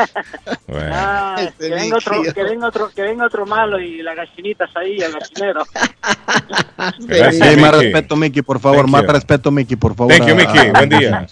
Ah, 0.70 1.36
Este 1.38 1.68
que, 1.68 1.74
venga 1.74 1.96
otro, 1.96 2.18
Miki, 2.20 2.32
que, 2.32 2.42
venga 2.42 2.66
otro, 2.68 2.90
que 2.94 3.02
venga 3.02 3.26
otro 3.26 3.46
malo 3.46 3.78
y 3.80 4.02
las 4.02 4.16
gallinitas 4.16 4.68
ahí, 4.76 4.96
el 4.98 5.12
gallinero. 5.12 5.64
Sí, 7.32 7.60
más 7.60 7.70
respeto, 7.76 8.16
Mickey, 8.16 8.42
por 8.42 8.58
favor. 8.60 8.80
Thank 8.82 8.90
Más 8.90 9.02
you. 9.02 9.08
respeto, 9.12 9.50
Mickey, 9.52 9.76
por 9.76 9.94
favor. 9.94 10.12
Thank 10.12 10.28
you, 10.28 10.34
a- 10.34 10.72
Buen 10.72 10.88
día. 10.88 11.26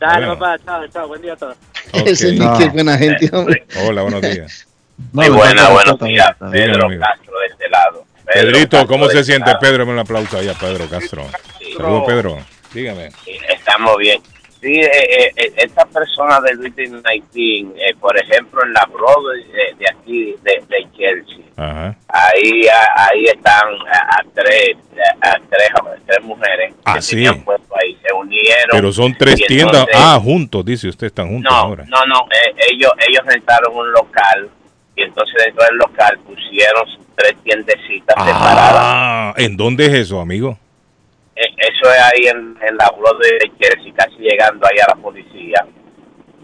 Dale, 0.00 0.26
Bueno. 0.26 0.38
papá, 0.38 0.58
chao, 0.64 0.86
chao, 0.88 1.08
buen 1.08 1.22
día 1.22 1.34
a 1.34 1.36
todos. 1.36 1.56
Ese 1.92 2.28
Ok. 2.32 2.38
Miki 2.40 2.62
es 2.64 2.72
buena 2.72 2.98
gente, 2.98 3.30
hombre. 3.36 3.66
Hola, 3.86 4.02
buenos 4.02 4.20
días. 4.20 4.66
Muy 5.12 5.28
No, 5.28 5.34
buena, 5.36 5.68
buenos 5.70 5.98
días. 6.00 6.36
Pedro. 6.50 6.88
Castro 6.98 7.38
de 7.38 7.46
este 7.50 7.68
lado. 7.70 8.04
Pedro 8.32 8.52
Pedrito, 8.52 8.76
Castro 8.78 8.86
¿cómo 8.88 9.08
se 9.08 9.24
siente? 9.24 9.52
Pedro, 9.60 9.84
un 9.86 9.98
aplauso 9.98 10.38
ahí 10.38 10.48
a 10.48 10.54
Pedro 10.54 10.88
Castro. 10.88 11.26
Saludos, 11.76 12.04
Pedro. 12.06 12.38
Dígame. 12.72 13.08
Estamos 13.48 13.96
bien. 13.98 14.20
Sí, 14.60 14.72
eh, 14.74 14.84
eh, 14.92 15.32
eh, 15.34 15.52
esta 15.56 15.84
persona 15.86 16.40
del 16.40 16.56
Building 16.58 17.02
19, 17.02 17.74
eh, 17.84 17.94
por 18.00 18.16
ejemplo, 18.16 18.62
en 18.64 18.72
la 18.72 18.86
Broadway 18.92 19.42
de, 19.48 19.74
de 19.76 19.90
aquí, 19.90 20.34
de, 20.40 20.62
de 20.68 20.88
Chelsea, 20.96 21.44
Ajá. 21.56 21.96
ahí 22.06 22.68
a- 22.68 23.08
ahí 23.10 23.24
están 23.24 23.66
a, 23.92 24.18
a 24.18 24.24
tres 24.32 24.76
a 25.20 25.32
tres, 25.50 25.68
tres 26.06 26.22
mujeres 26.22 26.74
Ah, 26.84 26.94
que 26.94 27.02
sí. 27.02 27.26
ahí, 27.26 27.98
se 28.06 28.14
unieron. 28.14 28.68
Pero 28.70 28.92
son 28.92 29.12
tres 29.18 29.34
tiendas. 29.48 29.80
entonces- 29.80 29.96
Ah, 29.98 30.20
juntos, 30.22 30.64
dice 30.64 30.88
usted, 30.88 31.08
están 31.08 31.26
juntos 31.28 31.50
no, 31.52 31.58
ahora. 31.58 31.84
no, 31.88 31.98
no, 32.06 32.20
eh, 32.30 32.54
ellos 32.70 32.92
ellos 33.08 33.22
rentaron 33.26 33.74
un 33.76 33.90
local 33.90 34.48
y 34.94 35.02
entonces 35.02 35.34
dentro 35.44 35.64
del 35.64 35.76
local 35.76 36.20
pusieron 36.24 36.86
tres 37.22 37.36
tiendecitas 37.44 38.16
separadas. 38.24 38.74
Ah, 38.76 39.34
¿en 39.36 39.56
dónde 39.56 39.86
es 39.86 39.92
eso, 39.94 40.20
amigo? 40.20 40.58
Eh, 41.36 41.40
Eso 41.56 41.90
es 41.90 41.98
ahí 42.02 42.26
en, 42.28 42.56
en 42.68 42.76
la 42.76 42.90
Broadway 42.98 43.30
de 43.40 43.50
Chelsea, 43.58 43.92
casi 43.96 44.16
llegando 44.18 44.66
ahí 44.66 44.78
a 44.78 44.94
la 44.94 45.02
policía. 45.02 45.64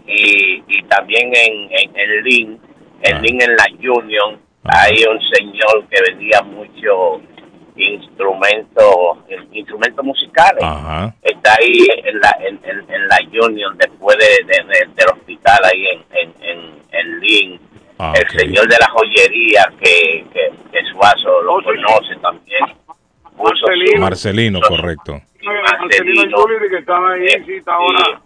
Y, 0.07 0.63
y 0.67 0.83
también 0.89 1.27
en, 1.35 1.69
en, 1.71 1.95
en 1.95 2.23
Lynn, 2.23 2.59
en 3.03 3.15
Ah. 3.15 3.19
Lynn 3.21 3.41
en 3.41 3.55
la 3.55 3.65
Union, 3.93 4.39
hay 4.63 5.03
un 5.05 5.19
señor 5.33 5.85
que 5.89 6.01
vendía 6.11 6.41
muchos 6.41 7.21
instrumentos 7.75 9.17
instrumentos 9.53 10.03
musicales. 10.05 10.63
Ajá. 10.63 11.13
Está 11.21 11.53
ahí 11.59 11.85
en 12.03 12.19
la, 12.19 12.35
en, 12.45 12.59
en, 12.63 12.79
en 12.93 13.07
la 13.07 13.17
Union, 13.45 13.77
después 13.77 14.17
de, 14.17 14.25
de- 14.45 14.63
de- 14.63 14.93
del 14.95 15.07
hospital, 15.13 15.59
ahí 15.63 15.85
en, 15.87 16.03
en, 16.17 16.33
en, 16.41 16.59
en 16.91 17.19
Lynn. 17.19 17.59
Ah, 18.01 18.13
el 18.15 18.23
ok. 18.23 18.29
señor 18.39 18.67
de 18.67 18.77
la 18.79 18.87
joyería, 18.91 19.71
que, 19.79 20.25
que, 20.33 20.39
que 20.71 20.79
Suazo 20.91 21.41
lo 21.41 21.61
conoce 21.61 22.15
también. 22.21 22.59
Su- 23.37 23.99
Marcelino, 23.99 24.59
correcto. 24.61 25.21
Marcelino 25.43 26.45
que 26.69 26.77
están 26.77 27.05
ahí, 27.11 27.27
sí, 27.45 27.53
está 27.53 27.73
ahora. 27.73 28.21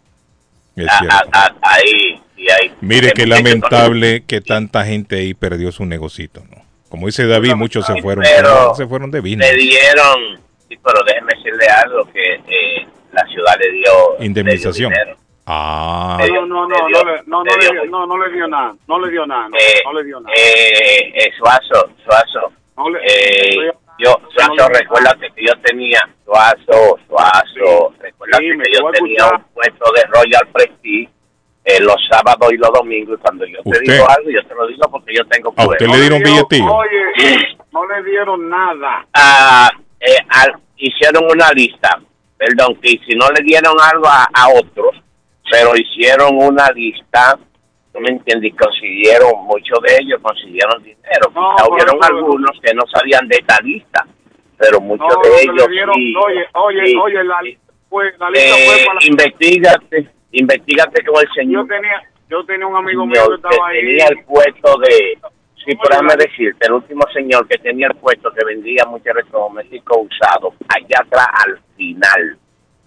Es 0.76 0.88
a- 0.88 1.00
cierto. 1.00 1.16
a- 1.34 1.40
a- 1.46 1.56
ahí, 1.76 2.22
y 2.38 2.50
ahí. 2.52 2.72
Mire 2.82 3.12
qué 3.14 3.26
lamentable 3.28 4.24
que 4.26 4.42
tanta 4.42 4.86
gente 4.86 5.18
ahí 5.18 5.34
perdió 5.34 5.72
su 5.72 5.86
negocito, 5.86 6.44
¿no? 6.50 6.64
Como 6.90 7.08
dice 7.08 7.26
David, 7.26 7.56
muchos 7.56 7.86
se 7.88 8.00
fueron, 8.02 8.24
Pero 8.24 8.76
se 8.76 8.86
fueron 8.88 9.10
de 9.12 9.22
Le 9.22 9.30
business. 9.30 9.58
dieron, 9.58 10.40
sí, 10.70 10.78
pero 10.84 11.00
déjeme 11.08 11.34
decirle 11.36 11.68
algo, 11.68 12.06
que 12.12 12.34
eh, 12.34 12.88
la 13.12 13.24
ciudad 13.28 13.56
le 13.60 13.72
dio 13.72 13.92
Indemnización. 14.20 14.92
le 14.94 15.06
dio. 15.06 15.18
Ah, 15.46 16.18
No, 16.20 16.46
no, 16.46 16.68
no, 16.68 16.68
no, 16.68 16.90
no, 16.90 17.04
le, 17.04 17.22
no, 17.26 17.44
no, 17.44 17.58
le 17.58 17.70
dio, 17.72 17.86
no, 17.86 18.06
no 18.06 18.18
le 18.18 18.32
dio 18.32 18.48
nada, 18.48 18.74
no 18.88 19.00
le 19.00 19.12
dio 19.12 19.26
nada, 19.26 19.50
no, 19.50 19.58
Eh, 19.58 19.82
no 19.84 19.94
le 19.94 20.04
dio 20.06 20.20
nada. 20.22 20.34
Eh, 20.38 21.12
eh, 21.16 21.32
Suazo, 21.38 21.90
Suazo, 22.06 22.54
No 22.78 22.90
le, 22.90 23.00
eh, 23.06 23.72
Yo, 24.00 24.16
Suazo, 24.36 24.70
recuérdate 24.70 25.30
que 25.36 25.46
yo 25.46 25.54
tenía, 25.64 26.00
Suazo, 26.26 26.98
Suazo, 27.08 27.94
recuérdate 28.00 28.44
Sí, 28.44 28.56
me 28.58 28.64
que 28.64 28.74
yo 28.74 28.90
tenía 28.92 29.28
un 29.28 29.44
puesto 29.54 29.92
de 29.94 30.04
Royal 30.14 30.48
Prestige 30.54 31.10
eh, 31.66 31.80
los 31.82 31.96
sábados 32.10 32.52
y 32.52 32.58
los 32.58 32.72
domingos. 32.74 33.18
Y 33.20 33.22
cuando 33.22 33.46
yo 33.46 33.62
te 33.64 33.70
¿Usted? 33.70 33.82
digo 33.94 34.06
algo, 34.10 34.30
yo 34.30 34.44
te 34.48 34.56
lo 34.56 34.68
digo 34.68 34.82
porque 34.92 35.14
yo 35.16 35.26
tengo 35.28 35.54
¿A 35.58 35.68
usted 35.68 35.88
le 35.88 36.00
dieron 36.00 36.20
billetillo? 36.24 36.74
Oye, 36.74 37.58
no 37.72 37.86
le 37.88 38.04
dieron 38.10 38.50
nada. 38.50 39.06
Ah, 39.14 39.70
eh, 40.00 40.18
al- 40.30 40.60
hicieron 40.78 41.24
una 41.32 41.50
lista, 41.52 42.00
perdón, 42.38 42.76
que 42.82 42.90
si 43.08 43.16
no 43.16 43.30
le 43.30 43.42
dieron 43.44 43.76
algo 43.80 44.08
a, 44.08 44.28
a 44.34 44.50
otros, 44.50 44.96
pero 45.54 45.76
hicieron 45.78 46.36
una 46.36 46.68
lista, 46.72 47.38
¿tú 47.94 48.00
me 48.00 48.10
entiendes? 48.10 48.52
Y 48.52 48.56
consiguieron, 48.56 49.46
muchos 49.46 49.80
de 49.86 49.98
ellos 50.02 50.20
consiguieron 50.22 50.82
dinero. 50.82 51.30
No, 51.36 51.54
Quizá 51.56 51.70
hubieron 51.70 52.00
algunos 52.02 52.60
que 52.60 52.74
no 52.74 52.82
sabían 52.92 53.28
de 53.28 53.38
esta 53.38 53.58
lista, 53.64 54.04
pero 54.58 54.82
muchos 54.82 55.08
No, 55.08 55.22
de 55.22 55.42
ellos 55.44 55.68
dieron, 55.70 55.94
sí. 55.94 56.14
oye, 56.26 56.46
oye, 56.54 56.88
sí. 56.88 56.96
oye, 56.98 57.24
la, 57.24 57.42
lista 57.44 57.62
Eh, 57.62 57.86
fue 57.88 58.12
para 58.18 58.32
la... 58.32 59.00
investigate, 59.06 60.10
investigate 60.32 61.06
con 61.06 61.22
el 61.22 61.28
Yo 61.28 61.34
señor, 61.36 61.68
tenía, 61.68 62.02
yo 62.32 62.44
tenía 62.46 62.66
un 62.66 62.76
amigo 62.76 63.06
mío 63.06 63.22
que 63.22 63.30
que 63.30 63.36
estaba 63.36 63.68
ahí. 63.68 63.80
tenía 63.82 64.08
el 64.08 64.26
puesto 64.26 64.78
de... 64.80 65.18
Sí, 65.64 65.72
déjame 65.88 66.16
decirte, 66.18 66.66
el 66.68 66.74
último 66.74 67.04
señor 67.14 67.48
que 67.48 67.58
tenía 67.60 67.88
el 67.88 67.96
puesto 67.96 68.30
que 68.34 68.44
vendía 68.44 68.86
muchos 68.86 69.06
electrodomésticos 69.08 69.98
usados, 70.10 70.56
allá 70.68 70.98
atrás 71.06 71.28
al 71.46 71.60
final, 71.78 72.38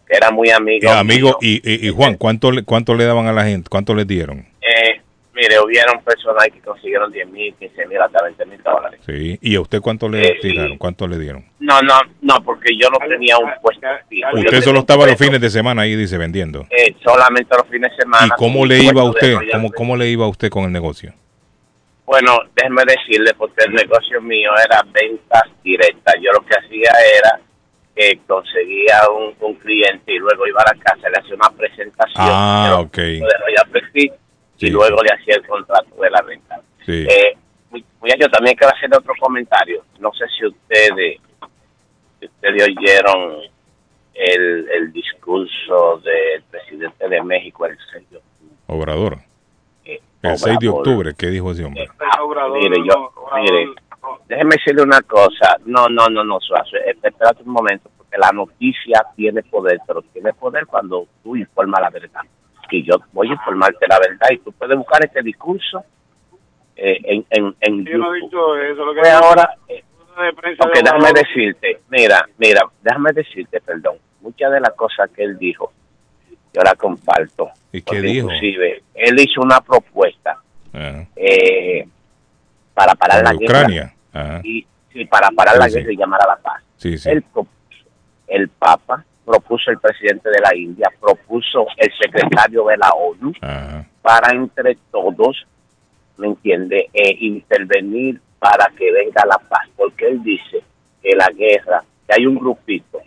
era 0.08 0.30
muy 0.30 0.50
amigo. 0.50 0.88
Eh, 0.88 0.92
amigo, 0.98 1.38
y, 1.40 1.60
y- 1.68 1.88
y 1.88 1.90
Juan, 1.90 2.14
¿cuánto 2.16 2.50
le, 2.52 2.62
¿cuánto 2.64 2.94
le 2.94 3.04
daban 3.04 3.26
a 3.26 3.32
la 3.32 3.44
gente? 3.44 3.68
¿Cuánto 3.68 3.94
les 3.94 4.06
dieron? 4.06 4.38
Eh, 4.60 5.00
mire, 5.34 5.58
hubieron 5.60 6.02
personas 6.02 6.44
que 6.52 6.60
consiguieron 6.60 7.10
10 7.12 7.28
mil, 7.28 7.54
15 7.54 7.86
mil, 7.86 7.98
hasta 8.00 8.22
20 8.24 8.46
mil 8.46 8.62
dólares. 8.62 9.00
Sí. 9.06 9.38
¿Y 9.42 9.54
a 9.56 9.60
usted 9.60 9.80
cuánto 9.80 10.08
le 10.08 10.26
Eh, 10.26 10.38
tiraron? 10.40 10.78
¿Cuánto 10.78 11.06
le 11.08 11.18
dieron? 11.18 11.44
No, 11.60 11.80
no, 11.82 11.94
no, 12.22 12.42
porque 12.44 12.76
yo 12.76 12.88
no 12.90 12.98
tenía 13.08 13.36
un 13.38 13.50
puesto 13.60 13.86
fijo. 14.08 14.28
Usted 14.34 14.62
solo 14.62 14.80
estaba 14.80 15.06
los 15.06 15.16
fines 15.16 15.40
de 15.40 15.50
semana 15.50 15.82
ahí, 15.82 15.94
dice, 15.96 16.16
vendiendo. 16.18 16.66
eh, 16.70 16.94
solamente 17.04 17.54
los 17.56 17.66
fines 17.68 17.90
de 17.90 17.96
semana. 18.02 18.26
¿Y 18.26 18.30
cómo 18.38 18.64
le 18.64 18.78
iba 18.82 19.02
a 19.02 19.04
usted? 19.10 19.34
¿Cómo, 19.52 19.70
¿Cómo 19.72 19.96
le 19.96 20.08
iba 20.08 20.24
a 20.24 20.28
usted 20.28 20.48
con 20.50 20.64
el 20.64 20.72
negocio? 20.72 21.12
Bueno, 22.06 22.38
déjeme 22.54 22.82
decirle, 22.86 23.34
porque 23.36 23.64
el 23.66 23.74
negocio 23.74 24.20
mío 24.22 24.50
era 24.64 24.80
ventas 24.92 25.42
directas. 25.64 26.14
Yo 26.22 26.30
lo 26.32 26.40
que 26.46 26.54
hacía 26.54 26.90
era 27.18 27.40
que 27.96 28.20
conseguía 28.26 29.00
un, 29.10 29.34
un 29.40 29.54
cliente 29.56 30.12
y 30.12 30.18
luego 30.18 30.46
iba 30.46 30.60
a 30.60 30.74
la 30.74 30.82
casa, 30.82 31.08
le 31.08 31.18
hacía 31.18 31.34
una 31.34 31.50
presentación 31.56 32.14
Ah, 32.18 32.84
de 32.92 33.10
Royal 33.18 33.70
Prestige, 33.72 34.12
Sí, 34.58 34.66
y 34.66 34.70
luego 34.70 34.96
le 35.02 35.14
hacía 35.14 35.34
el 35.36 35.46
contrato 35.46 35.94
de 36.00 36.10
la 36.10 36.22
venta. 36.22 36.60
Sí. 36.84 37.06
Eh, 37.08 37.36
mu- 37.70 37.80
muchachos, 38.00 38.30
también 38.30 38.56
quiero 38.56 38.74
hacer 38.74 38.88
otro 38.94 39.12
comentario. 39.20 39.82
No 39.98 40.10
sé 40.12 40.24
si 40.38 40.46
ustedes, 40.46 41.20
si 42.20 42.26
ustedes 42.26 42.62
oyeron 42.68 43.40
el, 44.14 44.68
el 44.70 44.92
discurso 44.92 46.00
del 46.04 46.42
presidente 46.50 47.08
de 47.08 47.22
México, 47.22 47.66
el 47.66 47.76
señor 47.92 48.22
Obrador. 48.66 49.18
Eh, 49.84 50.00
El 50.22 50.38
6 50.38 50.58
de 50.58 50.68
Obrador. 50.68 50.78
octubre, 50.88 51.14
¿qué 51.18 51.26
dijo 51.28 51.52
ese 51.52 51.64
hombre? 51.64 51.88
Mire, 52.54 52.76
yo, 52.86 53.12
mire, 53.36 53.66
déjeme 54.28 54.56
decirle 54.56 54.82
una 54.82 55.00
cosa. 55.02 55.56
No, 55.64 55.88
no, 55.88 56.08
no, 56.08 56.24
no, 56.24 56.40
Suazo. 56.40 56.76
eh, 56.76 56.96
Espérate 57.02 57.42
un 57.44 57.52
momento, 57.52 57.90
porque 57.96 58.16
la 58.18 58.30
noticia 58.32 59.04
tiene 59.14 59.42
poder, 59.42 59.78
pero 59.86 60.02
tiene 60.12 60.32
poder 60.32 60.66
cuando 60.66 61.06
tú 61.22 61.36
informas 61.36 61.80
la 61.80 61.90
verdad. 61.90 62.22
Y 62.70 62.82
yo 62.82 62.96
voy 63.12 63.28
a 63.28 63.32
informarte 63.32 63.86
la 63.88 63.98
verdad 63.98 64.28
y 64.32 64.38
tú 64.38 64.50
puedes 64.52 64.76
buscar 64.76 65.04
este 65.04 65.22
discurso 65.22 65.84
eh, 66.74 66.98
en, 67.04 67.24
en, 67.30 67.54
en 67.60 67.84
Yo 67.86 67.98
no 67.98 68.14
he 68.14 68.20
YouTube. 68.20 68.30
dicho 68.30 68.56
eso. 68.56 68.84
Lo 68.84 68.94
que 68.94 69.00
Fue 69.00 69.10
ahora, 69.10 69.54
eh, 69.68 69.84
déjame 70.82 71.12
decirte, 71.12 71.80
mira, 71.90 72.28
mira, 72.38 72.62
déjame 72.82 73.12
decirte, 73.12 73.60
perdón, 73.60 73.96
muchas 74.20 74.50
de 74.52 74.60
las 74.60 74.72
cosas 74.74 75.08
que 75.10 75.22
él 75.22 75.38
dijo, 75.38 75.72
yo 76.52 76.62
la 76.62 76.74
comparto. 76.74 77.50
¿Y 77.72 77.82
qué 77.82 78.00
dijo? 78.00 78.26
Inclusive, 78.32 78.82
él 78.94 79.20
hizo 79.20 79.40
una 79.42 79.60
propuesta 79.60 80.38
Ajá. 80.72 81.06
eh, 81.14 81.86
para 82.74 82.94
parar 82.94 83.22
Para 83.22 83.32
la 83.32 83.38
guerra 83.38 83.58
Ucrania. 83.60 83.94
Ajá. 84.20 84.40
y, 84.44 84.66
y 84.94 85.04
para 85.06 85.28
parar 85.30 85.54
Sí, 85.54 85.60
la 85.60 85.68
sí. 85.68 85.74
guerra 85.78 85.92
y 85.92 85.96
llamar 85.96 86.20
a 86.22 86.26
la 86.28 86.36
paz. 86.36 86.62
Sí. 86.76 86.94
Él 87.06 87.22
propuso, 87.22 87.54
el 88.28 88.48
Papa 88.48 89.04
propuso 89.24 89.70
el 89.70 89.78
presidente 89.78 90.30
de 90.30 90.38
la 90.40 90.54
India, 90.56 90.88
propuso 91.00 91.66
el 91.76 91.90
secretario 92.00 92.64
de 92.66 92.76
la 92.76 92.90
ONU 92.90 93.32
Ajá. 93.40 93.84
para 94.02 94.30
entre 94.32 94.76
todos, 94.92 95.44
¿me 96.16 96.28
entiende?, 96.28 96.88
eh, 96.94 97.16
intervenir 97.20 98.20
para 98.38 98.66
que 98.78 98.92
venga 98.92 99.24
la 99.26 99.38
paz, 99.38 99.68
porque 99.76 100.06
él 100.06 100.22
dice 100.22 100.62
que 101.02 101.14
la 101.16 101.28
guerra, 101.36 101.82
que 102.06 102.14
hay 102.14 102.26
un 102.26 102.36
grupito 102.36 103.00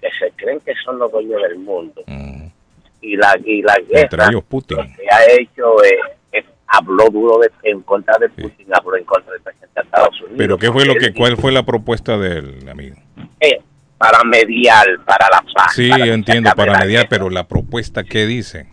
que 0.00 0.08
se 0.18 0.30
creen 0.36 0.60
que 0.60 0.74
son 0.84 0.98
los 0.98 1.10
dueños 1.10 1.40
del 1.42 1.58
mundo, 1.58 2.02
y 3.00 3.16
la 3.16 3.34
y 3.44 3.62
la 3.62 3.76
guerra 3.88 4.28
ellos 4.30 4.44
Putin. 4.44 4.76
que 4.94 5.06
ha 5.10 5.24
hecho 5.40 5.82
es- 5.82 6.18
habló 6.74 7.08
duro 7.10 7.38
de, 7.38 7.50
en 7.70 7.80
contra 7.82 8.14
de 8.18 8.28
Putin, 8.30 8.66
habló 8.72 8.96
en 8.96 9.04
contra 9.04 9.32
del 9.32 9.42
presidente 9.42 9.74
de 9.74 9.82
Estados 9.82 10.20
Unidos. 10.20 10.34
Pero 10.38 10.58
¿qué 10.58 10.72
fue 10.72 10.84
lo 10.86 10.94
que, 10.94 11.12
cuál 11.12 11.36
fue 11.36 11.52
la 11.52 11.62
propuesta 11.64 12.16
del 12.18 12.68
amigo? 12.68 12.96
eh, 13.40 13.60
para 13.98 14.24
mediar, 14.24 14.84
para 15.06 15.28
la 15.30 15.44
paz. 15.54 15.74
Sí, 15.76 15.88
yo 15.88 16.12
entiendo, 16.12 16.50
para 16.56 16.76
mediar, 16.78 17.06
pero 17.08 17.30
la 17.30 17.46
propuesta, 17.46 18.02
¿qué 18.02 18.26
dice? 18.26 18.66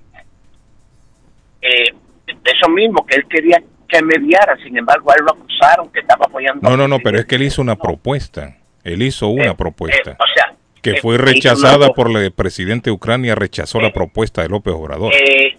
Eh, 1.61 1.93
eso 2.27 2.69
mismo, 2.69 3.05
que 3.05 3.17
él 3.17 3.25
quería 3.29 3.61
que 3.87 4.01
mediara, 4.03 4.55
sin 4.63 4.77
embargo, 4.77 5.11
a 5.11 5.15
él 5.15 5.25
lo 5.25 5.31
acusaron 5.33 5.89
que 5.91 5.99
estaba 5.99 6.25
apoyando. 6.25 6.67
No, 6.69 6.77
no, 6.77 6.87
no, 6.87 6.99
pero 6.99 7.19
es 7.19 7.25
que 7.25 7.35
él 7.35 7.43
hizo 7.43 7.61
una 7.61 7.75
propuesta. 7.75 8.55
Él 8.83 9.01
hizo 9.01 9.27
una 9.27 9.55
propuesta. 9.57 10.11
Eh, 10.11 10.15
o 10.17 10.25
sea, 10.35 10.55
que 10.81 10.91
eh, 10.91 10.99
fue 11.01 11.17
rechazada 11.17 11.87
una- 11.87 11.89
por 11.93 12.09
el 12.15 12.31
presidente 12.31 12.89
de 12.89 12.93
Ucrania, 12.95 13.35
rechazó 13.35 13.79
la 13.81 13.91
propuesta 13.91 14.41
de 14.41 14.49
López 14.49 14.73
Obrador. 14.73 15.13
Eh, 15.13 15.57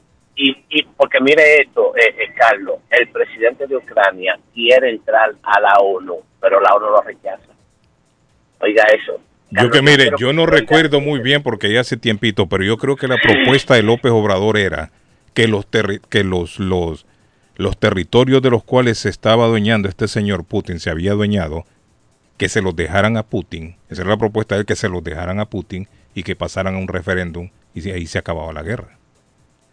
y, 0.49 0.65
y 0.71 0.83
porque 0.97 1.21
mire 1.21 1.57
esto, 1.62 1.95
eh, 1.97 2.15
eh, 2.19 2.33
Carlos, 2.37 2.77
el 2.91 3.09
presidente 3.09 3.67
de 3.67 3.77
Ucrania 3.77 4.39
quiere 4.55 4.91
entrar 4.91 5.35
a 5.43 5.61
la 5.61 5.75
ONU, 5.81 6.17
pero 6.41 6.61
la 6.61 6.75
ONU 6.75 6.87
lo 6.87 7.03
rechaza. 7.03 7.43
Oiga 8.61 8.85
eso. 8.95 9.21
Yo 9.51 9.71
que 9.71 9.83
mire, 9.83 10.11
yo 10.19 10.33
no 10.33 10.47
recuerdo 10.47 11.01
muy 11.01 11.21
bien 11.21 11.43
porque 11.43 11.73
ya 11.73 11.81
hace 11.81 11.97
tiempito, 11.97 12.47
pero 12.47 12.62
yo 12.62 12.77
creo 12.77 12.95
que 12.97 13.09
la 13.09 13.17
propuesta 13.17 13.75
de 13.75 13.83
López 13.83 14.12
Obrador 14.12 14.57
era 14.57 14.93
que 15.35 15.49
los 15.49 15.69
terri- 15.69 16.01
que 16.09 16.23
los 16.25 16.59
los 16.61 17.05
los 17.57 17.77
territorios 17.77 18.41
de 18.43 18.51
los 18.51 18.62
cuales 18.65 18.99
se 18.99 19.09
estaba 19.09 19.45
adueñando 19.45 19.89
este 19.89 20.09
señor 20.09 20.45
Putin, 20.45 20.79
se 20.79 20.89
había 20.89 21.11
adueñado, 21.12 21.65
que 22.39 22.49
se 22.49 22.62
los 22.62 22.75
dejaran 22.77 23.17
a 23.17 23.25
Putin. 23.25 23.77
Esa 23.91 24.03
era 24.03 24.11
la 24.12 24.17
propuesta 24.17 24.55
de 24.55 24.61
él, 24.61 24.67
que 24.67 24.77
se 24.77 24.89
los 24.89 25.03
dejaran 25.05 25.41
a 25.41 25.47
Putin 25.47 25.89
y 26.15 26.23
que 26.23 26.37
pasaran 26.37 26.77
a 26.77 26.79
un 26.79 26.89
referéndum 26.89 27.51
y 27.75 27.91
ahí 27.91 28.07
se 28.07 28.19
acababa 28.19 28.53
la 28.53 28.62
guerra. 28.62 29.00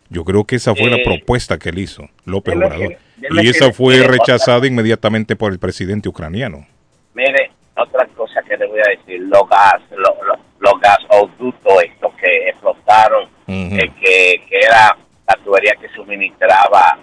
Yo 0.09 0.23
creo 0.23 0.45
que 0.45 0.55
esa 0.55 0.73
fue 0.73 0.89
la 0.89 0.97
Eh, 0.97 1.03
propuesta 1.03 1.57
que 1.57 1.69
él 1.69 1.79
hizo, 1.79 2.03
López 2.25 2.55
déjeme 2.55 2.65
Obrador. 2.75 2.97
déjeme 3.17 3.43
Y 3.43 3.47
esa 3.49 3.71
fue 3.73 4.01
rechazada 4.03 4.65
inmediatamente 4.67 5.35
por 5.35 5.51
el 5.51 5.59
presidente 5.59 6.07
ucraniano. 6.09 6.65
Mire, 7.13 7.51
otra 7.75 8.05
cosa 8.15 8.41
que 8.47 8.55
le 8.57 8.67
voy 8.67 8.79
a 8.79 8.89
decir, 8.97 9.19
los 9.21 9.47
gas, 9.49 9.81
los, 9.91 10.13
los, 10.25 10.39
los 10.59 10.73
gasoductos 10.81 11.83
estos 11.83 12.13
que 12.15 12.49
explotaron, 12.49 13.29
eh, 13.47 13.91
que, 13.99 14.43
que 14.47 14.57
era 14.59 14.95
la 15.27 15.35
tubería 15.43 15.73
que 15.79 15.89
suministraba 15.89 16.97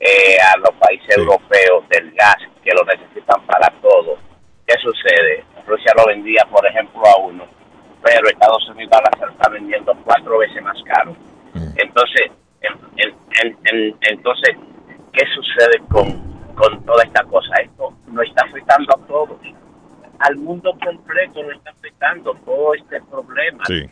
eh, 0.00 0.36
a 0.54 0.58
los 0.58 0.70
países 0.80 1.16
europeos 1.16 1.88
del 1.90 2.10
gas, 2.12 2.36
que 2.64 2.70
lo 2.72 2.84
necesitan 2.84 3.40
para 3.46 3.68
todo. 3.80 4.16
¿Qué 4.66 4.74
sucede? 4.82 5.44
Rusia 5.66 5.92
lo 5.96 6.06
vendía, 6.06 6.42
por 6.50 6.66
ejemplo, 6.66 7.02
a 7.06 7.20
uno, 7.20 7.44
pero 8.02 8.28
Estados 8.28 8.68
Unidos 8.70 8.92
ahora 8.94 9.10
se 9.18 9.26
lo 9.26 9.32
está 9.32 9.48
vendiendo 9.48 9.92
cuatro 10.04 10.38
veces 10.38 10.62
más 10.62 10.76
caro. 10.84 11.16
Entonces, 11.76 12.30
en- 12.60 12.78
en- 12.96 13.16
en- 13.42 13.56
en- 13.64 13.96
entonces, 14.10 14.56
¿qué 15.12 15.24
sucede 15.34 15.78
con, 15.90 16.06
con 16.54 16.84
toda 16.84 17.02
esta 17.04 17.22
cosa? 17.24 17.54
Esto 17.62 17.92
nos 18.08 18.24
está 18.26 18.44
afectando 18.44 18.94
a 18.94 19.06
todos. 19.06 19.38
Al 20.20 20.36
mundo 20.36 20.72
completo 20.84 21.42
nos 21.42 21.56
está 21.56 21.70
afectando 21.70 22.34
todo 22.44 22.74
este 22.74 23.00
problema 23.10 23.64
Sí. 23.66 23.84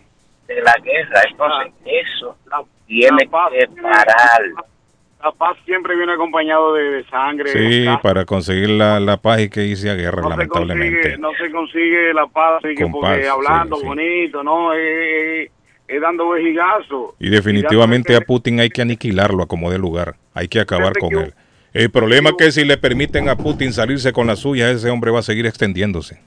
de 0.49 0.61
la 0.63 0.75
guerra. 0.83 1.23
Entonces, 1.31 1.73
eso 1.85 2.37
tiene 3.17 3.67
que 3.75 3.83
parar. 3.83 4.43
La 5.23 5.33
paz 5.33 5.57
siempre 5.65 5.97
viene 5.97 6.13
acompañado 6.13 6.75
de, 6.75 6.83
de 6.83 7.05
sangre. 7.07 7.51
Sí, 7.51 7.87
para 8.03 8.25
conseguir 8.25 8.71
la, 8.71 9.01
la 9.01 9.17
paz 9.17 9.41
y 9.41 9.49
que 9.49 9.65
hice 9.65 9.91
a 9.91 9.95
guerra, 9.95 10.23
no 10.23 10.29
se 10.29 10.37
lamentablemente. 10.37 11.01
consigue, 11.01 11.19
no 11.19 11.31
se 11.33 11.51
consigue 11.51 12.15
la 12.15 12.27
paz 12.27 12.63
así 12.65 12.75
que 12.75 12.87
porque 12.87 13.23
paz, 13.23 13.29
hablando 13.29 13.77
sí, 13.77 13.83
sí. 13.83 13.89
bonito, 13.89 14.43
no, 14.45 14.73
es 14.75 15.51
dando 16.01 16.29
vejigazos. 16.31 17.15
Y 17.19 17.31
definitivamente 17.31 18.15
a 18.15 18.21
Putin 18.21 18.61
hay 18.61 18.69
que 18.69 18.83
aniquilarlo 18.83 19.43
a 19.43 19.47
como 19.47 19.71
de 19.71 19.79
lugar. 19.79 20.17
Hay 20.35 20.49
que 20.49 20.61
acabar 20.61 20.93
con 20.99 21.15
él. 21.15 21.35
El 21.73 21.91
problema 21.91 22.31
es 22.31 22.37
que 22.37 22.53
si 22.53 22.65
le 22.65 22.77
permiten 22.77 23.29
a 23.29 23.37
Putin 23.37 23.73
salirse 23.73 24.13
con 24.13 24.27
la 24.27 24.37
suya, 24.37 24.71
ese 24.71 24.91
hombre 24.91 25.11
va 25.11 25.21
a 25.21 25.23
seguir 25.23 25.47
extendiéndose. 25.47 26.21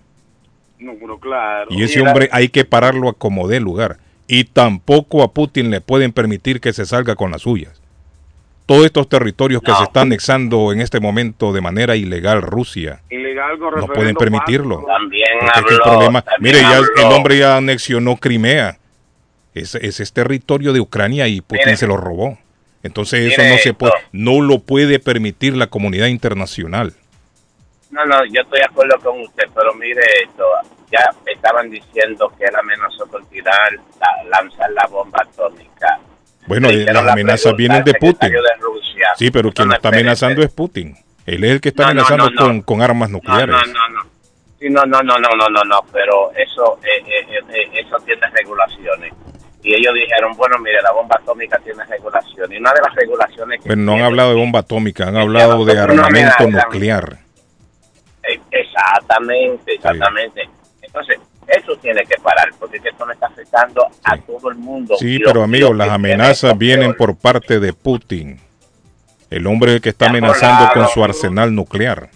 No, 0.78 0.94
pero 1.00 1.20
claro. 1.20 1.68
Y 1.70 1.84
ese 1.84 2.02
hombre 2.02 2.30
hay 2.32 2.50
que 2.50 2.66
pararlo 2.66 3.10
a 3.10 3.14
como 3.14 3.48
de 3.48 3.60
lugar. 3.60 3.98
Y 4.30 4.44
tampoco 4.46 5.24
a 5.24 5.34
Putin 5.34 5.72
le 5.72 5.82
pueden 5.82 6.14
permitir 6.14 6.62
que 6.62 6.72
se 6.72 6.86
salga 6.86 7.16
con 7.16 7.32
las 7.32 7.42
suyas. 7.42 7.82
todos 8.68 8.86
estos 8.86 9.10
territorios 9.10 9.64
que 9.64 9.74
se 9.74 9.82
están 9.82 10.04
anexando 10.10 10.72
en 10.72 10.80
este 10.82 11.00
momento 11.00 11.52
de 11.52 11.60
manera 11.60 11.96
ilegal 11.96 12.44
Rusia. 12.44 13.02
Ilegal 13.10 13.58
con 13.58 13.74
No 13.80 13.88
pueden 13.88 14.16
permitirlo. 14.16 14.86
También 14.86 15.26
Porque 15.40 15.60
es 15.60 15.64
que 15.66 15.74
el 15.74 15.80
habló- 15.80 15.84
problema, 15.92 16.22
también 16.22 16.56
mire, 16.56 16.70
ya 16.70 16.78
habló- 16.78 16.88
el 17.08 17.12
hombre 17.12 17.38
ya 17.40 17.58
anexionó 17.58 18.18
Crimea. 18.18 18.78
Ese, 19.56 19.84
ese 19.84 20.04
es 20.04 20.14
territorio 20.14 20.72
de 20.72 20.82
Ucrania 20.82 21.28
y 21.28 21.42
Putin 21.42 21.66
Mire. 21.66 21.78
se 21.78 21.88
lo 21.88 21.98
robó. 21.98 22.38
Entonces 22.84 23.34
eso 23.34 23.42
no 23.42 23.58
se 23.58 23.74
puede, 23.74 23.94
esto. 23.98 24.08
no 24.12 24.40
lo 24.40 24.60
puede 24.60 25.00
permitir 25.00 25.58
la 25.58 25.66
comunidad 25.66 26.06
internacional. 26.06 26.94
No, 27.90 28.06
no, 28.06 28.24
yo 28.26 28.42
estoy 28.42 28.60
de 28.60 28.66
acuerdo 28.66 29.00
con 29.04 29.20
usted, 29.22 29.46
pero 29.56 29.74
mire 29.74 30.02
esto, 30.24 30.44
ya 30.92 31.00
estaban 31.26 31.70
diciendo 31.70 32.32
que 32.38 32.46
él 32.46 32.56
amenazó 32.56 33.06
tirar, 33.30 33.72
la- 34.00 34.24
lanzar 34.42 34.72
la 34.72 34.86
bomba 34.88 35.20
atómica. 35.22 36.00
Bueno, 36.48 36.70
eh, 36.70 36.86
las 36.92 37.04
la 37.04 37.14
amenazas 37.14 37.56
vienen 37.56 37.84
de 37.84 37.94
Putin. 37.94 38.14
secretario 38.30 38.42
de 38.42 38.50
Rusia. 38.62 39.08
Sí, 39.18 39.30
pero 39.32 39.52
quien 39.52 39.68
No, 39.68 39.74
lo 39.74 39.76
está 39.78 39.90
amenazando 39.90 40.42
es 40.42 40.50
Putin. 40.52 40.96
Él 41.26 41.44
es 41.44 41.52
el 41.52 41.62
que 41.62 41.70
está 41.70 41.84
No, 41.84 41.90
amenazando 41.90 42.30
no. 42.32 42.42
Con, 42.42 42.62
con 42.64 42.82
armas 42.82 43.10
nucleares. 43.12 43.50
no, 43.50 43.62
no, 43.66 43.90
no. 43.90 44.10
Sí, 44.60 44.68
no, 44.70 44.84
no, 44.86 45.02
no, 45.04 45.18
no, 45.20 45.30
no, 45.38 45.48
no, 45.48 45.64
no, 45.64 45.80
pero 45.94 46.32
eso, 46.36 46.80
eh, 46.84 47.02
eh, 47.08 47.40
eh, 47.50 47.82
eso 47.86 47.96
tiene 48.06 48.22
regulaciones. 48.34 49.14
Y 49.64 49.74
ellos 49.74 49.94
dijeron, 49.94 50.36
bueno, 50.36 50.58
mire, 50.60 50.82
la 50.82 50.92
bomba 50.92 51.16
atómica 51.22 51.58
tiene 51.60 51.84
regulaciones. 51.86 52.52
Y 52.58 52.60
una 52.60 52.74
de 52.74 52.82
las 52.82 52.96
regulaciones 52.96 53.62
que 53.62 53.70
Pero 53.70 53.82
no 53.82 53.94
han 53.94 54.02
hablado 54.02 54.30
de 54.32 54.36
bomba 54.36 54.60
atómica, 54.60 55.08
han 55.08 55.16
hablado 55.18 55.64
de 55.66 55.78
armamento 55.80 56.48
nuclear. 56.50 57.20
Exactamente, 58.52 59.76
exactamente. 59.76 60.50
Entonces, 61.00 61.20
eso 61.48 61.76
tiene 61.82 62.02
que 62.06 62.16
parar, 62.22 62.50
porque 62.60 62.78
esto 62.78 63.06
no 63.06 63.12
está 63.12 63.28
afectando 63.28 63.86
a 64.04 64.18
todo 64.18 64.50
el 64.52 64.58
mundo. 64.58 64.96
Sí, 65.00 65.18
lo- 65.18 65.28
pero 65.28 65.44
amigos, 65.44 65.76
las 65.76 65.90
amenazas 65.90 66.58
vienen 66.58 66.94
por 66.96 67.16
parte 67.16 67.60
de 67.60 67.74
Putin. 67.74 68.40
El 69.30 69.48
hombre 69.48 69.80
que 69.80 69.90
está 69.90 70.08
amenazando 70.08 70.72
con 70.74 70.88
su 70.90 71.04
arsenal 71.04 71.54
nuclear. 71.54 72.10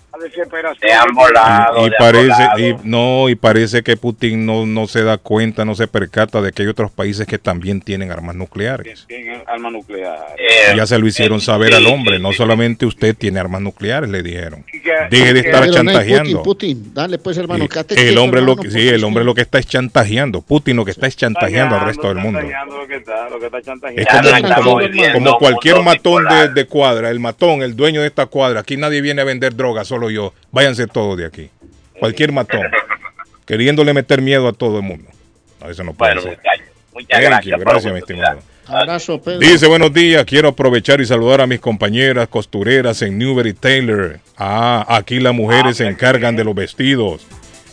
Se 0.79 0.91
han 0.91 1.13
volado. 1.13 1.77
Y, 1.83 1.87
y 1.87 1.89
se 1.89 1.95
han 1.95 1.99
parece 1.99 2.27
volado. 2.27 2.59
y 2.59 2.75
no 2.83 3.29
y 3.29 3.35
parece 3.35 3.83
que 3.83 3.97
Putin 3.97 4.45
no, 4.45 4.65
no 4.65 4.87
se 4.87 5.03
da 5.03 5.17
cuenta, 5.17 5.65
no 5.65 5.75
se 5.75 5.87
percata 5.87 6.41
de 6.41 6.51
que 6.51 6.63
hay 6.63 6.67
otros 6.67 6.91
países 6.91 7.27
que 7.27 7.37
también 7.37 7.81
tienen 7.81 8.11
armas 8.11 8.35
nucleares. 8.35 9.05
Tienen 9.07 9.41
arma 9.47 9.69
nuclear. 9.71 10.17
Eh, 10.37 10.75
ya 10.75 10.85
se 10.85 10.97
lo 10.99 11.07
hicieron 11.07 11.41
saber 11.41 11.73
al 11.73 11.85
hombre, 11.87 12.19
no 12.19 12.33
solamente 12.33 12.85
usted 12.85 13.15
tiene 13.15 13.39
armas 13.39 13.61
nucleares, 13.61 14.09
le 14.09 14.23
dijeron. 14.23 14.63
Deje 15.09 15.33
de 15.33 15.39
estar 15.41 15.69
chantajeando. 15.69 16.43
Putin, 16.43 16.77
Putin, 16.83 16.93
dale 16.93 17.17
pues 17.17 17.37
hermano, 17.37 17.67
quédate 17.67 18.09
El 18.09 18.17
hombre 18.17 18.41
lo 18.41 18.51
hermano, 18.51 18.61
que, 18.61 18.67
porque 18.69 18.81
sí, 18.81 18.87
el 18.89 19.03
hombre 19.03 19.23
lo 19.23 19.33
que 19.33 19.41
está 19.41 19.59
es 19.59 19.67
chantajeando. 19.67 20.41
Putin 20.41 20.75
lo 20.77 20.85
que 20.85 20.91
está 20.91 21.07
es 21.07 21.15
chantajeando 21.15 21.75
al 21.75 21.85
resto 21.85 22.07
del 22.07 22.17
mundo. 22.17 22.41
Lo 22.41 22.87
que 22.87 22.95
está, 22.95 23.29
lo 23.29 23.39
que 23.39 23.45
está. 23.45 23.59
Es 23.59 24.05
Ya 24.05 24.55
como, 24.55 24.79
como- 24.79 25.13
como 25.13 25.37
cualquier 25.37 25.81
matón 25.81 26.25
de, 26.27 26.49
de 26.49 26.65
cuadra, 26.65 27.09
el 27.09 27.19
matón, 27.19 27.61
el 27.61 27.75
dueño 27.75 28.01
de 28.01 28.07
esta 28.07 28.25
cuadra. 28.25 28.61
Aquí 28.61 28.77
nadie 28.77 29.01
viene 29.01 29.21
a 29.21 29.25
vender 29.25 29.55
droga, 29.55 29.83
solo 29.85 30.09
yo. 30.13 30.33
Váyanse 30.51 30.87
todos 30.87 31.17
de 31.17 31.25
aquí. 31.25 31.49
Cualquier 31.99 32.31
matón. 32.31 32.61
Queriéndole 33.45 33.93
meter 33.93 34.21
miedo 34.21 34.47
a 34.47 34.53
todo 34.53 34.77
el 34.77 34.83
mundo. 34.83 35.09
No, 35.59 35.69
eso 35.69 35.83
no 35.83 35.93
puede 35.93 36.13
Bueno, 36.15 36.21
ser. 36.21 36.37
muchachos, 36.37 36.65
muchas 36.93 37.09
Thank 37.09 37.21
gracias. 37.23 37.45
you, 37.45 37.51
por 37.51 37.65
la 37.65 37.71
gracias, 37.73 37.93
mi 37.93 37.99
oportunidad. 37.99 38.37
estimado. 38.37 38.53
Abrazo, 38.65 39.21
Pedro. 39.21 39.39
Dice, 39.39 39.67
buenos 39.67 39.93
días, 39.93 40.23
quiero 40.25 40.47
aprovechar 40.49 41.01
y 41.01 41.05
saludar 41.05 41.41
a 41.41 41.47
mis 41.47 41.59
compañeras 41.59 42.29
costureras 42.29 43.01
en 43.01 43.17
Newbery 43.17 43.53
Taylor. 43.53 44.19
Ah, 44.37 44.85
aquí 44.87 45.19
las 45.19 45.33
mujeres 45.33 45.75
se 45.77 45.85
encargan 45.87 46.37
de 46.37 46.45
los 46.45 46.55
vestidos 46.55 47.27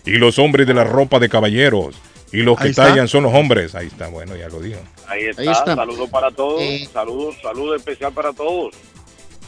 y 0.05 0.13
los 0.13 0.41
hombres 0.41 0.67
de 0.67 0.75
la 0.75 0.83
ropa 0.83 1.21
de 1.21 1.29
caballeros. 1.29 1.95
Y 2.33 2.43
los 2.43 2.59
que 2.59 2.69
está. 2.69 2.87
tallan 2.89 3.07
son 3.09 3.25
los 3.25 3.35
hombres. 3.35 3.75
Ahí 3.77 3.87
está, 3.89 4.07
bueno, 4.09 4.37
ya 4.37 4.49
lo 4.49 4.61
dijo. 4.61 4.81
Ahí 5.09 5.25
está, 5.27 5.43
Ahí 5.43 5.49
está. 5.49 5.75
saludos 5.77 6.09
para 6.11 6.31
todos, 6.33 6.61
Eh. 6.63 6.89
saludos, 6.93 7.37
saludos 7.43 7.77
especial 7.79 8.13
para 8.13 8.33
todos. 8.33 8.75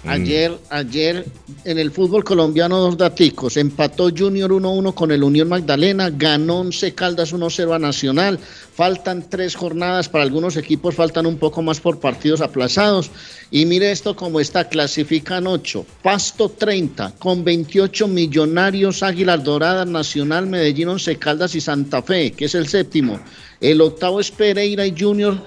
Ayer, 0.04 0.58
ayer 0.70 1.24
en 1.64 1.78
el 1.78 1.92
fútbol 1.92 2.24
colombiano, 2.24 2.78
dos 2.78 2.96
daticos. 2.96 3.56
Empató 3.56 4.10
Junior 4.10 4.50
1-1 4.50 4.94
con 4.94 5.12
el 5.12 5.22
Unión 5.22 5.48
Magdalena, 5.48 6.10
ganó 6.10 6.58
11 6.58 6.92
Caldas 6.94 7.32
1-0 7.32 7.72
a 7.72 7.78
Nacional. 7.78 8.38
Faltan 8.74 9.28
tres 9.30 9.54
jornadas 9.54 10.08
para 10.08 10.24
algunos 10.24 10.56
equipos, 10.56 10.96
faltan 10.96 11.24
un 11.24 11.38
poco 11.38 11.62
más 11.62 11.78
por 11.78 12.00
partidos 12.00 12.40
aplazados. 12.40 13.12
Y 13.52 13.64
mire 13.64 13.92
esto 13.92 14.16
como 14.16 14.40
está, 14.40 14.68
clasifican 14.68 15.46
8, 15.46 15.86
Pasto 16.02 16.48
30, 16.48 17.14
con 17.18 17.44
28 17.44 18.08
millonarios, 18.08 19.04
Águilas 19.04 19.44
Doradas, 19.44 19.86
Nacional, 19.86 20.48
Medellín, 20.48 20.88
Once 20.88 21.16
Caldas 21.16 21.54
y 21.54 21.60
Santa 21.60 22.02
Fe, 22.02 22.32
que 22.32 22.46
es 22.46 22.56
el 22.56 22.66
séptimo. 22.66 23.20
El 23.60 23.80
octavo 23.80 24.18
es 24.18 24.32
Pereira 24.32 24.84
y 24.84 24.94
Junior 24.98 25.38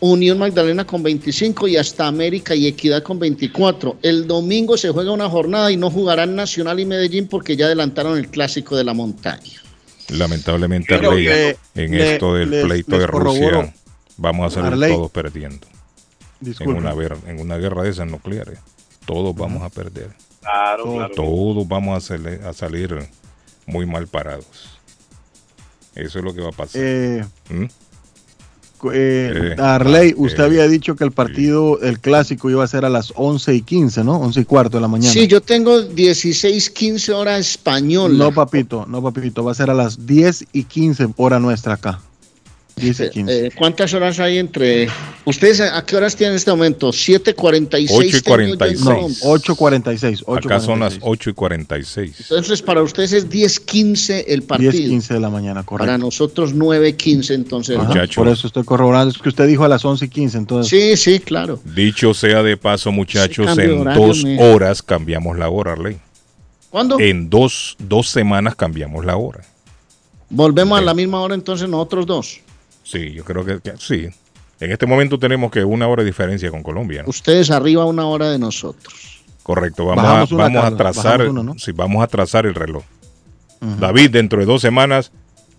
Unión 0.00 0.38
Magdalena 0.38 0.86
con 0.86 1.02
25 1.02 1.68
y 1.68 1.76
hasta 1.76 2.06
América 2.06 2.54
y 2.54 2.66
Equidad 2.66 3.02
con 3.02 3.18
24. 3.18 3.98
El 4.02 4.26
domingo 4.26 4.76
se 4.78 4.88
juega 4.90 5.12
una 5.12 5.28
jornada 5.28 5.70
y 5.70 5.76
no 5.76 5.90
jugarán 5.90 6.34
Nacional 6.34 6.80
y 6.80 6.86
Medellín 6.86 7.28
porque 7.28 7.54
ya 7.56 7.66
adelantaron 7.66 8.16
el 8.16 8.28
clásico 8.28 8.76
de 8.76 8.84
la 8.84 8.94
montaña. 8.94 9.60
Lamentablemente, 10.08 10.96
Creo 10.98 11.10
Arley, 11.12 11.24
que 11.26 11.56
en 11.74 11.90
le- 11.92 12.14
esto 12.14 12.34
del 12.34 12.50
les- 12.50 12.64
pleito 12.64 12.92
les 12.92 13.00
de. 13.00 13.06
Rusia, 13.06 13.74
vamos 14.16 14.46
a 14.52 14.54
salir 14.54 14.72
Arley. 14.72 14.92
todos 14.94 15.10
perdiendo. 15.10 15.66
En 16.58 16.70
una, 16.70 16.94
en 17.26 17.38
una 17.40 17.58
guerra 17.58 17.82
de 17.82 17.90
esas 17.90 18.06
nucleares, 18.10 18.58
todos 19.04 19.34
vamos 19.36 19.62
a 19.62 19.68
perder. 19.68 20.08
Claro, 20.40 20.84
Todo- 20.84 20.94
claro. 20.96 21.14
Todos 21.14 21.68
vamos 21.68 21.96
a, 21.98 22.00
sale- 22.06 22.40
a 22.42 22.52
salir 22.54 22.96
muy 23.66 23.84
mal 23.84 24.08
parados. 24.08 24.46
Eso 25.94 26.18
es 26.20 26.24
lo 26.24 26.32
que 26.32 26.40
va 26.40 26.48
a 26.48 26.52
pasar. 26.52 26.80
Eh, 26.82 27.24
¿Mm? 27.50 27.64
Eh, 28.92 29.54
Arley, 29.58 30.10
ah, 30.10 30.14
usted 30.16 30.42
eh, 30.42 30.46
había 30.46 30.68
dicho 30.68 30.96
que 30.96 31.04
el 31.04 31.12
partido, 31.12 31.80
el 31.80 32.00
clásico, 32.00 32.50
iba 32.50 32.64
a 32.64 32.66
ser 32.66 32.84
a 32.84 32.88
las 32.88 33.12
11 33.16 33.54
y 33.54 33.62
15, 33.62 34.04
¿no? 34.04 34.18
11 34.18 34.40
y 34.40 34.44
cuarto 34.44 34.76
de 34.76 34.80
la 34.80 34.88
mañana. 34.88 35.12
Sí, 35.12 35.26
yo 35.26 35.40
tengo 35.40 35.82
16, 35.82 36.70
15 36.70 37.12
horas 37.12 37.40
española. 37.40 38.14
No, 38.16 38.32
papito, 38.32 38.86
no, 38.88 39.02
papito, 39.02 39.44
va 39.44 39.52
a 39.52 39.54
ser 39.54 39.70
a 39.70 39.74
las 39.74 40.06
10 40.06 40.46
y 40.52 40.64
15 40.64 41.08
hora 41.16 41.38
nuestra 41.38 41.74
acá. 41.74 42.00
10 42.76 43.00
y 43.00 43.10
15. 43.10 43.46
Eh, 43.46 43.50
¿Cuántas 43.56 43.92
horas 43.94 44.18
hay 44.20 44.38
entre... 44.38 44.88
¿Ustedes 45.24 45.60
a 45.60 45.76
a 45.76 45.84
qué 45.84 45.96
horas 45.96 46.16
tienen 46.16 46.32
en 46.32 46.36
este 46.38 46.50
momento? 46.50 46.88
7.46. 46.90 47.88
Ocho 47.90 48.16
y 48.16 48.20
tengo 48.22 48.36
yo 48.38 48.42
en 48.44 48.56
46. 48.56 48.80
no, 48.80 48.84
Colombia. 48.84 49.16
8.46. 49.20 50.24
8.46. 50.24 50.44
Acá 50.44 50.60
son 50.60 50.80
las 50.80 50.98
8 51.00 51.30
y 51.30 51.32
46. 51.34 52.20
Entonces 52.20 52.62
para 52.62 52.82
ustedes 52.82 53.12
es 53.12 53.28
10.15 53.28 54.24
el 54.26 54.40
10 54.40 54.46
partido. 54.48 54.72
15 54.72 55.14
de 55.14 55.20
la 55.20 55.30
mañana, 55.30 55.62
Para 55.62 55.66
correcto. 55.66 55.98
nosotros 55.98 56.54
9.15 56.54 57.34
entonces. 57.34 57.76
Ajá, 57.78 57.88
Muchacho. 57.88 58.20
por 58.20 58.28
eso 58.28 58.46
estoy 58.46 58.64
corroborando. 58.64 59.12
Es 59.14 59.18
que 59.20 59.28
usted 59.28 59.46
dijo 59.46 59.64
a 59.64 59.68
las 59.68 59.84
11 59.84 60.04
y 60.04 60.08
15, 60.08 60.38
entonces. 60.38 60.70
Sí, 60.70 60.96
sí, 61.12 61.20
claro. 61.20 61.60
Dicho 61.64 62.14
sea 62.14 62.42
de 62.42 62.56
paso, 62.56 62.90
muchachos, 62.92 63.46
en 63.58 63.80
horario, 63.80 64.06
dos 64.06 64.24
me- 64.24 64.42
horas 64.42 64.82
cambiamos 64.82 65.38
la 65.38 65.48
hora, 65.48 65.72
Arley. 65.72 65.98
¿Cuándo? 66.70 66.98
En 67.00 67.28
dos, 67.28 67.76
dos 67.78 68.08
semanas 68.08 68.54
cambiamos 68.54 69.04
la 69.04 69.16
hora. 69.16 69.40
Volvemos 70.28 70.78
a 70.78 70.80
Ok. 70.80 70.86
la 70.86 70.94
misma 70.94 71.20
hora 71.20 71.34
entonces 71.34 71.68
nosotros 71.68 72.06
dos. 72.06 72.40
Sí, 72.90 73.12
yo 73.12 73.24
creo 73.24 73.44
que, 73.44 73.60
que 73.60 73.74
sí. 73.78 74.08
En 74.58 74.72
este 74.72 74.86
momento 74.86 75.18
tenemos 75.18 75.50
que 75.50 75.64
una 75.64 75.86
hora 75.88 76.02
de 76.02 76.06
diferencia 76.08 76.50
con 76.50 76.62
Colombia. 76.62 77.02
¿no? 77.02 77.08
Ustedes 77.08 77.50
arriba 77.50 77.84
una 77.84 78.06
hora 78.06 78.30
de 78.30 78.38
nosotros. 78.38 79.22
Correcto, 79.42 79.86
vamos, 79.86 80.04
Bajamos 80.04 80.32
a, 80.32 80.34
una, 80.34 80.44
vamos 80.44 80.64
a 80.64 80.76
trazar, 80.76 81.28
uno, 81.28 81.42
¿no? 81.42 81.58
sí, 81.58 81.72
vamos 81.72 82.02
a 82.02 82.06
trazar 82.06 82.46
el 82.46 82.54
reloj. 82.54 82.82
David, 83.78 84.10
dentro 84.10 84.40
de 84.40 84.46
dos 84.46 84.60
semanas 84.62 85.12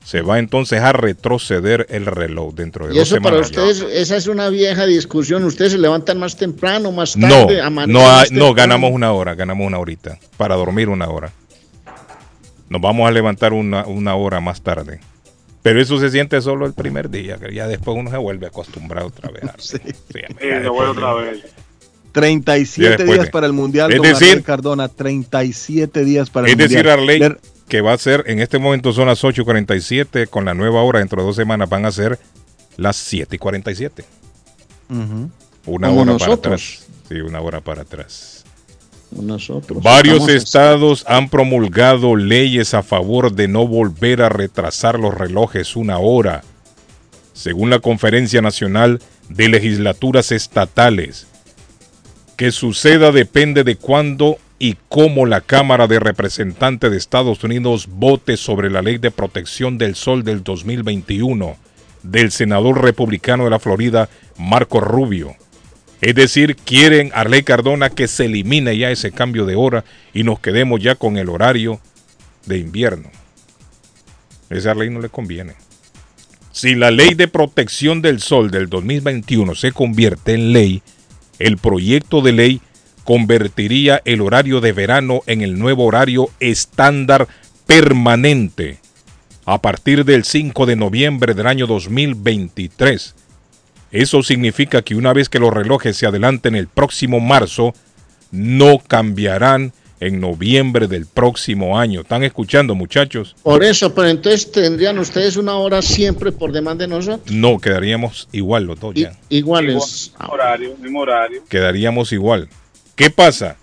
se 0.03 0.21
va 0.21 0.39
entonces 0.39 0.81
a 0.81 0.91
retroceder 0.93 1.85
el 1.89 2.05
reloj 2.07 2.53
dentro 2.55 2.87
de 2.87 2.95
Y 2.95 2.97
dos 2.97 3.07
eso 3.11 3.21
para 3.21 3.43
semanas. 3.43 3.51
ya. 3.51 3.63
ustedes, 3.63 3.95
esa 4.01 4.17
es 4.17 4.27
una 4.27 4.49
vieja 4.49 4.85
discusión. 4.85 5.43
Ustedes 5.43 5.73
se 5.73 5.77
levantan 5.77 6.17
más 6.19 6.35
temprano, 6.37 6.91
más 6.91 7.15
No, 7.17 7.27
tarde, 7.27 7.61
no, 7.61 7.71
más 7.71 7.87
no, 7.87 7.99
temprano. 8.23 8.53
ganamos 8.55 8.91
una 8.91 9.11
hora, 9.13 9.35
ganamos 9.35 9.67
una 9.67 9.77
horita 9.79 10.17
para 10.37 10.55
dormir 10.55 10.89
una 10.89 11.07
hora. 11.09 11.31
Nos 12.69 12.81
vamos 12.81 13.07
a 13.07 13.11
levantar 13.11 13.53
una, 13.53 13.85
una 13.85 14.15
hora 14.15 14.39
más 14.39 14.61
tarde. 14.61 14.99
Pero 15.63 15.79
eso 15.81 15.99
se 15.99 16.09
siente 16.09 16.41
solo 16.41 16.65
el 16.65 16.73
primer 16.73 17.09
día, 17.09 17.37
que 17.37 17.53
ya 17.53 17.67
después 17.67 17.95
uno 17.97 18.09
se 18.09 18.17
vuelve 18.17 18.47
acostumbrado 18.47 19.07
otra 19.07 19.29
vez. 19.29 19.43
a- 19.43 19.55
Sí. 19.59 19.77
Sí, 19.77 20.21
voy 20.39 20.49
después- 20.59 20.89
otra 20.89 21.13
vez. 21.13 21.43
37 22.11 22.83
Ya 22.83 22.97
después 22.97 23.19
días 23.19 23.29
para 23.29 23.47
el 23.47 23.53
Mundial, 23.53 23.91
Es 23.93 24.01
decir- 24.01 24.29
Arley 24.31 24.43
Cardona. 24.43 24.89
37 24.89 26.03
días 26.03 26.29
para 26.29 26.47
Es 26.47 26.53
el 26.53 26.57
decir, 26.57 26.77
Mundial. 26.79 26.99
Arley, 26.99 27.19
Le- 27.19 27.37
que 27.69 27.79
va 27.81 27.93
a 27.93 27.97
ser, 27.97 28.23
en 28.27 28.39
este 28.41 28.59
momento 28.59 28.91
son 28.91 29.07
las 29.07 29.23
8.47, 29.23 30.27
con 30.27 30.43
la 30.43 30.53
nueva 30.53 30.83
hora 30.83 30.99
dentro 30.99 31.21
de 31.21 31.27
dos 31.27 31.37
semanas 31.37 31.69
van 31.69 31.85
a 31.85 31.91
ser 31.91 32.19
las 32.75 32.97
7.47. 33.13 34.03
Ujú. 34.89 35.29
Una 35.67 35.87
Como 35.87 36.01
hora 36.01 36.17
para 36.17 36.33
atrás. 36.33 36.85
Sí, 37.07 37.15
una 37.21 37.39
hora 37.39 37.61
para 37.61 37.83
atrás. 37.83 38.40
Nosotros. 39.11 39.83
Varios 39.83 40.27
estados 40.29 41.03
han 41.07 41.29
promulgado 41.29 42.15
leyes 42.15 42.73
a 42.73 42.83
favor 42.83 43.33
de 43.33 43.47
no 43.47 43.67
volver 43.67 44.21
a 44.21 44.29
retrasar 44.29 44.99
los 44.99 45.13
relojes 45.13 45.75
una 45.75 45.97
hora. 45.99 46.43
Según 47.33 47.69
la 47.69 47.79
Conferencia 47.79 48.41
Nacional 48.41 49.01
de 49.29 49.49
Legislaturas 49.49 50.31
Estatales, 50.31 51.27
que 52.37 52.51
suceda 52.51 53.11
depende 53.11 53.63
de 53.63 53.75
cuándo 53.75 54.37
y 54.59 54.77
cómo 54.89 55.25
la 55.25 55.41
Cámara 55.41 55.87
de 55.87 55.99
Representantes 55.99 56.91
de 56.91 56.97
Estados 56.97 57.43
Unidos 57.43 57.87
vote 57.89 58.37
sobre 58.37 58.69
la 58.69 58.81
Ley 58.81 58.97
de 58.97 59.11
Protección 59.11 59.77
del 59.77 59.95
Sol 59.95 60.23
del 60.23 60.43
2021 60.43 61.57
del 62.03 62.31
senador 62.31 62.83
republicano 62.83 63.43
de 63.43 63.49
la 63.49 63.59
Florida, 63.59 64.09
Marco 64.37 64.79
Rubio. 64.79 65.35
Es 66.01 66.15
decir, 66.15 66.55
quieren 66.55 67.11
Arley 67.13 67.43
Cardona 67.43 67.91
que 67.91 68.07
se 68.07 68.25
elimine 68.25 68.75
ya 68.75 68.89
ese 68.89 69.11
cambio 69.11 69.45
de 69.45 69.55
hora 69.55 69.85
y 70.13 70.23
nos 70.23 70.39
quedemos 70.39 70.81
ya 70.81 70.95
con 70.95 71.17
el 71.17 71.29
horario 71.29 71.79
de 72.47 72.57
invierno. 72.57 73.09
Esa 74.49 74.73
ley 74.73 74.89
no 74.89 74.99
le 74.99 75.09
conviene. 75.09 75.53
Si 76.51 76.75
la 76.75 76.91
ley 76.91 77.13
de 77.13 77.27
protección 77.27 78.01
del 78.01 78.19
sol 78.19 78.51
del 78.51 78.67
2021 78.67 79.55
se 79.55 79.71
convierte 79.71 80.33
en 80.33 80.51
ley, 80.51 80.81
el 81.39 81.57
proyecto 81.57 82.21
de 82.21 82.33
ley 82.33 82.61
convertiría 83.03 84.01
el 84.05 84.21
horario 84.21 84.59
de 84.59 84.73
verano 84.73 85.21
en 85.27 85.41
el 85.41 85.57
nuevo 85.57 85.85
horario 85.85 86.29
estándar 86.39 87.27
permanente 87.67 88.79
a 89.45 89.61
partir 89.61 90.03
del 90.03 90.23
5 90.23 90.65
de 90.65 90.75
noviembre 90.75 91.33
del 91.33 91.47
año 91.47 91.67
2023. 91.67 93.15
Eso 93.91 94.23
significa 94.23 94.81
que 94.81 94.95
una 94.95 95.13
vez 95.13 95.29
que 95.29 95.39
los 95.39 95.53
relojes 95.53 95.97
se 95.97 96.05
adelanten 96.05 96.55
el 96.55 96.67
próximo 96.67 97.19
marzo, 97.19 97.73
no 98.31 98.79
cambiarán 98.79 99.73
en 99.99 100.19
noviembre 100.19 100.87
del 100.87 101.05
próximo 101.05 101.79
año. 101.79 102.01
¿Están 102.01 102.23
escuchando, 102.23 102.73
muchachos? 102.73 103.35
Por 103.43 103.63
eso, 103.63 103.93
pero 103.93 104.09
entonces 104.09 104.51
tendrían 104.51 104.97
ustedes 104.97 105.37
una 105.37 105.55
hora 105.55 105.81
siempre 105.81 106.31
por 106.31 106.51
demanda 106.51 106.85
de 106.85 106.89
nosotros. 106.89 107.33
No, 107.33 107.59
quedaríamos 107.59 108.27
igual 108.31 108.65
los 108.65 108.79
dos 108.79 108.95
ya. 108.95 109.13
Iguales. 109.29 110.11
Mismo 110.19 110.33
horario, 110.33 110.77
mismo 110.77 110.99
horario. 111.01 111.43
Quedaríamos 111.47 112.11
igual. 112.11 112.49
¿Qué 112.95 113.11
pasa? 113.11 113.57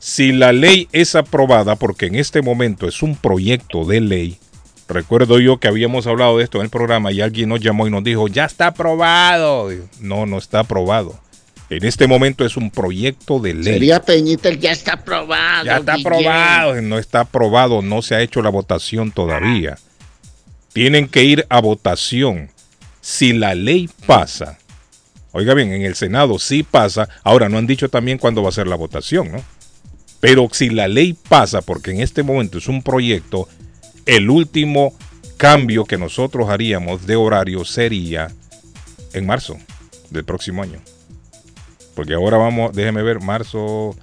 Si 0.00 0.32
la 0.32 0.52
ley 0.52 0.88
es 0.92 1.14
aprobada, 1.14 1.76
porque 1.76 2.06
en 2.06 2.16
este 2.16 2.42
momento 2.42 2.88
es 2.88 3.02
un 3.02 3.16
proyecto 3.16 3.84
de 3.84 4.00
ley, 4.00 4.38
recuerdo 4.88 5.38
yo 5.40 5.58
que 5.58 5.68
habíamos 5.68 6.06
hablado 6.06 6.38
de 6.38 6.44
esto 6.44 6.58
en 6.58 6.64
el 6.64 6.70
programa 6.70 7.12
y 7.12 7.20
alguien 7.20 7.48
nos 7.48 7.60
llamó 7.60 7.86
y 7.86 7.90
nos 7.90 8.04
dijo, 8.04 8.28
ya 8.28 8.44
está 8.44 8.68
aprobado. 8.68 9.70
No, 10.00 10.26
no 10.26 10.38
está 10.38 10.60
aprobado. 10.60 11.18
En 11.70 11.84
este 11.84 12.06
momento 12.06 12.44
es 12.44 12.56
un 12.56 12.70
proyecto 12.70 13.40
de 13.40 13.54
ley. 13.54 13.64
Sería 13.64 14.02
Peñita 14.02 14.48
el 14.48 14.60
ya 14.60 14.72
está 14.72 14.94
aprobado. 14.94 15.64
Ya 15.64 15.78
está 15.78 15.94
aprobado, 15.94 16.82
no 16.82 16.98
está 16.98 17.20
aprobado, 17.20 17.82
no 17.82 18.02
se 18.02 18.14
ha 18.14 18.20
hecho 18.20 18.42
la 18.42 18.50
votación 18.50 19.10
todavía. 19.10 19.78
Tienen 20.72 21.08
que 21.08 21.24
ir 21.24 21.46
a 21.48 21.60
votación. 21.60 22.50
Si 23.00 23.32
la 23.32 23.54
ley 23.54 23.88
pasa, 24.06 24.58
oiga 25.32 25.54
bien, 25.54 25.72
en 25.72 25.82
el 25.82 25.94
Senado 25.94 26.38
sí 26.38 26.62
pasa, 26.62 27.08
ahora 27.22 27.48
no 27.48 27.58
han 27.58 27.66
dicho 27.66 27.88
también 27.88 28.18
cuándo 28.18 28.42
va 28.42 28.50
a 28.50 28.52
ser 28.52 28.66
la 28.66 28.76
votación, 28.76 29.32
¿no? 29.32 29.42
Pero 30.20 30.48
si 30.52 30.70
la 30.70 30.88
ley 30.88 31.16
pasa, 31.28 31.60
porque 31.60 31.90
en 31.90 32.00
este 32.00 32.22
momento 32.22 32.58
es 32.58 32.68
un 32.68 32.82
proyecto, 32.82 33.48
el 34.06 34.30
último 34.30 34.94
cambio 35.36 35.84
que 35.84 35.98
nosotros 35.98 36.48
haríamos 36.48 37.06
de 37.06 37.16
horario 37.16 37.64
sería 37.64 38.30
en 39.12 39.26
marzo 39.26 39.56
del 40.10 40.24
próximo 40.24 40.62
año. 40.62 40.80
Porque 41.94 42.14
ahora 42.14 42.36
vamos, 42.38 42.72
déjeme 42.72 43.02
ver, 43.02 43.20
marzo. 43.20 43.94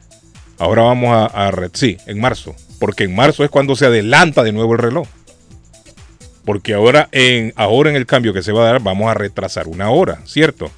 Ahora 0.58 0.84
vamos 0.84 1.10
a, 1.10 1.48
a 1.48 1.70
sí, 1.74 1.98
en 2.06 2.20
marzo. 2.20 2.56
Porque 2.80 3.04
en 3.04 3.16
marzo 3.16 3.44
es 3.44 3.50
cuando 3.50 3.76
se 3.76 3.86
adelanta 3.86 4.44
de 4.44 4.52
nuevo 4.52 4.74
el 4.74 4.80
reloj. 4.80 5.08
Porque 6.46 6.74
ahora 6.74 7.10
en, 7.12 7.54
ahora 7.56 7.90
en 7.90 7.96
el 7.96 8.06
cambio 8.06 8.34
que 8.34 8.44
se 8.44 8.52
va 8.52 8.64
a 8.64 8.72
dar, 8.72 8.82
vamos 8.82 9.10
a 9.10 9.14
retrasar 9.14 9.68
una 9.68 9.90
hora, 9.92 10.22
¿cierto? 10.26 10.72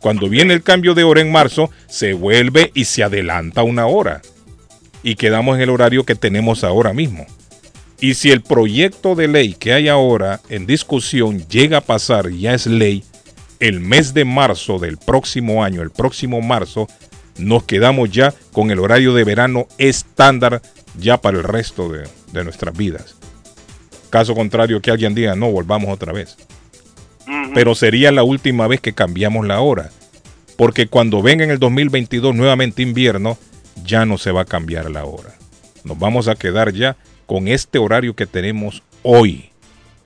Cuando 0.00 0.28
viene 0.28 0.54
el 0.54 0.62
cambio 0.62 0.94
de 0.94 1.04
hora 1.04 1.20
en 1.20 1.30
marzo, 1.30 1.70
se 1.88 2.12
vuelve 2.12 2.70
y 2.74 2.84
se 2.84 3.02
adelanta 3.02 3.62
una 3.62 3.86
hora. 3.86 4.22
Y 5.02 5.14
quedamos 5.16 5.56
en 5.56 5.62
el 5.62 5.70
horario 5.70 6.04
que 6.04 6.16
tenemos 6.16 6.64
ahora 6.64 6.92
mismo. 6.92 7.26
Y 8.00 8.14
si 8.14 8.30
el 8.30 8.42
proyecto 8.42 9.14
de 9.14 9.28
ley 9.28 9.54
que 9.54 9.72
hay 9.72 9.88
ahora 9.88 10.40
en 10.48 10.66
discusión 10.66 11.46
llega 11.48 11.78
a 11.78 11.80
pasar 11.82 12.30
y 12.30 12.40
ya 12.40 12.54
es 12.54 12.66
ley, 12.66 13.04
el 13.58 13.80
mes 13.80 14.12
de 14.12 14.24
marzo 14.24 14.78
del 14.78 14.98
próximo 14.98 15.64
año, 15.64 15.82
el 15.82 15.90
próximo 15.90 16.42
marzo, 16.42 16.88
nos 17.38 17.64
quedamos 17.64 18.10
ya 18.10 18.34
con 18.52 18.70
el 18.70 18.78
horario 18.78 19.14
de 19.14 19.24
verano 19.24 19.66
estándar 19.78 20.60
ya 20.98 21.20
para 21.20 21.38
el 21.38 21.44
resto 21.44 21.88
de, 21.88 22.06
de 22.32 22.44
nuestras 22.44 22.76
vidas. 22.76 23.16
Caso 24.10 24.34
contrario, 24.34 24.80
que 24.80 24.90
alguien 24.90 25.14
diga, 25.14 25.34
no, 25.34 25.50
volvamos 25.50 25.90
otra 25.90 26.12
vez. 26.12 26.36
Pero 27.54 27.74
sería 27.74 28.12
la 28.12 28.22
última 28.22 28.66
vez 28.66 28.80
que 28.80 28.92
cambiamos 28.92 29.46
la 29.46 29.60
hora. 29.60 29.90
Porque 30.56 30.86
cuando 30.86 31.22
venga 31.22 31.44
en 31.44 31.50
el 31.50 31.58
2022 31.58 32.34
nuevamente 32.34 32.82
invierno, 32.82 33.36
ya 33.84 34.06
no 34.06 34.16
se 34.16 34.32
va 34.32 34.42
a 34.42 34.46
cambiar 34.46 34.90
la 34.90 35.04
hora. 35.04 35.34
Nos 35.84 35.98
vamos 35.98 36.28
a 36.28 36.34
quedar 36.34 36.72
ya 36.72 36.96
con 37.26 37.48
este 37.48 37.78
horario 37.78 38.14
que 38.14 38.26
tenemos 38.26 38.82
hoy. 39.02 39.50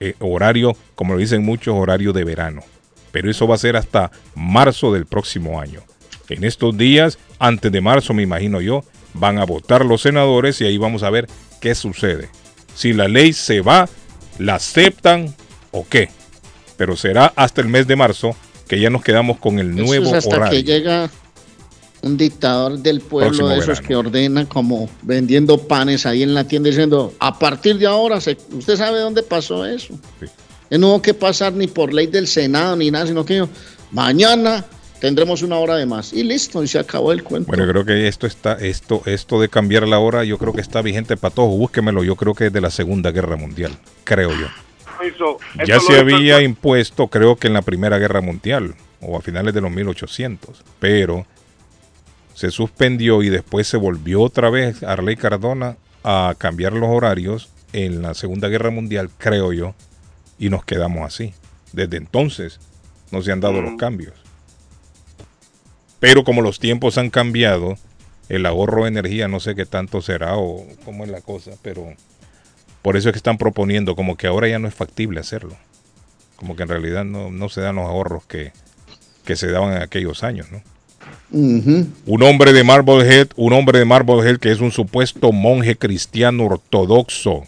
Eh, 0.00 0.14
horario, 0.18 0.76
como 0.94 1.12
lo 1.14 1.20
dicen 1.20 1.44
muchos, 1.44 1.74
horario 1.74 2.12
de 2.12 2.24
verano. 2.24 2.62
Pero 3.12 3.30
eso 3.30 3.46
va 3.46 3.54
a 3.56 3.58
ser 3.58 3.76
hasta 3.76 4.10
marzo 4.34 4.92
del 4.92 5.04
próximo 5.06 5.60
año. 5.60 5.82
En 6.28 6.44
estos 6.44 6.76
días, 6.76 7.18
antes 7.38 7.70
de 7.70 7.80
marzo, 7.80 8.14
me 8.14 8.22
imagino 8.22 8.60
yo, 8.60 8.84
van 9.14 9.38
a 9.38 9.44
votar 9.44 9.84
los 9.84 10.02
senadores 10.02 10.60
y 10.60 10.64
ahí 10.64 10.78
vamos 10.78 11.02
a 11.02 11.10
ver 11.10 11.26
qué 11.60 11.74
sucede. 11.74 12.28
Si 12.74 12.92
la 12.92 13.08
ley 13.08 13.32
se 13.32 13.60
va, 13.60 13.88
la 14.38 14.54
aceptan 14.54 15.34
o 15.72 15.86
qué. 15.88 16.08
Pero 16.76 16.96
será 16.96 17.32
hasta 17.36 17.60
el 17.60 17.68
mes 17.68 17.86
de 17.86 17.96
marzo 17.96 18.34
que 18.68 18.80
ya 18.80 18.88
nos 18.88 19.02
quedamos 19.02 19.38
con 19.38 19.58
el 19.58 19.72
Eso 19.74 19.84
nuevo 19.84 20.06
es 20.06 20.12
hasta 20.14 20.36
horario. 20.36 20.50
que 20.58 20.64
llega 20.64 21.10
un 22.02 22.16
dictador 22.16 22.78
del 22.78 23.00
pueblo 23.00 23.28
Próximo 23.28 23.48
de 23.48 23.54
esos 23.56 23.66
verano. 23.68 23.88
que 23.88 23.96
ordena 23.96 24.46
como 24.48 24.88
vendiendo 25.02 25.58
panes 25.58 26.06
ahí 26.06 26.22
en 26.22 26.32
la 26.34 26.44
tienda 26.44 26.68
diciendo, 26.70 27.12
a 27.18 27.38
partir 27.38 27.78
de 27.78 27.86
ahora, 27.86 28.20
se- 28.20 28.38
¿usted 28.52 28.76
sabe 28.76 29.00
dónde 29.00 29.22
pasó 29.22 29.66
eso? 29.66 29.94
Eh, 30.70 30.78
No 30.78 30.88
hubo 30.88 31.02
que 31.02 31.14
pasar 31.14 31.52
ni 31.52 31.66
por 31.66 31.92
ley 31.92 32.06
del 32.06 32.26
Senado 32.26 32.76
ni 32.76 32.90
nada, 32.90 33.06
sino 33.06 33.24
que 33.24 33.34
dijo, 33.34 33.48
mañana 33.90 34.64
tendremos 35.00 35.42
una 35.42 35.56
hora 35.58 35.76
de 35.76 35.86
más. 35.86 36.12
Y 36.12 36.22
listo, 36.22 36.62
y 36.62 36.68
se 36.68 36.78
acabó 36.78 37.12
el 37.12 37.22
cuento. 37.24 37.48
Bueno, 37.48 37.64
yo 37.64 37.70
creo 37.72 37.84
que 37.84 38.06
esto 38.08 38.26
está, 38.26 38.52
esto, 38.54 39.02
esto 39.06 39.40
de 39.40 39.48
cambiar 39.48 39.88
la 39.88 39.98
hora, 39.98 40.24
yo 40.24 40.38
creo 40.38 40.52
que 40.52 40.60
está 40.60 40.82
vigente 40.82 41.16
para 41.16 41.34
todos. 41.34 41.50
Búsquemelo, 41.58 42.04
yo 42.04 42.16
creo 42.16 42.34
que 42.34 42.46
es 42.46 42.52
de 42.52 42.60
la 42.60 42.70
Segunda 42.70 43.10
Guerra 43.10 43.36
Mundial, 43.36 43.72
creo 44.04 44.30
yo. 44.30 44.46
Eso- 45.02 45.38
Ya 45.66 45.80
se 45.80 45.98
había 45.98 46.42
impuesto, 46.42 47.08
creo 47.08 47.36
que 47.36 47.46
en 47.48 47.54
la 47.54 47.62
Primera 47.62 47.98
Guerra 47.98 48.20
Mundial, 48.20 48.74
o 49.00 49.16
a 49.16 49.22
finales 49.22 49.54
de 49.54 49.62
los 49.62 49.70
1800, 49.70 50.62
pero 50.78 51.26
se 52.34 52.50
suspendió 52.50 53.22
y 53.22 53.28
después 53.28 53.66
se 53.66 53.76
volvió 53.76 54.22
otra 54.22 54.50
vez 54.50 54.82
Arley 54.82 55.16
Cardona 55.16 55.76
a 56.04 56.34
cambiar 56.38 56.72
los 56.72 56.88
horarios 56.88 57.50
en 57.72 58.02
la 58.02 58.14
Segunda 58.14 58.48
Guerra 58.48 58.70
Mundial, 58.70 59.10
creo 59.18 59.52
yo, 59.52 59.74
y 60.38 60.50
nos 60.50 60.64
quedamos 60.64 61.06
así. 61.06 61.34
Desde 61.72 61.96
entonces 61.96 62.60
no 63.10 63.22
se 63.22 63.32
han 63.32 63.40
dado 63.40 63.60
los 63.60 63.76
cambios. 63.76 64.14
Pero 65.98 66.24
como 66.24 66.40
los 66.40 66.58
tiempos 66.58 66.96
han 66.98 67.10
cambiado, 67.10 67.76
el 68.28 68.46
ahorro 68.46 68.84
de 68.84 68.88
energía 68.88 69.28
no 69.28 69.40
sé 69.40 69.54
qué 69.54 69.66
tanto 69.66 70.00
será 70.00 70.36
o 70.36 70.66
cómo 70.84 71.04
es 71.04 71.10
la 71.10 71.20
cosa, 71.20 71.52
pero 71.62 71.92
por 72.82 72.96
eso 72.96 73.08
es 73.08 73.12
que 73.12 73.18
están 73.18 73.38
proponiendo 73.38 73.94
como 73.94 74.16
que 74.16 74.26
ahora 74.26 74.48
ya 74.48 74.58
no 74.58 74.68
es 74.68 74.74
factible 74.74 75.20
hacerlo. 75.20 75.56
Como 76.36 76.56
que 76.56 76.62
en 76.62 76.70
realidad 76.70 77.04
no, 77.04 77.30
no 77.30 77.50
se 77.50 77.60
dan 77.60 77.76
los 77.76 77.84
ahorros 77.84 78.24
que, 78.24 78.52
que 79.24 79.36
se 79.36 79.50
daban 79.50 79.76
en 79.76 79.82
aquellos 79.82 80.24
años, 80.24 80.50
¿no? 80.50 80.62
Un 81.32 82.22
hombre 82.22 82.52
de 82.52 82.64
Marblehead, 82.64 83.28
un 83.36 83.52
hombre 83.52 83.78
de 83.78 83.84
Marblehead 83.84 84.38
que 84.38 84.50
es 84.50 84.60
un 84.60 84.72
supuesto 84.72 85.32
monje 85.32 85.76
cristiano 85.76 86.46
ortodoxo 86.46 87.44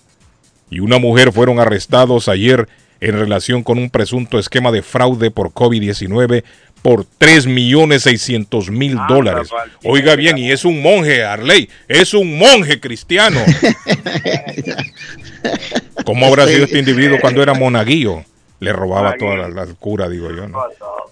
y 0.70 0.80
una 0.80 0.98
mujer 0.98 1.32
fueron 1.32 1.58
arrestados 1.58 2.28
ayer 2.28 2.68
en 3.00 3.18
relación 3.18 3.62
con 3.62 3.78
un 3.78 3.90
presunto 3.90 4.38
esquema 4.38 4.70
de 4.70 4.82
fraude 4.82 5.30
por 5.30 5.50
COVID-19 5.50 6.44
por 6.82 7.04
3 7.18 7.46
millones 7.46 8.02
600 8.02 8.70
mil 8.70 8.96
dólares. 9.08 9.48
Oiga 9.84 10.16
bien, 10.16 10.38
y 10.38 10.50
es 10.50 10.64
un 10.64 10.82
monje, 10.82 11.24
Arley, 11.24 11.68
es 11.88 12.14
un 12.14 12.38
monje 12.38 12.80
cristiano. 12.80 13.40
¿Cómo 16.04 16.26
habrá 16.26 16.46
sido 16.46 16.64
este 16.64 16.78
individuo 16.78 17.18
cuando 17.20 17.42
era 17.42 17.54
monaguillo? 17.54 18.24
Le 18.60 18.72
robaba 18.72 19.16
toda 19.16 19.36
la, 19.36 19.48
la 19.48 19.66
cura, 19.74 20.08
digo 20.08 20.30
yo, 20.30 20.48
¿no? 20.48 20.60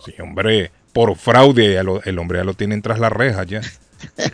Sí, 0.04 0.12
hombre, 0.20 0.70
por 0.92 1.16
fraude, 1.16 1.82
lo- 1.82 2.02
el 2.02 2.18
hombre 2.18 2.38
ya 2.38 2.44
lo 2.44 2.54
tienen 2.54 2.82
tras 2.82 2.98
las 2.98 3.12
rejas 3.12 3.46
ya. 3.46 3.60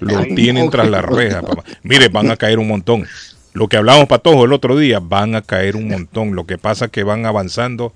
Lo 0.01 0.19
Ay, 0.21 0.35
tienen 0.35 0.67
no, 0.67 0.71
tras 0.71 0.89
las 0.89 1.05
rejas, 1.05 1.43
papá. 1.43 1.65
Mire, 1.83 2.09
van 2.09 2.31
a 2.31 2.37
caer 2.37 2.59
un 2.59 2.69
montón. 2.69 3.07
Lo 3.53 3.69
que 3.69 3.77
hablamos 3.79 4.07
Patojo 4.07 4.45
el 4.45 4.53
otro 4.53 4.77
día, 4.77 4.99
van 5.01 5.35
a 5.35 5.43
caer 5.43 5.77
un 5.77 5.89
montón. 5.89 6.35
Lo 6.35 6.45
que 6.45 6.59
pasa 6.59 6.87
es 6.87 6.91
que 6.91 7.03
van 7.05 7.25
avanzando 7.27 7.93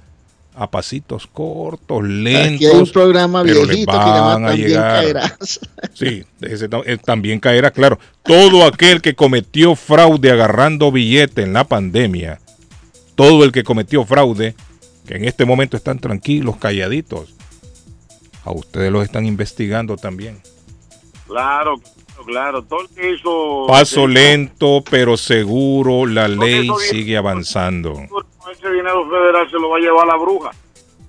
a 0.54 0.70
pasitos 0.70 1.26
cortos, 1.26 2.02
lentos. 2.02 2.54
Aquí 2.56 2.66
hay 2.66 2.76
un 2.76 2.90
programa 2.90 3.42
pero 3.44 3.66
viejito 3.66 3.92
que 3.92 3.98
llama 3.98 4.34
van 4.34 4.44
a 4.44 4.48
También 4.48 4.68
llegar. 4.68 5.02
Caerás. 5.04 5.60
Sí, 5.94 6.24
ese 6.40 6.68
eh, 6.86 6.98
también 7.04 7.40
caerá, 7.40 7.70
claro. 7.70 7.98
Todo 8.24 8.64
aquel 8.66 9.00
que 9.00 9.14
cometió 9.14 9.74
fraude 9.76 10.30
agarrando 10.30 10.90
billete 10.90 11.42
en 11.42 11.52
la 11.52 11.64
pandemia, 11.64 12.40
todo 13.14 13.44
el 13.44 13.52
que 13.52 13.62
cometió 13.62 14.04
fraude, 14.04 14.54
que 15.06 15.16
en 15.16 15.24
este 15.24 15.44
momento 15.44 15.76
están 15.76 15.98
tranquilos, 15.98 16.56
calladitos, 16.56 17.34
a 18.50 18.52
ustedes 18.58 18.92
los 18.92 19.04
están 19.04 19.26
investigando 19.26 19.96
también. 19.96 20.40
Claro, 21.26 21.76
claro. 22.26 22.62
Todo 22.62 22.82
el 22.82 22.88
que 22.88 23.12
hizo. 23.12 23.66
Paso 23.68 24.06
lento, 24.06 24.82
pero 24.90 25.16
seguro, 25.16 26.06
la 26.06 26.28
ley 26.28 26.64
eso 26.64 26.78
sigue 26.78 27.16
avanzando. 27.16 27.92
Ese 28.52 28.70
dinero 28.70 29.08
federal 29.08 29.48
se 29.50 29.56
lo 29.58 29.70
va 29.70 29.76
a 29.76 29.80
llevar 29.80 30.06
la 30.06 30.16
bruja. 30.16 30.50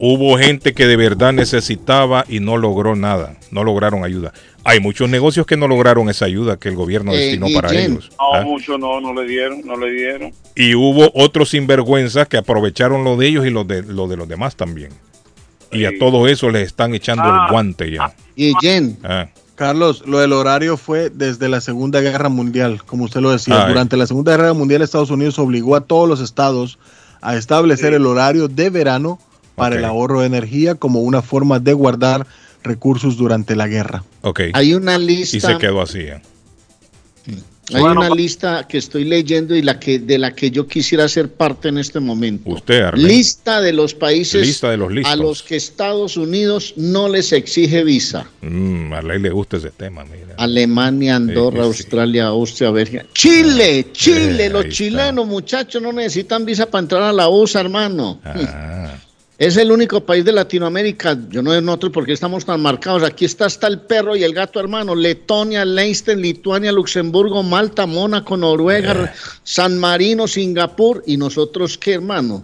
Hubo 0.04 0.36
gente 0.38 0.74
que 0.74 0.88
de 0.88 0.96
verdad 0.98 1.32
necesitaba 1.32 2.26
y 2.28 2.40
no 2.40 2.58
logró 2.58 2.96
nada, 2.96 3.38
no 3.52 3.64
lograron 3.64 4.04
ayuda. 4.04 4.34
Hay 4.64 4.80
muchos 4.80 5.10
negocios 5.10 5.46
que 5.46 5.58
no 5.58 5.68
lograron 5.68 6.10
esa 6.10 6.26
ayuda 6.26 6.58
que 6.58 6.70
el 6.70 6.76
gobierno 6.76 7.14
Eh, 7.14 7.18
destinó 7.18 7.48
para 7.54 7.72
ellos. 7.72 8.10
No, 8.18 8.34
¿ah? 8.34 8.42
mucho 8.44 8.80
no, 8.80 9.00
no 9.00 9.14
le 9.14 9.28
dieron, 9.28 9.62
no 9.64 9.76
le 9.78 9.92
dieron. 9.92 10.34
Y 10.56 10.74
hubo 10.74 11.12
otros 11.14 11.50
sinvergüenzas 11.50 12.28
que 12.28 12.38
aprovecharon 12.38 13.04
lo 13.04 13.16
de 13.16 13.28
ellos 13.28 13.46
y 13.46 13.52
lo 13.52 13.64
de, 13.64 13.84
lo 13.84 14.08
de 14.08 14.18
los 14.18 14.28
demás 14.28 14.56
también. 14.56 14.92
Y 15.72 15.86
a 15.86 15.92
todo 16.00 16.28
eso 16.28 16.50
les 16.50 16.68
están 16.68 16.94
echando 16.94 17.24
Ah. 17.26 17.46
el 17.48 17.52
guante 17.52 17.92
ya. 17.92 18.14
Guillén. 18.36 18.98
Ah. 19.04 19.28
Carlos, 19.56 20.04
lo 20.08 20.20
del 20.20 20.34
horario 20.34 20.76
fue 20.76 21.10
desde 21.12 21.48
la 21.48 21.62
Segunda 21.62 22.02
Guerra 22.02 22.30
Mundial, 22.30 22.84
como 22.84 23.04
usted 23.04 23.22
lo 23.22 23.30
decía. 23.32 23.64
Ah, 23.64 23.68
Durante 23.68 23.96
la 23.96 24.08
Segunda 24.08 24.36
Guerra 24.36 24.54
Mundial, 24.54 24.82
Estados 24.82 25.12
Unidos 25.12 25.38
obligó 25.38 25.76
a 25.76 25.82
todos 25.82 26.10
los 26.10 26.20
estados 26.20 26.80
a 27.22 27.36
establecer 27.36 27.94
el 27.94 28.06
horario 28.08 28.48
de 28.48 28.70
verano 28.72 29.20
para 29.56 29.76
el 29.76 29.86
ahorro 29.86 30.22
de 30.22 30.26
energía 30.28 30.74
como 30.76 31.02
una 31.02 31.22
forma 31.22 31.60
de 31.60 31.74
guardar 31.74 32.26
recursos 32.64 33.18
durante 33.18 33.56
la 33.56 33.68
guerra. 33.68 34.04
Ok. 34.22 34.42
Hay 34.54 34.74
una 34.74 34.98
lista. 34.98 35.38
Y 35.38 35.40
se 35.40 35.58
quedó 35.60 35.82
así. 35.82 36.00
¿eh? 36.00 36.22
Hay 37.74 37.84
una 37.84 38.10
lista 38.10 38.68
que 38.68 38.78
estoy 38.78 39.06
leyendo 39.06 39.56
y 39.56 39.62
la 39.62 39.80
que 39.80 40.00
de 40.00 40.18
la 40.18 40.34
que 40.34 40.52
yo 40.52 40.68
quisiera 40.68 41.08
ser 41.08 41.30
parte 41.30 41.70
en 41.70 41.78
este 41.78 42.00
momento. 42.00 42.50
Usted, 42.50 42.82
Arley. 42.82 43.06
Lista 43.06 43.62
de 43.62 43.74
los 43.74 43.94
países 43.94 44.46
Lista 44.46 44.70
de 44.72 44.78
los 44.78 44.92
a 45.06 45.16
los 45.16 45.44
que 45.44 45.56
Estados 45.56 46.18
Unidos 46.18 46.74
no 46.78 47.08
les 47.10 47.32
exige 47.32 47.84
visa. 47.84 48.28
Mm, 48.42 48.94
a 48.94 49.02
Ley 49.02 49.20
le 49.20 49.30
gusta 49.30 49.58
ese 49.58 49.72
tema, 49.72 50.04
mira. 50.06 50.36
Alemania, 50.38 51.16
Andorra, 51.18 51.58
Sí, 51.58 51.62
sí. 51.64 51.68
Australia, 51.84 52.26
Austria, 52.28 52.72
Bélgica. 52.72 53.06
Chile, 53.14 53.88
Chile, 53.94 54.46
Eh, 54.46 54.50
los 54.50 54.66
está. 54.66 54.76
chilenos, 54.76 55.28
muchachos, 55.28 55.82
no 55.82 55.92
necesitan 55.94 56.46
visa 56.46 56.66
para 56.66 56.82
entrar 56.82 57.04
a 57.04 57.14
la 57.14 57.30
USA, 57.30 57.60
hermano. 57.62 58.20
Ah. 58.24 58.96
Es 59.42 59.58
el 59.58 59.72
único 59.72 60.06
país 60.06 60.24
de 60.24 60.34
Latinoamérica, 60.34 61.18
yo 61.30 61.42
no 61.42 61.52
es 61.52 61.64
nosotros 61.64 61.92
porque 61.92 62.14
estamos 62.14 62.46
tan 62.46 62.62
marcados. 62.62 63.02
Aquí 63.02 63.26
está 63.26 63.48
hasta 63.48 63.66
el 63.66 63.80
perro 63.82 64.16
y 64.16 64.24
el 64.24 64.36
gato, 64.36 64.60
hermano. 64.60 64.94
Letonia, 64.94 65.66
Leinster, 65.66 66.16
Lituania, 66.16 66.72
Luxemburgo, 66.72 67.42
Malta, 67.42 67.88
Mónaco, 67.88 68.38
Noruega, 68.38 69.12
San 69.42 69.80
Marino, 69.80 70.28
Singapur. 70.28 71.02
¿Y 71.08 71.18
nosotros 71.18 71.80
qué, 71.80 71.94
hermano? 71.94 72.44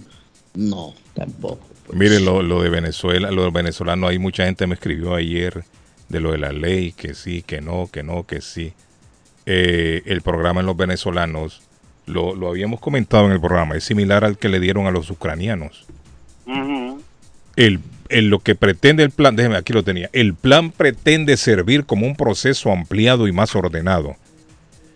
No, 0.56 0.95
tampoco. 1.14 1.68
Mire, 1.94 2.19
lo, 2.19 2.41
lo 2.41 2.64
de 2.64 2.69
Venezuela, 2.72 3.30
lo 3.30 3.44
de 3.44 3.52
venezolano, 3.52 4.07
hay 4.07 4.18
mucha 4.18 4.45
gente 4.45 4.65
me 4.65 4.74
escribió 4.74 5.14
ayer 5.14 5.65
de 6.10 6.19
lo 6.19 6.32
de 6.32 6.40
la 6.40 6.52
ley, 6.52 6.94
que 6.94 7.14
sí, 7.14 7.44
que 7.44 7.61
no, 7.61 7.88
que 7.94 8.02
no, 8.02 8.26
que 8.26 8.41
sí. 8.41 8.74
Eh, 9.45 10.02
el 10.07 10.24
programa 10.24 10.61
en 10.61 10.65
los 10.65 10.76
venezolanos, 10.76 11.61
lo, 12.07 12.34
lo 12.34 12.49
habíamos 12.49 12.80
comentado 12.80 13.28
en 13.28 13.34
el 13.34 13.40
programa, 13.40 13.76
es 13.76 13.84
similar 13.84 14.26
al 14.26 14.40
que 14.40 14.49
le 14.49 14.60
dieron 14.60 14.88
a 14.88 14.91
los 14.91 15.11
ucranianos. 15.11 15.86
El, 17.56 17.82
lo 18.10 18.40
que 18.40 18.56
pretende 18.56 19.03
el 19.03 19.11
plan, 19.11 19.36
déjeme, 19.36 19.57
aquí 19.57 19.74
lo 19.74 19.84
tenía, 19.84 20.10
el 20.14 20.34
plan 20.34 20.72
pretende 20.72 21.36
servir 21.38 21.86
como 21.86 22.07
un 22.07 22.15
proceso 22.15 22.72
ampliado 22.72 23.28
y 23.28 23.32
más 23.32 23.56
ordenado. 23.56 24.15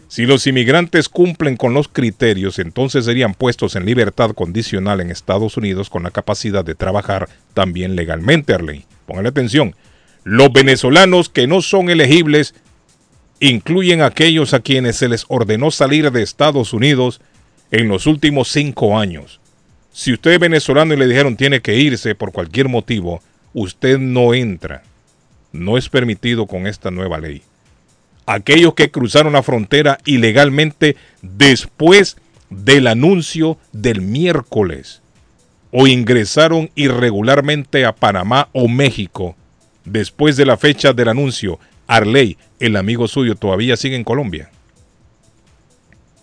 Si 0.07 0.25
los 0.25 0.45
inmigrantes 0.45 1.07
cumplen 1.07 1.55
con 1.55 1.73
los 1.73 1.87
criterios, 1.87 2.59
entonces 2.59 3.05
serían 3.05 3.33
puestos 3.33 3.75
en 3.75 3.85
libertad 3.85 4.31
condicional 4.31 4.99
en 4.99 5.09
Estados 5.09 5.55
Unidos 5.57 5.89
con 5.89 6.03
la 6.03 6.11
capacidad 6.11 6.65
de 6.65 6.75
trabajar 6.75 7.29
también 7.53 7.95
legalmente, 7.95 8.53
Arley. 8.53 8.85
Póngale 9.05 9.29
atención. 9.29 9.75
Los 10.23 10.51
venezolanos 10.51 11.29
que 11.29 11.47
no 11.47 11.61
son 11.61 11.89
elegibles 11.89 12.53
incluyen 13.39 14.01
aquellos 14.01 14.53
a 14.53 14.59
quienes 14.59 14.97
se 14.97 15.09
les 15.09 15.25
ordenó 15.27 15.71
salir 15.71 16.11
de 16.11 16.21
Estados 16.21 16.73
Unidos 16.73 17.21
en 17.71 17.87
los 17.87 18.05
últimos 18.05 18.49
cinco 18.49 18.99
años. 18.99 19.40
Si 19.91 20.13
usted 20.13 20.31
es 20.31 20.39
venezolano 20.39 20.93
y 20.93 20.97
le 20.97 21.07
dijeron 21.07 21.35
tiene 21.35 21.61
que 21.61 21.75
irse 21.75 22.15
por 22.15 22.31
cualquier 22.31 22.69
motivo, 22.69 23.21
usted 23.53 23.97
no 23.99 24.33
entra. 24.33 24.83
No 25.51 25.77
es 25.77 25.89
permitido 25.89 26.47
con 26.47 26.65
esta 26.65 26.91
nueva 26.91 27.19
ley. 27.19 27.41
Aquellos 28.25 28.73
que 28.73 28.91
cruzaron 28.91 29.33
la 29.33 29.43
frontera 29.43 29.97
ilegalmente 30.05 30.95
después 31.21 32.17
del 32.49 32.87
anuncio 32.87 33.57
del 33.73 34.01
miércoles 34.01 35.01
o 35.71 35.87
ingresaron 35.87 36.69
irregularmente 36.75 37.85
a 37.85 37.93
Panamá 37.93 38.49
o 38.53 38.67
México 38.67 39.35
después 39.85 40.37
de 40.37 40.45
la 40.45 40.57
fecha 40.57 40.93
del 40.93 41.09
anuncio, 41.09 41.59
Arley, 41.87 42.37
el 42.59 42.75
amigo 42.75 43.07
suyo, 43.07 43.35
todavía 43.35 43.75
sigue 43.75 43.95
en 43.95 44.03
Colombia. 44.03 44.49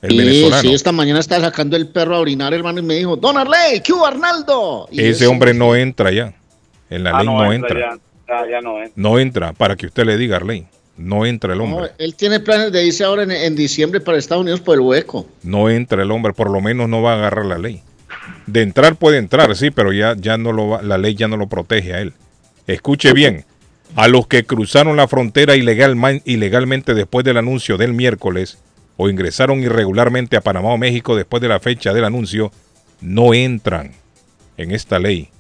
El 0.02 0.10
Sí, 0.10 0.16
venezolano. 0.18 0.62
sí, 0.62 0.74
esta 0.74 0.92
mañana 0.92 1.18
estaba 1.20 1.44
sacando 1.46 1.76
el 1.76 1.88
perro 1.88 2.14
a 2.16 2.20
orinar, 2.20 2.54
hermano, 2.54 2.78
y 2.78 2.82
me 2.82 2.94
dijo, 2.94 3.16
Don 3.16 3.36
Arley, 3.36 3.80
¿qué 3.84 3.92
hubo, 3.92 4.06
Arnaldo? 4.06 4.88
Y 4.92 5.00
Ese 5.02 5.24
yo, 5.24 5.30
hombre 5.30 5.54
no 5.54 5.74
entra 5.74 6.12
ya. 6.12 6.34
En 6.90 7.04
la 7.04 7.10
Ah, 7.10 7.18
ley 7.18 7.26
no, 7.26 7.52
entra. 7.52 7.98
Ya, 8.28 8.44
ya, 8.44 8.50
ya 8.50 8.60
no 8.60 8.78
entra. 8.78 8.92
No 8.96 9.18
entra, 9.18 9.52
para 9.54 9.74
que 9.76 9.86
usted 9.86 10.04
le 10.04 10.16
diga, 10.16 10.36
Arley. 10.36 10.66
No 10.96 11.26
entra 11.26 11.52
el 11.52 11.58
No, 11.58 11.64
hombre. 11.64 11.92
él 11.98 12.14
tiene 12.16 12.40
planes 12.40 12.72
de 12.72 12.84
irse 12.84 13.04
ahora 13.04 13.22
en, 13.22 13.30
en 13.30 13.54
diciembre 13.56 14.00
para 14.00 14.18
Estados 14.18 14.42
Unidos 14.42 14.60
por 14.60 14.74
el 14.74 14.80
hueco. 14.80 15.26
No 15.42 15.68
entra 15.70 16.02
el 16.02 16.10
hombre, 16.10 16.32
por 16.32 16.50
lo 16.50 16.60
menos 16.60 16.88
no 16.88 17.02
va 17.02 17.12
a 17.12 17.16
agarrar 17.16 17.46
la 17.46 17.58
ley. 17.58 17.82
De 18.46 18.62
entrar 18.62 18.96
puede 18.96 19.18
entrar, 19.18 19.54
sí, 19.56 19.70
pero 19.70 19.92
ya, 19.92 20.14
ya 20.16 20.36
no 20.38 20.52
lo 20.52 20.68
va- 20.68 20.82
la 20.82 20.98
ley 20.98 21.14
ya 21.14 21.28
no 21.28 21.36
lo 21.36 21.48
protege 21.48 21.94
a 21.94 22.00
él. 22.00 22.14
Escuche 22.66 23.12
bien, 23.12 23.44
a 23.96 24.08
los 24.08 24.26
que 24.26 24.44
cruzaron 24.44 24.96
la 24.96 25.06
frontera 25.08 25.54
ilegalma- 25.56 26.20
ilegalmente 26.24 26.94
después 26.94 27.24
del 27.24 27.36
anuncio 27.36 27.76
del 27.76 27.94
miércoles 27.94 28.58
o 28.98 29.08
ingresaron 29.08 29.62
irregularmente 29.62 30.36
a 30.36 30.42
Panamá 30.42 30.70
o 30.70 30.76
México 30.76 31.16
después 31.16 31.40
de 31.40 31.48
la 31.48 31.60
fecha 31.60 31.94
del 31.94 32.04
anuncio, 32.04 32.52
no 33.00 33.32
entran 33.32 33.92
en 34.56 34.72
esta 34.72 34.98
ley. 34.98 35.30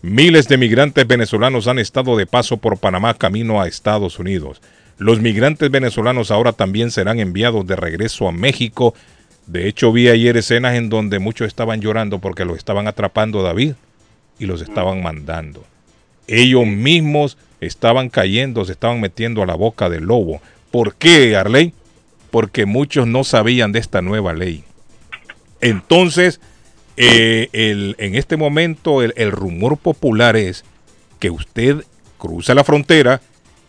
Miles 0.00 0.48
de 0.48 0.56
migrantes 0.56 1.06
venezolanos 1.06 1.68
han 1.68 1.78
estado 1.78 2.16
de 2.16 2.26
paso 2.26 2.56
por 2.56 2.78
Panamá 2.78 3.14
camino 3.14 3.60
a 3.60 3.68
Estados 3.68 4.18
Unidos. 4.18 4.62
Los 4.96 5.20
migrantes 5.20 5.70
venezolanos 5.70 6.30
ahora 6.30 6.52
también 6.52 6.90
serán 6.90 7.20
enviados 7.20 7.66
de 7.66 7.76
regreso 7.76 8.26
a 8.26 8.32
México. 8.32 8.94
De 9.46 9.68
hecho, 9.68 9.92
vi 9.92 10.08
ayer 10.08 10.36
escenas 10.38 10.74
en 10.76 10.88
donde 10.88 11.18
muchos 11.18 11.46
estaban 11.46 11.82
llorando 11.82 12.20
porque 12.20 12.46
los 12.46 12.56
estaban 12.56 12.88
atrapando 12.88 13.42
David 13.42 13.74
y 14.38 14.46
los 14.46 14.62
estaban 14.62 15.02
mandando. 15.02 15.62
Ellos 16.26 16.66
mismos 16.66 17.36
estaban 17.60 18.08
cayendo, 18.08 18.64
se 18.64 18.72
estaban 18.72 19.00
metiendo 19.00 19.42
a 19.42 19.46
la 19.46 19.54
boca 19.56 19.90
del 19.90 20.04
lobo. 20.04 20.40
¿Por 20.70 20.94
qué, 20.94 21.36
Arley? 21.36 21.74
Porque 22.30 22.66
muchos 22.66 23.06
no 23.06 23.24
sabían 23.24 23.72
de 23.72 23.78
esta 23.78 24.02
nueva 24.02 24.32
ley. 24.34 24.64
Entonces, 25.60 26.40
eh, 26.96 27.48
el- 27.52 27.96
en 27.98 28.14
este 28.14 28.36
momento 28.36 29.02
el, 29.02 29.32
rumor 29.32 29.76
popular 29.76 30.36
es 30.36 30.64
que 31.18 31.30
usted 31.30 31.84
cruza 32.18 32.54
la 32.54 32.64
frontera, 32.64 33.20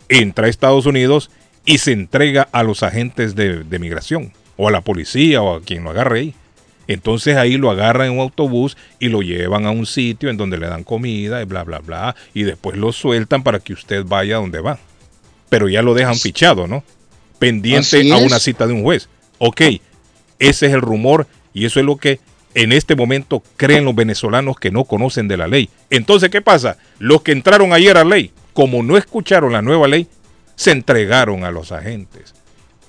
entra 0.08 0.46
a 0.46 0.50
Estados 0.50 0.86
Unidos 0.86 1.30
y 1.64 1.78
se 1.78 1.92
entrega 1.92 2.48
a 2.52 2.62
los 2.62 2.82
agentes 2.82 3.34
de, 3.34 3.64
de 3.64 3.78
migración, 3.78 4.32
o 4.56 4.68
a 4.68 4.72
la 4.72 4.80
policía, 4.80 5.42
o 5.42 5.56
a 5.56 5.62
quien 5.62 5.84
lo 5.84 5.90
agarre 5.90 6.20
ahí. 6.20 6.34
Entonces 6.86 7.36
ahí 7.36 7.56
lo 7.56 7.70
agarran 7.70 8.08
en 8.08 8.14
un 8.14 8.20
autobús 8.20 8.76
y 8.98 9.08
lo 9.08 9.22
llevan 9.22 9.64
a 9.64 9.70
un 9.70 9.86
sitio 9.86 10.28
en 10.28 10.36
donde 10.36 10.58
le 10.58 10.66
dan 10.66 10.82
comida 10.82 11.40
y 11.40 11.44
bla, 11.44 11.62
bla, 11.62 11.78
bla, 11.78 12.16
y 12.34 12.42
después 12.42 12.76
lo 12.76 12.92
sueltan 12.92 13.44
para 13.44 13.60
que 13.60 13.72
usted 13.72 14.04
vaya 14.04 14.36
donde 14.36 14.60
va. 14.60 14.78
Pero 15.48 15.68
ya 15.68 15.82
lo 15.82 15.94
dejan 15.94 16.16
fichado, 16.16 16.66
¿no? 16.66 16.82
Pendiente 17.40 18.12
a 18.12 18.18
una 18.18 18.38
cita 18.38 18.68
de 18.68 18.74
un 18.74 18.84
juez. 18.84 19.08
Ok, 19.38 19.62
ese 20.38 20.66
es 20.66 20.72
el 20.72 20.80
rumor 20.80 21.26
y 21.52 21.64
eso 21.64 21.80
es 21.80 21.86
lo 21.86 21.96
que 21.96 22.20
en 22.54 22.72
este 22.72 22.94
momento 22.94 23.42
creen 23.56 23.84
los 23.84 23.94
venezolanos 23.94 24.56
que 24.56 24.70
no 24.70 24.84
conocen 24.84 25.26
de 25.26 25.36
la 25.36 25.48
ley. 25.48 25.68
Entonces, 25.88 26.30
¿qué 26.30 26.40
pasa? 26.42 26.76
Los 26.98 27.22
que 27.22 27.32
entraron 27.32 27.72
ayer 27.72 27.96
a 27.96 28.04
la 28.04 28.10
ley, 28.10 28.32
como 28.52 28.82
no 28.82 28.96
escucharon 28.96 29.52
la 29.52 29.62
nueva 29.62 29.88
ley, 29.88 30.06
se 30.54 30.70
entregaron 30.72 31.44
a 31.44 31.50
los 31.50 31.72
agentes. 31.72 32.34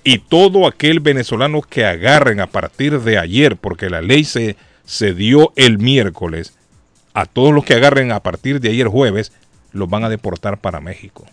Y 0.04 0.20
todo 0.20 0.68
aquel 0.68 1.00
venezolano 1.00 1.62
que 1.62 1.86
agarren 1.86 2.40
a 2.40 2.48
partir 2.48 3.00
de 3.02 3.18
ayer, 3.18 3.56
porque 3.56 3.90
la 3.90 4.02
ley 4.02 4.24
se, 4.24 4.58
se 4.84 5.14
dio 5.14 5.54
el 5.56 5.78
miércoles, 5.78 6.54
a 7.14 7.26
todos 7.26 7.54
los 7.54 7.64
que 7.64 7.76
agarren 7.76 8.12
a 8.12 8.22
partir 8.22 8.60
de 8.60 8.70
ayer 8.70 8.88
jueves, 8.88 9.32
los 9.72 9.90
van 9.90 10.04
a 10.04 10.10
deportar 10.10 10.60
para 10.60 10.82
México. 10.82 11.26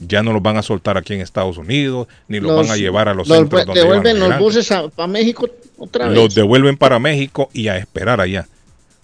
Ya 0.00 0.22
no 0.22 0.32
los 0.32 0.42
van 0.42 0.56
a 0.56 0.62
soltar 0.62 0.96
aquí 0.96 1.12
en 1.12 1.20
Estados 1.20 1.58
Unidos, 1.58 2.08
ni 2.26 2.40
los, 2.40 2.56
van 2.56 2.70
a 2.70 2.76
llevar 2.76 3.08
a 3.08 3.14
los, 3.14 3.28
centros 3.28 3.66
donde 3.66 3.82
devuelven 3.82 4.18
los 4.18 4.38
buses 4.38 4.72
a, 4.72 4.90
a 4.96 5.06
México 5.06 5.48
otra 5.76 6.08
vez. 6.08 6.16
los 6.16 6.34
devuelven 6.34 6.76
para 6.76 6.98
México 6.98 7.50
y 7.52 7.68
a 7.68 7.76
esperar 7.76 8.20
allá. 8.20 8.48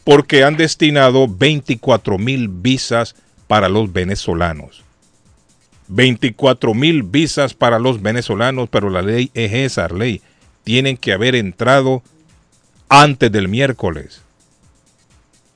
Porque 0.05 0.43
han 0.43 0.57
destinado 0.57 1.29
24 1.29 2.17
mil 2.17 2.49
visas 2.49 3.15
para 3.47 3.69
los 3.69 3.93
venezolanos. 3.93 4.85
24 5.89 6.75
mil 6.75 7.03
visas 7.03 7.55
para 7.55 7.79
los 7.79 8.03
venezolanos, 8.03 8.69
pero 8.71 8.91
la 8.91 9.03
ley 9.03 9.31
es 9.35 9.53
esa 9.53 9.89
ley. 9.89 10.21
Tienen 10.65 10.97
que 10.97 11.13
haber 11.13 11.35
entrado 11.35 12.03
antes 12.89 13.31
del 13.31 13.49
miércoles. 13.49 14.23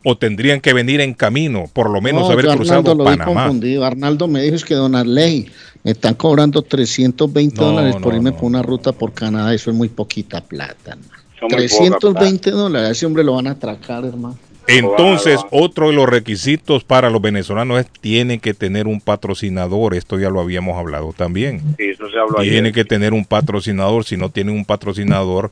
O 0.02 0.16
tendrían 0.16 0.60
que 0.60 0.72
venir 0.72 1.00
en 1.02 1.12
camino, 1.14 1.68
por 1.72 1.90
lo 1.90 2.00
menos 2.00 2.22
No, 2.22 2.32
haber 2.32 2.46
cruzado 2.46 2.78
Arnaldo 2.80 2.94
lo 2.94 3.10
vi 3.10 3.16
Panamá. 3.18 3.42
confundido. 3.44 3.84
Arnaldo 3.84 4.28
me 4.28 4.42
dijo 4.42 4.56
es 4.56 4.64
que 4.64 4.74
Don 4.74 4.94
Arley 4.94 5.50
me 5.84 5.90
están 5.90 6.14
cobrando 6.14 6.62
320 6.62 7.60
No, 7.60 7.66
dólares 7.66 7.96
por 7.96 8.12
no, 8.12 8.16
irme 8.16 8.32
por 8.32 8.44
una 8.44 8.62
ruta 8.62 8.92
por 8.92 9.12
Canadá. 9.12 9.52
Eso 9.54 9.70
es 9.70 9.76
muy 9.76 9.88
poquita 9.90 10.40
plata, 10.40 10.92
hermano. 10.92 11.12
Son 11.38 11.48
muy 11.50 11.56
320 11.58 12.50
poca 12.50 12.56
dólares. 12.62 12.88
A 12.88 12.92
ese 12.92 13.04
hombre 13.06 13.24
lo 13.24 13.34
van 13.34 13.46
a 13.46 13.50
atracar, 13.50 14.04
hermano. 14.04 14.38
Entonces, 14.66 15.40
otro 15.50 15.88
de 15.88 15.94
los 15.94 16.08
requisitos 16.08 16.84
para 16.84 17.10
los 17.10 17.20
venezolanos 17.20 17.80
es 17.80 17.86
tienen 18.00 18.40
que 18.40 18.54
tener 18.54 18.86
un 18.86 19.00
patrocinador. 19.00 19.94
Esto 19.94 20.18
ya 20.18 20.30
lo 20.30 20.40
habíamos 20.40 20.78
hablado 20.78 21.12
también. 21.12 21.60
Sí, 21.76 21.86
eso 21.90 22.08
se 22.10 22.18
habló 22.18 22.36
Tiene 22.40 22.58
ayer. 22.58 22.72
que 22.72 22.84
tener 22.84 23.12
un 23.12 23.24
patrocinador. 23.24 24.04
Si 24.04 24.16
no 24.16 24.30
tienen 24.30 24.54
un 24.54 24.64
patrocinador, 24.64 25.50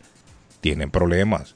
tienen 0.61 0.91
problemas. 0.91 1.55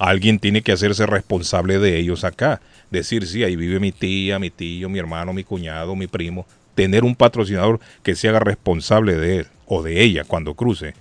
Alguien 0.00 0.38
tiene 0.38 0.62
que 0.62 0.72
hacerse 0.72 1.04
responsable 1.04 1.78
de 1.78 1.98
ellos 1.98 2.24
acá. 2.24 2.62
Decir, 2.90 3.26
sí, 3.26 3.44
ahí 3.44 3.54
vive 3.54 3.80
mi 3.80 3.92
tía, 3.92 4.38
mi 4.38 4.48
tío, 4.48 4.88
mi 4.88 4.98
hermano, 4.98 5.34
mi 5.34 5.44
cuñado, 5.44 5.94
mi 5.94 6.06
primo. 6.06 6.46
Tener 6.74 7.04
un 7.04 7.14
patrocinador 7.14 7.80
que 8.02 8.14
se 8.14 8.26
haga 8.26 8.38
responsable 8.38 9.16
de 9.16 9.40
él 9.40 9.46
o 9.66 9.82
de 9.82 10.02
ella 10.02 10.24
cuando 10.24 10.54
cruce. 10.54 10.94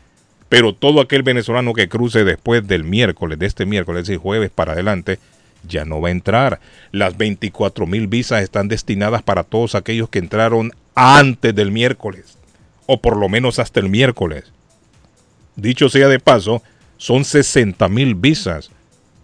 Pero 0.49 0.75
todo 0.75 0.99
aquel 0.99 1.23
venezolano 1.23 1.71
que 1.71 1.87
cruce 1.87 2.25
después 2.25 2.67
del 2.67 2.83
miércoles, 2.83 3.39
de 3.39 3.45
este 3.45 3.65
miércoles, 3.65 4.01
es 4.01 4.07
decir, 4.09 4.19
jueves 4.19 4.49
para 4.49 4.73
adelante, 4.73 5.17
ya 5.65 5.85
no 5.85 6.01
va 6.01 6.09
a 6.09 6.11
entrar. 6.11 6.59
Las 6.91 7.17
24 7.17 7.87
mil 7.87 8.07
visas 8.07 8.43
están 8.43 8.67
destinadas 8.67 9.23
para 9.23 9.45
todos 9.45 9.75
aquellos 9.75 10.09
que 10.09 10.19
entraron 10.19 10.73
antes 10.93 11.55
del 11.55 11.71
miércoles, 11.71 12.37
o 12.85 12.99
por 12.99 13.15
lo 13.15 13.29
menos 13.29 13.59
hasta 13.59 13.79
el 13.79 13.87
miércoles. 13.87 14.51
Dicho 15.55 15.87
sea 15.87 16.09
de 16.09 16.19
paso, 16.19 16.61
son 16.97 17.23
60 17.23 17.87
mil 17.87 18.15
visas 18.15 18.71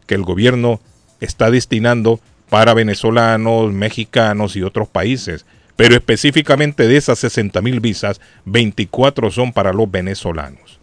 que 0.06 0.16
el 0.16 0.24
gobierno 0.24 0.80
está 1.20 1.52
destinando 1.52 2.20
para 2.50 2.74
venezolanos, 2.74 3.72
mexicanos 3.74 4.56
y 4.56 4.64
otros 4.64 4.88
países. 4.88 5.46
Pero 5.76 5.96
específicamente 5.96 6.88
de 6.88 6.98
esas 6.98 7.20
60 7.20 7.62
mil 7.62 7.80
visas, 7.80 8.22
24 8.46 9.32
son 9.32 9.52
para 9.52 9.74
los 9.74 9.90
venezolanos. 9.92 10.80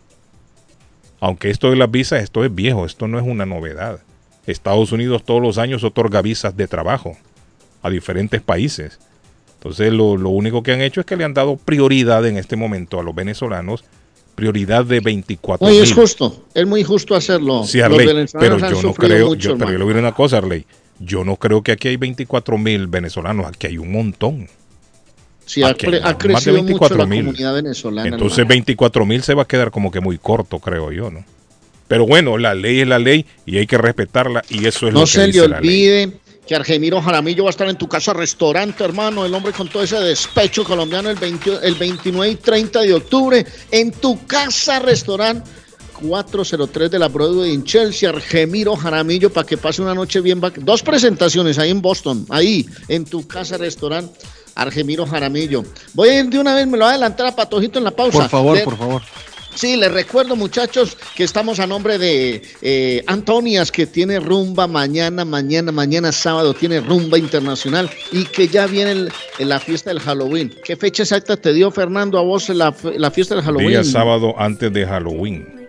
Aunque 1.20 1.50
esto 1.50 1.70
de 1.70 1.76
las 1.76 1.90
visas, 1.90 2.22
esto 2.22 2.44
es 2.44 2.54
viejo, 2.54 2.84
esto 2.84 3.08
no 3.08 3.18
es 3.18 3.24
una 3.24 3.46
novedad. 3.46 4.00
Estados 4.46 4.92
Unidos 4.92 5.24
todos 5.24 5.40
los 5.40 5.56
años 5.56 5.84
otorga 5.84 6.20
visas 6.20 6.56
de 6.56 6.66
trabajo 6.66 7.16
a 7.80 7.90
diferentes 7.90 8.42
países. 8.42 8.98
Entonces 9.54 9.92
lo, 9.92 10.16
lo 10.16 10.30
único 10.30 10.62
que 10.62 10.72
han 10.72 10.80
hecho 10.80 11.00
es 11.00 11.06
que 11.06 11.16
le 11.16 11.24
han 11.24 11.34
dado 11.34 11.56
prioridad 11.56 12.26
en 12.26 12.36
este 12.36 12.56
momento 12.56 12.98
a 12.98 13.04
los 13.04 13.14
venezolanos, 13.14 13.84
prioridad 14.34 14.84
de 14.84 15.00
24 15.00 15.66
Oye, 15.66 15.80
es 15.82 15.88
mil. 15.90 15.94
justo, 15.94 16.44
es 16.54 16.66
muy 16.66 16.82
justo 16.84 17.14
hacerlo. 17.14 17.64
Sí, 17.64 17.80
Arley, 17.80 18.06
pero 18.38 18.58
yo 18.58 18.82
no 18.82 18.94
creo, 18.94 19.26
mucho, 19.28 19.50
yo, 19.50 19.58
pero 19.58 19.72
yo 19.72 19.78
le 19.78 19.84
voy 19.84 19.94
a 19.94 19.98
una 19.98 20.12
cosa, 20.14 20.38
Arley. 20.38 20.64
Yo 20.98 21.24
no 21.24 21.36
creo 21.36 21.62
que 21.62 21.72
aquí 21.72 21.88
hay 21.88 21.96
24 21.96 22.58
mil 22.58 22.86
venezolanos, 22.86 23.46
aquí 23.46 23.66
hay 23.66 23.78
un 23.78 23.90
montón. 23.92 24.48
Sí, 25.44 25.62
ha, 25.62 25.68
Aquí 25.68 25.86
hay 25.86 25.92
cre- 25.94 25.98
ha 26.00 26.04
más 26.04 26.12
de 26.12 26.18
crecido 26.18 26.62
mucho 26.62 26.94
la 26.96 27.04
24.000. 27.04 27.24
comunidad 27.24 27.54
venezolana. 27.54 28.08
Entonces 28.08 28.38
hermano. 28.38 28.48
24 28.50 29.06
mil 29.06 29.22
se 29.22 29.34
va 29.34 29.42
a 29.42 29.46
quedar 29.48 29.70
como 29.70 29.90
que 29.90 30.00
muy 30.00 30.18
corto, 30.18 30.58
creo 30.60 30.92
yo, 30.92 31.10
¿no? 31.10 31.24
Pero 31.88 32.06
bueno, 32.06 32.38
la 32.38 32.54
ley 32.54 32.80
es 32.80 32.88
la 32.88 32.98
ley 32.98 33.26
y 33.44 33.58
hay 33.58 33.66
que 33.66 33.76
respetarla 33.76 34.42
y 34.48 34.66
eso 34.66 34.86
es 34.88 34.94
no 34.94 35.00
lo 35.00 35.04
que 35.06 35.10
se 35.12 35.18
le 35.20 35.26
dice 35.26 35.48
la 35.48 35.60
ley. 35.60 36.12
Que 36.46 36.54
Argemiro 36.56 37.00
Jaramillo 37.00 37.44
va 37.44 37.50
a 37.50 37.52
estar 37.52 37.68
en 37.68 37.76
tu 37.76 37.88
casa 37.88 38.12
restaurante, 38.12 38.82
hermano, 38.84 39.24
el 39.24 39.32
hombre 39.34 39.52
con 39.52 39.68
todo 39.68 39.82
ese 39.82 40.00
despecho 40.00 40.64
colombiano 40.64 41.08
el, 41.08 41.16
20 41.16 41.60
el 41.62 41.74
29 41.76 42.30
y 42.32 42.36
30 42.36 42.80
de 42.80 42.94
octubre 42.94 43.46
en 43.70 43.92
tu 43.92 44.26
casa 44.26 44.80
restaurante 44.80 45.48
403 46.00 46.90
de 46.90 46.98
la 46.98 47.06
Broadway 47.08 47.54
en 47.54 47.62
Chelsea, 47.62 48.08
Argemiro 48.10 48.74
Jaramillo, 48.74 49.32
para 49.32 49.46
que 49.46 49.56
pase 49.56 49.82
una 49.82 49.94
noche 49.94 50.20
bien. 50.20 50.40
Dos 50.58 50.82
presentaciones 50.82 51.58
ahí 51.58 51.70
en 51.70 51.80
Boston, 51.80 52.26
ahí 52.28 52.66
en 52.88 53.04
tu 53.04 53.26
casa 53.28 53.56
restaurante. 53.56 54.18
Argemiro 54.56 55.06
Jaramillo. 55.06 55.64
Voy 55.94 56.08
a 56.10 56.18
ir 56.20 56.26
de 56.28 56.38
una 56.40 56.54
vez, 56.56 56.66
me 56.66 56.72
lo 56.76 56.84
voy 56.84 56.88
a 56.88 56.90
adelantar 56.96 57.26
a 57.28 57.36
Patojito 57.36 57.78
en 57.78 57.84
la 57.84 57.90
pausa. 57.92 58.18
Por 58.18 58.28
favor, 58.28 58.56
Le- 58.56 58.64
por 58.64 58.76
favor. 58.76 59.02
Sí, 59.54 59.76
les 59.76 59.92
recuerdo 59.92 60.34
muchachos 60.34 60.96
que 61.14 61.24
estamos 61.24 61.60
a 61.60 61.66
nombre 61.66 61.98
de 61.98 62.42
eh, 62.62 63.04
Antonias 63.06 63.70
que 63.70 63.86
tiene 63.86 64.18
rumba 64.18 64.66
mañana, 64.66 65.24
mañana, 65.24 65.70
mañana 65.72 66.10
sábado 66.10 66.54
tiene 66.54 66.80
rumba 66.80 67.18
internacional 67.18 67.90
y 68.12 68.24
que 68.24 68.48
ya 68.48 68.66
viene 68.66 68.92
el- 68.92 69.12
la 69.40 69.60
fiesta 69.60 69.90
del 69.90 70.00
Halloween. 70.00 70.54
¿Qué 70.64 70.76
fecha 70.76 71.02
exacta 71.02 71.36
te 71.36 71.52
dio 71.52 71.70
Fernando 71.70 72.18
a 72.18 72.22
vos 72.22 72.48
la, 72.48 72.74
la 72.96 73.10
fiesta 73.10 73.34
del 73.34 73.44
Halloween? 73.44 73.68
Día 73.68 73.84
sábado 73.84 74.34
antes 74.38 74.72
de 74.72 74.86
Halloween. 74.86 75.68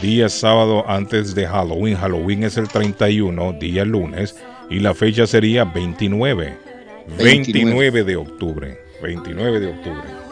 Día 0.00 0.28
sábado 0.28 0.84
antes 0.88 1.34
de 1.34 1.46
Halloween. 1.46 1.96
Halloween 1.96 2.44
es 2.44 2.56
el 2.56 2.68
31, 2.68 3.52
día 3.60 3.84
lunes. 3.84 4.34
Y 4.70 4.78
la 4.80 4.94
fecha 4.94 5.26
sería 5.26 5.64
29. 5.64 6.56
29 7.18 8.04
de 8.04 8.16
octubre. 8.16 8.78
29 9.02 9.60
de 9.60 9.66
octubre. 9.66 10.23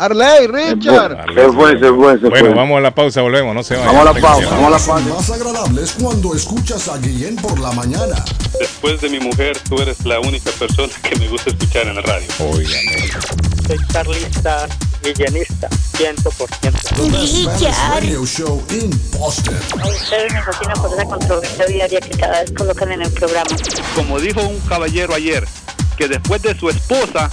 Arley, 0.00 0.46
Richard. 0.46 1.26
Se 1.34 1.52
fue, 1.52 1.78
se 1.78 1.92
fue, 1.92 2.18
se 2.18 2.28
bueno, 2.30 2.54
vamos 2.54 2.78
a 2.78 2.80
la 2.80 2.94
pausa, 2.94 3.20
volvemos, 3.20 3.54
no 3.54 3.62
se 3.62 3.74
vayan. 3.74 3.94
Vamos 3.94 4.08
a 4.08 4.14
la 4.14 4.20
pausa, 4.20 4.48
vamos 4.50 4.66
a 4.66 4.70
la 4.70 4.78
pausa. 4.78 5.14
Más 5.14 5.30
agradable 5.30 5.82
es 5.82 5.92
cuando 5.92 6.34
escuchas 6.34 6.88
a 6.88 6.96
Guillén 6.96 7.36
por 7.36 7.60
la 7.60 7.70
mañana. 7.72 8.24
Después 8.58 8.98
de 9.02 9.10
mi 9.10 9.20
mujer, 9.20 9.58
tú 9.68 9.76
eres 9.76 10.06
la 10.06 10.18
única 10.20 10.50
persona 10.52 10.92
que 11.02 11.16
me 11.16 11.28
gusta 11.28 11.50
escuchar 11.50 11.86
en 11.86 11.96
la 11.96 12.00
radio. 12.00 12.26
Oigan. 12.38 13.59
Soy 13.70 13.78
carlista, 13.92 14.66
villanista, 15.02 15.68
100%. 15.96 16.72
The 16.96 17.10
best 17.10 17.36
Spanish 17.36 17.78
radio 17.94 18.24
show 18.26 18.60
in 18.70 18.90
Boston. 19.16 19.56
A 19.80 19.86
ustedes 19.86 20.32
me 20.32 20.42
fascina 20.42 20.74
por 20.74 20.92
esa 20.92 21.04
controversia 21.04 21.66
diaria 21.66 22.00
que 22.00 22.18
cada 22.18 22.40
vez 22.40 22.52
colocan 22.52 22.90
en 22.90 23.02
el 23.02 23.12
programa. 23.12 23.56
Como 23.94 24.18
dijo 24.18 24.40
un 24.42 24.58
caballero 24.60 25.14
ayer, 25.14 25.46
que 25.96 26.08
después 26.08 26.42
de 26.42 26.58
su 26.58 26.68
esposa, 26.68 27.30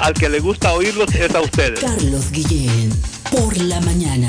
al 0.00 0.14
que 0.14 0.30
le 0.30 0.40
gusta 0.40 0.72
oírlos 0.72 1.14
es 1.14 1.34
a 1.34 1.42
ustedes. 1.42 1.80
Carlos 1.80 2.30
Guillén, 2.30 2.90
por 3.30 3.54
la 3.58 3.78
mañana. 3.82 4.28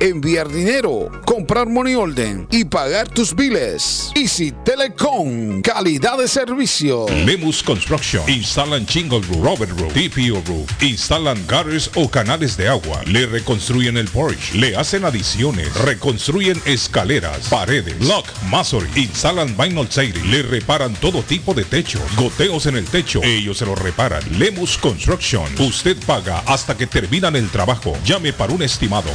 enviar 0.00 0.48
dinero, 0.48 1.10
comprar 1.24 1.68
money 1.68 1.94
order 1.94 2.46
y 2.50 2.64
pagar 2.64 3.08
tus 3.08 3.34
biles. 3.34 4.12
Easy 4.14 4.52
Telecom, 4.64 5.62
calidad 5.62 6.18
de 6.18 6.28
servicio. 6.28 7.06
Lemus 7.24 7.62
Construction. 7.62 8.22
Instalan 8.28 8.86
Jingle 8.86 9.20
Roof, 9.20 9.44
Robert 9.44 9.78
Roof, 9.78 9.92
TPO 9.92 10.42
Roof. 10.46 10.82
Instalan 10.82 11.38
gutters 11.46 11.90
o 11.94 12.08
canales 12.10 12.56
de 12.56 12.68
agua. 12.68 13.02
Le 13.06 13.26
reconstruyen 13.26 13.96
el 13.96 14.08
porch. 14.08 14.52
Le 14.54 14.76
hacen 14.76 15.04
adiciones. 15.04 15.74
Reconstruyen 15.74 16.60
escaleras, 16.64 17.48
paredes, 17.48 17.98
block, 17.98 18.26
masonry. 18.50 18.88
Instalan 18.96 19.56
vinyl 19.56 19.88
siding. 19.90 20.30
Le 20.30 20.42
reparan 20.42 20.94
todo 20.94 21.22
tipo 21.22 21.54
de 21.54 21.64
techo. 21.64 22.00
Goteos 22.16 22.66
en 22.66 22.76
el 22.76 22.84
techo. 22.84 23.20
Ellos 23.22 23.58
se 23.58 23.66
lo 23.66 23.74
reparan. 23.74 24.22
Lemus 24.38 24.76
Construction. 24.78 25.44
Usted 25.58 25.96
paga 26.06 26.42
hasta 26.46 26.76
que 26.76 26.86
terminan 26.86 27.36
el 27.36 27.48
trabajo. 27.50 27.96
Llame 28.04 28.32
para 28.32 28.52
un 28.52 28.62
estimado. 28.62 29.08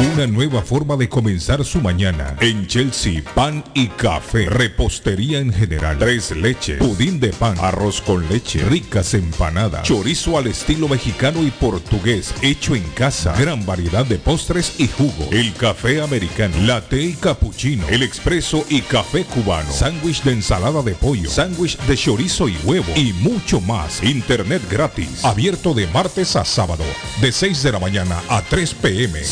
Una 0.02 0.26
nueva 0.26 0.62
forma 0.62 0.96
de 0.96 1.08
comenzar 1.08 1.64
su 1.64 1.80
mañana. 1.80 2.36
En 2.40 2.66
Chelsea, 2.66 3.22
pan 3.36 3.62
y 3.72 3.86
café. 3.86 4.46
Repostería 4.46 5.38
en 5.38 5.52
general. 5.52 5.96
Tres 5.96 6.32
leches. 6.32 6.78
Pudín 6.78 7.20
de 7.20 7.28
pan. 7.28 7.54
Arroz 7.60 8.02
con 8.02 8.28
leche. 8.28 8.64
Ricas 8.64 9.14
empanadas. 9.14 9.84
Chorizo 9.84 10.36
al 10.36 10.48
estilo 10.48 10.88
mexicano 10.88 11.44
y 11.44 11.52
portugués. 11.52 12.34
Hecho 12.42 12.74
en 12.74 12.82
casa. 12.96 13.32
Gran 13.38 13.64
variedad 13.64 14.04
de 14.04 14.18
postres 14.18 14.74
y 14.78 14.88
jugo. 14.88 15.28
El 15.30 15.54
café 15.54 16.02
americano. 16.02 16.56
Latte 16.62 17.00
y 17.00 17.12
cappuccino. 17.12 17.88
El 17.88 18.02
expreso 18.02 18.64
y 18.68 18.80
café 18.80 19.22
cubano. 19.24 19.70
Sándwich 19.70 20.24
de 20.24 20.32
ensalada 20.32 20.82
de 20.82 20.96
pollo. 20.96 21.30
Sándwich 21.30 21.78
de 21.78 21.96
chorizo 21.96 22.48
y 22.48 22.58
huevo. 22.64 22.92
Y 22.96 23.12
mucho 23.12 23.60
más. 23.60 24.02
Internet 24.02 24.62
gratis. 24.68 25.24
Abierto 25.24 25.74
de 25.74 25.86
martes 25.86 26.34
a 26.34 26.44
sábado. 26.44 26.84
De 27.20 27.30
6 27.30 27.62
de 27.62 27.70
la 27.70 27.78
mañana 27.78 28.20
a 28.28 28.42
3 28.42 28.74
pm. 28.74 29.22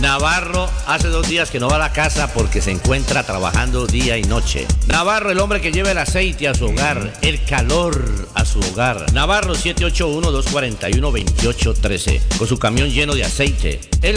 Navarro 0.00 0.70
hace 0.86 1.08
dos 1.08 1.28
días 1.28 1.50
que 1.50 1.58
no 1.58 1.68
va 1.68 1.74
a 1.76 1.80
la 1.80 1.92
casa 1.92 2.32
porque 2.32 2.60
se 2.60 2.70
encuentra 2.70 3.24
trabajando 3.24 3.88
día 3.88 4.16
y 4.16 4.22
noche. 4.22 4.68
Navarro, 4.86 5.32
el 5.32 5.40
hombre 5.40 5.60
que 5.60 5.72
lleva 5.72 5.90
el 5.90 5.98
aceite 5.98 6.46
a 6.46 6.54
su 6.54 6.66
hogar, 6.66 7.14
el 7.22 7.44
calor 7.44 8.28
a 8.34 8.44
su 8.44 8.60
hogar. 8.60 9.12
Navarro 9.12 9.54
781-241-2813, 9.54 12.20
con 12.38 12.46
su 12.46 12.60
camión 12.60 12.90
lleno 12.90 13.16
de 13.16 13.24
aceite. 13.24 13.80
Él 14.02 14.16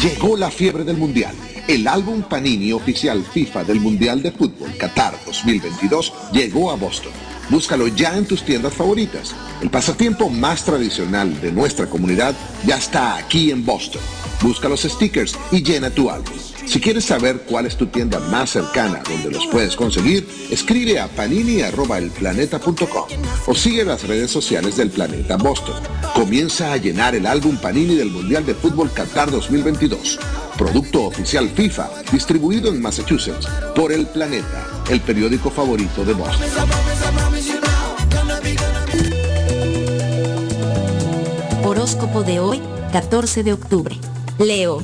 Llegó 0.01 0.35
la 0.35 0.49
fiebre 0.49 0.83
del 0.83 0.97
Mundial. 0.97 1.35
El 1.67 1.87
álbum 1.87 2.23
Panini 2.23 2.73
oficial 2.73 3.23
FIFA 3.23 3.63
del 3.63 3.79
Mundial 3.79 4.23
de 4.23 4.31
Fútbol 4.31 4.75
Qatar 4.77 5.13
2022 5.25 6.11
llegó 6.33 6.71
a 6.71 6.75
Boston. 6.75 7.11
Búscalo 7.49 7.87
ya 7.87 8.17
en 8.17 8.25
tus 8.25 8.43
tiendas 8.43 8.73
favoritas. 8.73 9.35
El 9.61 9.69
pasatiempo 9.69 10.27
más 10.29 10.63
tradicional 10.63 11.39
de 11.39 11.51
nuestra 11.51 11.85
comunidad 11.85 12.33
ya 12.65 12.77
está 12.77 13.17
aquí 13.17 13.51
en 13.51 13.63
Boston. 13.65 14.01
Busca 14.41 14.67
los 14.67 14.81
stickers 14.81 15.37
y 15.51 15.61
llena 15.61 15.89
tu 15.89 16.09
álbum. 16.09 16.33
Si 16.65 16.79
quieres 16.79 17.05
saber 17.05 17.41
cuál 17.41 17.65
es 17.65 17.75
tu 17.75 17.87
tienda 17.87 18.19
más 18.19 18.51
cercana 18.51 19.03
donde 19.07 19.29
los 19.29 19.45
puedes 19.47 19.75
conseguir, 19.75 20.27
escribe 20.49 20.99
a 20.99 21.07
panini.elplaneta.com 21.07 23.05
o 23.45 23.55
sigue 23.55 23.83
las 23.83 24.07
redes 24.07 24.31
sociales 24.31 24.77
del 24.77 24.89
Planeta 24.89 25.37
Boston. 25.37 25.75
Comienza 26.15 26.71
a 26.71 26.77
llenar 26.77 27.13
el 27.13 27.25
álbum 27.25 27.57
Panini 27.57 27.95
del 27.95 28.09
Mundial 28.09 28.45
de 28.45 28.55
Fútbol 28.55 28.91
Qatar 28.91 29.29
2022. 29.29 30.19
Producto 30.57 31.03
oficial 31.03 31.49
FIFA, 31.49 31.89
distribuido 32.11 32.69
en 32.69 32.81
Massachusetts 32.81 33.47
por 33.75 33.91
El 33.91 34.07
Planeta, 34.07 34.67
el 34.89 35.01
periódico 35.01 35.49
favorito 35.49 36.05
de 36.05 36.13
Boston. 36.13 36.47
Horóscopo 41.63 42.23
de 42.23 42.39
hoy, 42.39 42.61
14 42.91 43.43
de 43.43 43.53
octubre. 43.53 44.10
Leo, 44.45 44.83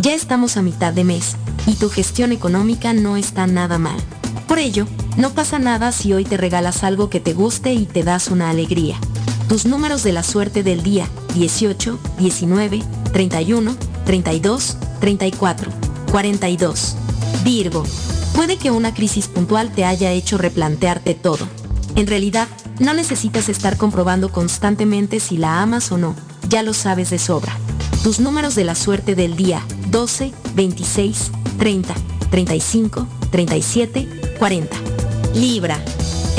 ya 0.00 0.14
estamos 0.14 0.56
a 0.56 0.62
mitad 0.62 0.92
de 0.92 1.04
mes 1.04 1.36
y 1.66 1.74
tu 1.74 1.88
gestión 1.88 2.32
económica 2.32 2.92
no 2.92 3.16
está 3.16 3.46
nada 3.46 3.78
mal. 3.78 3.98
Por 4.46 4.58
ello, 4.58 4.86
no 5.16 5.30
pasa 5.30 5.58
nada 5.58 5.92
si 5.92 6.12
hoy 6.12 6.24
te 6.24 6.36
regalas 6.36 6.84
algo 6.84 7.08
que 7.08 7.20
te 7.20 7.32
guste 7.32 7.72
y 7.72 7.86
te 7.86 8.02
das 8.02 8.28
una 8.28 8.50
alegría. 8.50 8.96
Tus 9.48 9.64
números 9.64 10.02
de 10.02 10.12
la 10.12 10.22
suerte 10.22 10.62
del 10.62 10.82
día, 10.82 11.08
18, 11.34 11.98
19, 12.18 12.82
31, 13.12 13.76
32, 14.04 14.76
34, 15.00 15.70
42. 16.12 16.96
Virgo, 17.44 17.84
puede 18.34 18.56
que 18.56 18.70
una 18.70 18.92
crisis 18.92 19.26
puntual 19.26 19.70
te 19.72 19.84
haya 19.84 20.12
hecho 20.12 20.36
replantearte 20.36 21.14
todo. 21.14 21.48
En 21.96 22.06
realidad, 22.06 22.46
no 22.78 22.92
necesitas 22.94 23.48
estar 23.48 23.76
comprobando 23.76 24.30
constantemente 24.30 25.18
si 25.18 25.38
la 25.38 25.62
amas 25.62 25.90
o 25.92 25.98
no, 25.98 26.14
ya 26.48 26.62
lo 26.62 26.74
sabes 26.74 27.10
de 27.10 27.18
sobra. 27.18 27.56
Tus 28.08 28.20
números 28.20 28.54
de 28.54 28.64
la 28.64 28.74
suerte 28.74 29.14
del 29.14 29.36
día, 29.36 29.62
12, 29.90 30.32
26, 30.54 31.30
30, 31.58 31.94
35, 32.30 33.06
37, 33.30 34.08
40. 34.38 34.76
Libra. 35.34 35.78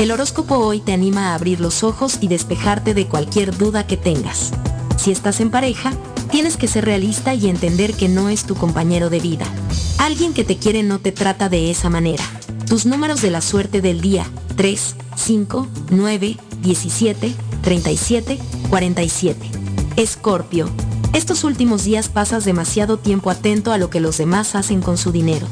El 0.00 0.10
horóscopo 0.10 0.56
hoy 0.56 0.80
te 0.80 0.92
anima 0.92 1.28
a 1.28 1.36
abrir 1.36 1.60
los 1.60 1.84
ojos 1.84 2.18
y 2.20 2.26
despejarte 2.26 2.92
de 2.92 3.06
cualquier 3.06 3.56
duda 3.56 3.86
que 3.86 3.96
tengas. 3.96 4.50
Si 4.96 5.12
estás 5.12 5.38
en 5.38 5.52
pareja, 5.52 5.92
tienes 6.32 6.56
que 6.56 6.66
ser 6.66 6.86
realista 6.86 7.34
y 7.34 7.48
entender 7.48 7.94
que 7.94 8.08
no 8.08 8.30
es 8.30 8.46
tu 8.46 8.56
compañero 8.56 9.08
de 9.08 9.20
vida. 9.20 9.46
Alguien 9.98 10.34
que 10.34 10.42
te 10.42 10.56
quiere 10.56 10.82
no 10.82 10.98
te 10.98 11.12
trata 11.12 11.48
de 11.48 11.70
esa 11.70 11.88
manera. 11.88 12.24
Tus 12.66 12.84
números 12.84 13.22
de 13.22 13.30
la 13.30 13.42
suerte 13.42 13.80
del 13.80 14.00
día, 14.00 14.26
3, 14.56 14.96
5, 15.14 15.68
9, 15.90 16.36
17, 16.62 17.34
37, 17.62 18.40
47. 18.68 19.50
Escorpio. 19.94 20.68
Estos 21.12 21.42
últimos 21.42 21.84
días 21.84 22.08
pasas 22.08 22.44
demasiado 22.44 22.96
tiempo 22.96 23.30
atento 23.30 23.72
a 23.72 23.78
lo 23.78 23.90
que 23.90 23.98
los 23.98 24.18
demás 24.18 24.54
hacen 24.54 24.80
con 24.80 24.96
su 24.96 25.10
dinero. 25.10 25.46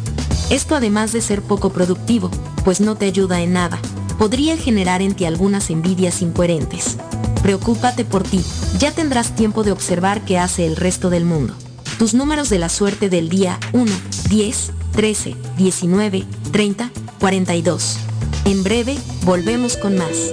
Esto 0.51 0.77
además 0.77 1.13
de 1.13 1.21
ser 1.21 1.43
poco 1.43 1.71
productivo, 1.71 2.31
pues 2.65 2.81
no 2.81 2.95
te 2.95 3.07
ayuda 3.07 3.41
en 3.41 3.55
nada, 3.55 3.81
podría 4.19 4.57
generar 4.57 5.03
en 5.03 5.15
ti 5.15 5.25
algunas 5.25 5.71
envidias 5.71 6.23
incoherentes. 6.23 6.97
Preocúpate 7.43 8.05
por 8.05 8.23
ti, 8.23 8.41
ya 8.79 8.93
tendrás 8.93 9.35
tiempo 9.35 9.65
de 9.65 9.73
observar 9.73 10.25
qué 10.25 10.39
hace 10.39 10.65
el 10.65 10.77
resto 10.77 11.11
del 11.11 11.25
mundo. 11.25 11.55
Tus 11.99 12.15
números 12.15 12.51
de 12.51 12.61
la 12.61 12.69
suerte 12.69 13.09
del 13.09 13.29
día 13.29 13.59
1, 13.73 13.91
10, 14.31 14.73
13, 14.93 15.35
19, 15.57 16.25
30, 16.53 16.91
42. 17.19 17.97
En 18.45 18.63
breve, 18.63 18.97
volvemos 19.25 19.77
con 19.77 19.97
más. 19.97 20.33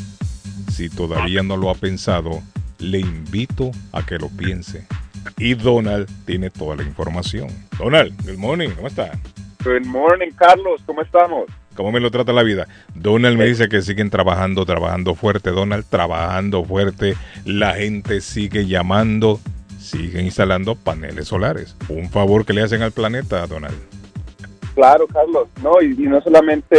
Si 0.70 0.90
todavía 0.90 1.42
no 1.42 1.56
lo 1.56 1.70
ha 1.70 1.74
pensado, 1.74 2.42
le 2.78 2.98
invito 2.98 3.70
a 3.92 4.04
que 4.04 4.18
lo 4.18 4.28
piense. 4.28 4.86
Y 5.38 5.54
Donald 5.54 6.06
tiene 6.26 6.50
toda 6.50 6.76
la 6.76 6.82
información. 6.82 7.48
Donald, 7.78 8.14
good 8.26 8.36
morning, 8.36 8.68
¿cómo 8.76 8.88
está? 8.88 9.12
Good 9.64 9.86
morning, 9.86 10.32
Carlos, 10.36 10.82
¿cómo 10.84 11.00
estamos? 11.00 11.46
¿Cómo 11.74 11.92
me 11.92 12.00
lo 12.00 12.10
trata 12.10 12.34
la 12.34 12.42
vida? 12.42 12.68
Donald 12.94 13.38
me 13.38 13.46
dice 13.46 13.70
que 13.70 13.80
siguen 13.80 14.10
trabajando, 14.10 14.66
trabajando 14.66 15.14
fuerte. 15.14 15.48
Donald, 15.48 15.86
trabajando 15.88 16.62
fuerte. 16.62 17.16
La 17.46 17.72
gente 17.76 18.20
sigue 18.20 18.66
llamando, 18.66 19.40
sigue 19.92 20.22
instalando 20.22 20.74
paneles 20.74 21.28
solares. 21.28 21.76
Un 21.88 22.08
favor 22.10 22.44
que 22.46 22.52
le 22.54 22.62
hacen 22.62 22.82
al 22.82 22.92
planeta, 22.92 23.46
Donald. 23.46 23.76
Claro, 24.74 25.06
Carlos. 25.06 25.48
No, 25.62 25.82
y, 25.82 25.88
no 26.08 26.20
solamente 26.22 26.76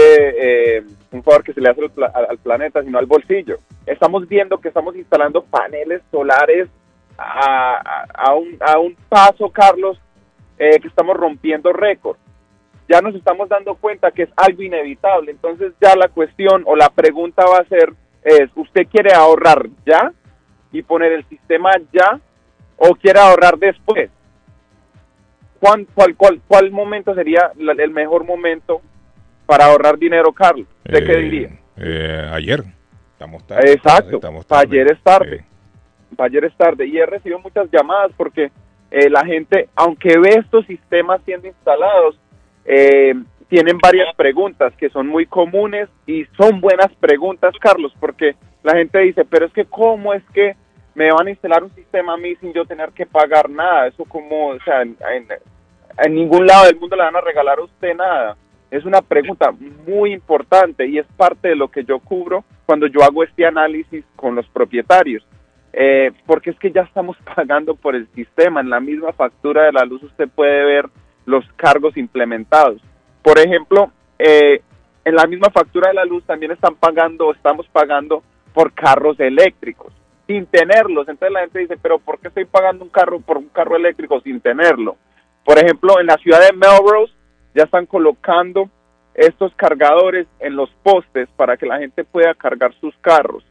eh, 0.77 0.83
un 1.11 1.21
favor 1.23 1.43
que 1.43 1.53
se 1.53 1.61
le 1.61 1.69
hace 1.69 1.81
al, 1.81 1.91
pla- 1.91 2.11
al- 2.13 2.25
al 2.31 2.37
planeta, 2.39 2.81
sino 2.83 2.97
al 2.97 3.05
bolsillo. 3.05 3.57
Estamos 3.85 4.27
viendo 4.27 4.57
que 4.59 4.69
estamos 4.69 4.95
instalando 4.95 5.43
paneles 5.43 6.01
solares 6.09 6.67
a, 7.17 8.07
a- 8.15 8.33
un, 8.33 8.57
a 8.59 8.79
un 8.79 8.95
paso, 9.09 9.49
Carlos, 9.51 9.99
eh, 10.57 10.79
que 10.79 10.87
estamos 10.87 11.15
rompiendo 11.15 11.71
récords. 11.71 12.19
Ya 12.89 12.99
nos 13.01 13.13
estamos 13.15 13.47
dando 13.47 13.75
cuenta 13.75 14.09
que 14.11 14.23
es 14.23 14.29
algo 14.35 14.63
inevitable. 14.63 15.31
Entonces 15.31 15.73
ya 15.79 15.95
la 15.95 16.07
cuestión 16.07 16.63
o 16.65 16.75
la 16.75 16.89
pregunta 16.89 17.45
va 17.45 17.59
a 17.59 17.65
ser, 17.69 17.93
es, 18.23 18.49
¿usted 18.55 18.87
quiere 18.91 19.13
ahorrar 19.13 19.67
ya 19.85 20.11
y 20.71 20.81
poner 20.81 21.11
el 21.11 21.23
sistema 21.29 21.69
ya 21.93 22.19
o 22.77 22.95
quiere 22.95 23.19
ahorrar 23.19 23.57
después? 23.57 24.09
¿Cuál, 25.59 25.87
cuál, 25.93 26.15
cuál, 26.15 26.41
cuál 26.47 26.71
momento 26.71 27.15
sería 27.15 27.51
la- 27.57 27.71
el 27.73 27.91
mejor 27.91 28.25
momento 28.25 28.81
para 29.45 29.65
ahorrar 29.65 29.97
dinero, 29.97 30.31
Carlos? 30.33 30.67
¿De 30.83 31.03
qué 31.03 31.11
Eh, 31.13 31.17
diría? 31.21 31.49
eh, 31.77 32.29
ayer. 32.33 32.63
Estamos 33.13 33.45
tarde. 33.47 33.71
Exacto. 33.71 34.15
Estamos 34.17 34.45
Pa' 34.45 34.57
tarde. 34.61 34.71
ayer 34.81 34.91
es 34.91 35.01
tarde. 35.01 35.45
Ayer 36.17 36.45
es 36.45 36.55
tarde. 36.57 36.85
Y 36.85 36.97
he 36.97 37.05
recibido 37.05 37.39
muchas 37.39 37.69
llamadas 37.71 38.11
porque 38.17 38.51
eh, 38.91 39.09
la 39.09 39.25
gente, 39.25 39.69
aunque 39.75 40.17
ve 40.19 40.35
estos 40.39 40.65
sistemas 40.67 41.21
siendo 41.25 41.47
instalados, 41.47 42.19
eh, 42.65 43.15
tienen 43.47 43.77
varias 43.77 44.13
preguntas 44.15 44.73
que 44.77 44.89
son 44.89 45.07
muy 45.07 45.25
comunes 45.25 45.87
y 46.05 46.25
son 46.37 46.59
buenas 46.59 46.91
preguntas, 46.99 47.53
Carlos, 47.59 47.93
porque 47.99 48.35
la 48.63 48.73
gente 48.73 48.99
dice, 48.99 49.25
pero 49.25 49.45
es 49.45 49.53
que 49.53 49.65
¿cómo 49.65 50.13
es 50.13 50.23
que 50.33 50.55
me 50.95 51.11
van 51.11 51.27
a 51.27 51.31
instalar 51.31 51.63
un 51.63 51.73
sistema 51.73 52.13
a 52.13 52.17
mí 52.17 52.35
sin 52.35 52.53
yo 52.53 52.65
tener 52.65 52.91
que 52.91 53.05
pagar 53.05 53.49
nada? 53.49 53.87
Eso 53.87 54.05
como, 54.05 54.49
o 54.49 54.59
sea, 54.59 54.81
en, 54.81 56.13
ningún 56.13 56.45
lado 56.45 56.65
del 56.65 56.79
mundo 56.79 56.95
le 56.95 57.03
van 57.03 57.15
a 57.15 57.21
regalar 57.21 57.59
a 57.59 57.63
usted 57.63 57.95
nada. 57.95 58.37
Es 58.69 58.85
una 58.85 59.01
pregunta 59.01 59.51
muy 59.87 60.13
importante 60.13 60.87
y 60.87 60.97
es 60.97 61.05
parte 61.17 61.49
de 61.49 61.55
lo 61.55 61.69
que 61.69 61.83
yo 61.83 61.99
cubro 61.99 62.43
cuando 62.65 62.87
yo 62.87 63.03
hago 63.03 63.23
este 63.23 63.45
análisis 63.45 64.03
con 64.15 64.35
los 64.35 64.47
propietarios. 64.47 65.25
Eh, 65.75 66.11
porque 66.27 66.51
es 66.51 66.59
que 66.59 66.71
ya 66.71 66.81
estamos 66.81 67.17
pagando 67.35 67.75
por 67.75 67.95
el 67.95 68.07
sistema. 68.13 68.61
En 68.61 68.69
la 68.69 68.79
misma 68.79 69.13
factura 69.13 69.63
de 69.63 69.71
la 69.71 69.85
luz 69.85 70.03
usted 70.03 70.27
puede 70.29 70.63
ver 70.63 70.85
los 71.25 71.45
cargos 71.55 71.97
implementados. 71.97 72.81
Por 73.21 73.39
ejemplo, 73.39 73.91
eh, 74.19 74.61
en 75.05 75.15
la 75.15 75.25
misma 75.25 75.49
factura 75.49 75.89
de 75.89 75.95
la 75.95 76.05
luz 76.05 76.23
también 76.25 76.51
están 76.51 76.75
pagando, 76.75 77.31
estamos 77.31 77.67
pagando 77.69 78.23
por 78.53 78.73
carros 78.73 79.19
eléctricos 79.19 79.93
sin 80.27 80.45
tenerlos. 80.45 81.07
Entonces 81.07 81.31
la 81.31 81.41
gente 81.41 81.59
dice, 81.59 81.77
pero 81.81 81.99
¿por 81.99 82.19
qué 82.19 82.27
estoy 82.29 82.45
pagando 82.45 82.83
un 82.83 82.89
carro 82.89 83.19
por 83.19 83.37
un 83.37 83.49
carro 83.49 83.75
eléctrico 83.75 84.21
sin 84.21 84.39
tenerlo? 84.41 84.97
Por 85.43 85.57
ejemplo, 85.57 85.99
en 85.99 86.07
la 86.07 86.17
ciudad 86.17 86.39
de 86.39 86.53
Melrose 86.53 87.13
ya 87.53 87.63
están 87.63 87.85
colocando 87.85 88.69
estos 89.13 89.53
cargadores 89.55 90.27
en 90.39 90.55
los 90.55 90.69
postes 90.81 91.29
para 91.35 91.57
que 91.57 91.65
la 91.65 91.79
gente 91.79 92.03
pueda 92.03 92.33
cargar 92.33 92.73
sus 92.79 92.95
carros. 92.97 93.43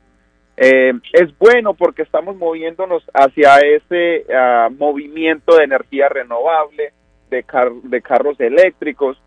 Eh, 0.56 0.92
es 1.12 1.36
bueno 1.38 1.74
porque 1.74 2.02
estamos 2.02 2.36
moviéndonos 2.36 3.02
hacia 3.14 3.58
ese 3.58 4.26
ah, 4.34 4.68
movimiento 4.76 5.56
de 5.56 5.64
energía 5.64 6.08
renovable, 6.08 6.92
de, 7.30 7.44
de 7.84 8.02
carros 8.02 8.38
eléctricos, 8.38 9.20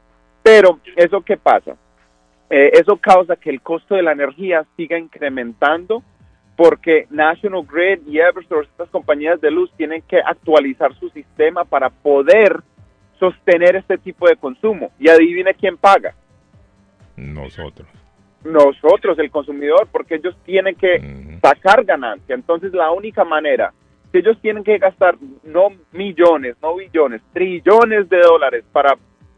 pero 0.43 0.79
¿eso 0.95 1.21
qué 1.21 1.37
pasa? 1.37 1.75
Eh, 2.49 2.71
eso 2.73 2.97
causa 2.97 3.35
que 3.35 3.49
el 3.49 3.61
costo 3.61 3.95
de 3.95 4.03
la 4.03 4.11
energía 4.11 4.65
siga 4.77 4.99
incrementando 4.99 6.03
porque 6.55 7.07
National 7.09 7.65
Grid 7.65 8.07
y 8.07 8.19
Eversource, 8.19 8.69
estas 8.71 8.89
compañías 8.89 9.41
de 9.41 9.51
luz, 9.51 9.71
tienen 9.75 10.01
que 10.03 10.19
actualizar 10.19 10.93
su 10.95 11.09
sistema 11.09 11.65
para 11.65 11.89
poder 11.89 12.61
sostener 13.19 13.75
este 13.75 13.97
tipo 13.97 14.27
de 14.27 14.37
consumo. 14.37 14.91
Y 14.99 15.09
adivine 15.09 15.53
quién 15.53 15.77
paga. 15.77 16.15
Nosotros. 17.17 17.87
Nosotros, 18.43 19.17
el 19.19 19.31
consumidor, 19.31 19.87
porque 19.91 20.15
ellos 20.15 20.35
tienen 20.45 20.75
que 20.75 21.39
sacar 21.41 21.83
ganancia. 21.83 22.35
Entonces, 22.35 22.73
la 22.73 22.91
única 22.91 23.23
manera 23.23 23.73
que 24.11 24.19
ellos 24.19 24.37
tienen 24.41 24.63
que 24.63 24.77
gastar 24.77 25.17
no 25.43 25.69
millones, 25.91 26.55
no 26.61 26.75
billones, 26.75 27.21
trillones 27.33 28.07
de 28.07 28.19
dólares 28.19 28.63
para 28.71 28.95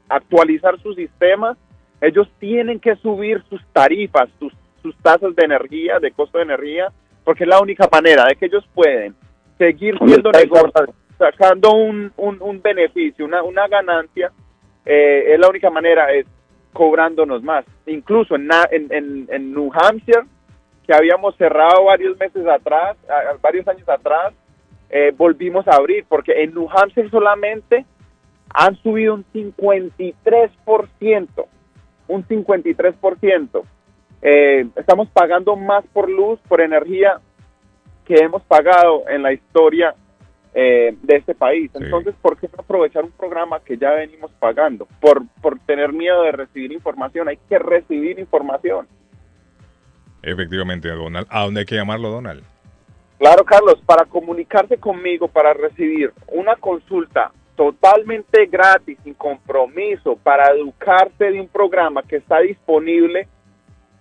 actualizar 0.09 0.79
su 0.81 0.93
sistema, 0.93 1.57
ellos 2.01 2.29
tienen 2.39 2.79
que 2.79 2.95
subir 2.97 3.43
sus 3.49 3.65
tarifas, 3.73 4.29
sus, 4.39 4.53
sus 4.83 4.95
tasas 4.97 5.35
de 5.35 5.45
energía, 5.45 5.99
de 5.99 6.11
costo 6.11 6.37
de 6.37 6.43
energía, 6.43 6.91
porque 7.27 7.43
es 7.43 7.49
la 7.49 7.59
única 7.59 7.89
manera 7.91 8.23
de 8.23 8.37
que 8.37 8.45
ellos 8.45 8.65
pueden 8.73 9.13
seguir 9.57 9.97
siendo 9.97 10.31
negocios, 10.31 10.91
sacando 11.17 11.73
un, 11.73 12.09
un, 12.15 12.41
un 12.41 12.61
beneficio, 12.61 13.25
una, 13.25 13.43
una 13.43 13.67
ganancia, 13.67 14.31
eh, 14.85 15.33
es 15.33 15.37
la 15.37 15.49
única 15.49 15.69
manera, 15.69 16.09
es 16.13 16.25
cobrándonos 16.71 17.43
más. 17.43 17.65
Incluso 17.85 18.37
en, 18.37 18.47
en, 18.71 18.93
en, 18.93 19.27
en 19.29 19.53
New 19.53 19.69
Hampshire, 19.73 20.21
que 20.85 20.93
habíamos 20.93 21.35
cerrado 21.35 21.83
varios 21.83 22.17
meses 22.17 22.47
atrás, 22.47 22.95
varios 23.41 23.67
años 23.67 23.89
atrás, 23.89 24.33
eh, 24.89 25.13
volvimos 25.17 25.67
a 25.67 25.75
abrir, 25.75 26.05
porque 26.07 26.43
en 26.43 26.53
New 26.53 26.69
Hampshire 26.69 27.09
solamente 27.09 27.85
han 28.53 28.77
subido 28.77 29.15
un 29.15 29.25
53%, 29.33 31.45
un 32.07 32.25
53%. 32.25 33.63
Eh, 34.21 34.67
estamos 34.75 35.07
pagando 35.09 35.55
más 35.55 35.85
por 35.93 36.09
luz, 36.09 36.39
por 36.47 36.61
energía, 36.61 37.19
que 38.05 38.15
hemos 38.15 38.41
pagado 38.43 39.07
en 39.09 39.21
la 39.21 39.33
historia 39.33 39.93
eh, 40.53 40.95
de 41.01 41.15
este 41.15 41.35
país. 41.35 41.69
Entonces, 41.73 42.15
¿por 42.21 42.37
qué 42.37 42.47
no 42.47 42.61
aprovechar 42.61 43.03
un 43.03 43.11
programa 43.11 43.59
que 43.59 43.77
ya 43.77 43.91
venimos 43.91 44.31
pagando? 44.39 44.87
Por, 44.99 45.23
por 45.41 45.59
tener 45.59 45.93
miedo 45.93 46.23
de 46.23 46.31
recibir 46.31 46.71
información, 46.71 47.27
hay 47.27 47.37
que 47.49 47.59
recibir 47.59 48.17
información. 48.17 48.87
Efectivamente, 50.23 50.89
Donald. 50.89 51.27
¿A 51.29 51.43
dónde 51.43 51.59
hay 51.59 51.65
que 51.65 51.75
llamarlo, 51.75 52.09
Donald? 52.09 52.43
Claro, 53.19 53.43
Carlos, 53.45 53.81
para 53.85 54.05
comunicarse 54.05 54.77
conmigo, 54.77 55.27
para 55.27 55.53
recibir 55.53 56.13
una 56.27 56.55
consulta 56.55 57.31
totalmente 57.55 58.45
gratis, 58.45 58.97
sin 59.03 59.15
compromiso, 59.15 60.15
para 60.15 60.51
educarse 60.51 61.31
de 61.31 61.41
un 61.41 61.47
programa 61.47 62.03
que 62.03 62.17
está 62.17 62.39
disponible 62.39 63.27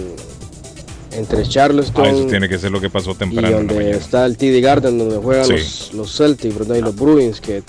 Entre 1.13 1.43
Charleston 1.47 2.05
Ah, 2.07 2.11
eso 2.11 2.27
tiene 2.27 2.49
que 2.49 2.59
ser 2.59 2.71
lo 2.71 2.81
que 2.81 2.89
pasó 2.91 3.11
y 3.13 3.15
temprano. 3.15 3.49
en 3.59 3.67
la 3.67 3.73
donde 3.75 3.91
está 3.91 4.25
el 4.27 4.37
TD 4.37 4.61
Garden, 4.63 4.99
donde 4.99 5.17
juegan 5.17 5.47
Sí. 5.47 5.53
los, 5.53 5.93
los 5.95 6.17
Celtics 6.17 6.59
¿verdad? 6.59 6.77
y 6.77 6.81
los 6.83 6.95
Bruins, 6.97 7.41
que 7.41 7.63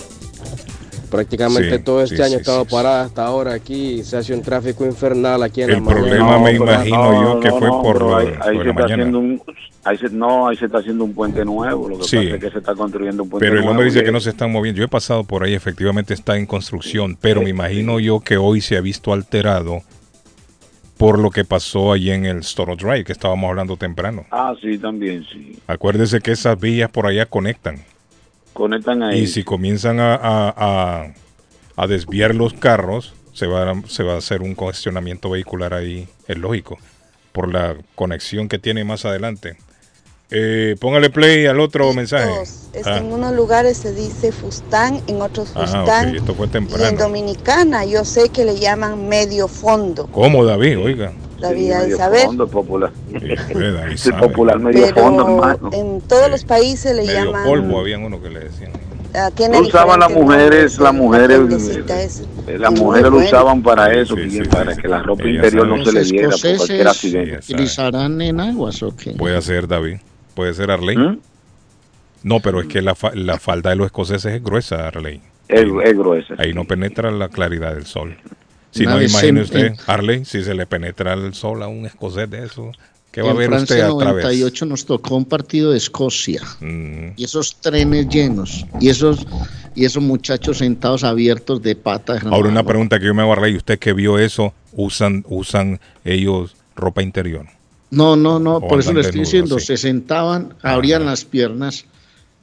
prácticamente 1.14 1.78
Sí, 1.78 1.84
todo 1.84 2.02
este 2.02 2.16
sí, 2.18 2.22
año 2.24 2.30
sí, 2.32 2.36
ha 2.38 2.40
estado 2.40 2.66
parada 2.66 3.04
hasta 3.06 3.24
ahora 3.26 3.54
aquí. 3.54 4.00
y 4.00 4.04
Se 4.04 4.18
hace 4.18 4.34
un 4.34 4.42
tráfico 4.42 4.84
infernal 4.86 5.44
aquí 5.44 5.62
en 5.62 5.70
El 5.70 5.76
la 5.76 5.82
mañana. 5.82 6.02
problema 6.02 6.40
me 6.40 6.52
imagino 6.54 7.24
yo 7.36 7.40
que 7.40 7.50
fue 7.52 7.70
por 7.70 8.16
ahí, 8.16 8.28
ahí 8.42 8.58
se 8.58 8.64
la 8.64 8.70
está 8.72 8.74
mañana. 8.74 8.94
haciendo 8.96 9.20
un 9.20 9.42
ahí 9.86 9.98
se, 9.98 10.10
no 10.10 10.48
ahí 10.48 10.56
se 10.58 10.66
está 10.66 10.80
haciendo 10.80 11.04
un 11.04 11.14
puente 11.14 11.46
nuevo 11.46 11.88
lo 11.90 11.98
que 12.00 12.04
Sí. 12.06 12.16
pasa 12.18 12.36
es 12.36 12.44
que 12.44 12.50
se 12.52 12.58
está 12.58 12.74
construyendo 12.74 13.24
un 13.24 13.30
puente 13.30 13.46
Pero 13.46 13.60
el 13.60 13.68
hombre 13.68 13.76
nuevo 13.86 13.92
dice 13.94 14.04
que 14.04 14.12
no 14.12 14.20
se 14.20 14.32
están 14.32 14.52
moviendo. 14.52 14.80
Yo 14.80 14.86
he 14.86 14.90
pasado 14.90 15.24
por 15.24 15.44
ahí, 15.44 15.54
efectivamente 15.54 16.14
está 16.16 16.36
en 16.38 16.46
construcción, 16.48 17.16
pero 17.22 17.42
me 17.42 17.50
imagino 17.52 18.00
yo 18.00 18.20
que 18.20 18.38
hoy 18.38 18.60
se 18.62 18.76
ha 18.78 18.82
visto 18.82 19.14
alterado 19.14 19.82
por 20.98 21.20
lo 21.20 21.32
que 21.32 21.44
pasó 21.44 21.92
allí 21.92 22.12
en 22.12 22.26
el 22.26 22.44
Storo 22.44 22.76
Drive, 22.76 23.04
que 23.04 23.12
estábamos 23.12 23.50
hablando 23.50 23.78
temprano. 23.78 24.26
ah 24.32 24.54
sí 24.62 24.78
también 24.78 25.26
sí 25.32 25.60
Acuérdese 25.68 26.22
que 26.22 26.32
esas 26.32 26.60
vías 26.60 26.90
por 26.90 27.06
allá 27.08 27.26
conectan. 27.26 27.78
Conectan 28.54 29.04
ahí 29.04 29.20
Y 29.22 29.28
si 29.28 29.44
comienzan 29.44 30.00
a, 30.00 30.16
a- 30.16 30.54
a- 30.56 31.14
a 31.76 31.88
desviar 31.88 32.36
los 32.36 32.54
carros, 32.54 33.14
se 33.34 33.48
va, 33.48 33.70
a- 33.70 33.84
se 33.88 34.04
va 34.04 34.14
a 34.14 34.18
hacer 34.18 34.42
un 34.42 34.56
congestionamiento 34.56 35.30
vehicular 35.30 35.74
ahí, 35.74 36.08
es 36.28 36.38
lógico, 36.38 36.78
por 37.32 37.52
la 37.52 37.76
conexión 37.96 38.48
que 38.48 38.60
tiene 38.60 38.84
más 38.84 39.06
adelante. 39.06 39.58
Eh, 40.36 40.76
póngale 40.80 41.10
play 41.12 41.46
al 41.46 41.60
otro 41.60 41.94
mensaje. 41.94 42.30
Es- 42.42 42.60
Ah, 42.86 42.98
En 42.98 43.12
unos 43.14 43.34
lugares 43.36 43.78
se 43.78 43.94
dice 43.94 44.32
Fustán, 44.32 45.00
en 45.06 45.22
otros 45.22 45.52
ajá, 45.56 45.66
Fustán. 45.82 46.10
ok, 46.10 46.16
esto 46.16 46.34
fue 46.34 46.48
y 46.48 46.50
en. 46.50 46.98
Dominicana 46.98 47.86
yo 47.86 48.04
sé 48.04 48.30
que 48.30 48.46
le 48.46 48.58
llaman 48.58 49.08
medio 49.08 49.48
fondo. 49.48 50.08
¿Cómo, 50.08 50.44
David? 50.44 50.80
Oiga. 50.80 51.12
David 51.50 51.74
medio 51.76 51.98
saber. 51.98 52.26
fondo 52.26 52.48
popular 52.48 52.92
el 53.14 53.98
sabe. 53.98 54.28
popular 54.28 54.60
medio 54.60 54.86
Pero 54.86 54.96
fondo 55.02 55.24
hermano 55.28 55.70
en 55.74 56.02
todos 56.02 56.30
los 56.32 56.44
países 56.46 56.96
le 56.96 57.04
Medio 57.06 57.26
llaman. 57.26 57.44
polvo, 57.46 57.80
habían 57.80 58.04
uno 58.04 58.22
que 58.22 58.30
le 58.30 58.40
decían. 58.42 58.72
ah, 59.16 59.30
tiene 59.36 59.60
lo 59.62 59.68
usaban 59.68 60.00
las 60.00 60.12
mujeres 60.12 60.80
las 60.80 60.94
mujeres 60.94 61.40
eh, 62.48 62.58
las 62.58 62.72
mujeres 62.74 63.12
lo 63.12 63.18
usaban 63.18 63.62
para 63.62 63.94
eso 63.94 64.16
Guillén, 64.16 64.48
para 64.50 64.76
que 64.76 64.88
la 64.88 65.02
ropa 65.04 65.28
interior 65.28 65.68
no 65.68 65.84
se 65.86 65.92
le 65.92 66.00
Los 66.00 66.12
viera 66.12 66.30
por 66.30 66.56
cualquier 66.58 66.88
accidente 66.88 67.38
¿Utilizarán 67.38 68.22
enaguas 68.22 68.82
o 68.84 68.96
qué? 68.96 69.12
Puede 69.12 69.42
ser 69.42 69.68
David, 69.68 69.98
puede 70.36 70.54
ser 70.54 70.72
Arley. 70.72 70.98
¿Mm? 70.98 71.20
No, 72.24 72.40
pero 72.40 72.62
es 72.62 72.68
que 72.68 72.82
la, 72.82 72.96
fa- 72.96 73.12
la 73.14 73.38
falda 73.38 73.72
de 73.72 73.76
los 73.76 73.86
escoceses 73.88 74.34
es 74.34 74.42
gruesa, 74.44 74.88
Arley. 74.88 75.22
es, 75.50 75.66
es 75.84 75.98
gruesa 75.98 76.36
Ahí 76.38 76.54
no 76.54 76.64
penetra 76.64 77.12
la 77.12 77.28
claridad 77.28 77.76
del 77.76 77.86
sol. 77.86 78.16
Si 78.74 78.86
no, 78.86 79.02
imagine 79.02 79.28
en- 79.30 79.38
usted, 79.40 79.66
en- 79.68 79.78
Arley, 79.88 80.26
si 80.26 80.44
se 80.44 80.54
le 80.54 80.66
penetra 80.66 81.14
el 81.14 81.34
sol 81.34 81.62
a 81.64 81.68
un 81.68 81.86
escocés 81.86 82.30
de 82.30 82.46
eso, 82.46 82.72
¿qué 83.12 83.22
va 83.22 83.30
a 83.30 83.32
en 83.32 83.38
ver 83.38 83.50
usted 83.52 83.66
Francia 83.78 83.86
a 83.88 83.98
través? 83.98 84.24
98 84.24 84.66
nos 84.66 84.86
tocó 84.86 85.16
un 85.16 85.26
partido 85.26 85.72
de 85.72 85.78
Escocia 85.78 86.42
Mm. 86.60 87.10
y 87.16 87.24
esos 87.24 87.56
trenes 87.62 88.08
llenos 88.10 88.66
y 88.80 88.90
esos 88.90 89.26
y 89.76 89.86
esos 89.86 90.04
muchachos 90.04 90.60
sentados 90.60 91.04
abiertos 91.04 91.62
de 91.64 91.76
patas. 91.76 92.24
Ahora 92.26 92.50
una 92.50 92.64
pregunta 92.64 93.00
que 93.00 93.06
yo 93.08 93.14
me 93.16 93.24
hago, 93.24 93.34
Arley, 93.34 93.56
usted 93.56 93.80
que 93.80 93.94
vio 93.94 94.20
eso, 94.20 94.54
usan, 94.74 95.24
usan 95.28 95.80
ellos 96.06 96.56
ropa 96.76 97.02
interior. 97.02 97.48
No, 97.90 98.16
no, 98.16 98.38
no, 98.40 98.58
O 98.58 98.68
por 98.68 98.80
eso 98.80 98.94
le 98.94 99.02
estoy 99.02 99.22
diciendo, 99.22 99.58
sí. 99.60 99.66
se 99.68 99.78
sentaban, 99.78 100.54
abrían 100.64 101.06
las 101.06 101.26
piernas 101.26 101.86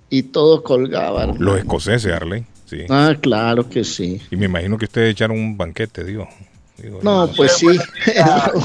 y 0.09 0.25
todo 0.25 0.63
colgaba. 0.65 1.23
hermano. 1.23 1.41
Los 1.41 1.59
escoceses, 1.59 2.13
Arley, 2.13 2.45
sí. 2.71 2.87
Ah, 2.89 3.15
claro 3.21 3.69
que 3.69 3.85
sí. 3.85 4.21
Y 4.31 4.37
me 4.37 4.47
imagino 4.47 4.79
que 4.79 4.87
ustedes 4.87 5.11
echaron 5.13 5.39
un 5.39 5.57
banquete, 5.59 6.03
digo. 6.05 6.27
Digo, 6.79 7.01
No, 7.03 7.27
yo 7.29 7.37
pues 7.37 7.53
sí. 7.59 7.67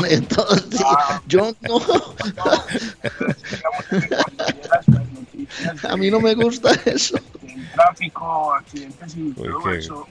Entonces, 0.10 0.82
yo 1.27 1.53
no. 1.61 1.82
A 5.90 5.98
mí 5.98 6.10
no 6.10 6.19
me 6.19 6.34
gusta 6.36 6.72
eso. 6.86 7.18
tráfico, 7.73 8.53
accidentes 8.53 9.15
y 9.15 9.32
todo 9.32 9.60
¿qué, 9.64 9.77
eso. 9.77 10.07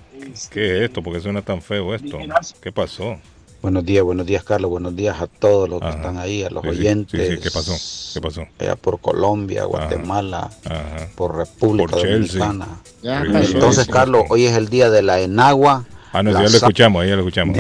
qué 0.51 0.77
es 0.77 0.83
esto? 0.85 1.03
¿Por 1.03 1.15
qué 1.15 1.21
suena 1.21 1.43
tan 1.43 1.63
feo 1.63 1.95
esto? 1.95 2.19
¿Qué 2.61 2.73
pasó? 2.73 3.19
Buenos 3.65 3.87
días, 3.87 4.05
buenos 4.05 4.27
días, 4.27 4.45
Carlos. 4.45 4.71
Buenos 4.71 4.95
días 4.95 5.19
a 5.23 5.27
todos 5.27 5.71
los 5.71 5.81
que 5.81 5.89
están 5.89 6.19
ahí, 6.19 6.43
a 6.43 6.51
los 6.51 6.63
Sí, 6.65 6.69
oyentes. 6.69 7.29
sí, 7.29 7.35
sí, 7.37 7.41
¿qué 7.41 7.51
pasó? 7.51 7.73
¿Qué 8.13 8.21
pasó? 8.21 8.43
Allá 8.59 8.77
por 8.77 9.01
Colombia, 9.01 9.65
Guatemala, 9.65 10.51
Ajá. 10.67 11.09
por 11.15 11.35
República 11.39 11.93
Por. 11.97 12.07
Dominicana. 12.07 12.69
Ya 13.03 13.23
Entonces. 13.23 13.89
Carlos, 13.89 14.25
hoy 14.29 14.45
es 14.45 14.55
el 14.55 14.69
día 14.69 14.91
de 14.91 15.01
la 15.01 15.19
enagua. 15.21 15.87
Ah, 16.13 16.23
no, 16.23 16.31
la 16.33 16.43
ya 16.43 16.51
lo 16.51 16.57
escuchamos, 16.59 17.07
ya 17.07 17.17
lo 17.17 17.21
escuchamos. 17.23 17.57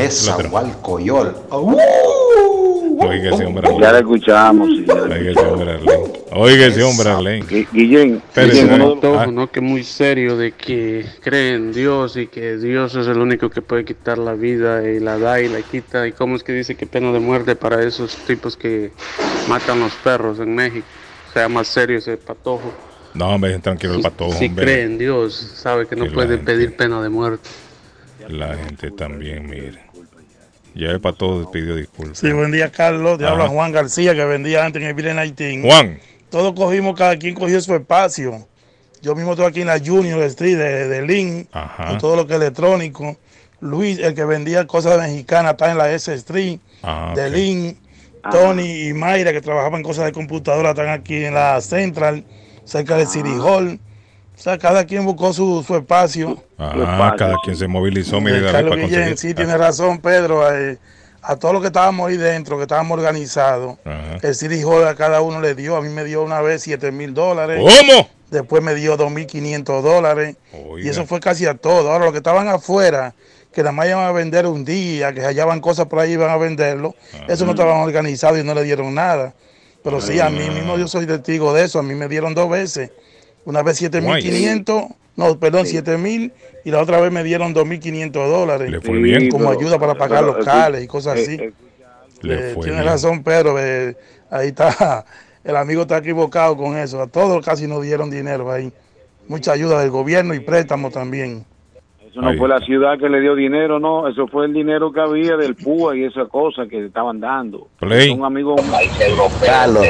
Oiga 3.08 3.34
ese 3.34 3.44
hombre 3.46 3.68
ya 3.80 3.92
la 3.92 3.98
escuchamos 3.98 4.68
sí, 4.68 4.84
ya 4.86 4.94
Oiga 4.94 5.30
ese 5.30 5.40
hombre 5.40 5.70
Arley. 5.72 5.98
Oiga 6.36 6.66
ese 6.66 6.82
hombre. 6.82 7.66
Guillén 7.72 8.16
Espérese, 8.16 8.52
Tiene 8.66 8.84
un 8.84 9.00
¿no? 9.00 9.20
Ah, 9.20 9.26
¿no? 9.26 9.50
Que 9.50 9.60
muy 9.60 9.84
serio 9.84 10.36
de 10.36 10.52
que 10.52 11.04
cree 11.20 11.54
en 11.54 11.72
Dios 11.72 12.16
y 12.16 12.26
que 12.26 12.56
Dios 12.56 12.94
es 12.96 13.06
el 13.06 13.18
único 13.18 13.50
que 13.50 13.62
puede 13.62 13.84
quitar 13.84 14.18
la 14.18 14.32
vida 14.34 14.82
y 14.88 14.98
la 15.00 15.18
da 15.18 15.40
y 15.40 15.48
la 15.48 15.62
quita. 15.62 16.06
¿Y 16.08 16.12
cómo 16.12 16.34
es 16.36 16.42
que 16.42 16.52
dice 16.52 16.74
que 16.74 16.86
pena 16.86 17.12
de 17.12 17.20
muerte 17.20 17.54
para 17.54 17.82
esos 17.84 18.16
tipos 18.26 18.56
que 18.56 18.90
matan 19.48 19.78
los 19.80 19.92
perros 19.94 20.40
en 20.40 20.54
México? 20.54 20.86
Sea 21.32 21.48
más 21.48 21.68
serio 21.68 21.98
ese 21.98 22.16
patojo. 22.16 22.72
No, 23.14 23.28
hombre, 23.28 23.56
tranquilo 23.60 23.94
el 23.94 24.02
pato. 24.02 24.32
si 24.32 24.46
hombre. 24.46 24.64
cree 24.64 24.82
en 24.82 24.98
Dios, 24.98 25.34
sabe 25.34 25.86
que 25.86 25.94
no 25.94 26.06
Que 26.06 26.10
puede 26.10 26.36
gente- 26.36 26.44
pedir 26.52 26.76
pena 26.76 27.00
de 27.00 27.08
muerte. 27.10 27.48
La 28.28 28.56
gente 28.56 28.90
también, 28.90 29.48
mire. 29.48 29.83
Ya 30.74 30.88
el 30.90 31.00
pato 31.00 31.50
pidió 31.52 31.76
disculpas. 31.76 32.18
Sí, 32.18 32.32
buen 32.32 32.50
día, 32.50 32.70
Carlos. 32.72 33.18
Te 33.18 33.26
habla 33.26 33.48
Juan 33.48 33.70
García, 33.72 34.14
que 34.14 34.24
vendía 34.24 34.64
antes 34.64 34.82
en 34.82 34.88
el 34.88 34.94
Ville 34.94 35.12
19. 35.14 35.62
Juan. 35.68 36.00
Todos 36.30 36.52
cogimos, 36.54 36.96
cada 36.98 37.16
quien 37.16 37.34
cogió 37.34 37.60
su 37.60 37.74
espacio. 37.74 38.46
Yo 39.00 39.14
mismo 39.14 39.32
estoy 39.32 39.46
aquí 39.46 39.60
en 39.60 39.68
la 39.68 39.78
Junior 39.78 40.20
Street 40.22 40.56
de, 40.56 40.88
de 40.88 41.02
Lynn, 41.06 41.46
Ajá. 41.52 41.88
con 41.88 41.98
todo 41.98 42.16
lo 42.16 42.26
que 42.26 42.34
es 42.34 42.40
electrónico. 42.40 43.16
Luis, 43.60 43.98
el 43.98 44.14
que 44.14 44.24
vendía 44.24 44.66
cosas 44.66 44.98
mexicanas, 44.98 45.52
está 45.52 45.70
en 45.70 45.78
la 45.78 45.92
S 45.92 46.12
Street 46.14 46.58
Ah, 46.82 47.12
de 47.14 47.26
ok. 47.26 47.32
Lynn. 47.32 47.78
Tony 48.32 48.88
y 48.88 48.92
Mayra, 48.94 49.32
que 49.32 49.42
trabajaban 49.42 49.80
en 49.80 49.82
cosas 49.84 50.06
de 50.06 50.12
computadora, 50.12 50.70
están 50.70 50.88
aquí 50.88 51.24
en 51.24 51.34
la 51.34 51.60
Central, 51.60 52.24
cerca 52.64 52.96
de 52.96 53.04
City 53.06 53.34
Hall. 53.38 53.78
O 54.44 54.50
sea, 54.50 54.58
cada 54.58 54.84
quien 54.84 55.06
buscó 55.06 55.32
su, 55.32 55.64
su 55.66 55.74
espacio. 55.74 56.36
Ah, 56.58 57.14
cada 57.16 57.36
quien 57.42 57.56
se 57.56 57.66
movilizó, 57.66 58.20
mire, 58.20 58.36
Eh, 58.36 58.40
David, 58.42 58.52
Carlos 58.52 58.70
para 58.72 58.82
Guillén, 58.82 59.00
conseguir. 59.08 59.18
sí, 59.30 59.34
tiene 59.34 59.56
razón, 59.56 59.98
Pedro. 60.02 60.54
eh, 60.54 60.76
a 61.22 61.36
todos 61.36 61.54
los 61.54 61.62
que 61.62 61.68
estábamos 61.68 62.10
ahí 62.10 62.18
dentro, 62.18 62.58
que 62.58 62.64
estábamos 62.64 62.98
organizados, 62.98 63.78
Ajá. 63.86 64.18
el 64.20 64.34
City 64.34 64.62
Hall 64.62 64.86
a 64.86 64.94
cada 64.96 65.22
uno 65.22 65.40
le 65.40 65.54
dio. 65.54 65.76
A 65.76 65.80
mí 65.80 65.88
me 65.88 66.04
dio 66.04 66.22
una 66.22 66.42
vez 66.42 66.60
7 66.60 66.92
mil 66.92 67.14
dólares. 67.14 67.58
¿Cómo? 67.58 68.06
Después 68.30 68.62
me 68.62 68.74
dio 68.74 68.98
2.500 68.98 69.80
dólares. 69.80 70.36
Y 70.82 70.88
eso 70.90 71.06
fue 71.06 71.20
casi 71.20 71.46
a 71.46 71.54
todo. 71.54 71.90
Ahora, 71.90 72.04
los 72.04 72.12
que 72.12 72.18
estaban 72.18 72.46
afuera, 72.48 73.14
que 73.50 73.62
nada 73.62 73.72
más 73.72 73.86
iban 73.88 74.04
a 74.04 74.12
vender 74.12 74.46
un 74.46 74.66
día, 74.66 75.14
que 75.14 75.22
hallaban 75.22 75.60
cosas 75.62 75.86
por 75.86 76.00
ahí 76.00 76.10
y 76.10 76.12
iban 76.14 76.28
a 76.28 76.36
venderlo, 76.36 76.94
eso 77.28 77.46
no 77.46 77.52
estaban 77.52 77.78
organizados 77.78 78.38
y 78.38 78.44
no 78.44 78.52
le 78.52 78.62
dieron 78.62 78.94
nada. 78.94 79.32
Pero 79.82 80.02
sí, 80.02 80.20
a 80.20 80.28
mí 80.28 80.50
mismo 80.50 80.76
yo 80.76 80.86
soy 80.86 81.06
testigo 81.06 81.54
de 81.54 81.64
eso. 81.64 81.78
A 81.78 81.82
mí 81.82 81.94
me 81.94 82.08
dieron 82.08 82.34
dos 82.34 82.50
veces. 82.50 82.90
Una 83.44 83.62
vez 83.62 83.80
7.500, 83.82 84.94
no, 85.16 85.38
perdón, 85.38 85.66
7.000 85.66 86.32
y 86.64 86.70
la 86.70 86.80
otra 86.80 87.00
vez 87.00 87.12
me 87.12 87.22
dieron 87.22 87.54
2.500 87.54 88.12
dólares. 88.12 88.70
Le 88.70 88.80
fue 88.80 88.98
bien. 88.98 89.28
Como 89.30 89.48
pero- 89.48 89.60
ayuda 89.60 89.78
para 89.78 89.94
pagar 89.94 90.24
pero- 90.24 90.38
locales 90.38 90.82
y 90.82 90.86
cosas 90.86 91.18
eh, 91.18 91.22
así. 91.22 91.34
eh, 91.34 91.52
Le 92.22 92.34
Eh, 92.34 92.54
fue 92.54 92.64
Tiene 92.64 92.78
bien. 92.80 92.86
razón, 92.92 93.22
Pedro. 93.22 93.56
eh, 93.58 93.96
ahí 94.30 94.48
está. 94.48 95.04
El 95.44 95.56
amigo 95.56 95.82
está 95.82 95.98
equivocado 95.98 96.56
con 96.56 96.78
eso. 96.78 97.02
A 97.02 97.06
todos 97.06 97.44
casi 97.44 97.66
nos 97.66 97.82
dieron 97.82 98.08
dinero 98.10 98.50
ahí. 98.50 98.72
Mucha 99.28 99.52
ayuda 99.52 99.80
del 99.80 99.90
gobierno 99.90 100.32
y 100.34 100.40
préstamos 100.40 100.92
también. 100.94 101.44
Eso 102.14 102.22
no 102.22 102.32
fue 102.34 102.48
la 102.48 102.60
ciudad 102.60 102.96
que 102.96 103.08
le 103.08 103.20
dio 103.20 103.34
dinero, 103.34 103.80
no. 103.80 104.06
Eso 104.06 104.28
fue 104.28 104.46
el 104.46 104.52
dinero 104.52 104.92
que 104.92 105.00
había 105.00 105.36
del 105.36 105.56
PUA 105.56 105.96
y 105.96 106.04
esas 106.04 106.28
cosas 106.28 106.68
que 106.68 106.86
estaban 106.86 107.18
dando. 107.18 107.66
Play. 107.80 108.10
Un 108.10 108.24
amigo 108.24 108.54
Carlos, 109.44 109.84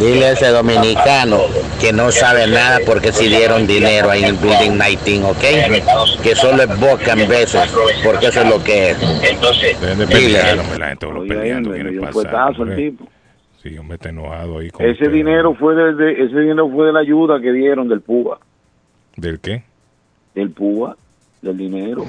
dile 0.00 0.26
a 0.26 0.32
ese 0.32 0.48
dominicano 0.48 1.38
que 1.80 1.92
no 1.92 2.10
sabe 2.10 2.48
nada 2.48 2.78
porque 2.84 3.12
si 3.12 3.28
dieron 3.28 3.68
dinero 3.68 4.10
ahí 4.10 4.24
en 4.24 4.30
el 4.30 4.34
Building 4.34 4.78
19, 5.04 5.30
¿ok? 5.30 6.20
Que 6.24 6.34
solo 6.34 6.64
es 6.64 6.80
boca 6.80 7.12
en 7.12 7.28
veces, 7.28 7.72
porque 8.04 8.26
eso 8.26 8.40
es 8.42 8.48
lo 8.48 8.64
que 8.64 8.90
es. 8.90 9.00
De 9.00 10.06
Dile. 10.06 10.38
la 10.76 10.88
gente 10.88 11.06
lo 11.06 11.22
peleando, 11.24 11.72
el 11.72 12.00
hombre. 12.00 12.74
tipo. 12.76 13.04
Sí, 13.62 13.78
hombre, 13.78 13.94
está 13.94 14.08
enojado 14.08 14.58
ahí. 14.58 14.70
Con 14.70 14.86
Ese 14.86 15.08
dinero 15.08 15.54
fue 15.54 15.76
de, 15.76 15.94
de- 15.94 16.24
ese 16.24 16.40
dinero 16.40 16.68
fue 16.68 16.86
de 16.86 16.92
la 16.94 17.00
ayuda 17.00 17.40
que 17.40 17.52
dieron 17.52 17.88
del 17.88 18.00
PUA, 18.00 18.40
¿Del 19.16 19.38
qué? 19.38 19.62
del 20.34 20.50
PUA, 20.50 20.96
del 21.42 21.56
dinero. 21.56 22.06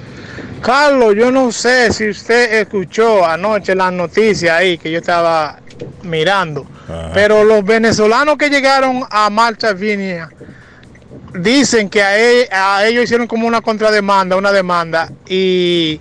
Carlos, 0.61 1.15
yo 1.15 1.31
no 1.31 1.51
sé 1.51 1.91
si 1.93 2.09
usted 2.09 2.61
escuchó 2.61 3.25
anoche 3.25 3.73
las 3.75 3.91
noticias 3.93 4.57
ahí 4.57 4.77
que 4.77 4.91
yo 4.91 4.99
estaba 4.99 5.59
mirando, 6.03 6.65
pero 7.13 7.43
los 7.43 7.63
venezolanos 7.63 8.37
que 8.37 8.49
llegaron 8.49 9.03
a 9.09 9.29
Malta, 9.29 9.73
Virginia, 9.73 10.29
dicen 11.33 11.89
que 11.89 12.01
a, 12.03 12.19
e- 12.19 12.49
a 12.51 12.85
ellos 12.85 13.05
hicieron 13.05 13.27
como 13.27 13.47
una 13.47 13.61
contrademanda, 13.61 14.35
una 14.35 14.51
demanda, 14.51 15.09
y, 15.27 15.99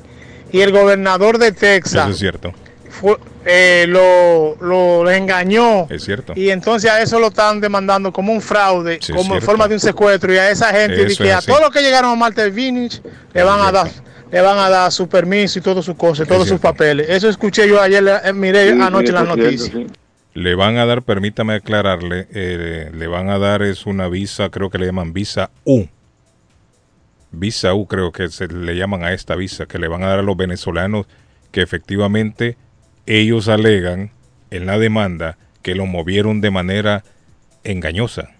y 0.52 0.60
el 0.60 0.72
gobernador 0.72 1.38
de 1.38 1.52
Texas 1.52 2.02
Eso 2.06 2.10
es 2.10 2.18
cierto. 2.18 2.52
Fue- 2.90 3.16
eh, 3.46 3.86
lo, 3.88 4.56
lo 4.60 5.10
engañó. 5.10 5.86
Es 5.88 6.04
cierto. 6.04 6.34
Y 6.36 6.50
entonces 6.50 6.90
a 6.90 7.00
eso 7.00 7.18
lo 7.18 7.28
están 7.28 7.60
demandando 7.60 8.12
como 8.12 8.32
un 8.32 8.40
fraude, 8.42 8.98
Sí, 9.00 9.12
como 9.14 9.34
en 9.36 9.42
forma 9.42 9.66
de 9.66 9.74
un 9.74 9.80
secuestro. 9.80 10.32
Y 10.34 10.36
a 10.36 10.50
esa 10.50 10.68
gente, 10.72 11.06
que 11.06 11.12
es 11.12 11.20
a 11.32 11.38
así. 11.38 11.46
todos 11.46 11.60
los 11.62 11.70
que 11.70 11.80
llegaron 11.80 12.10
a 12.12 12.16
Malta 12.16 12.44
Vintage, 12.44 13.00
le 13.32 13.42
van 13.42 13.60
a 13.60 13.72
dar 13.72 13.88
le 14.30 14.40
van 14.40 14.58
a 14.58 14.68
dar 14.70 14.92
su 14.92 15.08
permiso 15.08 15.58
y 15.58 15.62
todas 15.62 15.84
sus 15.84 15.96
cosas, 15.96 16.28
todos 16.28 16.46
sus 16.46 16.60
papeles. 16.60 17.08
Eso 17.08 17.28
escuché 17.28 17.66
yo 17.68 17.80
ayer, 17.80 18.04
eh, 18.24 18.32
miré 18.32 18.70
anoche 18.70 19.10
las 19.10 19.26
noticias. 19.26 19.72
Le 20.34 20.54
van 20.54 20.76
a 20.76 20.86
dar, 20.86 21.02
permítame 21.02 21.54
aclararle, 21.54 22.28
eh, 22.32 22.92
le 22.94 23.06
van 23.08 23.28
a 23.28 23.38
dar 23.40 23.62
es 23.62 23.86
una 23.86 24.06
visa, 24.08 24.48
creo 24.50 24.70
que 24.70 24.78
le 24.78 24.86
llaman 24.86 25.12
visa 25.12 25.50
U. 25.64 25.86
Visa 27.32 27.74
U 27.74 27.86
creo 27.86 28.12
que 28.12 28.28
se 28.28 28.46
le 28.46 28.76
llaman 28.76 29.02
a 29.02 29.12
esta 29.12 29.34
visa, 29.34 29.66
que 29.66 29.78
le 29.80 29.88
van 29.88 30.02
a 30.04 30.08
dar 30.08 30.18
a 30.20 30.22
los 30.22 30.36
venezolanos 30.36 31.06
que 31.50 31.62
efectivamente 31.62 32.56
ellos 33.18 33.48
alegan 33.48 34.10
en 34.50 34.66
la 34.66 34.78
demanda 34.78 35.36
que 35.62 35.74
lo 35.74 35.86
movieron 35.86 36.40
de 36.40 36.50
manera 36.50 37.04
engañosa 37.64 38.30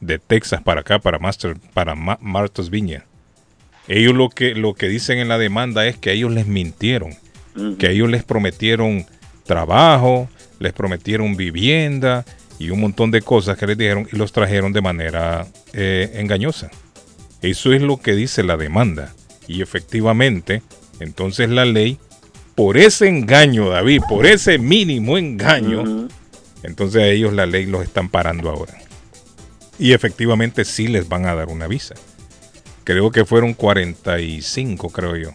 de 0.00 0.18
Texas 0.18 0.62
para 0.62 0.80
acá, 0.82 0.98
para, 0.98 1.18
Master, 1.18 1.56
para 1.72 1.94
Ma- 1.94 2.18
Martha's 2.20 2.68
Viña. 2.70 3.04
Ellos 3.88 4.14
lo 4.14 4.28
que, 4.28 4.54
lo 4.54 4.74
que 4.74 4.88
dicen 4.88 5.18
en 5.18 5.28
la 5.28 5.38
demanda 5.38 5.86
es 5.86 5.96
que 5.96 6.10
a 6.10 6.12
ellos 6.12 6.32
les 6.32 6.46
mintieron, 6.46 7.14
que 7.78 7.86
a 7.86 7.90
ellos 7.90 8.10
les 8.10 8.24
prometieron 8.24 9.06
trabajo, 9.44 10.28
les 10.58 10.72
prometieron 10.72 11.36
vivienda 11.36 12.24
y 12.58 12.70
un 12.70 12.80
montón 12.80 13.10
de 13.10 13.22
cosas 13.22 13.56
que 13.56 13.66
les 13.66 13.78
dijeron 13.78 14.08
y 14.12 14.16
los 14.16 14.32
trajeron 14.32 14.72
de 14.72 14.80
manera 14.82 15.46
eh, 15.72 16.10
engañosa. 16.14 16.70
Eso 17.42 17.72
es 17.72 17.80
lo 17.80 17.98
que 17.98 18.14
dice 18.14 18.42
la 18.42 18.56
demanda. 18.56 19.14
Y 19.46 19.62
efectivamente, 19.62 20.62
entonces 21.00 21.48
la 21.48 21.64
ley, 21.64 21.98
por 22.56 22.76
ese 22.76 23.06
engaño, 23.06 23.68
David, 23.68 24.02
por 24.08 24.26
ese 24.26 24.58
mínimo 24.58 25.16
engaño, 25.16 26.08
entonces 26.64 27.02
a 27.02 27.06
ellos 27.06 27.32
la 27.32 27.46
ley 27.46 27.66
los 27.66 27.84
están 27.84 28.08
parando 28.08 28.50
ahora. 28.50 28.76
Y 29.78 29.92
efectivamente 29.92 30.64
sí 30.64 30.88
les 30.88 31.08
van 31.08 31.26
a 31.26 31.34
dar 31.36 31.48
una 31.48 31.68
visa. 31.68 31.94
Creo 32.82 33.12
que 33.12 33.24
fueron 33.24 33.54
45, 33.54 34.90
creo 34.90 35.16
yo, 35.16 35.30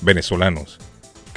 venezolanos 0.00 0.80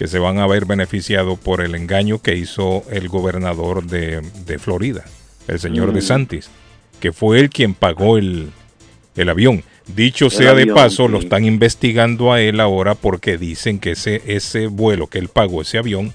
que 0.01 0.07
se 0.07 0.17
van 0.17 0.39
a 0.39 0.47
ver 0.47 0.65
beneficiados 0.65 1.37
por 1.37 1.61
el 1.61 1.75
engaño 1.75 2.23
que 2.23 2.35
hizo 2.35 2.83
el 2.89 3.07
gobernador 3.07 3.85
de, 3.85 4.21
de 4.47 4.57
Florida, 4.57 5.05
el 5.47 5.59
señor 5.59 5.93
de 5.93 6.01
Santis, 6.01 6.49
que 6.99 7.13
fue 7.13 7.39
él 7.39 7.51
quien 7.51 7.75
pagó 7.75 8.17
el, 8.17 8.49
el 9.15 9.29
avión. 9.29 9.63
Dicho 9.87 10.25
El 10.25 10.31
sea 10.31 10.53
de 10.53 10.67
paso, 10.67 11.07
lo 11.07 11.19
están 11.19 11.43
investigando 11.43 12.31
a 12.31 12.39
él 12.41 12.59
ahora 12.59 12.95
porque 12.95 13.37
dicen 13.37 13.79
que 13.79 13.91
ese, 13.91 14.21
ese 14.27 14.67
vuelo 14.67 15.07
que 15.07 15.17
él 15.19 15.27
pagó, 15.27 15.61
ese 15.61 15.77
avión, 15.79 16.13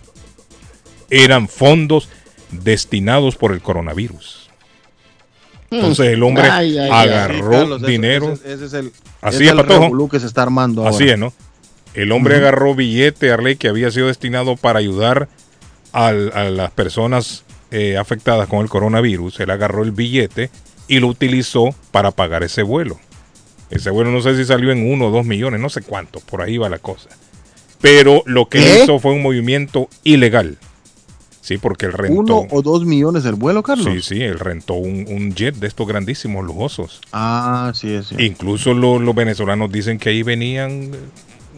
eran 1.10 1.48
fondos 1.48 2.08
destinados 2.50 3.36
por 3.36 3.52
el 3.52 3.60
coronavirus. 3.60 4.48
Entonces 5.70 6.06
el 6.08 6.22
hombre 6.22 6.48
Ay, 6.48 6.78
ay, 6.78 6.88
ay. 6.92 7.08
agarró 7.08 7.34
Sí, 7.34 7.50
Carlos, 7.50 7.82
ese- 7.82 7.90
dinero. 7.90 8.32
ese- 8.32 8.52
ese 8.52 8.64
es 8.66 8.72
el- 8.72 8.92
Así 9.20 9.44
es, 9.44 9.50
el 9.50 9.56
Patojo. 9.56 9.80
revolú 9.82 10.08
que 10.08 10.20
se 10.20 10.26
está 10.26 10.42
armando 10.42 10.82
ahora. 10.82 10.94
Así 10.94 11.08
es, 11.08 11.18
¿no? 11.18 11.32
El 11.94 12.12
hombre 12.12 12.36
agarró 12.36 12.74
billete, 12.74 13.32
Arley, 13.32 13.56
que 13.56 13.68
había 13.68 13.90
sido 13.90 14.06
destinado 14.06 14.56
para 14.56 14.78
ayudar 14.78 15.28
al- 15.92 16.30
a 16.34 16.44
las 16.50 16.70
personas 16.70 17.42
eh, 17.72 17.96
afectadas 17.96 18.48
con 18.48 18.60
el 18.60 18.68
coronavirus. 18.68 19.40
Él 19.40 19.50
agarró 19.50 19.82
el 19.82 19.90
billete 19.90 20.50
y 20.86 21.00
lo 21.00 21.08
utilizó 21.08 21.74
para 21.90 22.12
pagar 22.12 22.44
ese 22.44 22.62
vuelo. 22.62 23.00
Ese 23.70 23.90
vuelo 23.90 24.10
no 24.12 24.20
sé 24.20 24.36
si 24.36 24.44
salió 24.44 24.70
en 24.70 24.90
uno 24.90 25.06
o 25.06 25.10
dos 25.10 25.26
millones, 25.26 25.60
no 25.60 25.68
sé 25.68 25.82
cuánto, 25.82 26.20
por 26.20 26.40
ahí 26.42 26.56
va 26.58 26.68
la 26.68 26.78
cosa. 26.78 27.08
Pero 27.80 28.22
lo 28.26 28.48
que 28.48 28.58
¿Qué? 28.58 28.82
hizo 28.84 28.98
fue 28.98 29.12
un 29.12 29.22
movimiento 29.22 29.88
ilegal. 30.04 30.58
Sí, 31.40 31.58
porque 31.58 31.86
él 31.86 31.92
rentó. 31.92 32.14
Uno 32.40 32.46
o 32.50 32.62
dos 32.62 32.84
millones 32.84 33.24
el 33.24 33.34
vuelo, 33.34 33.62
Carlos. 33.62 33.86
Sí, 33.86 34.00
sí, 34.02 34.22
él 34.22 34.38
rentó 34.40 34.74
un, 34.74 35.06
un 35.08 35.32
jet 35.34 35.54
de 35.54 35.68
estos 35.68 35.86
grandísimos, 35.86 36.44
lujosos. 36.44 37.00
Ah, 37.12 37.70
sí, 37.74 38.00
sí. 38.02 38.16
Incluso 38.18 38.74
lo- 38.74 38.98
los 38.98 39.14
venezolanos 39.14 39.70
dicen 39.70 39.98
que 39.98 40.08
ahí 40.08 40.22
venían, 40.24 40.90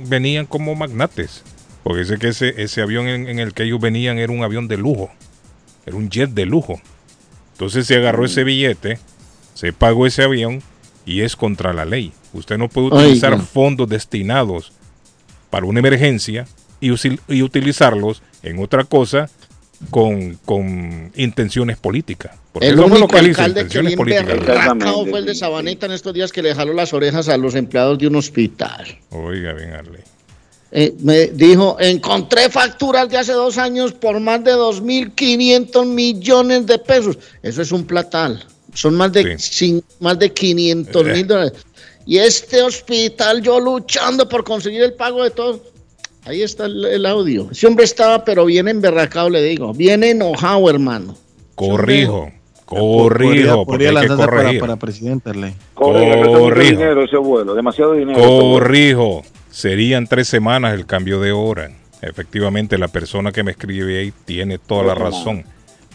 venían 0.07 0.45
como 0.47 0.75
magnates. 0.75 1.43
Porque 1.85 2.01
dice 2.01 2.19
que 2.19 2.29
ese, 2.29 2.63
ese 2.63 2.83
avión 2.83 3.09
en, 3.09 3.29
en 3.29 3.39
el 3.39 3.55
que 3.55 3.63
ellos 3.63 3.81
venían 3.81 4.19
era 4.19 4.31
un 4.33 4.43
avión 4.43 4.69
de 4.69 4.77
lujo. 4.77 5.11
Era 5.87 5.97
un 5.97 6.11
jet 6.11 6.31
de 6.31 6.45
lujo. 6.45 6.81
Entonces 7.53 7.87
se 7.87 7.97
agarró 7.97 8.27
ese 8.27 8.45
billete, 8.45 8.99
se 9.55 9.73
pagó 9.73 10.07
ese 10.07 10.23
avión 10.23 10.63
y 11.09 11.23
es 11.23 11.37
contra 11.37 11.73
la 11.73 11.87
ley. 11.87 12.13
Usted 12.35 12.59
no 12.59 12.69
puede 12.69 12.89
utilizar 12.89 13.33
Oiga. 13.33 13.45
fondos 13.45 13.89
destinados 13.89 14.73
para 15.49 15.65
una 15.65 15.79
emergencia 15.79 16.47
y, 16.81 16.93
y 17.29 17.43
utilizarlos 17.43 18.23
en 18.43 18.63
otra 18.63 18.85
cosa 18.85 19.31
con, 19.89 20.39
con 20.45 21.11
intenciones 21.17 21.79
políticas. 21.79 22.37
Porque 22.53 22.69
El 22.69 22.79
único 22.79 23.17
alcalde 23.17 23.67
que 23.67 23.81
bien 23.81 24.27
berracao 24.27 25.07
fue 25.07 25.21
el 25.21 25.25
de 25.25 25.35
Sabaneta 25.35 25.87
en 25.87 25.93
estos 25.93 26.13
días 26.13 26.31
que 26.31 26.43
le 26.43 26.55
jaló 26.55 26.75
las 26.75 26.93
orejas 26.93 27.31
a 27.31 27.39
los 27.39 27.55
empleados 27.55 27.99
de 27.99 28.07
un 28.09 28.17
hospital. 28.17 28.99
Oiga, 29.09 29.55
bien, 29.55 29.73
Arley. 29.73 30.03
Eh, 30.71 30.95
me 31.01 31.29
dijo, 31.29 31.79
encontré 31.81 32.51
facturas 32.51 33.09
de 33.09 33.17
hace 33.17 33.33
dos 33.33 33.57
años 33.57 33.95
por 33.95 34.21
más 34.21 34.45
de 34.45 34.53
2.500 34.53 35.87
millones 35.87 36.67
de 36.67 36.79
pesos. 36.79 37.19
Eso 37.43 37.63
es 37.63 37.73
un 37.73 37.87
platal. 37.87 38.45
Son 38.79 38.95
más 38.95 39.13
de, 39.13 39.25
cin- 39.39 39.83
más 39.99 40.17
de 40.21 40.33
500 40.33 41.05
Eh. 41.05 41.13
mil 41.13 41.27
dólares. 41.27 41.53
Y 42.07 42.19
este 42.19 42.63
hospital, 42.63 43.43
yo 43.43 43.59
luchando 43.59 44.29
por 44.29 44.45
conseguir 44.45 44.83
el 44.83 44.95
pago 44.95 45.25
de 45.25 45.31
todo. 45.31 45.61
Ahí 46.25 46.43
está 46.43 46.67
el, 46.67 46.85
el 46.85 47.05
audio. 47.05 47.49
Ese 47.51 47.67
hombre 47.67 47.85
estaba, 47.85 48.25
pero 48.25 48.45
bien 48.45 48.69
emberracado, 48.69 49.31
le 49.31 49.43
digo. 49.43 49.73
Bien 49.75 50.05
enojado, 50.05 50.71
hermano. 50.71 51.17
Corrijo, 51.57 52.31
Podría- 52.67 52.79
corrijo, 53.51 53.67
porque 53.67 53.89
hay 53.89 54.07
que 54.09 54.15
para- 54.17 54.59
para 54.61 54.77
presidente, 54.77 55.31
Arley. 55.31 55.55
Corre, 55.75 55.99
le 56.01 56.07
gastó 56.11 56.29
mucho 56.31 56.41
Corrijo. 56.41 56.71
dinero 56.71 57.05
ese 57.05 57.17
vuelo, 57.17 57.55
demasiado 57.57 57.95
dinero. 57.95 58.17
Corrijo, 58.21 59.23
serían 59.51 60.07
tres 60.07 60.29
semanas 60.29 60.75
el 60.75 60.87
cambio 60.87 61.19
de 61.21 61.33
hora. 61.33 61.73
Efectivamente, 62.01 62.79
la 62.79 62.87
persona 62.87 63.33
que 63.33 63.43
me 63.43 63.51
escribe 63.51 63.99
ahí 63.99 64.13
tiene 64.25 64.59
toda 64.59 64.85
la 64.85 64.95
razón. 64.95 65.45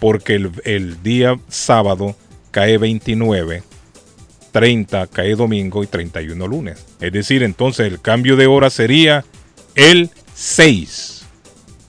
Porque 0.01 0.35
el, 0.35 0.51
el 0.65 1.01
día 1.01 1.39
sábado 1.47 2.13
cae 2.53 2.77
29 2.77 3.63
30 4.51 5.07
cae 5.07 5.35
domingo 5.35 5.83
y 5.83 5.87
31 5.87 6.47
lunes. 6.47 6.85
Es 7.01 7.11
decir, 7.11 7.41
entonces 7.41 7.87
el 7.91 7.99
cambio 7.99 8.35
de 8.35 8.45
hora 8.45 8.69
sería 8.69 9.25
el 9.73 10.11
6. 10.35 11.23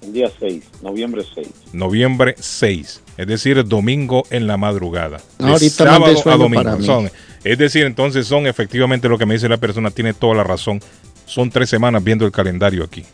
El 0.02 0.12
día 0.14 0.30
6, 0.40 0.64
noviembre 0.82 1.22
6. 1.34 1.46
Noviembre 1.74 2.34
6. 2.38 3.02
Es 3.18 3.26
decir, 3.26 3.62
domingo 3.66 4.24
en 4.30 4.46
la 4.46 4.56
madrugada. 4.56 5.20
No, 5.38 5.48
ahorita 5.48 5.84
sábado 5.84 6.22
a 6.24 6.36
domingo. 6.38 6.62
para 6.64 6.76
mí. 6.76 6.86
Son- 6.86 7.10
es 7.44 7.58
decir, 7.58 7.84
entonces 7.84 8.26
son 8.26 8.46
efectivamente 8.46 9.10
lo 9.10 9.18
que 9.18 9.26
me 9.26 9.34
dice 9.34 9.48
la 9.50 9.58
persona, 9.58 9.90
tiene 9.90 10.14
toda 10.14 10.34
la 10.34 10.44
razón. 10.44 10.80
Son 11.26 11.50
tres 11.50 11.68
semanas 11.68 12.02
viendo 12.02 12.24
el 12.24 12.32
calendario 12.32 12.82
aquí. 12.84 13.04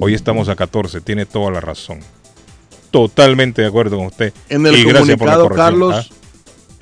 Hoy 0.00 0.12
estamos 0.12 0.50
a 0.50 0.56
14, 0.56 1.00
tiene 1.00 1.24
toda 1.24 1.50
la 1.50 1.60
razón. 1.62 2.00
Totalmente 2.90 3.62
de 3.62 3.68
acuerdo 3.68 3.96
con 3.96 4.06
usted. 4.06 4.34
En 4.50 4.66
el 4.66 4.74
Y 4.76 4.84
gracias 4.84 5.16
por 5.16 5.28
la 5.28 5.34
comunicado, 5.36 5.42
corrección. 5.48 5.56
Carlos, 5.56 6.10
¿Ah? 6.10 6.14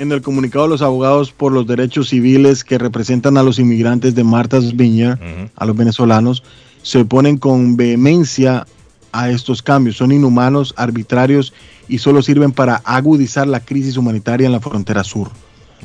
En 0.00 0.10
el 0.12 0.22
comunicado 0.22 0.66
los 0.66 0.80
abogados 0.80 1.30
por 1.30 1.52
los 1.52 1.66
derechos 1.66 2.08
civiles 2.08 2.64
que 2.64 2.78
representan 2.78 3.36
a 3.36 3.42
los 3.42 3.58
inmigrantes 3.58 4.14
de 4.14 4.24
Martha's 4.24 4.74
Vineyard, 4.74 5.18
a 5.54 5.66
los 5.66 5.76
venezolanos, 5.76 6.42
se 6.82 7.00
oponen 7.00 7.36
con 7.36 7.76
vehemencia 7.76 8.66
a 9.12 9.28
estos 9.28 9.60
cambios. 9.60 9.98
Son 9.98 10.10
inhumanos, 10.10 10.72
arbitrarios 10.78 11.52
y 11.86 11.98
solo 11.98 12.22
sirven 12.22 12.50
para 12.52 12.76
agudizar 12.76 13.46
la 13.46 13.60
crisis 13.60 13.98
humanitaria 13.98 14.46
en 14.46 14.52
la 14.52 14.60
frontera 14.60 15.04
sur. 15.04 15.30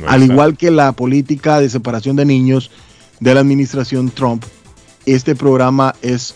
Al 0.07 0.23
igual 0.23 0.55
que 0.55 0.71
la 0.71 0.93
política 0.93 1.59
de 1.59 1.69
separación 1.69 2.15
de 2.15 2.23
niños 2.23 2.71
de 3.19 3.33
la 3.33 3.41
administración 3.41 4.11
Trump, 4.11 4.45
este 5.05 5.35
programa 5.35 5.93
es 6.01 6.35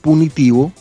punitivo 0.00 0.72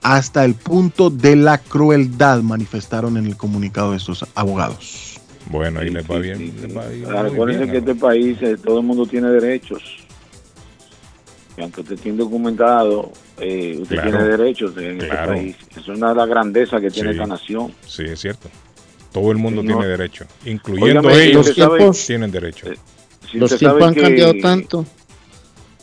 hasta 0.00 0.46
el 0.46 0.54
punto 0.54 1.10
de 1.10 1.36
la 1.36 1.58
crueldad, 1.58 2.40
manifestaron 2.40 3.18
en 3.18 3.26
el 3.26 3.36
comunicado 3.36 3.90
de 3.90 3.98
estos 3.98 4.24
abogados. 4.34 5.09
Bueno, 5.50 5.80
ahí 5.80 5.90
les 5.90 6.08
va 6.08 6.18
bien. 6.18 6.54
les 6.62 6.76
va 6.76 6.86
bien, 6.88 7.58
bien, 7.58 7.70
que 7.70 7.78
este 7.78 7.94
país 7.96 8.38
eh, 8.40 8.56
todo 8.64 8.78
el 8.78 8.86
mundo 8.86 9.04
tiene 9.06 9.28
derechos. 9.30 9.82
Y 11.56 11.62
aunque 11.62 11.80
usted 11.80 11.94
esté 11.96 12.08
indocumentado, 12.10 13.10
eh, 13.38 13.76
usted 13.80 13.96
Claro. 13.96 14.10
tiene 14.10 14.24
derechos 14.36 14.76
en 14.78 14.98
Claro. 14.98 15.34
este 15.34 15.42
país. 15.42 15.56
Es 15.76 15.88
una 15.88 16.10
de 16.10 16.14
las 16.14 16.28
grandezas 16.28 16.80
que 16.80 16.90
tiene 16.90 17.10
Sí. 17.12 17.16
esta 17.18 17.26
nación. 17.26 17.74
Sí, 17.86 18.02
es 18.04 18.20
cierto. 18.20 18.48
Todo 19.12 19.32
el 19.32 19.38
mundo 19.38 19.62
Sí, 19.62 19.66
tiene 19.66 19.82
no. 19.82 19.88
derecho, 19.88 20.24
incluyendo 20.46 21.00
Óigame, 21.08 21.24
ellos 21.24 21.46
sabe- 21.46 21.78
tiempos- 21.78 22.06
tienen 22.06 22.30
derecho. 22.30 22.66
Si 23.30 23.38
los 23.38 23.56
tiempos 23.58 23.82
han 23.82 23.94
que- 23.94 24.02
cambiado 24.02 24.34
tanto 24.40 24.86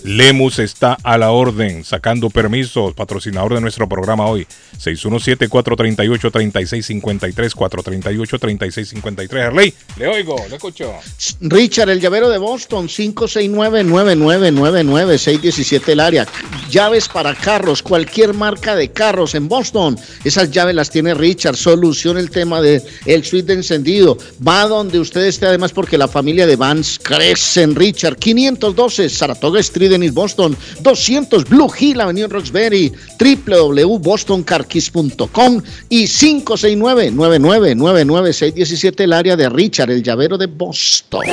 Lemus 0.05 0.59
está 0.59 0.97
a 1.01 1.17
la 1.17 1.31
orden, 1.31 1.83
sacando 1.83 2.29
permisos, 2.29 2.93
patrocinador 2.93 3.55
de 3.55 3.61
nuestro 3.61 3.89
programa 3.89 4.27
hoy. 4.27 4.45
617-438-3653, 4.77 7.55
438-3653. 7.55 9.47
Arley, 9.47 9.73
le 9.97 10.07
oigo, 10.07 10.35
le 10.47 10.57
escucho. 10.57 10.93
Richard, 11.41 11.89
el 11.89 11.99
llavero 11.99 12.29
de 12.29 12.37
Boston, 12.37 12.87
569-9999-617 12.87 15.87
el 15.87 15.99
área. 15.99 16.27
Llaves 16.69 17.07
para 17.07 17.33
carros, 17.33 17.81
cualquier 17.81 18.35
marca 18.35 18.75
de 18.75 18.91
carros 18.91 19.33
en 19.33 19.47
Boston. 19.47 19.97
Esas 20.23 20.51
llaves 20.51 20.75
las 20.75 20.91
tiene 20.91 21.15
Richard. 21.15 21.55
Soluciona 21.55 22.19
el 22.19 22.29
tema 22.29 22.61
del 22.61 22.83
el 23.07 23.25
suite 23.25 23.47
de 23.47 23.55
encendido. 23.55 24.19
Va 24.47 24.67
donde 24.67 24.99
usted 24.99 25.25
esté, 25.25 25.47
además, 25.47 25.71
porque 25.71 25.97
la 25.97 26.07
familia 26.07 26.45
de 26.45 26.57
Vans 26.57 26.99
crece 27.01 27.63
en 27.63 27.73
Richard. 27.73 28.17
512 28.17 29.09
Saratoga 29.09 29.59
Street 29.61 29.94
Boston. 30.13 30.55
200 30.81 31.45
Blue 31.45 31.71
Hill 31.77 31.99
Avenue 32.01 32.25
en 32.25 32.29
Roxbury. 32.29 32.93
www.bostoncarkeys.com 33.19 35.61
y 35.89 36.03
569-9999-617 36.05 39.01
el 39.01 39.13
área 39.13 39.35
de 39.35 39.49
Richard, 39.49 39.89
el 39.91 40.03
llavero 40.03 40.37
de 40.37 40.45
Boston. 40.47 41.25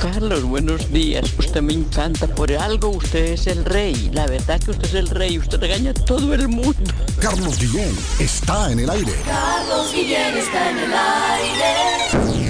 Carlos, 0.00 0.42
buenos 0.44 0.90
días. 0.90 1.30
Usted 1.38 1.60
me 1.60 1.74
encanta. 1.74 2.26
Por 2.26 2.50
algo 2.52 2.88
usted 2.88 3.32
es 3.32 3.46
el 3.46 3.66
rey. 3.66 4.10
La 4.14 4.26
verdad 4.26 4.58
que 4.58 4.70
usted 4.70 4.86
es 4.86 4.94
el 4.94 5.08
rey. 5.08 5.38
Usted 5.38 5.60
regaña 5.60 5.90
a 5.90 5.94
todo 5.94 6.32
el 6.32 6.48
mundo. 6.48 6.72
Carlos 7.20 7.58
Guillén 7.58 7.94
está 8.18 8.72
en 8.72 8.80
el 8.80 8.88
aire. 8.88 9.12
Carlos 9.26 9.92
Guillén 9.92 10.38
está 10.38 10.70
en 10.70 10.78
el 10.78 10.94
aire. 10.94 12.49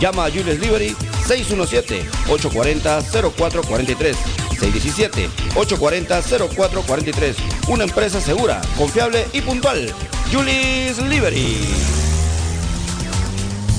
Llama 0.00 0.26
a 0.26 0.30
Julius 0.30 0.58
Liberty 0.58 0.96
617-840-0443. 1.28 4.16
617-840-0443. 5.54 7.34
Una 7.68 7.84
empresa 7.84 8.20
segura, 8.20 8.60
confiable 8.76 9.28
y 9.32 9.42
puntual. 9.42 9.94
Julius 10.32 10.98
Liberty. 11.08 12.01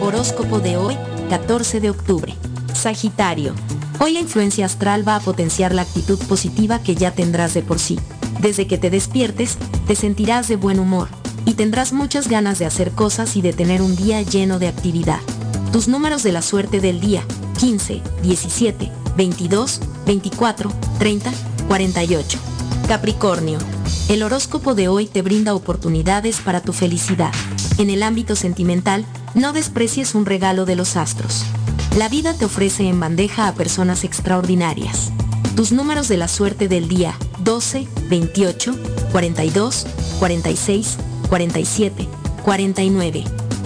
Horóscopo 0.00 0.60
de 0.60 0.76
hoy, 0.76 0.98
14 1.30 1.80
de 1.80 1.88
octubre. 1.90 2.34
Sagitario. 2.74 3.54
Hoy 4.00 4.12
la 4.12 4.20
influencia 4.20 4.66
astral 4.66 5.06
va 5.06 5.16
a 5.16 5.20
potenciar 5.20 5.74
la 5.74 5.82
actitud 5.82 6.18
positiva 6.26 6.82
que 6.82 6.94
ya 6.94 7.12
tendrás 7.12 7.54
de 7.54 7.62
por 7.62 7.78
sí. 7.78 7.98
Desde 8.40 8.66
que 8.66 8.76
te 8.76 8.90
despiertes, 8.90 9.56
te 9.86 9.96
sentirás 9.96 10.48
de 10.48 10.56
buen 10.56 10.78
humor 10.78 11.08
y 11.46 11.54
tendrás 11.54 11.92
muchas 11.92 12.28
ganas 12.28 12.58
de 12.58 12.66
hacer 12.66 12.92
cosas 12.92 13.36
y 13.36 13.42
de 13.42 13.52
tener 13.52 13.82
un 13.82 13.96
día 13.96 14.22
lleno 14.22 14.58
de 14.58 14.68
actividad. 14.68 15.20
Tus 15.72 15.88
números 15.88 16.22
de 16.22 16.32
la 16.32 16.42
suerte 16.42 16.80
del 16.80 17.00
día, 17.00 17.22
15, 17.58 18.02
17, 18.22 18.92
22, 19.16 19.80
24, 20.06 20.72
30, 20.98 21.32
48. 21.68 22.38
Capricornio. 22.88 23.58
El 24.08 24.22
horóscopo 24.22 24.74
de 24.74 24.88
hoy 24.88 25.06
te 25.06 25.22
brinda 25.22 25.54
oportunidades 25.54 26.40
para 26.40 26.60
tu 26.60 26.72
felicidad. 26.72 27.32
En 27.78 27.90
el 27.90 28.02
ámbito 28.02 28.36
sentimental, 28.36 29.06
no 29.34 29.52
desprecies 29.52 30.14
un 30.14 30.26
regalo 30.26 30.66
de 30.66 30.76
los 30.76 30.96
astros. 30.96 31.44
La 31.96 32.08
vida 32.08 32.34
te 32.34 32.44
ofrece 32.44 32.88
en 32.88 33.00
bandeja 33.00 33.48
a 33.48 33.54
personas 33.54 34.04
extraordinarias. 34.04 35.10
Tus 35.56 35.72
números 35.72 36.08
de 36.08 36.16
la 36.16 36.28
suerte 36.28 36.68
del 36.68 36.88
día, 36.88 37.16
12, 37.40 37.88
28, 38.10 38.76
42, 39.12 39.86
46, 40.18 40.98
47, 41.28 42.08
49. 42.44 43.24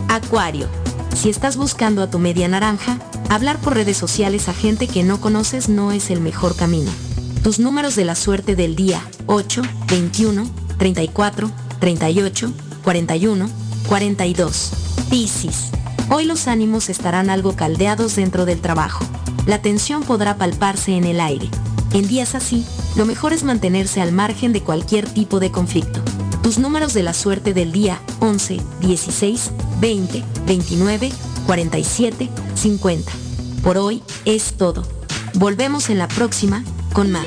Acuario. 0.09 0.69
Si 1.15 1.29
estás 1.29 1.57
buscando 1.57 2.03
a 2.03 2.11
tu 2.11 2.19
media 2.19 2.49
naranja, 2.49 2.99
hablar 3.29 3.59
por 3.59 3.75
redes 3.75 3.97
sociales 3.97 4.49
a 4.49 4.55
gente 4.55 4.87
que 4.87 5.03
no 5.03 5.21
conoces 5.21 5.69
no 5.69 5.93
es 5.93 6.11
el 6.11 6.21
mejor 6.21 6.55
camino. 6.57 6.91
Tus 7.43 7.59
números 7.59 7.97
de 7.97 8.05
la 8.05 8.15
suerte 8.15 8.57
del 8.57 8.77
día 8.77 9.03
8, 9.27 9.63
21, 9.89 10.49
34, 10.79 11.51
38, 11.81 12.53
41, 12.85 13.51
42. 13.89 14.71
Piscis. 15.11 15.71
Hoy 16.11 16.25
los 16.25 16.49
ánimos 16.49 16.89
estarán 16.89 17.31
algo 17.31 17.55
caldeados 17.55 18.17
dentro 18.17 18.47
del 18.47 18.61
trabajo. 18.61 19.05
La 19.47 19.61
tensión 19.61 20.03
podrá 20.03 20.37
palparse 20.37 20.97
en 20.97 21.05
el 21.05 21.21
aire. 21.21 21.49
En 21.93 22.07
días 22.07 22.35
así, 22.35 22.67
lo 22.97 23.07
mejor 23.07 23.33
es 23.33 23.45
mantenerse 23.45 24.01
al 24.01 24.13
margen 24.13 24.53
de 24.53 24.63
cualquier 24.63 25.09
tipo 25.09 25.41
de 25.41 25.51
conflicto. 25.51 26.01
Tus 26.49 26.59
números 26.59 26.95
de 26.95 27.03
la 27.03 27.13
suerte 27.13 27.53
del 27.53 27.73
día 27.73 28.01
11, 28.21 28.59
16, 28.81 29.51
20, 29.83 30.25
29, 30.47 31.13
47, 31.45 32.31
50. 32.55 33.13
Por 33.63 33.77
hoy 33.77 34.03
es 34.25 34.55
todo. 34.55 34.83
Volvemos 35.35 35.91
en 35.91 35.99
la 35.99 36.09
próxima 36.09 36.65
con 36.95 37.13
más. 37.13 37.27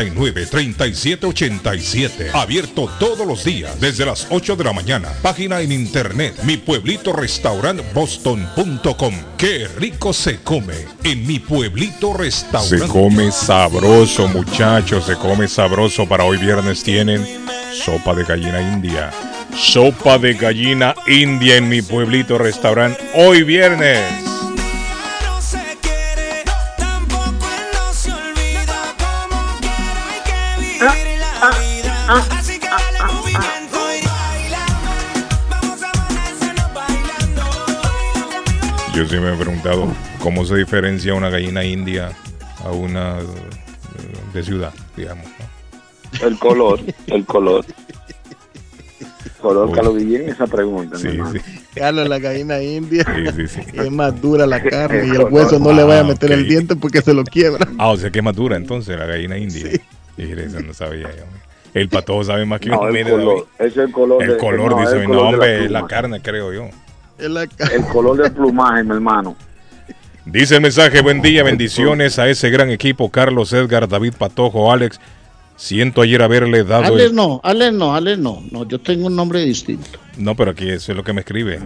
569-3787, 0.09 2.31
abierto 2.33 2.89
todos 2.99 3.27
los 3.27 3.43
días 3.43 3.79
desde 3.79 4.05
las 4.05 4.27
8 4.29 4.55
de 4.55 4.63
la 4.63 4.73
mañana, 4.73 5.09
página 5.21 5.61
en 5.61 5.71
internet, 5.71 6.35
mi 6.43 6.57
pueblito 6.57 7.13
restaurant 7.13 7.81
boston.com, 7.93 9.13
qué 9.37 9.67
rico 9.77 10.13
se 10.13 10.41
come 10.41 10.73
en 11.03 11.27
mi 11.27 11.39
pueblito 11.39 12.13
restaurante. 12.13 12.79
Se 12.79 12.87
come 12.87 13.31
sabroso, 13.31 14.27
muchachos, 14.27 15.05
se 15.05 15.15
come 15.15 15.47
sabroso. 15.47 16.07
Para 16.07 16.23
hoy 16.23 16.37
viernes 16.37 16.83
tienen 16.83 17.25
sopa 17.73 18.13
de 18.13 18.23
gallina 18.23 18.61
india. 18.61 19.11
Sopa 19.55 20.17
de 20.17 20.33
gallina 20.33 20.95
india 21.07 21.57
en 21.57 21.69
mi 21.69 21.81
pueblito 21.81 22.37
restaurante. 22.37 23.01
Hoy 23.13 23.43
viernes. 23.43 24.30
Yo 38.93 39.07
sí 39.07 39.17
me 39.17 39.33
he 39.33 39.37
preguntado 39.37 39.87
cómo 40.21 40.43
se 40.45 40.57
diferencia 40.57 41.13
una 41.13 41.29
gallina 41.29 41.63
india 41.63 42.11
a 42.65 42.71
una 42.71 43.19
eh, 43.19 43.23
de 44.33 44.43
ciudad, 44.43 44.73
digamos. 44.97 45.25
¿no? 45.25 46.27
El 46.27 46.37
color, 46.37 46.81
el 47.07 47.25
color. 47.25 47.65
Color, 49.39 49.71
Carlos 49.71 49.95
bien 49.95 50.27
esa 50.27 50.45
pregunta. 50.47 50.97
mi 50.99 51.11
hermano. 51.11 51.39
Carlos, 51.73 52.09
la 52.09 52.19
gallina 52.19 52.61
india 52.61 53.05
Sí, 53.35 53.47
sí, 53.47 53.61
sí. 53.61 53.61
es 53.73 53.89
más 53.89 54.21
dura 54.21 54.45
la 54.45 54.61
carne 54.61 55.07
y 55.07 55.11
el 55.11 55.23
hueso 55.31 55.59
no 55.59 55.71
le 55.71 55.83
vaya 55.83 56.01
a 56.01 56.03
meter 56.03 56.33
el 56.33 56.45
diente 56.45 56.75
porque 56.75 57.01
se 57.01 57.13
lo 57.13 57.23
quiebra. 57.23 57.65
Ah, 57.77 57.87
o 57.87 57.97
sea 57.97 58.11
que 58.11 58.19
es 58.19 58.25
más 58.25 58.35
dura 58.35 58.57
entonces 58.57 58.99
la 58.99 59.05
gallina 59.05 59.37
india. 59.37 59.79
Mire, 60.17 60.43
eso 60.43 60.59
no 60.59 60.73
sabía 60.73 61.09
yo. 61.15 61.23
El 61.73 61.87
patojo 61.89 62.23
sabe 62.23 62.45
más 62.45 62.59
que 62.59 62.69
No, 62.69 62.87
el 62.87 63.03
color, 63.09 63.47
es 63.59 63.77
el 63.77 63.91
color 63.91 64.21
El 64.23 64.29
de- 64.31 64.37
color, 64.37 64.71
no, 64.71 64.81
dice 64.81 64.93
el 64.93 64.99
mi 65.01 65.05
color 65.07 65.23
de 65.25 65.31
la 65.31 65.31
nombre, 65.31 65.65
es 65.65 65.71
la 65.71 65.87
carne, 65.87 66.21
creo 66.21 66.51
yo. 66.51 66.69
El 67.17 67.85
color 67.91 68.17
del 68.17 68.31
plumaje, 68.33 68.83
mi 68.83 68.91
hermano. 68.91 69.35
Dice 70.25 70.55
el 70.55 70.61
mensaje, 70.61 71.01
buen 71.01 71.21
día, 71.21 71.43
bendiciones 71.45 72.19
a 72.19 72.27
ese 72.27 72.49
gran 72.49 72.69
equipo, 72.69 73.09
Carlos, 73.09 73.53
Edgar, 73.53 73.87
David 73.87 74.13
Patojo, 74.17 74.71
Alex. 74.71 74.99
Siento 75.61 76.01
ayer 76.01 76.23
haberle 76.23 76.63
dado. 76.63 76.85
Alex 76.85 77.11
el... 77.11 77.15
no, 77.15 77.39
Alex 77.43 77.71
no, 77.71 77.93
Alex 77.93 78.17
no. 78.17 78.43
No, 78.49 78.67
yo 78.67 78.79
tengo 78.79 79.05
un 79.05 79.15
nombre 79.15 79.41
distinto. 79.41 79.99
No, 80.17 80.35
pero 80.35 80.51
aquí 80.51 80.67
eso 80.67 80.91
es 80.91 80.97
lo 80.97 81.03
que 81.03 81.13
me 81.13 81.21
escribe. 81.21 81.59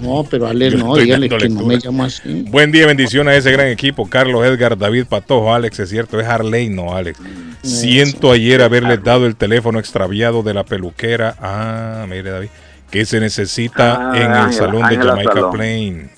No, 0.00 0.24
pero 0.24 0.46
Alex 0.46 0.74
no, 0.74 0.96
dígale 0.96 1.28
que 1.28 1.50
no 1.50 1.66
me 1.66 1.76
llamo 1.76 2.04
así. 2.04 2.46
Buen 2.48 2.72
día, 2.72 2.86
bendiciones 2.86 3.34
a 3.34 3.36
ese 3.36 3.52
gran 3.52 3.66
equipo. 3.66 4.08
Carlos, 4.08 4.46
Edgar, 4.46 4.78
David, 4.78 5.04
Patojo, 5.04 5.52
Alex, 5.52 5.80
es 5.80 5.90
cierto, 5.90 6.18
es 6.18 6.26
Harley, 6.26 6.70
no 6.70 6.96
Alex. 6.96 7.18
Siento 7.62 8.32
ayer 8.32 8.62
haberle 8.62 8.96
dado 8.96 9.26
el 9.26 9.36
teléfono 9.36 9.78
extraviado 9.78 10.42
de 10.42 10.54
la 10.54 10.64
peluquera. 10.64 11.36
Ah, 11.38 12.06
mire, 12.08 12.30
David. 12.30 12.48
Que 12.90 13.04
se 13.04 13.20
necesita 13.20 14.12
ah, 14.12 14.16
en 14.16 14.22
el 14.22 14.32
Angela, 14.32 14.52
salón 14.52 14.80
de 14.80 14.94
Angela 14.94 15.10
Jamaica 15.10 15.32
salón. 15.34 15.52
Plain. 15.52 16.10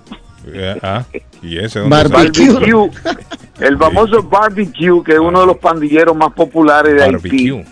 Eh, 0.47 0.77
ah, 0.83 1.05
¿y 1.43 1.59
ese 1.59 1.81
dónde 1.81 1.97
Barbecue. 1.97 2.91
El 3.61 3.79
famoso 3.79 4.23
Barbecue, 4.23 5.03
que 5.05 5.13
es 5.13 5.19
uno 5.19 5.41
de 5.41 5.47
los 5.47 5.59
pandilleros 5.59 6.17
más 6.17 6.33
populares 6.33 6.95
de 6.95 7.03
Haití. 7.03 7.65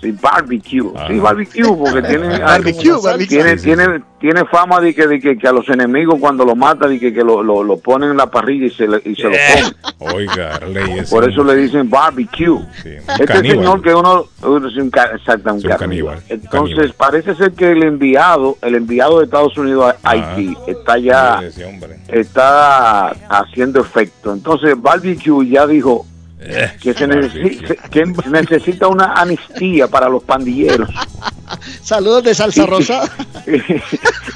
Barbecue. 0.00 0.02
Sí, 0.02 0.12
barbecue. 0.12 0.92
Ah. 0.96 1.06
Sí, 1.08 1.18
barbecue, 1.18 1.76
porque 1.76 2.02
tiene, 2.02 2.38
Barbecue, 2.38 2.92
barbecue. 3.02 3.26
tiene, 3.26 3.56
tiene, 3.56 4.02
tiene 4.20 4.44
fama 4.46 4.80
de 4.80 4.94
que, 4.94 5.06
de 5.06 5.18
que, 5.20 5.36
que 5.36 5.48
a 5.48 5.52
los 5.52 5.68
enemigos 5.68 6.16
cuando 6.20 6.44
lo 6.44 6.54
matan 6.56 6.92
y 6.94 6.98
que, 7.00 7.12
que 7.12 7.22
lo, 7.24 7.42
lo, 7.42 7.62
lo 7.64 7.78
ponen 7.78 8.10
en 8.10 8.16
la 8.16 8.26
parrilla 8.30 8.66
y 8.66 8.70
se, 8.70 8.86
le- 8.88 9.02
y 9.04 9.14
se 9.14 9.24
lo 9.24 9.30
comen. 9.30 10.14
Oiga, 10.14 10.60
Por 11.10 11.28
eso 11.28 11.42
le 11.44 11.56
dicen 11.56 11.90
barbecue. 11.90 12.58
este 12.76 13.24
caníbal. 13.26 13.42
señor 13.56 13.82
que 13.82 13.94
uno, 13.94 14.26
uno 14.42 14.68
es 14.68 14.76
un, 14.76 14.90
ca- 14.90 15.10
exacto, 15.16 15.52
un 15.52 15.60
Sí, 15.60 15.66
un 15.66 15.72
caníbal. 15.76 15.78
caníbal, 16.18 16.22
Entonces 16.28 16.76
caníbal. 16.76 16.94
parece 16.96 17.34
ser 17.34 17.52
que 17.52 17.72
el 17.72 17.82
enviado, 17.82 18.56
el 18.62 18.74
enviado 18.76 19.18
de 19.18 19.24
Estados 19.24 19.56
Unidos 19.58 19.94
a 20.02 20.10
Haití 20.10 20.56
está 20.66 20.98
ya 20.98 21.40
está 22.08 23.08
haciendo 23.28 23.80
efecto. 23.80 24.32
Entonces 24.32 24.80
Barbecue 24.80 25.48
ya 25.48 25.66
dijo 25.66 26.06
Eh, 26.06 26.07
que 26.80 26.94
se 26.94 27.06
necesita, 27.06 27.74
que 27.90 28.04
necesita 28.30 28.86
una 28.88 29.12
amnistía 29.14 29.88
para 29.88 30.08
los 30.08 30.22
pandilleros. 30.22 30.88
Saludos 31.82 32.24
de 32.24 32.34
salsa 32.34 32.66
rosada. 32.66 33.08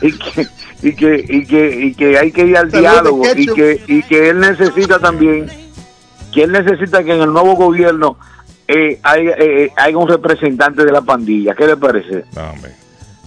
y, 0.01 0.13
que, 0.13 0.47
y, 0.83 0.93
que, 0.95 1.25
y, 1.29 1.45
que, 1.47 1.81
y 1.87 1.95
que 1.95 2.19
hay 2.19 2.33
que 2.33 2.47
ir 2.47 2.57
al 2.57 2.71
Saludos 2.71 2.93
diálogo 2.93 3.23
y 3.37 3.47
que, 3.47 3.81
y 3.87 4.03
que 4.03 4.31
él 4.31 4.41
necesita 4.41 4.99
también, 4.99 5.47
que 6.33 6.43
él 6.45 6.53
necesita 6.53 7.05
que 7.05 7.15
en 7.15 7.23
el 7.23 7.33
nuevo 7.33 7.55
gobierno 7.55 8.17
eh, 8.67 8.99
haya, 9.03 9.33
eh, 9.39 9.71
haya 9.77 9.97
un 9.97 10.09
representante 10.09 10.85
de 10.85 10.91
la 10.93 11.03
pandilla. 11.03 11.55
¿Qué 11.55 11.67
le 11.67 11.77
parece? 11.77 12.25
No. 12.35 12.53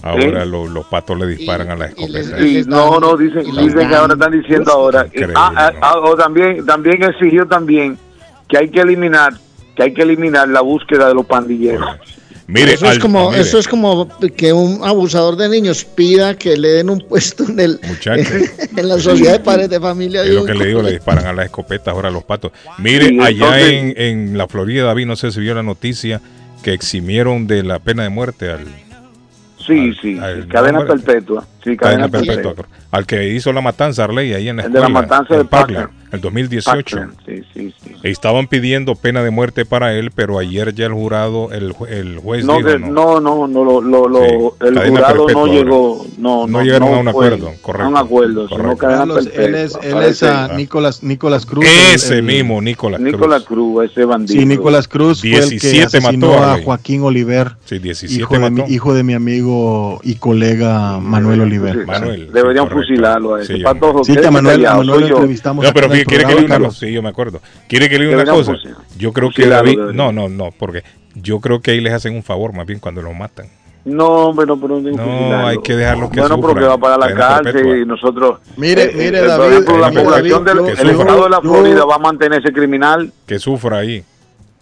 Ahora 0.03 0.45
lo- 0.45 0.67
los 0.67 0.85
patos 0.85 1.17
le 1.17 1.25
disparan 1.27 1.71
a 1.71 1.75
la 1.75 1.85
escopeta. 1.87 2.37
Sí, 2.37 2.63
no, 2.67 2.99
no, 2.99 3.15
dicen, 3.17 3.43
dicen 3.43 3.89
que 3.89 3.95
ahora 3.95 4.13
están 4.13 4.31
diciendo 4.39 4.71
ahora. 4.71 5.05
Increíble, 5.05 5.33
Ah, 5.35 5.51
ah, 5.55 5.71
ah, 5.81 5.97
o 5.99 6.15
también, 6.15 6.63
también 6.65 7.01
exigió 7.03 7.47
también 7.47 7.97
que 8.47 8.57
hay 8.57 8.69
que 8.69 8.81
eliminar, 8.81 9.33
que 9.75 9.83
hay 9.83 9.93
que 9.93 10.01
eliminar 10.03 10.47
la 10.49 10.61
búsqueda 10.61 11.07
de 11.07 11.13
los 11.15 11.25
pandilleros. 11.25 11.87
Mire, 12.47 12.73
eso, 12.73 12.85
es 12.85 12.91
al- 12.91 12.99
como, 12.99 13.31
mire. 13.31 13.41
eso 13.41 13.57
es 13.57 13.67
como 13.67 14.07
que 14.37 14.53
un 14.53 14.81
abusador 14.83 15.35
de 15.35 15.49
niños 15.49 15.83
pida 15.83 16.35
que 16.37 16.55
le 16.55 16.67
den 16.73 16.91
un 16.91 16.99
puesto 16.99 17.43
en 17.49 17.59
el 17.59 17.79
Muchacho. 17.87 18.21
en 18.77 18.87
la 18.87 18.99
sociedad 18.99 19.33
de 19.33 19.39
padres 19.39 19.67
de 19.69 19.79
familia. 19.79 20.21
Es 20.23 20.29
lo 20.29 20.45
que 20.45 20.53
le 20.53 20.67
digo, 20.67 20.83
le 20.83 20.91
disparan 20.91 21.25
a 21.25 21.33
las 21.33 21.45
escopetas 21.45 21.87
ahora 21.87 22.09
a 22.09 22.11
los 22.11 22.23
patos. 22.23 22.51
Mire, 22.77 23.07
Sí, 23.07 23.19
allá 23.19 23.59
entonces- 23.59 23.95
en, 23.97 24.29
en 24.29 24.37
la 24.37 24.47
Florida, 24.47 24.83
David, 24.83 25.07
no 25.07 25.15
sé 25.15 25.31
si 25.31 25.39
vio 25.39 25.55
la 25.55 25.63
noticia 25.63 26.21
que 26.61 26.73
eximieron 26.73 27.47
de 27.47 27.63
la 27.63 27.79
pena 27.79 28.03
de 28.03 28.09
muerte 28.09 28.51
al, 28.51 28.65
Sí, 29.65 29.93
sí, 29.99 30.19
al- 30.19 30.47
cadena 30.47 30.81
no, 30.81 30.85
perpetua. 30.85 31.47
Sí, 31.65 31.75
cadena, 31.75 32.09
cadena 32.09 32.25
perpetua, 32.27 32.53
perpetua. 32.53 32.77
al 32.91 33.05
que 33.05 33.27
hizo 33.33 33.51
la 33.51 33.59
matanza 33.61 34.03
Arley 34.05 34.33
ahí 34.33 34.47
en 34.49 34.55
la 34.57 34.63
El 34.63 34.71
de 34.71 34.79
la 34.79 34.87
matanza 34.89 35.33
en 35.33 35.39
de 35.39 35.45
Parkland, 35.45 35.85
Parkland. 35.87 36.13
el 36.13 36.21
2018. 36.21 36.97
Parkland, 36.97 37.13
Sí, 37.25 37.43
sí, 37.53 37.73
sí. 37.83 37.91
Estaban 38.03 38.47
pidiendo 38.47 38.95
pena 38.95 39.23
de 39.23 39.31
muerte 39.31 39.65
para 39.65 39.93
él, 39.93 40.11
pero 40.13 40.37
ayer 40.37 40.73
ya 40.75 40.85
el 40.85 40.93
jurado, 40.93 41.51
el, 41.51 41.73
el 41.89 42.19
juez 42.19 42.45
No, 42.45 42.57
dijo 42.57 42.69
que- 42.69 42.77
no. 42.79 42.87
no, 42.91 43.19
no, 43.19 43.47
no, 43.47 43.63
lo, 43.65 43.81
lo, 43.81 44.07
lo- 44.07 44.19
Sí, 44.25 44.67
el 44.67 44.73
cadena 44.75 44.89
jurado 44.89 45.25
perpetua 45.25 45.33
no 45.33 45.39
ahora. 45.39 45.53
llegó, 45.53 46.05
no, 46.19 46.29
No 46.41 46.47
no, 46.47 46.61
llegaron 46.63 46.87
a 46.93 46.97
un 46.97 47.03
fue 47.03 47.09
acuerdo, 47.09 47.51
correcto, 47.63 47.85
A 47.85 47.89
un 47.89 47.97
acuerdo, 47.97 48.47
sino 48.47 48.57
correcto. 48.61 48.77
cadena 48.77 48.99
Carlos, 48.99 49.23
perpetua. 49.25 49.45
él 49.45 49.55
es, 49.55 49.79
él 49.81 49.93
Parece- 49.93 50.09
es 50.11 50.23
a 50.31 50.47
Nicolás, 50.55 51.03
Nicolás 51.03 51.45
Cruz. 51.47 51.65
Ese 51.93 52.13
el- 52.13 52.19
el- 52.19 52.23
mismo, 52.25 52.61
Nicolás 52.61 52.99
Cruz. 53.01 53.11
Nicolás 53.11 53.43
Cruz, 53.43 53.85
ese 53.91 54.05
bandido. 54.05 54.39
Sí, 54.39 54.45
Nicolás 54.45 54.87
Cruz 54.87 55.21
fue 55.21 55.29
el 55.31 55.43
que 55.45 55.49
17 55.49 55.97
asesinó 55.97 56.27
mató, 56.27 56.43
a. 56.43 56.61
Joaquín 56.63 57.01
Oliver, 57.01 57.53
Sí, 57.65 57.79
17 57.79 58.21
hijo 58.21 58.35
de, 58.35 58.49
mi, 58.51 58.61
mató. 58.61 58.71
hijo 58.71 58.93
de 58.93 59.03
mi 59.03 59.13
amigo 59.15 59.99
y 60.03 60.15
colega 60.15 60.99
Manuel 60.99 61.41
Oliver. 61.41 61.54
Manuel. 61.59 62.31
Deberían 62.31 62.65
sí, 62.65 62.69
correcto. 62.69 62.75
fusilarlo 62.75 63.35
a 63.35 63.41
ese. 63.41 63.55
Sí, 63.57 63.63
Patojo, 63.63 64.03
Sí, 64.03 64.15
que 64.15 64.27
a 64.27 64.31
Manuel, 64.31 64.65
a 64.65 64.75
Manuel 64.77 65.01
lo 65.01 65.07
yo. 65.07 65.15
entrevistamos. 65.15 65.65
No, 65.65 65.73
pero 65.73 65.89
quiere 65.89 66.05
que 66.05 66.17
le 66.35 66.41
diga 66.41 66.55
una 66.57 66.67
cosa. 66.67 66.79
Sí, 66.79 66.91
yo 66.93 67.01
me 67.01 67.09
acuerdo. 67.09 67.41
Quiere 67.67 67.89
que 67.89 67.99
le 67.99 68.05
diga 68.05 68.21
una 68.21 68.31
cosa. 68.31 68.53
Yo 68.97 69.13
creo 69.13 69.29
que 69.29 69.35
fusilarlo, 69.43 69.65
David. 69.65 69.77
deberían. 69.77 69.95
No, 69.97 70.11
no, 70.11 70.29
no, 70.29 70.51
porque 70.57 70.83
Yo 71.15 71.39
creo 71.39 71.61
que 71.61 71.71
ahí 71.71 71.79
les 71.79 71.93
hacen 71.93 72.13
un 72.13 72.23
favor 72.23 72.51
más 72.53 72.65
bien 72.67 72.79
cuando 72.79 73.01
lo 73.01 73.13
matan. 73.13 73.47
No, 73.85 74.05
hombre, 74.29 74.45
no, 74.47 74.59
pero 74.59 74.79
No, 74.81 75.47
hay 75.47 75.59
que 75.59 75.75
dejarlo 75.75 76.09
que 76.09 76.19
Bueno, 76.19 76.41
porque 76.41 76.61
sufran. 76.61 76.71
va 76.71 76.77
para 76.77 76.97
la 76.97 77.13
cárcel 77.15 77.53
perpetua. 77.53 77.77
y 77.77 77.85
nosotros. 77.85 78.39
Mire, 78.57 78.83
eh, 78.83 78.91
mire, 78.95 79.19
eh, 79.19 79.27
David, 79.27 79.51
ejemplo, 79.51 79.77
la 79.77 79.89
mire, 79.91 80.03
población 80.03 80.43
David, 80.43 80.59
del 80.61 80.77
el 80.79 80.89
estado 80.89 81.23
de 81.23 81.29
la 81.29 81.39
Florida 81.41 81.85
va 81.85 81.95
a 81.95 81.99
mantener 81.99 82.41
ese 82.43 82.51
criminal. 82.51 83.13
Que 83.27 83.39
sufra 83.39 83.77
ahí. 83.77 84.03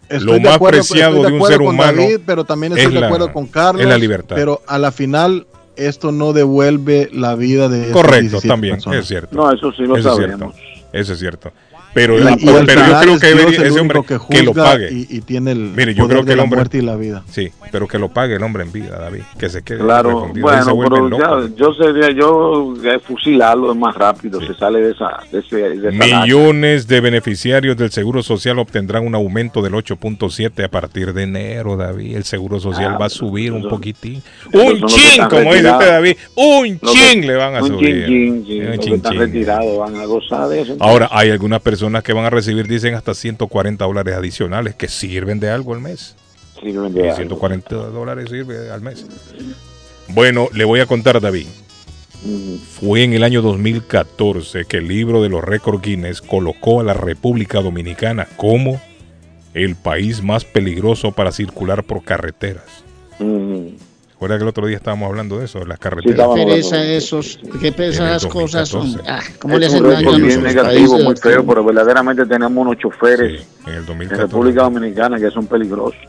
Estoy 0.10 0.26
Lo 0.28 0.34
de 0.34 0.40
más 0.42 0.56
acuerdo- 0.58 0.78
preciado 0.80 1.16
estoy 1.16 1.32
de 1.32 1.40
un 1.40 1.48
ser 1.48 1.62
humano 1.62 2.02
David, 2.02 2.20
pero 2.26 2.44
también 2.44 2.74
estoy 2.74 2.86
es 2.88 2.94
de 2.94 3.00
la- 3.00 3.08
acuerdo 3.08 3.32
con 3.34 3.48
Carlos. 3.48 3.82
es 3.82 3.88
la 3.88 3.98
libertad. 3.98 4.36
Pero 4.36 4.62
a 4.68 4.78
la 4.78 4.92
final, 4.92 5.48
esto 5.76 6.12
no 6.12 6.34
devuelve 6.34 7.10
la 7.14 7.36
vida 7.36 7.70
de 7.70 7.92
Correcto, 7.92 8.22
17 8.22 8.48
también, 8.48 8.76
personas. 8.76 9.00
es 9.00 9.08
cierto. 9.08 9.36
No, 9.36 9.52
eso 9.52 9.72
sí 9.74 9.84
lo 9.84 9.96
Eso 9.98 10.10
es 10.10 10.16
sabemos. 10.16 10.54
cierto. 10.56 10.88
Eso 10.94 11.14
es 11.14 11.20
cierto. 11.20 11.52
Pero, 11.94 12.18
la- 12.18 12.36
pero 12.38 12.86
yo 12.88 13.00
creo 13.02 13.20
que 13.20 13.28
debería 13.28 13.68
ese 13.68 13.80
hombre 13.80 14.02
que 14.08 14.18
que, 14.30 14.44
lo 14.44 14.54
pague. 14.54 14.90
y- 14.92 15.08
y 15.10 15.22
tiene 15.22 15.52
el 15.52 15.60
Mire, 15.76 15.94
yo 15.94 16.04
poder 16.04 16.16
creo 16.18 16.22
que 16.24 16.26
de 16.28 16.32
el 16.34 16.38
la 16.38 16.44
hombre 16.44 16.58
muerte 16.58 16.78
y 16.78 16.82
la 16.82 16.96
vida. 16.96 17.24
Sí, 17.30 17.52
pero 17.72 17.88
que 17.88 18.00
lo 18.00 18.10
pague 18.10 18.36
el 18.36 18.44
hombre 18.44 18.64
en 18.64 18.72
vida, 18.72 18.98
David, 19.00 19.22
que 19.38 19.50
se 19.50 19.62
quede 19.62 19.78
Claro, 19.80 20.32
bueno, 20.34 20.82
pero 20.82 21.10
ya, 21.50 21.56
yo 21.56 21.74
sería, 21.74 22.10
yo 22.12 22.74
fusilarlo 23.06 23.72
es 23.72 23.78
más 23.78 23.96
rápido, 23.96 24.42
se 24.42 24.54
sale 24.56 24.82
de 24.82 24.92
esa, 24.92 25.20
de 25.32 25.40
ese, 25.40 25.56
de 25.56 25.90
esa 25.90 25.98
lacha. 25.98 26.22
Millones 26.24 26.88
de 26.88 27.00
beneficiarios 27.02 27.78
del 27.78 27.92
Seguro 27.92 28.24
Social 28.24 28.58
obtendrán 28.60 29.06
un 29.06 29.14
aumento 29.16 29.62
del 29.62 29.74
8.7 29.74 30.64
a 30.64 30.70
partir 30.70 31.14
de 31.14 31.24
enero, 31.24 31.78
David. 31.78 32.16
El 32.18 32.24
Seguro 32.24 32.60
Social 32.60 32.94
Ah, 32.96 32.98
va 32.98 33.06
a 33.06 33.10
subir 33.10 33.52
un 33.52 33.68
poquitín. 33.70 34.22
Un 34.52 34.82
chin, 34.88 35.24
como 35.30 35.54
dice 35.54 35.70
usted, 35.70 35.88
David. 35.88 36.16
Un 36.36 36.80
chin 36.80 37.28
le 37.28 37.36
van 37.36 37.56
a 37.56 37.62
un 37.62 37.68
subir. 37.68 38.06
chin, 38.08 38.46
chin, 38.46 38.62
Un 38.62 38.68
los 38.70 38.78
que 38.80 38.84
chin, 38.86 38.94
están 38.96 39.12
chin. 39.12 39.22
retirados 39.22 39.78
van 39.78 39.96
a 39.98 40.06
gozar 40.06 40.48
de 40.50 40.62
eso. 40.62 40.76
Ahora, 40.80 41.08
hay 41.12 41.30
algunas 41.30 41.62
personas 41.62 41.83
que 42.04 42.14
van 42.14 42.26
a 42.26 42.30
recibir, 42.30 42.68
dicen, 42.68 42.96
hasta 42.96 43.14
140 43.14 43.84
dólares 43.86 44.16
adicionales 44.16 44.76
que 44.76 44.88
sirven 44.88 45.40
de 45.40 45.50
algo 45.50 45.74
al 45.74 45.82
mes. 45.82 46.16
Sirven 46.62 46.92
Y 46.92 46.96
de 46.96 47.04
algo. 47.04 47.16
140 47.16 47.76
dólares 47.76 48.30
sirve 48.30 48.70
al 48.72 48.82
mes. 48.82 49.06
Bueno, 50.10 50.50
le 50.54 50.66
voy 50.66 50.80
a 50.80 50.86
contar, 50.86 51.20
David. 51.20 51.48
Fue 52.80 53.04
en 53.04 53.14
el 53.14 53.24
año 53.24 53.42
2014 53.42 54.66
que 54.66 54.78
el 54.78 54.88
libro 54.88 55.22
de 55.22 55.30
los 55.30 55.44
récords 55.44 55.82
Guinness 55.82 56.22
colocó 56.22 56.80
a 56.80 56.84
la 56.84 56.94
República 56.94 57.62
Dominicana 57.62 58.28
como 58.38 58.82
el 59.54 59.76
país 59.76 60.24
más 60.24 60.46
peligroso 60.46 61.12
para 61.12 61.32
circular 61.32 61.84
por 61.84 62.04
carreteras. 62.04 62.64
Mm. 63.20 63.76
¿Recuerda 64.24 64.38
que 64.38 64.44
el 64.44 64.50
otro 64.50 64.68
día 64.68 64.78
estábamos 64.78 65.10
hablando 65.10 65.38
de 65.40 65.46
eso, 65.46 65.60
de 65.60 65.66
las 65.66 65.78
Qué 65.80 65.84
carreteras? 65.84 66.28
pereza 66.34 66.82
esos, 66.82 67.40
qué 67.60 67.74
pereza 67.74 68.10
En 68.10 68.16
esas 68.16 68.32
cosas. 68.32 68.70
2014. 68.72 68.78
hombre. 68.78 69.04
Ah, 69.06 69.20
¿Cómo 69.40 69.58
le 69.58 69.66
hacen 69.66 69.84
un 69.86 69.92
daño 69.92 70.10
a 70.14 70.18
bien 70.18 70.44
negativo, 70.44 70.92
países? 70.94 71.04
muy 71.04 71.16
feo, 71.18 71.46
pero 71.46 71.64
verdaderamente 71.66 72.26
tenemos 72.26 72.52
unos 72.66 72.78
choferes 72.78 73.42
en 73.68 73.74
el 73.74 73.80
en 73.80 73.86
2014. 73.86 74.22
República 74.22 74.62
Dominicana 74.64 75.20
que 75.20 75.30
son 75.30 75.46
peligrosos. 75.48 76.00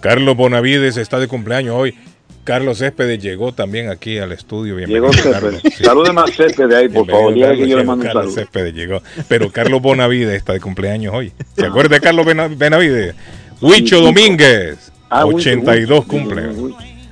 Carlos 0.00 0.36
Bonavides 0.36 0.96
está 0.96 1.20
de 1.20 1.28
cumpleaños 1.28 1.76
hoy. 1.78 1.94
Carlos 2.42 2.78
Céspedes 2.78 3.22
llegó 3.22 3.52
también 3.54 3.90
aquí 3.90 4.18
al 4.18 4.32
estudio. 4.32 4.74
Bienvenido, 4.74 5.12
Llegó 5.12 5.30
Carlos. 5.32 5.62
Céspedes. 5.62 5.86
Salúdeme 5.86 6.20
a 6.22 6.26
Céspedes 6.26 6.68
de 6.70 6.76
ahí, 6.76 6.88
por 6.88 7.06
favor. 7.08 7.32
Dígale 7.32 7.52
que 7.54 7.60
Carlos. 7.60 7.68
yo 7.70 7.76
le 7.76 7.82
Sí, 7.82 7.86
mando 7.86 8.02
un 8.02 8.06
Carlos 8.08 8.22
saludo. 8.24 8.34
Céspedes 8.44 8.74
llegó. 8.74 9.02
Pero 9.28 9.52
Carlos 9.52 9.80
Bonavides 9.82 10.34
está 10.34 10.52
de 10.52 10.58
cumpleaños 10.58 11.14
hoy. 11.14 11.32
¿Se 11.56 11.64
acuerda 11.66 11.94
de 11.94 12.00
Carlos 12.00 12.26
Bena- 12.26 12.48
Benavides? 12.48 13.14
Huicho 13.60 13.98
Sí, 14.00 14.04
Domínguez. 14.04 14.90
Ah, 15.08 15.26
Huicho, 15.26 15.36
82 15.50 15.98
Huicho, 16.00 16.08
cumple. 16.08 16.42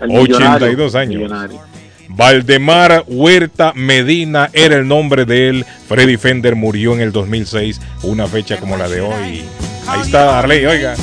Huicho, 0.08 0.20
el 0.20 0.22
millonario, 0.22 0.66
82 0.68 0.94
años. 0.94 1.14
millonario. 1.22 1.60
Valdemar 2.08 3.04
Huerta 3.06 3.72
Medina 3.74 4.50
era 4.52 4.76
el 4.76 4.88
nombre 4.88 5.24
de 5.24 5.48
él. 5.48 5.66
Freddy 5.88 6.16
Fender 6.16 6.56
murió 6.56 6.92
en 6.94 7.00
el 7.00 7.12
2006, 7.12 7.80
una 8.02 8.26
fecha 8.26 8.56
como 8.58 8.76
la 8.76 8.88
de 8.88 9.00
hoy. 9.00 9.44
Ahí 9.86 10.00
está 10.02 10.38
Arley, 10.38 10.66
oiga. 10.66 10.94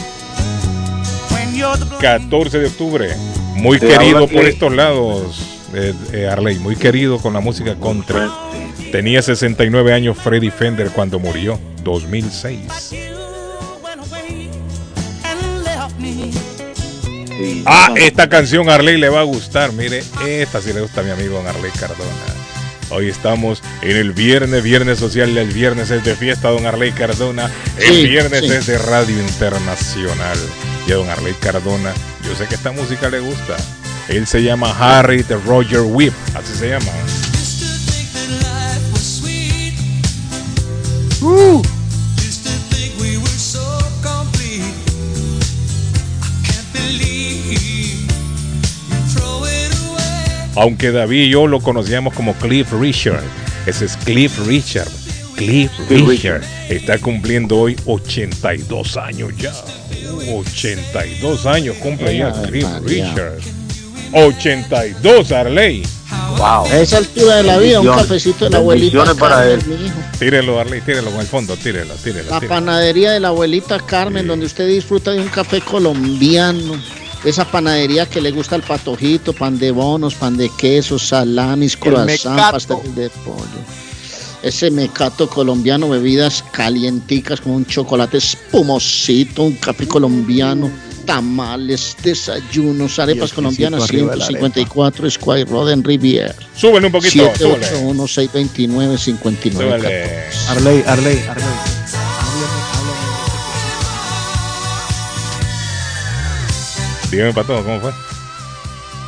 14 2.01 2.59
de 2.59 2.67
octubre. 2.67 3.09
Muy 3.56 3.80
querido 3.80 4.27
por 4.27 4.30
que- 4.43 4.50
estos 4.50 4.74
lados, 4.74 5.42
eh, 5.74 5.93
eh, 6.14 6.27
Arley. 6.27 6.59
Muy 6.59 6.76
querido 6.76 7.17
con 7.17 7.34
la 7.34 7.40
música 7.40 7.76
country. 7.82 8.19
Tenía 8.92 9.22
69 9.22 9.93
años 9.93 10.17
Freddy 10.17 10.50
Fender 10.51 10.90
cuando 10.92 11.19
murió, 11.19 11.59
2006. 11.84 12.92
Ah, 17.66 17.93
esta 17.95 18.30
canción 18.30 18.69
a 18.69 18.75
Arley 18.75 18.98
le 18.98 19.09
va 19.09 19.22
a 19.22 19.24
gustar. 19.24 19.72
Mire, 19.74 20.03
esta 20.25 20.61
sí 20.61 20.74
le 20.74 20.82
gusta 20.82 21.01
a 21.01 21.03
mi 21.03 21.11
amigo 21.11 21.35
don 21.38 21.48
Arley 21.48 21.72
Cardona. 21.72 22.11
Hoy 22.90 23.09
estamos 23.09 23.61
en 23.82 23.98
el 23.98 24.14
viernes, 24.14 24.64
viernes 24.64 24.98
social. 24.99 25.38
El 25.38 25.49
viernes 25.49 25.91
es 25.91 26.03
de 26.03 26.16
fiesta, 26.16 26.49
don 26.49 26.66
Arley 26.66 26.91
Cardona. 26.93 27.51
El 27.77 27.93
Sí, 27.95 28.07
viernes 28.07 28.41
sí. 28.41 28.51
es 28.51 28.66
de 28.67 28.77
Radio 28.77 29.19
Internacional. 29.19 30.38
Y 30.88 30.91
a 30.93 30.95
don 30.95 31.09
Arley 31.09 31.33
Cardona, 31.40 31.91
yo 32.25 32.35
sé 32.35 32.45
que 32.48 32.56
esta 32.56 32.72
música 32.72 33.09
le 33.09 33.19
gusta. 33.19 33.57
Él 34.07 34.25
se 34.25 34.41
llama 34.41 34.74
Harry 34.80 35.22
de 35.24 35.35
Roger 35.35 35.82
Whip, 35.82 36.14
así 36.33 36.53
se 36.57 36.69
llama. 36.69 36.91
Uh. 41.22 41.61
Aunque 50.58 50.92
David 50.92 51.26
y 51.26 51.30
yo 51.30 51.45
lo 51.45 51.60
conocíamos 51.60 52.14
como 52.16 52.34
Cliff 52.34 52.72
Richard. 52.74 53.24
Ese 53.68 53.86
es 53.86 53.95
Cliff 53.98 54.40
Richard. 54.48 54.90
Cliff 55.36 55.72
Richard 55.88 56.42
está 56.68 56.98
cumpliendo 56.98 57.58
hoy 57.58 57.76
82 57.86 58.98
años 58.98 59.32
ya. 59.38 59.53
82 60.34 61.45
años 61.45 61.76
cumple 61.77 62.18
ya 62.18 62.32
Cliff 62.42 62.64
María. 62.64 63.14
Richard. 63.14 63.40
82, 64.14 65.32
Arley. 65.32 65.84
Wow. 66.38 66.66
A 66.66 66.80
esa 66.80 66.98
altura 66.98 67.38
de 67.38 67.44
la 67.44 67.58
vida, 67.58 67.80
un 67.80 67.88
cafecito 67.88 68.45
de 68.45 68.52
la 68.52 68.58
abuelita 68.58 69.14
para 69.16 69.48
él. 69.48 69.61
mi 69.68 69.86
hijo. 69.86 69.98
Tírelo, 70.18 70.60
Arley, 70.60 70.82
tírelo 70.82 71.11
con 71.11 71.19
el 71.22 71.27
fondo, 71.27 71.56
tírelo, 71.56 71.94
tírelo. 71.95 72.30
La 72.32 72.40
tírelo. 72.40 72.56
panadería 72.56 73.11
de 73.11 73.19
la 73.19 73.27
abuelita 73.27 73.80
Carmen, 73.80 74.26
donde 74.26 74.48
usted 74.48 74.68
disfruta 74.68 75.11
de 75.11 75.22
un 75.22 75.27
café 75.27 75.61
colombiano. 75.61 76.82
Esa 77.24 77.46
panadería 77.46 78.06
que 78.06 78.22
le 78.22 78.32
gusta 78.32 78.56
el 78.56 78.62
patojito, 78.62 79.34
pan 79.34 79.58
de 79.58 79.72
bonos, 79.72 80.16
pan 80.16 80.38
de 80.38 80.50
queso, 80.58 81.00
salamis, 81.00 81.76
croissant, 81.76 82.40
pastel 82.52 82.96
de 82.96 83.10
pollo. 83.10 83.62
Ese 84.44 84.70
mecato 84.70 85.28
colombiano, 85.28 85.90
bebidas 85.90 86.44
calienticas 86.52 87.42
como 87.42 87.56
un 87.56 87.66
chocolate 87.66 88.18
espumosito, 88.18 89.44
un 89.44 89.56
café 89.56 89.88
colombiano, 89.88 90.70
tamales, 91.06 91.98
desayunos, 92.04 93.00
arepas 93.00 93.34
colombianas, 93.34 93.84
arriba 93.84 94.12
de 94.12 94.18
la 94.18 94.26
154 94.28 95.10
Square 95.10 95.46
Road 95.46 95.72
en 95.72 95.84
Riviera. 95.84 96.36
Súbele 96.56 96.86
un 96.86 96.92
poquito, 96.92 97.32
súbele. 97.36 97.66
781-629-5914. 97.66 99.52
Súbele. 99.52 100.06
Arley, 100.50 100.84
Arley, 100.86 101.26
Arley. 101.28 101.76
Dígame 107.11 107.34
para 107.34 107.48
todo, 107.48 107.64
¿cómo 107.64 107.80
fue? 107.80 107.92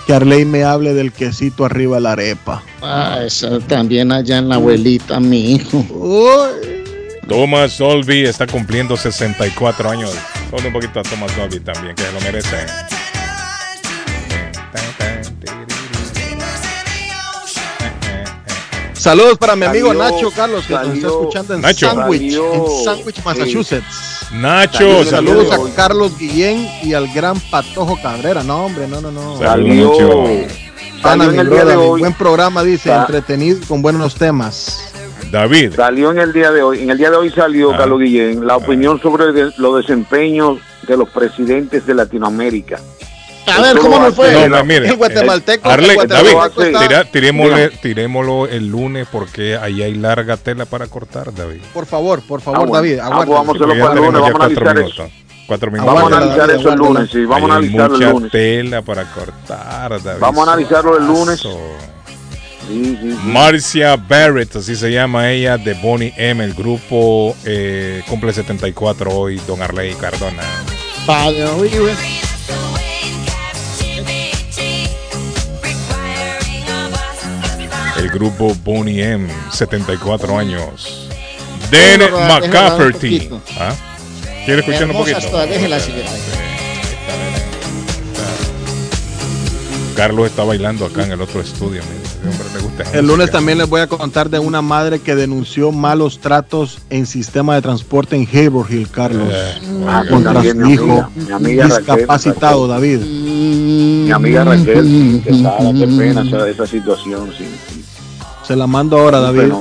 Que 0.08 0.14
Arley 0.14 0.46
me 0.46 0.64
hable 0.64 0.94
del 0.94 1.12
quesito 1.12 1.66
arriba 1.66 1.98
de 1.98 2.02
la 2.02 2.12
arepa. 2.14 2.64
Ah, 2.82 3.20
esa 3.26 3.60
también 3.60 4.12
allá 4.12 4.38
en 4.38 4.50
la 4.50 4.56
abuelita, 4.56 5.20
mi 5.20 5.56
hijo. 5.56 5.86
Thomas 7.28 7.78
Dolby 7.78 8.26
está 8.26 8.48
cumpliendo 8.48 8.98
64 8.98 9.92
años. 9.92 10.12
Ponle 10.50 10.68
un 10.68 10.74
poquito 10.74 11.00
a 11.00 11.04
Thomas 11.04 11.36
Dolby 11.38 11.60
también, 11.60 11.96
que 11.96 12.02
se 12.04 12.12
lo 12.12 12.22
merece. 12.22 12.58
Saludos 18.94 19.38
para 19.38 19.56
mi 19.56 19.66
amigo 19.66 19.88
Salió- 19.94 20.04
Nacho 20.12 20.32
Carlos, 20.32 20.66
que 20.66 20.74
nos 20.74 20.88
está 20.94 21.08
escuchando 21.08 21.54
en 21.56 21.62
Nacho. 21.62 21.88
Sandwich, 21.90 22.20
Salió- 22.34 22.54
en 22.54 22.84
Sandwich, 22.86 23.24
Massachusetts. 23.24 24.19
Nacho, 24.32 25.04
Saludos 25.06 25.50
saludos. 25.50 25.72
a 25.72 25.76
Carlos 25.76 26.18
Guillén 26.18 26.68
y 26.84 26.94
al 26.94 27.08
gran 27.14 27.40
Patojo 27.52 28.00
Cabrera. 28.02 28.44
No, 28.44 28.66
hombre, 28.66 28.88
no, 28.88 29.02
no, 29.02 29.12
no. 29.12 29.38
Saludos, 29.38 29.98
Salió, 29.98 30.24
Nacho. 30.28 30.48
Pana, 31.02 31.24
salió 31.26 31.28
mi 31.32 31.34
en 31.34 31.40
el 31.40 31.50
día 31.50 31.60
de 31.60 31.64
brother, 31.76 31.78
hoy. 31.90 32.00
buen 32.02 32.14
programa, 32.14 32.64
dice, 32.64 32.90
Sa- 32.90 33.02
entretenido 33.02 33.60
con 33.68 33.82
buenos 33.82 34.16
temas. 34.16 34.86
David. 35.32 35.74
Salió 35.76 36.12
en 36.12 36.20
el 36.20 36.34
día 36.34 36.52
de 36.52 36.62
hoy. 36.62 36.82
En 36.82 36.90
el 36.90 36.98
día 36.98 37.10
de 37.10 37.16
hoy 37.18 37.30
salió 37.32 37.72
Ah. 37.74 37.78
Carlos 37.78 38.00
Guillén 38.00 38.46
la 38.46 38.58
opinión 38.58 39.00
sobre 39.02 39.32
de- 39.32 39.52
los 39.58 39.78
desempeños 39.78 40.60
de 40.88 40.98
los 40.98 41.10
presidentes 41.10 41.86
de 41.86 41.94
Latinoamérica. 41.94 42.80
A 43.48 43.62
ver, 43.62 43.78
¿cómo 43.80 44.00
nos 44.00 44.16
fue? 44.16 44.32
No, 44.32 44.48
no, 44.58 44.64
mire, 44.64 44.88
el 44.90 44.96
guatemalteco, 44.96 45.68
eh, 45.70 45.74
Arley, 45.74 45.98
el 45.98 46.08
David, 46.08 46.32
guatemalteco 46.34 46.64
está- 46.64 46.80
tira- 46.88 47.12
tirémosle- 47.12 47.56
Dígame. 47.56 47.78
tirémoslo 47.82 48.48
el 48.48 48.68
lunes 48.68 49.08
porque 49.12 49.58
ahí 49.58 49.82
hay 49.82 49.96
larga 49.96 50.38
tela 50.38 50.66
para 50.66 50.86
cortar, 50.88 51.34
David. 51.34 51.62
Por 51.74 51.86
favor, 51.88 52.22
por 52.22 52.42
Ah, 52.42 52.44
favor, 52.44 52.60
bueno. 52.68 52.76
David, 52.76 53.00
Ah, 53.02 53.10
vamos 53.10 53.48
a 53.48 53.52
hacerlo 53.52 53.80
para 53.80 53.94
el 53.94 53.98
lunes, 54.00 54.22
vamos 54.22 54.40
a 54.42 54.46
analizar 54.46 54.76
minutos. 54.76 54.94
eso. 54.94 55.10
Cuatro 55.48 55.72
minutos. 55.72 55.94
Vamos 55.96 56.14
a 56.14 56.18
analizar 56.18 56.52
eso 56.52 56.70
el 56.74 56.76
lunes, 56.78 57.10
sí, 57.12 57.26
vamos 57.26 57.50
a 57.50 57.54
Hay 57.56 57.60
analizarlo 57.60 57.86
el 57.86 57.92
mucha 58.02 58.12
lunes. 58.12 58.32
tela 58.32 58.82
para 58.84 59.04
cortar, 59.12 60.04
David. 60.04 60.20
Vamos 60.22 60.48
a 60.48 60.54
analizarlo 60.54 60.98
el 60.98 61.08
lunes. 61.08 61.40
Suazo. 61.40 61.60
Sí, 62.68 62.84
sí, 62.86 62.98
sí. 63.02 63.18
Marcia 63.24 63.96
Barrett, 63.96 64.56
así 64.58 64.76
se 64.76 64.92
llama 64.92 65.32
ella, 65.32 65.58
de 65.58 65.74
Bonnie 65.74 66.14
M. 66.18 66.44
El 66.44 66.54
grupo 66.54 67.36
eh, 67.46 68.04
cumple 68.08 68.32
74 68.32 69.10
hoy, 69.10 69.42
Don 69.48 69.60
Arley 69.64 69.96
Cardona. 69.96 70.44
Padre, 71.08 71.46
El 78.00 78.10
grupo 78.10 78.56
Boney 78.64 79.02
M, 79.02 79.28
74 79.52 80.38
años. 80.38 81.08
Déjalo, 81.70 82.20
McCafferty. 82.22 83.30
¿Ah? 83.60 83.74
¿Quiere 84.46 84.62
escuchar 84.62 84.90
un 84.90 84.98
poquito? 84.98 85.38
déjela. 85.48 85.78
Carlos 89.96 90.28
está 90.28 90.44
bailando 90.46 90.86
acá 90.86 91.04
en 91.04 91.12
el 91.12 91.22
otro 91.22 91.42
estudio. 91.42 91.82
gusta 92.62 92.98
El 92.98 93.06
lunes 93.06 93.30
también 93.32 93.58
les 93.58 93.68
voy 93.68 93.82
a 93.82 93.88
contar 93.88 94.30
de 94.30 94.40
una 94.40 94.62
madre 94.62 95.00
que 95.00 95.14
denunció 95.14 95.74
malos 95.74 96.20
tratos 96.20 96.80
en 96.90 97.06
sistema 97.06 97.56
de 97.56 97.62
transporte 97.62 98.16
en 98.16 98.26
Haverhill, 98.26 98.88
Carlos, 98.90 99.28
Ah, 99.88 100.04
que 100.04 100.10
contra 100.10 100.42
su 100.42 100.56
mi 100.56 100.74
hijo 100.74 100.84
amiga- 100.84 101.10
mi 101.16 101.32
amiga 101.34 101.64
Raquel, 101.68 101.80
discapacitado, 101.98 102.68
David. 102.68 103.00
Mi 103.02 104.12
amiga 104.12 104.46
Raquel, 104.46 105.22
que 105.24 105.34
sabe, 105.34 105.74
qué 105.80 105.88
pena 105.88 106.22
esa, 106.22 106.48
esa 106.50 106.66
situación, 106.66 107.34
sí. 107.38 107.46
Se 108.50 108.56
la 108.56 108.66
mando 108.66 108.98
ahora, 108.98 109.20
David. 109.20 109.54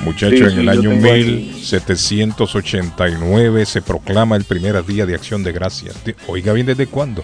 Muchacho, 0.00 0.34
Sí, 0.34 0.42
en 0.42 0.50
sí, 0.52 0.60
el 0.60 0.68
año 0.70 0.80
tengo 0.80 1.10
aquí. 1.12 1.52
1789 1.60 3.66
se 3.66 3.82
proclama 3.82 4.34
el 4.36 4.44
primer 4.44 4.82
día 4.86 5.04
de 5.04 5.14
acción 5.14 5.42
de 5.44 5.52
gracias. 5.52 6.02
De- 6.04 6.16
Oiga 6.26 6.54
bien, 6.54 6.64
¿desde 6.66 6.86
cuándo? 6.86 7.22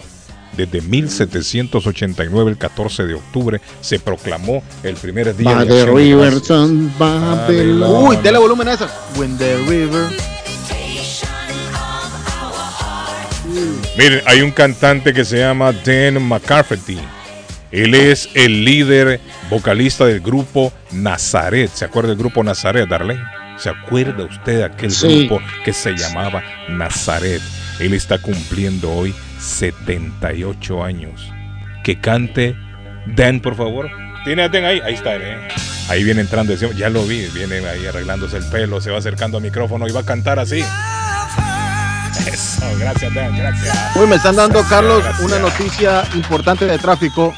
Desde 0.55 0.83
1789, 0.83 2.51
el 2.51 2.59
14 2.59 3.07
de 3.07 3.15
octubre, 3.15 3.62
se 3.81 3.99
proclamó 3.99 4.62
el 4.83 4.97
primer 4.97 5.35
día 5.35 5.55
By 5.55 5.67
de 5.67 5.73
the 5.75 5.81
acción 5.81 5.97
de 5.97 6.17
gracias. 6.17 6.99
Babylon. 6.99 8.05
Uy, 8.09 8.17
dele 8.19 8.36
volumen 8.39 8.69
a 8.69 8.75
esa. 8.75 8.91
When 9.17 9.39
the 9.39 9.57
river. 9.67 10.05
Miren, 13.97 14.20
hay 14.27 14.43
un 14.43 14.51
cantante 14.51 15.15
que 15.15 15.25
se 15.25 15.39
llama 15.39 15.73
Dan 15.73 16.23
McCarthy. 16.28 16.99
Él 17.77 17.95
es 17.95 18.31
el 18.35 18.65
líder 18.65 19.21
vocalista 19.51 20.07
del 20.07 20.21
grupo 20.21 20.73
Nazaret. 20.93 21.71
¿Se 21.75 21.85
acuerda 21.85 22.09
del 22.09 22.19
grupo 22.19 22.43
Nazaret, 22.43 22.89
Darlene? 22.89 23.23
¿Se 23.59 23.69
acuerda 23.69 24.25
usted 24.25 24.59
de 24.59 24.65
aquel 24.65 24.91
Sí. 24.91 25.27
grupo 25.29 25.43
que 25.63 25.75
se 25.75 25.95
llamaba 25.95 26.43
Nazaret? 26.71 27.43
Él 27.79 27.93
está 27.93 28.17
cumpliendo 28.17 28.91
hoy 28.91 29.15
78 29.39 30.83
años. 30.83 31.31
Que 31.85 32.01
cante 32.01 32.57
Dan, 33.15 33.41
por 33.41 33.55
favor. 33.57 33.91
¿Tiene 34.25 34.43
a 34.45 34.49
Dan 34.49 34.65
ahí? 34.65 34.81
Ahí 34.83 34.95
está, 34.95 35.15
¿eh? 35.17 35.47
Ahí 35.91 36.03
viene 36.03 36.23
entrando, 36.23 36.55
ya 36.55 36.89
lo 36.89 37.07
vi, 37.07 37.27
viene 37.35 37.59
ahí 37.69 37.87
arreglándose 37.87 38.39
el 38.39 38.45
pelo, 38.47 38.81
se 38.81 38.91
va 38.91 38.99
acercando 38.99 39.37
al 39.37 39.43
micrófono 39.45 39.87
y 39.87 39.93
va 39.93 40.01
a 40.01 40.05
cantar 40.05 40.39
así. 40.39 40.65
Eso, 42.27 42.65
gracias 42.81 43.15
Dan, 43.15 43.37
gracias. 43.37 43.77
Uy, 43.97 44.07
me 44.07 44.17
están 44.17 44.35
dando, 44.35 44.63
Carlos, 44.65 45.03
Gracias. 45.05 45.25
una 45.25 45.39
noticia 45.39 46.05
importante 46.15 46.65
de 46.65 46.79
tráfico. 46.79 47.35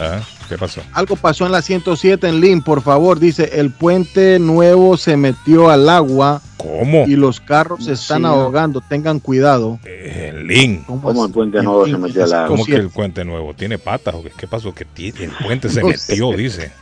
Ah, 0.00 0.20
¿Qué 0.48 0.56
pasó? 0.56 0.80
Algo 0.94 1.14
pasó 1.16 1.44
en 1.46 1.52
la 1.52 1.60
107 1.62 2.26
en 2.26 2.40
Lynn, 2.40 2.62
por 2.62 2.80
favor. 2.82 3.20
Dice, 3.20 3.60
el 3.60 3.70
puente 3.70 4.38
nuevo 4.38 4.96
se 4.96 5.16
metió 5.16 5.68
al 5.70 5.88
agua. 5.88 6.40
¿Cómo? 6.56 7.04
Y 7.06 7.16
los 7.16 7.40
carros 7.40 7.84
se 7.84 7.92
están 7.92 8.22
Sí. 8.22 8.26
ahogando. 8.26 8.80
Tengan 8.80 9.20
cuidado. 9.20 9.78
En 9.84 10.46
Link. 10.46 10.86
¿Cómo 10.86 11.26
el 11.26 11.32
puente 11.32 11.62
nuevo 11.62 11.86
se 11.86 11.96
metió 11.98 12.24
al 12.24 12.32
agua? 12.32 12.48
¿Cómo 12.48 12.64
que 12.64 12.76
el 12.76 12.88
puente 12.90 13.24
nuevo 13.24 13.52
tiene 13.54 13.78
patas? 13.78 14.14
¿O 14.14 14.22
qué, 14.22 14.30
qué 14.36 14.46
pasó? 14.46 14.74
Que 14.74 14.86
el 15.04 15.30
puente 15.44 15.68
se 15.68 15.80
No 15.82 15.90
sé. 15.90 16.12
metió, 16.12 16.32
dice. 16.32 16.72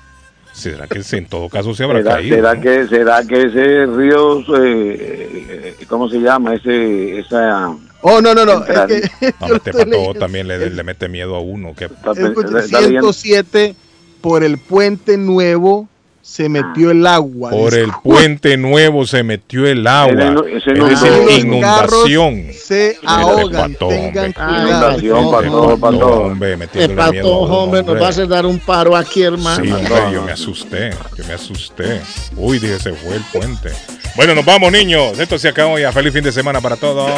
¿Será 0.52 0.86
que 0.88 1.00
en 1.16 1.26
todo 1.26 1.48
caso 1.48 1.72
se 1.74 1.84
habrá 1.84 1.98
¿Será, 1.98 2.14
caído? 2.14 2.36
será 2.36 2.54
no? 2.54 2.60
que, 2.60 2.86
¿Será 2.88 3.22
que 3.24 3.42
ese 3.42 3.86
río, 3.86 4.40
eh, 4.56 5.74
eh, 5.78 5.84
¿cómo 5.88 6.08
se 6.08 6.18
llama? 6.18 6.54
Ese, 6.54 7.18
esa... 7.20 7.76
Oh, 8.02 8.20
no, 8.20 8.34
no, 8.34 8.44
no. 8.44 8.64
Es 8.64 8.68
Entrar- 8.68 8.86
que 8.88 9.00
No, 9.40 9.54
este 9.56 9.72
pato 9.72 9.84
leyendo. 9.86 10.14
también 10.18 10.46
le, 10.48 10.70
le 10.70 10.82
mete 10.84 11.08
miedo 11.08 11.34
a 11.36 11.40
uno. 11.40 11.74
Que... 11.74 11.86
Escuche, 11.86 12.62
107 12.62 13.74
por 14.20 14.42
el 14.44 14.58
puente 14.58 15.16
nuevo 15.16 15.88
se 16.22 16.48
metió 16.50 16.90
el 16.90 17.06
agua. 17.06 17.50
Por 17.50 17.72
el 17.74 17.90
puente 18.02 18.58
nuevo 18.58 19.06
se 19.06 19.22
metió 19.22 19.66
el 19.66 19.86
agua. 19.86 20.44
Es 20.46 20.62
decir, 20.64 21.40
inundación. 21.46 22.46
Se 22.52 22.98
ahogan. 23.04 23.72
pato, 23.72 23.88
Tengan 23.88 24.24
hombre. 24.26 24.34
cuidado. 24.34 24.98
Inundación, 25.00 25.80
pato, 25.80 26.06
hombre, 26.22 26.52
El 26.52 26.58
metiéndole 26.58 27.10
miedo 27.12 27.26
a 27.26 27.30
pato, 27.30 27.40
uno, 27.40 27.54
hombre, 27.60 27.80
nos 27.80 27.88
hombre. 27.88 28.00
va 28.02 28.06
a 28.06 28.10
hacer 28.10 28.28
dar 28.28 28.44
un 28.46 28.58
paro 28.58 28.94
aquí, 28.94 29.22
hermano. 29.22 29.64
Sí, 29.64 29.70
hombre, 29.72 30.12
yo 30.12 30.22
me 30.22 30.32
asusté, 30.32 30.90
yo 31.16 31.24
me 31.26 31.32
asusté. 31.32 32.00
Uy, 32.36 32.58
dije, 32.58 32.78
se 32.78 32.92
fue 32.92 33.16
el 33.16 33.22
puente. 33.32 33.70
Bueno, 34.16 34.34
nos 34.34 34.44
vamos, 34.44 34.72
niños. 34.72 35.18
Esto 35.18 35.38
se 35.38 35.48
acabó 35.48 35.78
ya. 35.78 35.92
Feliz 35.92 36.12
fin 36.12 36.24
de 36.24 36.32
semana 36.32 36.60
para 36.60 36.76
todos. 36.76 37.08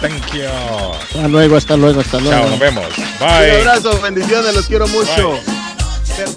Thank 0.00 0.32
you. 0.32 0.42
Hasta 1.14 1.28
luego, 1.28 1.56
hasta 1.56 1.76
luego, 1.76 2.00
hasta 2.00 2.18
luego. 2.18 2.30
Chao, 2.40 2.48
nos 2.50 2.58
vemos. 2.58 2.86
Un 2.98 3.26
Bye. 3.26 3.60
abrazo, 3.60 4.00
bendiciones, 4.00 4.54
los 4.54 4.66
quiero 4.66 4.86
mucho. 4.88 5.38
Per- 6.16 6.28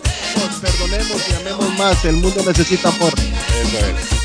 perdonemos 0.61 1.21
y 1.29 1.33
amemos 1.41 1.77
más. 1.77 2.03
El 2.03 2.17
mundo 2.17 2.43
necesita 2.45 2.89
amor. 2.89 3.13
Eso 3.17 3.77
es. 3.85 4.18